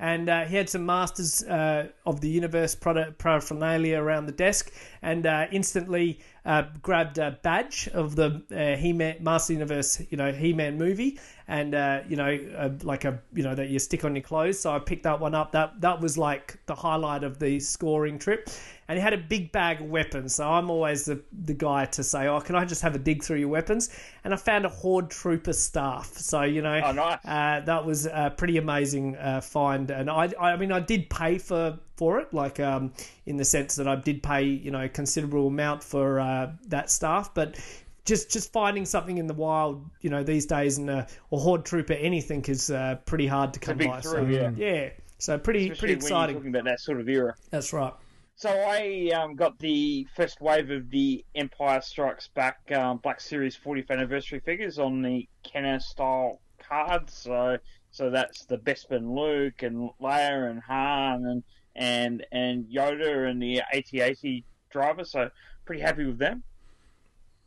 And 0.00 0.28
uh, 0.28 0.44
he 0.44 0.54
had 0.54 0.68
some 0.68 0.86
Masters 0.86 1.42
uh, 1.42 1.88
of 2.06 2.20
the 2.20 2.28
Universe 2.28 2.76
product 2.76 3.18
paraphernalia 3.18 3.98
around 4.00 4.26
the 4.26 4.32
desk, 4.32 4.72
and 5.02 5.26
uh, 5.26 5.46
instantly 5.50 6.20
uh, 6.48 6.62
grabbed 6.80 7.18
a 7.18 7.38
badge 7.42 7.88
of 7.92 8.16
the 8.16 8.42
uh, 8.50 8.80
He-Man 8.80 9.16
Master 9.20 9.52
Universe, 9.52 10.00
you 10.08 10.16
know, 10.16 10.32
He-Man 10.32 10.78
movie, 10.78 11.20
and 11.46 11.74
uh, 11.74 12.00
you 12.08 12.16
know, 12.16 12.38
uh, 12.56 12.70
like 12.82 13.04
a 13.04 13.20
you 13.34 13.42
know 13.42 13.54
that 13.54 13.68
you 13.68 13.78
stick 13.78 14.02
on 14.02 14.16
your 14.16 14.22
clothes. 14.22 14.58
So 14.58 14.72
I 14.74 14.78
picked 14.78 15.02
that 15.02 15.20
one 15.20 15.34
up. 15.34 15.52
That 15.52 15.80
that 15.82 16.00
was 16.00 16.16
like 16.16 16.58
the 16.64 16.74
highlight 16.74 17.22
of 17.22 17.38
the 17.38 17.60
scoring 17.60 18.18
trip. 18.18 18.48
And 18.90 18.96
he 18.98 19.02
had 19.02 19.12
a 19.12 19.18
big 19.18 19.52
bag 19.52 19.82
of 19.82 19.90
weapons, 19.90 20.34
so 20.36 20.48
I'm 20.48 20.70
always 20.70 21.04
the, 21.04 21.20
the 21.44 21.52
guy 21.52 21.84
to 21.84 22.02
say, 22.02 22.26
"Oh, 22.26 22.40
can 22.40 22.54
I 22.56 22.64
just 22.64 22.80
have 22.80 22.94
a 22.94 22.98
dig 22.98 23.22
through 23.22 23.36
your 23.40 23.48
weapons?" 23.50 23.90
And 24.24 24.32
I 24.32 24.38
found 24.38 24.64
a 24.64 24.70
Horde 24.70 25.10
Trooper 25.10 25.52
staff, 25.52 26.06
so 26.16 26.40
you 26.44 26.62
know, 26.62 26.80
Oh, 26.82 26.92
nice. 26.92 27.18
uh, 27.26 27.60
that 27.66 27.84
was 27.84 28.06
a 28.06 28.32
pretty 28.34 28.56
amazing 28.56 29.16
uh, 29.16 29.42
find, 29.42 29.90
and 29.90 30.08
I, 30.08 30.32
I 30.40 30.56
mean, 30.56 30.72
I 30.72 30.80
did 30.80 31.10
pay 31.10 31.36
for 31.36 31.78
for 31.98 32.20
it, 32.20 32.32
like 32.32 32.60
um, 32.60 32.92
in 33.26 33.36
the 33.36 33.44
sense 33.44 33.74
that 33.74 33.88
I 33.88 33.96
did 33.96 34.22
pay, 34.22 34.44
you 34.44 34.70
know, 34.70 34.84
a 34.84 34.88
considerable 34.88 35.48
amount 35.48 35.82
for 35.82 36.20
uh, 36.20 36.52
that 36.68 36.90
staff, 36.90 37.34
but 37.34 37.58
just 38.04 38.30
just 38.30 38.52
finding 38.52 38.86
something 38.86 39.18
in 39.18 39.26
the 39.26 39.34
wild, 39.34 39.84
you 40.00 40.08
know, 40.08 40.22
these 40.22 40.46
days, 40.46 40.78
and 40.78 40.88
a, 40.88 41.06
or 41.30 41.40
horde 41.40 41.64
trooper 41.64 41.94
anything 41.94 42.42
is 42.46 42.70
uh, 42.70 42.96
pretty 43.04 43.26
hard 43.26 43.52
to 43.54 43.60
come 43.60 43.76
by. 43.76 44.00
thrill, 44.00 44.24
so, 44.24 44.54
yeah. 44.56 44.90
so 45.18 45.36
pretty 45.36 45.64
Especially 45.64 45.78
pretty 45.80 45.94
exciting. 45.94 46.36
talking 46.36 46.50
about 46.50 46.64
that 46.64 46.80
sort 46.80 47.00
of 47.00 47.08
era. 47.08 47.34
That's 47.50 47.72
right. 47.72 47.92
So 48.36 48.50
I 48.50 49.10
um, 49.16 49.34
got 49.34 49.58
the 49.58 50.06
first 50.14 50.40
wave 50.40 50.70
of 50.70 50.90
the 50.90 51.24
Empire 51.34 51.80
Strikes 51.80 52.28
Back 52.28 52.60
um, 52.72 52.98
Black 52.98 53.20
Series 53.20 53.58
40th 53.58 53.90
anniversary 53.90 54.38
figures 54.38 54.78
on 54.78 55.02
the 55.02 55.28
Kenner 55.42 55.80
style 55.80 56.40
cards. 56.60 57.14
So 57.14 57.58
so 57.90 58.10
that's 58.10 58.44
the 58.44 58.58
Bespin 58.58 59.12
Luke 59.12 59.62
and 59.62 59.90
Leia 60.00 60.50
and 60.50 60.62
Han 60.62 61.24
and 61.24 61.42
and 61.78 62.26
and 62.32 62.66
Yoda 62.66 63.30
and 63.30 63.40
the 63.40 63.60
AT-AT 63.72 64.42
driver. 64.70 65.04
So 65.04 65.30
pretty 65.64 65.80
happy 65.80 66.04
with 66.04 66.18
them. 66.18 66.42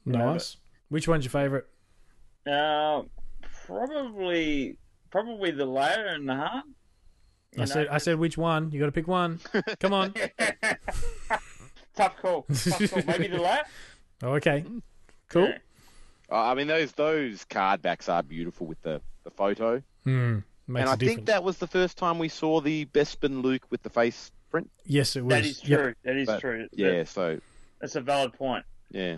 Nice. 0.05 0.57
Which 0.89 1.07
one's 1.07 1.25
your 1.25 1.32
favourite? 1.32 1.65
Uh, 2.47 3.03
probably 3.67 4.77
probably 5.11 5.51
the 5.51 5.67
Leia 5.67 6.15
and 6.15 6.27
the 6.27 6.36
Han. 6.36 6.63
I 7.59 7.65
said, 7.65 7.89
I 7.89 7.97
said, 7.97 8.17
which 8.17 8.38
one? 8.38 8.71
You 8.71 8.79
got 8.79 8.86
to 8.86 8.93
pick 8.93 9.09
one. 9.09 9.41
Come 9.82 9.93
on. 9.93 10.13
Tough 11.95 12.15
call. 12.21 12.43
Tough 12.43 12.89
call. 12.89 13.03
Maybe 13.05 13.27
the 13.27 13.38
Leia. 13.38 13.59
Oh, 14.23 14.34
okay. 14.34 14.63
Cool. 15.29 15.47
Yeah. 15.47 15.57
Uh, 16.32 16.36
I 16.36 16.53
mean, 16.53 16.67
those 16.67 16.91
those 16.91 17.43
card 17.45 17.82
backs 17.82 18.07
are 18.07 18.21
beautiful 18.21 18.67
with 18.67 18.79
the, 18.84 19.01
the 19.23 19.32
photo. 19.32 19.82
Hmm. 20.03 20.39
Makes 20.72 20.82
and 20.82 20.89
a 20.89 20.91
I 20.91 20.95
difference. 20.95 21.15
think 21.15 21.28
that 21.28 21.43
was 21.43 21.57
the 21.57 21.67
first 21.67 21.97
time 21.97 22.17
we 22.19 22.30
saw 22.30 22.61
the 22.61 22.86
Bespin 22.86 23.41
Luke 23.43 23.65
with 23.69 23.82
the 23.84 23.89
face 23.89 24.32
print. 24.49 24.69
yes, 24.86 25.15
it 25.15 25.22
was. 25.24 25.30
That 25.34 25.45
is 25.45 25.63
Yep. 25.67 25.80
true. 25.80 25.93
That 26.03 26.15
is 26.17 26.26
But, 26.28 26.39
true. 26.41 26.67
Yeah, 26.74 27.03
so 27.03 27.39
That's 27.80 27.95
a 27.95 28.01
valid 28.01 28.34
point. 28.34 28.65
yeah, 28.89 29.17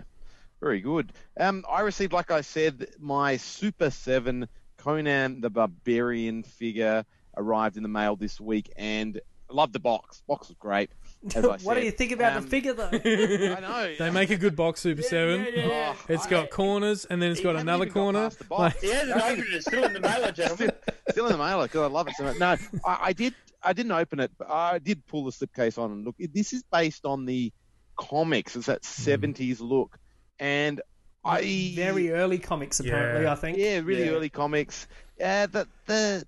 very 0.60 0.80
good. 0.80 1.12
Um, 1.38 1.64
I 1.70 1.80
received, 1.80 2.12
like 2.12 2.30
I 2.30 2.40
said, 2.40 2.86
my 2.98 3.36
Super 3.36 3.90
Seven 3.90 4.48
Conan 4.78 5.40
the 5.40 5.50
Barbarian 5.50 6.42
figure 6.42 7.04
arrived 7.36 7.76
in 7.76 7.82
the 7.82 7.88
mail 7.88 8.16
this 8.16 8.40
week, 8.40 8.70
and 8.76 9.20
I 9.50 9.54
loved 9.54 9.72
the 9.72 9.80
box. 9.80 10.22
Box 10.28 10.48
was 10.48 10.56
great. 10.58 10.90
As 11.34 11.36
I 11.44 11.48
what 11.48 11.60
said. 11.60 11.74
do 11.74 11.80
you 11.84 11.90
think 11.90 12.12
about 12.12 12.36
Um, 12.36 12.44
the 12.44 12.50
figure 12.50 12.72
though? 12.74 12.90
I 12.92 13.60
know. 13.60 13.94
They 13.98 14.10
make 14.10 14.30
a 14.30 14.36
good 14.36 14.56
box, 14.56 14.80
Super 14.80 15.02
Seven. 15.02 15.46
Oh, 15.58 15.96
It's 16.08 16.26
I- 16.26 16.30
got 16.30 16.50
corners, 16.50 17.04
and 17.06 17.20
then 17.22 17.30
it's 17.32 17.40
got 17.40 17.56
another 17.56 17.84
even 17.84 17.94
got 17.94 18.00
corner. 18.00 18.28
the 18.30 18.44
box. 18.44 18.74
Like- 18.74 18.80
He 18.82 18.90
hasn't 18.90 19.22
opened 19.22 19.38
it. 19.48 19.54
It's 19.54 19.66
still 19.66 19.84
in 19.84 19.92
the 19.94 20.00
mailer, 20.00 20.32
gentlemen. 20.32 20.70
still 21.10 21.26
in 21.26 21.32
the 21.32 21.38
mailer 21.38 21.64
because 21.64 21.80
I 21.82 21.86
love 21.86 22.08
it 22.08 22.14
so 22.16 22.24
much. 22.24 22.38
No, 22.38 22.56
I, 22.84 22.98
I 23.02 23.12
did. 23.12 23.34
I 23.62 23.72
didn't 23.72 23.92
open 23.92 24.20
it, 24.20 24.30
but 24.38 24.50
I 24.50 24.78
did 24.78 25.06
pull 25.06 25.24
the 25.24 25.30
slipcase 25.30 25.78
on 25.78 25.90
and 25.92 26.04
look. 26.04 26.16
This 26.18 26.52
is 26.52 26.62
based 26.70 27.06
on 27.06 27.24
the 27.24 27.50
comics. 27.96 28.56
It's 28.56 28.66
that 28.66 28.82
'70s 28.82 29.60
look, 29.60 29.98
and 30.38 30.80
I 31.24 31.72
Very 31.74 32.10
early 32.10 32.38
comics, 32.38 32.80
apparently. 32.80 33.22
Yeah. 33.24 33.32
I 33.32 33.34
think. 33.36 33.56
yeah, 33.56 33.78
really 33.78 34.04
Yeah. 34.04 34.10
early 34.10 34.28
comics. 34.28 34.86
Uh, 35.18 35.46
the 35.46 35.66
the 35.86 36.26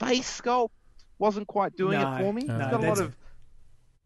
face 0.00 0.40
sculpt 0.40 0.70
wasn't 1.20 1.46
quite 1.46 1.76
doing 1.76 2.00
No, 2.00 2.14
it 2.14 2.18
for 2.18 2.32
me. 2.32 2.42
no, 2.44 2.56
it's 2.58 2.64
got 2.64 2.72
a 2.72 2.76
lot 2.78 2.80
that's- 2.82 2.98
of 3.00 3.16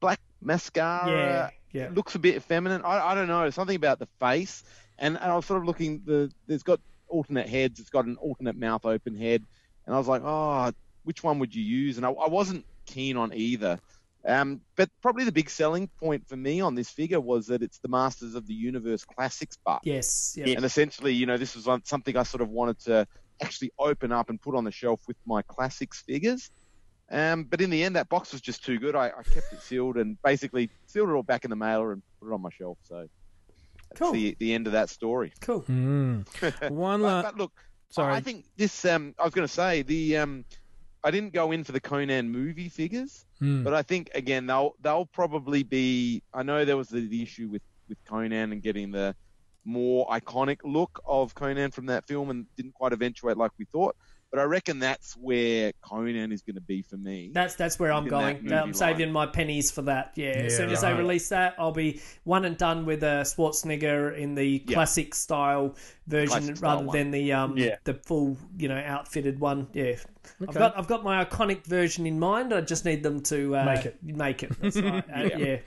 black 0.01 0.21
mascara. 0.41 1.53
Yeah, 1.73 1.81
yeah. 1.81 1.91
Looks 1.93 2.15
a 2.15 2.19
bit 2.19 2.43
feminine. 2.43 2.83
I, 2.83 3.11
I 3.11 3.15
don't 3.15 3.29
know. 3.29 3.49
Something 3.51 3.77
about 3.77 3.99
the 3.99 4.09
face. 4.21 4.63
And, 4.99 5.17
and 5.17 5.33
I 5.33 5.37
was 5.37 5.47
sort 5.47 5.61
of 5.61 5.67
looking. 5.67 6.03
The 6.05 6.31
there's 6.47 6.63
got 6.63 6.81
alternate 7.09 7.49
heads. 7.49 7.81
It's 7.81 7.91
got 7.91 8.07
an 8.07 8.17
alternate 8.17 8.57
mouth 8.57 8.85
open 8.85 9.17
head. 9.17 9.43
And 9.87 9.95
I 9.95 9.99
was 9.99 10.09
like, 10.09 10.23
oh, 10.25 10.73
which 11.05 11.23
one 11.23 11.39
would 11.39 11.55
you 11.55 11.63
use? 11.63 11.97
And 11.97 12.07
I, 12.07 12.11
I 12.11 12.29
wasn't 12.29 12.65
keen 12.87 13.17
on 13.17 13.33
either. 13.35 13.79
Um, 14.25 14.61
but 14.75 14.91
probably 15.03 15.25
the 15.25 15.31
big 15.31 15.49
selling 15.49 15.87
point 16.01 16.27
for 16.27 16.37
me 16.37 16.61
on 16.61 16.75
this 16.75 16.91
figure 16.91 17.21
was 17.21 17.47
that 17.47 17.63
it's 17.63 17.79
the 17.79 17.89
Masters 17.89 18.35
of 18.35 18.49
the 18.49 18.55
Universe 18.55 19.05
Classics 19.05 19.57
bar. 19.65 19.79
Yes. 19.85 20.37
Yeah. 20.37 20.57
And 20.57 20.65
essentially, 20.65 21.15
you 21.15 21.27
know, 21.27 21.37
this 21.37 21.55
was 21.55 21.69
something 21.85 22.17
I 22.17 22.25
sort 22.25 22.41
of 22.41 22.49
wanted 22.49 22.81
to 22.81 23.07
actually 23.41 23.71
open 23.79 24.11
up 24.11 24.29
and 24.29 24.41
put 24.41 24.57
on 24.57 24.65
the 24.65 24.73
shelf 24.73 25.01
with 25.07 25.17
my 25.27 25.43
classics 25.43 26.03
figures. 26.03 26.51
Um, 27.11 27.45
but 27.45 27.61
in 27.61 27.71
the 27.71 27.83
end, 27.85 27.95
that 27.97 28.09
box 28.09 28.33
was 28.33 28.41
just 28.41 28.65
too 28.65 28.79
good. 28.79 28.97
I, 28.97 29.07
I 29.09 29.23
kept 29.23 29.53
it 29.53 29.63
sealed 29.63 29.97
and 29.97 30.21
basically 30.23 30.71
sealed 30.87 31.09
it 31.09 31.13
all 31.13 31.23
back 31.23 31.45
in 31.45 31.51
the 31.51 31.57
mailer 31.57 31.93
and 31.93 32.03
put 32.21 32.29
it 32.31 32.35
on 32.35 32.43
my 32.43 32.51
shelf. 32.51 32.79
So 32.83 33.07
that's 33.89 33.99
Cool. 34.01 34.13
the, 34.13 34.37
the 34.41 34.53
end 34.55 34.67
of 34.67 34.73
that 34.73 34.91
story. 34.91 35.33
Cool. 35.41 35.63
Mm. 35.63 36.71
One 36.71 37.03
But, 37.03 37.23
but 37.23 37.37
look, 37.37 37.53
Sorry. 37.91 38.13
I 38.13 38.21
think 38.21 38.45
this. 38.57 38.85
Um, 38.85 39.15
I 39.19 39.25
was 39.25 39.33
going 39.35 39.47
to 39.47 39.53
say 39.53 39.83
the. 39.83 40.17
Um, 40.19 40.45
I 41.05 41.13
didn't 41.13 41.33
go 41.33 41.53
in 41.53 41.63
for 41.63 41.71
the 41.71 41.79
Conan 41.81 42.29
movie 42.31 42.69
figures, 42.69 43.25
Mm. 43.41 43.63
but 43.63 43.73
I 43.75 43.83
think 43.83 44.11
again 44.15 44.47
they'll 44.47 44.75
they'll 44.81 45.07
probably 45.07 45.63
be. 45.63 46.23
I 46.35 46.43
know 46.43 46.65
there 46.65 46.77
was 46.77 46.89
the, 46.89 47.07
the 47.07 47.23
issue 47.23 47.49
with 47.49 47.63
with 47.89 47.99
Conan 48.05 48.51
and 48.53 48.61
getting 48.61 48.91
the 48.91 49.15
more 49.65 50.07
iconic 50.09 50.59
look 50.65 51.01
of 51.07 51.35
Conan 51.37 51.71
from 51.71 51.87
that 51.87 52.07
film 52.09 52.31
and 52.31 52.47
didn't 52.57 52.75
quite 52.75 52.93
eventuate 52.93 53.37
like 53.37 53.53
we 53.59 53.67
thought. 53.67 53.95
But 54.33 54.41
I 54.41 54.45
reckon 54.45 54.81
that's 54.81 55.17
where 55.17 55.73
Conan 55.83 56.33
is 56.33 56.43
going 56.43 56.57
to 56.57 56.61
be 56.61 56.83
for 56.83 56.97
me. 56.97 57.31
That's 57.33 57.55
that's 57.55 57.79
where 57.79 57.93
I'm 57.93 58.07
going. 58.09 58.47
that 58.49 58.63
I'm 58.65 58.75
saving 58.75 59.07
line. 59.07 59.13
my 59.13 59.27
pennies 59.27 59.71
for 59.71 59.83
that. 59.83 60.13
Yeah, 60.17 60.31
as 60.31 60.57
soon 60.57 60.69
Yeah, 60.69 60.75
as 60.75 60.81
they 60.83 60.93
release 60.93 61.29
that, 61.31 61.55
I'll 61.59 61.73
be 61.73 62.01
one 62.25 62.45
and 62.45 62.59
done 62.59 62.85
with 62.85 63.03
uh, 63.05 63.23
Schwarzenegger 63.23 64.17
in 64.17 64.35
the 64.35 64.63
Yeah. 64.67 64.75
classic 64.75 65.15
style 65.15 65.77
version 66.09 66.29
Classic 66.29 66.57
style 66.57 66.71
rather 66.77 66.87
one. 66.87 66.97
than 66.99 67.11
the 67.13 67.33
um 67.33 67.57
Yeah. 67.57 67.77
the 67.85 67.95
full 67.95 68.37
you 68.59 68.69
know 68.69 68.77
outfitted 68.85 69.39
one. 69.39 69.69
Yeah, 69.73 69.85
okay. 69.85 70.05
I've 70.49 70.55
got 70.55 70.77
I've 70.79 70.89
got 70.89 71.05
my 71.05 71.25
iconic 71.25 71.65
version 71.65 72.05
in 72.05 72.19
mind. 72.19 72.53
I 72.53 72.61
just 72.63 72.85
need 72.85 73.03
them 73.05 73.23
to 73.23 73.57
uh, 73.57 73.65
Make 73.65 73.87
it. 73.87 73.97
Make 74.03 74.43
it. 74.43 74.61
That's 74.61 74.77
right. 74.81 75.05
Uh, 75.09 75.21
Yeah. 75.31 75.37
yeah. 75.39 75.59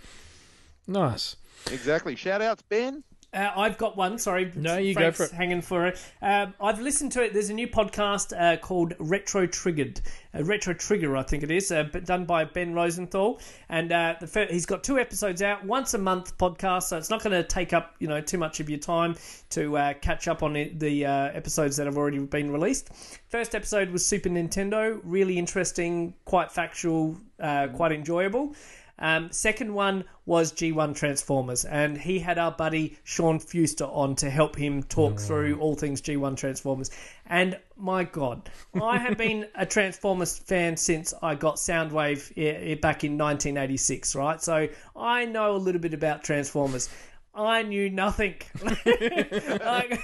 nice. 0.86 1.38
exactly. 1.72 2.16
Shout 2.18 2.42
outs, 2.42 2.62
Ben. 2.64 3.04
Uh, 3.32 3.52
I've 3.56 3.78
got 3.78 3.96
one. 3.96 4.18
Sorry, 4.18 4.52
No, 4.56 4.78
you 4.78 4.96
go 4.96 5.02
Frank's 5.02 5.18
for 5.18 5.24
it. 5.26 5.32
Hanging 5.32 5.62
for 5.62 5.88
it. 5.88 6.04
Um, 6.22 6.56
I've 6.60 6.82
listened 6.82 7.12
to 7.12 7.24
it. 7.24 7.32
There's 7.32 7.50
a 7.50 7.54
new 7.54 7.68
podcast 7.68 8.34
uh, 8.40 8.58
called 8.58 8.96
Retro 8.98 9.46
Triggered, 9.46 10.02
uh, 10.34 10.44
Retro 10.44 10.74
Trigger, 10.74 11.16
I 11.16 11.22
think 11.22 11.44
it 11.44 11.52
is, 11.52 11.72
uh, 11.72 11.84
but 11.84 12.06
done 12.06 12.26
by 12.26 12.46
Ben 12.46 12.74
Rosenthal, 12.74 13.40
and 13.70 13.92
uh, 13.92 14.16
the 14.20 14.48
he's 14.50 14.66
got 14.66 14.84
two 14.84 14.98
episodes 14.98 15.44
out, 15.44 15.64
once 15.64 15.94
a 15.94 16.00
month 16.00 16.38
podcast. 16.40 16.84
So 16.84 16.98
it's 16.98 17.12
not 17.12 17.22
going 17.22 17.34
to 17.40 17.44
take 17.44 17.72
up 17.72 17.96
you 18.00 18.08
know 18.08 18.20
too 18.20 18.40
much 18.40 18.60
of 18.60 18.70
your 18.70 18.80
time 18.80 19.16
to 19.52 19.78
uh, 19.78 19.94
catch 20.02 20.28
up 20.28 20.42
on 20.42 20.54
the 20.54 21.06
uh, 21.06 21.12
episodes 21.34 21.78
that 21.78 21.86
have 21.86 21.98
already 21.98 22.20
been 22.20 22.52
released. 22.52 22.90
First 23.28 23.54
episode 23.54 23.92
was 23.92 24.04
Super 24.04 24.30
Nintendo, 24.30 25.00
really 25.04 25.38
interesting, 25.38 26.16
quite 26.26 26.52
factual, 26.52 27.16
uh, 27.40 27.68
quite 27.68 27.92
enjoyable. 27.92 28.56
Um, 29.00 29.32
second 29.32 29.74
one 29.74 30.04
was 30.26 30.54
G1 30.54 30.96
Transformers, 30.96 31.66
and 31.66 31.98
he 31.98 32.20
had 32.20 32.38
our 32.38 32.52
buddy 32.52 32.98
Sean 33.04 33.40
Fuster 33.40 33.90
on 33.92 34.16
to 34.18 34.30
help 34.30 34.56
him 34.56 34.84
talk 34.84 35.20
through 35.20 35.58
all 35.60 35.76
things 35.76 36.02
G1 36.02 36.38
Transformers. 36.38 36.92
And 37.26 37.58
my 37.78 38.04
God, 38.04 38.50
I 38.80 38.98
have 38.98 39.18
been 39.18 39.48
a 39.56 39.66
Transformers 39.66 40.38
fan 40.38 40.76
since 40.78 41.14
I 41.22 41.36
got 41.36 41.56
Soundwave 41.56 42.32
eh, 42.38 42.72
eh, 42.72 42.76
back 42.76 43.04
in 43.04 43.18
1986, 43.18 44.16
right? 44.16 44.42
So 44.42 44.68
I 44.96 45.26
know 45.26 45.56
a 45.56 45.58
little 45.58 45.82
bit 45.82 45.94
about 45.94 46.24
Transformers. 46.24 46.90
I 47.34 47.62
knew 47.62 47.90
nothing. 47.90 48.36
like, 48.64 50.00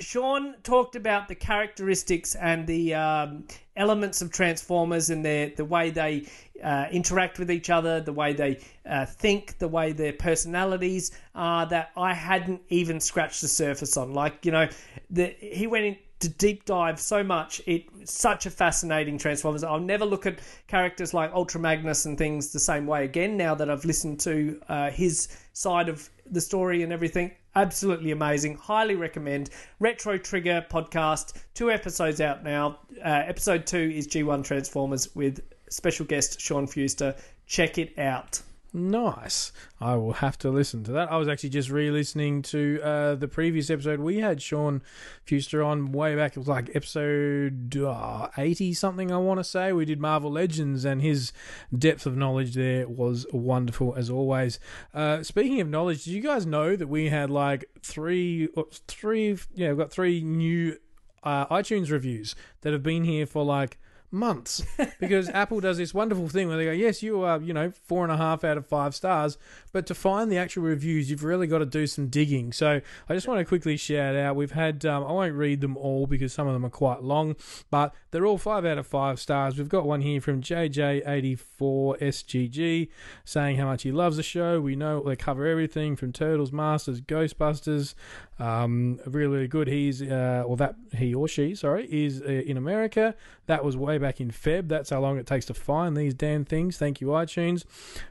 Sean 0.00 0.54
talked 0.62 0.94
about 0.94 1.28
the 1.28 1.34
characteristics 1.34 2.34
and 2.34 2.66
the 2.66 2.94
um, 2.94 3.44
elements 3.76 4.20
of 4.20 4.30
Transformers 4.30 5.10
and 5.10 5.24
their 5.24 5.50
the 5.50 5.64
way 5.64 5.90
they 5.90 6.28
uh, 6.62 6.86
interact 6.92 7.38
with 7.38 7.50
each 7.50 7.70
other, 7.70 8.00
the 8.00 8.12
way 8.12 8.32
they 8.34 8.60
uh, 8.86 9.06
think, 9.06 9.58
the 9.58 9.68
way 9.68 9.92
their 9.92 10.12
personalities 10.12 11.12
are 11.34 11.66
that 11.66 11.90
I 11.96 12.12
hadn't 12.12 12.60
even 12.68 13.00
scratched 13.00 13.40
the 13.40 13.48
surface 13.48 13.96
on. 13.96 14.12
Like 14.12 14.44
you 14.44 14.52
know, 14.52 14.68
the, 15.10 15.34
he 15.40 15.66
went 15.66 15.86
into 15.86 16.36
deep 16.36 16.66
dive 16.66 17.00
so 17.00 17.24
much. 17.24 17.62
It 17.66 17.86
such 18.04 18.46
a 18.46 18.50
fascinating 18.50 19.16
Transformers. 19.18 19.64
I'll 19.64 19.80
never 19.80 20.04
look 20.04 20.26
at 20.26 20.40
characters 20.68 21.14
like 21.14 21.32
Ultra 21.32 21.60
Magnus 21.60 22.04
and 22.04 22.18
things 22.18 22.52
the 22.52 22.60
same 22.60 22.86
way 22.86 23.04
again. 23.04 23.36
Now 23.36 23.54
that 23.54 23.70
I've 23.70 23.84
listened 23.84 24.20
to 24.20 24.60
uh, 24.68 24.90
his 24.90 25.28
side 25.54 25.88
of 25.88 26.10
the 26.30 26.40
story 26.40 26.82
and 26.82 26.92
everything. 26.92 27.32
Absolutely 27.54 28.10
amazing. 28.10 28.56
Highly 28.56 28.94
recommend. 28.94 29.50
Retro 29.78 30.18
Trigger 30.18 30.64
podcast. 30.70 31.34
Two 31.54 31.70
episodes 31.70 32.20
out 32.20 32.42
now. 32.42 32.78
Uh, 32.98 33.22
episode 33.26 33.66
two 33.66 33.92
is 33.94 34.08
G1 34.08 34.44
Transformers 34.44 35.14
with 35.14 35.40
special 35.70 36.06
guest 36.06 36.40
Sean 36.40 36.66
Fuster. 36.66 37.18
Check 37.46 37.78
it 37.78 37.98
out. 37.98 38.40
Nice. 38.76 39.52
I 39.80 39.94
will 39.94 40.14
have 40.14 40.36
to 40.38 40.50
listen 40.50 40.82
to 40.82 40.92
that. 40.92 41.12
I 41.12 41.16
was 41.16 41.28
actually 41.28 41.50
just 41.50 41.70
re-listening 41.70 42.42
to 42.42 42.80
uh, 42.82 43.14
the 43.14 43.28
previous 43.28 43.70
episode. 43.70 44.00
We 44.00 44.18
had 44.18 44.42
Sean 44.42 44.82
Fuster 45.24 45.64
on 45.64 45.92
way 45.92 46.16
back. 46.16 46.32
It 46.32 46.40
was 46.40 46.48
like 46.48 46.74
episode 46.74 47.76
uh, 47.76 48.30
eighty 48.36 48.74
something. 48.74 49.12
I 49.12 49.18
want 49.18 49.38
to 49.38 49.44
say 49.44 49.72
we 49.72 49.84
did 49.84 50.00
Marvel 50.00 50.32
Legends, 50.32 50.84
and 50.84 51.00
his 51.00 51.32
depth 51.72 52.04
of 52.04 52.16
knowledge 52.16 52.54
there 52.54 52.88
was 52.88 53.26
wonderful 53.32 53.94
as 53.94 54.10
always. 54.10 54.58
Uh, 54.92 55.22
speaking 55.22 55.60
of 55.60 55.68
knowledge, 55.68 56.02
did 56.02 56.10
you 56.10 56.20
guys 56.20 56.44
know 56.44 56.74
that 56.74 56.88
we 56.88 57.10
had 57.10 57.30
like 57.30 57.66
three, 57.80 58.48
three? 58.88 59.38
Yeah, 59.54 59.68
we've 59.68 59.78
got 59.78 59.92
three 59.92 60.20
new 60.20 60.78
uh, 61.22 61.46
iTunes 61.46 61.92
reviews 61.92 62.34
that 62.62 62.72
have 62.72 62.82
been 62.82 63.04
here 63.04 63.24
for 63.24 63.44
like 63.44 63.78
months 64.14 64.64
because 65.00 65.28
Apple 65.30 65.58
does 65.60 65.76
this 65.76 65.92
wonderful 65.92 66.28
thing 66.28 66.48
where 66.48 66.56
they 66.56 66.64
go, 66.64 66.72
yes, 66.72 67.02
you 67.02 67.22
are, 67.22 67.38
you 67.40 67.52
know, 67.52 67.70
four 67.70 68.04
and 68.04 68.12
a 68.12 68.16
half 68.16 68.44
out 68.44 68.56
of 68.56 68.66
five 68.66 68.94
stars, 68.94 69.36
but 69.72 69.84
to 69.86 69.94
find 69.94 70.30
the 70.30 70.38
actual 70.38 70.62
reviews, 70.62 71.10
you've 71.10 71.24
really 71.24 71.46
got 71.46 71.58
to 71.58 71.66
do 71.66 71.86
some 71.86 72.08
digging. 72.08 72.50
So 72.52 72.80
I 73.08 73.14
just 73.14 73.26
want 73.28 73.40
to 73.40 73.44
quickly 73.44 73.76
shout 73.76 74.16
out. 74.16 74.36
We've 74.36 74.52
had, 74.52 74.86
um, 74.86 75.04
I 75.04 75.12
won't 75.12 75.34
read 75.34 75.60
them 75.60 75.76
all 75.76 76.06
because 76.06 76.32
some 76.32 76.46
of 76.46 76.54
them 76.54 76.64
are 76.64 76.70
quite 76.70 77.02
long, 77.02 77.36
but 77.70 77.94
they're 78.10 78.24
all 78.24 78.38
five 78.38 78.64
out 78.64 78.78
of 78.78 78.86
five 78.86 79.20
stars. 79.20 79.58
We've 79.58 79.68
got 79.68 79.84
one 79.84 80.00
here 80.00 80.20
from 80.20 80.40
JJ84SGG 80.40 82.88
saying 83.24 83.56
how 83.56 83.66
much 83.66 83.82
he 83.82 83.90
loves 83.92 84.16
the 84.16 84.22
show. 84.22 84.60
We 84.60 84.76
know 84.76 85.02
they 85.02 85.16
cover 85.16 85.46
everything 85.46 85.96
from 85.96 86.12
Turtles, 86.12 86.52
Masters, 86.52 87.00
Ghostbusters. 87.00 87.94
Um, 88.38 89.00
really, 89.06 89.32
really 89.32 89.48
good. 89.48 89.68
He's, 89.68 90.02
uh, 90.02 90.44
or 90.46 90.56
that 90.56 90.74
he 90.92 91.14
or 91.14 91.28
she, 91.28 91.54
sorry, 91.54 91.86
is 91.90 92.20
uh, 92.20 92.26
in 92.26 92.56
America. 92.56 93.14
That 93.46 93.64
was 93.64 93.76
way 93.76 93.98
back 94.04 94.20
in 94.20 94.30
Feb. 94.30 94.68
That's 94.68 94.90
how 94.90 95.00
long 95.00 95.16
it 95.16 95.26
takes 95.26 95.46
to 95.46 95.54
find 95.54 95.96
these 95.96 96.12
damn 96.12 96.44
things. 96.44 96.76
Thank 96.76 97.00
you, 97.00 97.06
iTunes. 97.06 97.64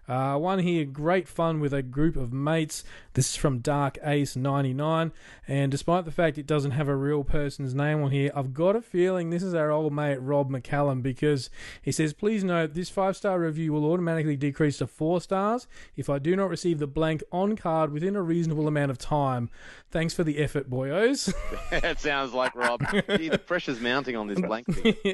Uh, 0.08 0.40
one 0.40 0.58
here, 0.58 0.86
great 0.86 1.28
fun 1.28 1.60
with 1.60 1.72
a 1.72 1.84
group 1.84 2.16
of 2.16 2.34
mates. 2.34 2.84
This 3.14 3.30
is 3.30 3.36
from 3.36 3.60
Dark 3.60 4.00
Ace 4.04 4.36
99. 4.36 5.12
And 5.48 5.72
despite 5.72 6.06
the 6.06 6.12
fact 6.12 6.38
it 6.38 6.48
doesn't 6.48 6.72
have 6.72 6.88
a 6.88 6.96
real 6.96 7.24
person's 7.24 7.76
name 7.76 8.02
on 8.02 8.10
here, 8.10 8.32
I've 8.36 8.54
got 8.54 8.76
a 8.76 8.82
feeling 8.82 9.30
this 9.30 9.44
is 9.44 9.54
our 9.54 9.70
old 9.70 9.94
mate 9.94 10.18
Rob 10.18 10.50
McCallum 10.50 11.04
because 11.04 11.50
he 11.82 11.92
says, 11.92 12.14
Please 12.14 12.44
note 12.44 12.74
this 12.74 12.90
five 12.90 13.16
star 13.16 13.40
review 13.40 13.74
will 13.74 13.86
automatically 13.86 14.36
decrease 14.36 14.80
to 14.80 14.88
four 14.88 15.22
stars 15.22 15.68
if 15.96 16.10
I 16.10 16.18
do 16.18 16.36
not 16.36 16.50
receive 16.50 16.80
the 16.80 16.88
blank 16.88 17.24
on 17.32 17.56
card 17.56 17.92
within 17.92 18.16
a 18.16 18.22
reasonable 18.24 18.68
amount 18.68 18.90
of 18.90 18.98
time. 18.98 19.50
Thanks 19.92 20.16
for 20.16 20.24
the 20.24 20.40
effort, 20.40 20.72
boyos. 20.72 21.32
that 21.70 22.00
sounds 22.00 22.34
like 22.34 22.56
Rob. 22.56 22.84
Gee, 23.16 23.30
the 23.30 23.38
pressure's 23.38 23.80
mounting 23.80 24.16
on 24.16 24.28
this 24.28 24.42
blank 24.42 24.66
thing. 24.74 24.96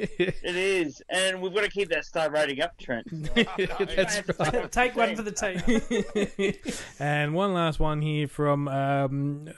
It 0.42 0.56
is, 0.56 1.02
and 1.10 1.42
we've 1.42 1.52
got 1.52 1.64
to 1.64 1.70
keep 1.70 1.90
that 1.90 2.04
star 2.04 2.30
rating 2.30 2.62
up, 2.62 2.78
Trent. 2.78 3.06
That's 3.34 4.22
right. 4.38 4.72
Take 4.72 4.96
one 4.96 5.14
for 5.14 5.22
the 5.22 5.32
team. 5.32 6.70
and 6.98 7.34
one 7.34 7.52
last 7.52 7.78
one 7.78 7.89
here 8.00 8.28
from 8.28 8.68
um, 8.68 9.48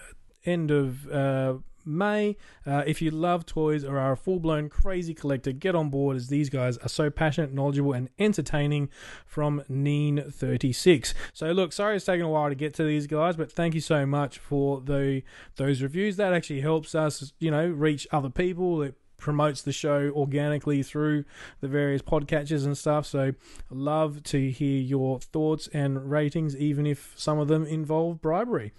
end 0.44 0.70
of 0.70 1.08
uh, 1.10 1.54
May. 1.84 2.36
Uh, 2.66 2.82
if 2.86 3.02
you 3.02 3.10
love 3.10 3.46
toys 3.46 3.84
or 3.84 3.98
are 3.98 4.12
a 4.12 4.16
full 4.16 4.38
blown 4.38 4.68
crazy 4.68 5.14
collector, 5.14 5.52
get 5.52 5.74
on 5.74 5.90
board 5.90 6.16
as 6.16 6.28
these 6.28 6.48
guys 6.48 6.78
are 6.78 6.88
so 6.88 7.10
passionate, 7.10 7.52
knowledgeable, 7.52 7.92
and 7.92 8.08
entertaining 8.18 8.88
from 9.26 9.62
Neen36. 9.70 11.14
So, 11.32 11.52
look, 11.52 11.72
sorry 11.72 11.96
it's 11.96 12.04
taken 12.04 12.26
a 12.26 12.30
while 12.30 12.48
to 12.48 12.54
get 12.54 12.74
to 12.74 12.84
these 12.84 13.06
guys, 13.06 13.36
but 13.36 13.50
thank 13.50 13.74
you 13.74 13.80
so 13.80 14.06
much 14.06 14.38
for 14.38 14.80
the 14.80 15.22
those 15.56 15.82
reviews. 15.82 16.16
That 16.16 16.32
actually 16.32 16.60
helps 16.60 16.94
us, 16.94 17.32
you 17.38 17.50
know, 17.50 17.66
reach 17.66 18.06
other 18.12 18.30
people. 18.30 18.82
It 18.82 18.94
promotes 19.22 19.62
the 19.62 19.72
show 19.72 20.10
organically 20.14 20.82
through 20.82 21.24
the 21.62 21.68
various 21.68 22.02
podcatchers 22.02 22.66
and 22.66 22.76
stuff. 22.76 23.06
So, 23.06 23.32
love 23.70 24.22
to 24.24 24.50
hear 24.50 24.78
your 24.80 25.20
thoughts 25.20 25.68
and 25.72 26.10
ratings, 26.10 26.54
even 26.56 26.86
if 26.86 27.14
some 27.16 27.38
of 27.38 27.48
them 27.48 27.64
involve 27.64 28.20
bribery. 28.20 28.72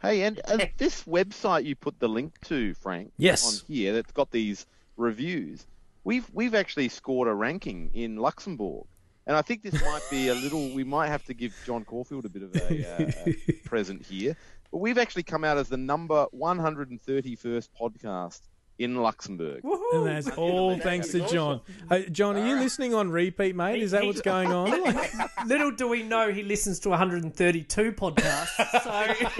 Hey, 0.00 0.22
and 0.22 0.40
uh, 0.46 0.66
this 0.78 1.04
website 1.04 1.64
you 1.64 1.76
put 1.76 2.00
the 2.00 2.08
link 2.08 2.40
to, 2.46 2.74
Frank, 2.74 3.12
Yes. 3.18 3.46
on 3.46 3.66
here 3.68 3.92
that's 3.92 4.10
got 4.10 4.32
these 4.32 4.66
reviews. 4.96 5.66
We've 6.04 6.28
we've 6.32 6.56
actually 6.56 6.88
scored 6.88 7.28
a 7.28 7.34
ranking 7.34 7.90
in 7.94 8.16
Luxembourg, 8.16 8.86
and 9.28 9.36
I 9.36 9.42
think 9.42 9.62
this 9.62 9.80
might 9.84 10.02
be 10.10 10.28
a 10.28 10.34
little. 10.34 10.74
We 10.74 10.82
might 10.82 11.06
have 11.08 11.22
to 11.26 11.34
give 11.34 11.54
John 11.64 11.84
Caulfield 11.84 12.24
a 12.24 12.28
bit 12.28 12.42
of 12.42 12.56
a 12.56 12.92
uh, 12.92 13.32
present 13.64 14.04
here. 14.04 14.36
But 14.72 14.78
we've 14.78 14.98
actually 14.98 15.22
come 15.22 15.44
out 15.44 15.58
as 15.58 15.68
the 15.68 15.76
number 15.76 16.26
131st 16.34 17.68
podcast 17.80 18.40
in 18.82 18.96
Luxembourg. 18.96 19.62
And 19.92 20.06
that's 20.06 20.28
all 20.30 20.78
thanks 20.78 21.08
to 21.08 21.26
John. 21.28 21.60
Hey, 21.88 22.08
John, 22.10 22.36
are 22.36 22.46
you 22.46 22.56
listening 22.56 22.94
on 22.94 23.10
repeat, 23.10 23.54
mate? 23.56 23.82
Is 23.82 23.90
that 23.92 24.04
what's 24.04 24.20
going 24.20 24.52
on? 24.52 24.70
Little 25.46 25.70
do 25.70 25.88
we 25.88 26.02
know 26.02 26.32
he 26.32 26.42
listens 26.42 26.78
to 26.80 26.90
132 26.90 27.92
podcasts. 27.92 28.82
So 28.82 29.32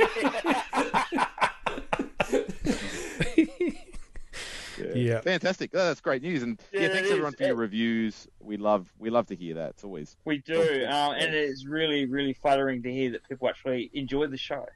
Yeah. 4.95 5.21
Fantastic. 5.21 5.71
Oh, 5.75 5.87
that's 5.87 6.01
great 6.01 6.23
news. 6.23 6.43
And 6.43 6.61
yeah, 6.73 6.83
Yeah, 6.83 6.89
thanks 6.89 7.09
it 7.09 7.13
everyone 7.13 7.35
for 7.35 7.45
your 7.45 7.55
reviews. 7.55 8.27
We 8.41 8.57
love 8.57 8.93
we 8.99 9.11
love 9.11 9.27
to 9.29 9.37
hear 9.37 9.55
that. 9.55 9.71
It's 9.71 9.85
always 9.85 10.17
We 10.25 10.39
do, 10.39 10.87
um, 10.89 11.15
and 11.15 11.35
it's 11.35 11.67
really, 11.67 12.07
really 12.07 12.33
flattering 12.33 12.83
to 12.83 12.93
hear 12.93 13.11
that 13.13 13.29
people 13.29 13.49
actually 13.49 13.91
enjoy 13.95 14.27
the 14.27 14.37
show 14.37 14.67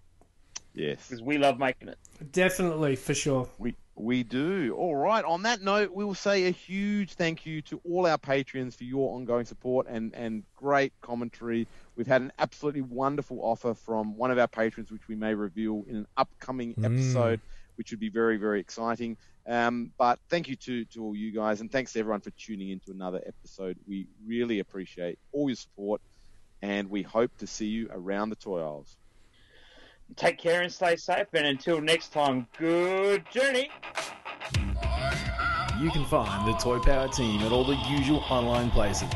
yes. 0.74 1.06
because 1.08 1.22
we 1.22 1.38
love 1.38 1.58
making 1.58 1.88
it. 1.88 1.98
definitely 2.32 2.96
for 2.96 3.14
sure. 3.14 3.48
We 3.58 3.74
we 3.96 4.22
do. 4.22 4.74
All 4.76 4.94
right. 4.94 5.24
On 5.24 5.42
that 5.42 5.62
note, 5.62 5.92
we 5.92 6.04
will 6.04 6.14
say 6.14 6.46
a 6.46 6.50
huge 6.50 7.14
thank 7.14 7.46
you 7.46 7.62
to 7.62 7.80
all 7.88 8.06
our 8.06 8.18
patrons 8.18 8.76
for 8.76 8.84
your 8.84 9.14
ongoing 9.14 9.46
support 9.46 9.86
and 9.88 10.14
and 10.14 10.44
great 10.54 10.92
commentary. 11.00 11.66
We've 11.96 12.06
had 12.06 12.20
an 12.20 12.32
absolutely 12.38 12.82
wonderful 12.82 13.40
offer 13.40 13.74
from 13.74 14.16
one 14.16 14.30
of 14.30 14.38
our 14.38 14.48
patrons, 14.48 14.92
which 14.92 15.08
we 15.08 15.14
may 15.14 15.34
reveal 15.34 15.84
in 15.88 15.96
an 15.96 16.06
upcoming 16.16 16.74
episode, 16.84 17.40
which 17.76 17.90
would 17.90 18.00
be 18.00 18.10
very 18.10 18.36
very 18.36 18.60
exciting. 18.60 19.16
Um, 19.46 19.92
but 19.96 20.18
thank 20.28 20.48
you 20.48 20.56
to 20.56 20.84
to 20.86 21.02
all 21.02 21.16
you 21.16 21.32
guys, 21.32 21.60
and 21.60 21.72
thanks 21.72 21.94
to 21.94 22.00
everyone 22.00 22.20
for 22.20 22.30
tuning 22.32 22.70
in 22.70 22.80
to 22.80 22.90
another 22.90 23.22
episode. 23.26 23.78
We 23.88 24.08
really 24.26 24.58
appreciate 24.58 25.18
all 25.32 25.48
your 25.48 25.56
support, 25.56 26.02
and 26.60 26.90
we 26.90 27.02
hope 27.02 27.34
to 27.38 27.46
see 27.46 27.66
you 27.66 27.88
around 27.90 28.28
the 28.28 28.36
toy 28.36 28.60
aisles. 28.60 28.94
Take 30.14 30.38
care 30.38 30.62
and 30.62 30.72
stay 30.72 30.96
safe, 30.96 31.26
and 31.34 31.46
until 31.46 31.80
next 31.80 32.12
time, 32.12 32.46
good 32.58 33.24
journey. 33.30 33.70
You 35.80 35.90
can 35.90 36.06
find 36.06 36.48
the 36.48 36.56
Toy 36.58 36.78
Power 36.78 37.08
team 37.08 37.40
at 37.42 37.52
all 37.52 37.64
the 37.64 37.76
usual 37.90 38.24
online 38.30 38.70
places. 38.70 39.08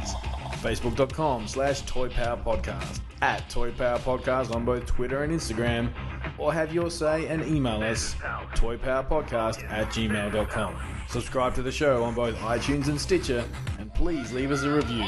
Facebook.com 0.60 1.48
slash 1.48 1.80
Toy 1.82 2.10
Power 2.10 2.36
Podcast, 2.36 3.00
at 3.22 3.48
Toy 3.48 3.70
Power 3.72 3.98
Podcast 3.98 4.54
on 4.54 4.66
both 4.66 4.84
Twitter 4.84 5.22
and 5.22 5.32
Instagram, 5.32 5.90
or 6.36 6.52
have 6.52 6.74
your 6.74 6.90
say 6.90 7.26
and 7.28 7.42
email 7.46 7.82
us 7.82 8.14
toypowerpodcast 8.56 9.64
at 9.70 9.88
gmail.com. 9.88 10.76
Subscribe 11.08 11.54
to 11.54 11.62
the 11.62 11.72
show 11.72 12.02
on 12.04 12.14
both 12.14 12.34
iTunes 12.36 12.88
and 12.88 13.00
Stitcher, 13.00 13.42
and 13.78 13.92
please 13.94 14.32
leave 14.32 14.50
us 14.50 14.62
a 14.62 14.70
review. 14.70 15.04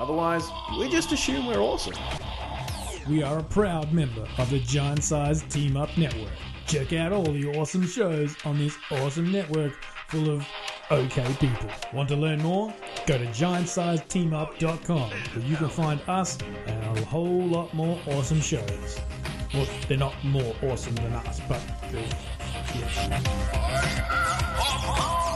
Otherwise, 0.00 0.48
we 0.78 0.88
just 0.88 1.12
assume 1.12 1.46
we're 1.46 1.60
awesome. 1.60 1.94
We 3.08 3.22
are 3.22 3.38
a 3.38 3.42
proud 3.42 3.92
member 3.92 4.26
of 4.38 4.48
the 4.48 4.60
Giant 4.60 5.04
Size 5.04 5.42
Team 5.42 5.76
Up 5.76 5.94
Network. 5.98 6.32
Check 6.66 6.94
out 6.94 7.12
all 7.12 7.24
the 7.24 7.46
awesome 7.58 7.86
shows 7.86 8.34
on 8.46 8.58
this 8.58 8.78
awesome 8.90 9.30
network 9.30 9.74
full 10.08 10.30
of 10.30 10.46
okay 10.90 11.36
people. 11.38 11.68
Want 11.92 12.08
to 12.08 12.16
learn 12.16 12.40
more? 12.42 12.72
Go 13.06 13.18
to 13.18 13.26
giantsizeteamup.com 13.26 15.10
where 15.10 15.46
you 15.46 15.56
can 15.56 15.68
find 15.68 16.00
us 16.08 16.38
and 16.66 16.98
a 16.98 17.04
whole 17.04 17.44
lot 17.46 17.74
more 17.74 18.00
awesome 18.06 18.40
shows. 18.40 18.98
Well, 19.52 19.68
they're 19.86 19.98
not 19.98 20.14
more 20.24 20.54
awesome 20.62 20.94
than 20.94 21.12
us, 21.12 21.40
but 21.46 21.60
they're, 21.92 22.00
yes. 22.00 23.08
Oh, 24.56 24.84
oh, 24.86 24.96
oh. 24.98 25.33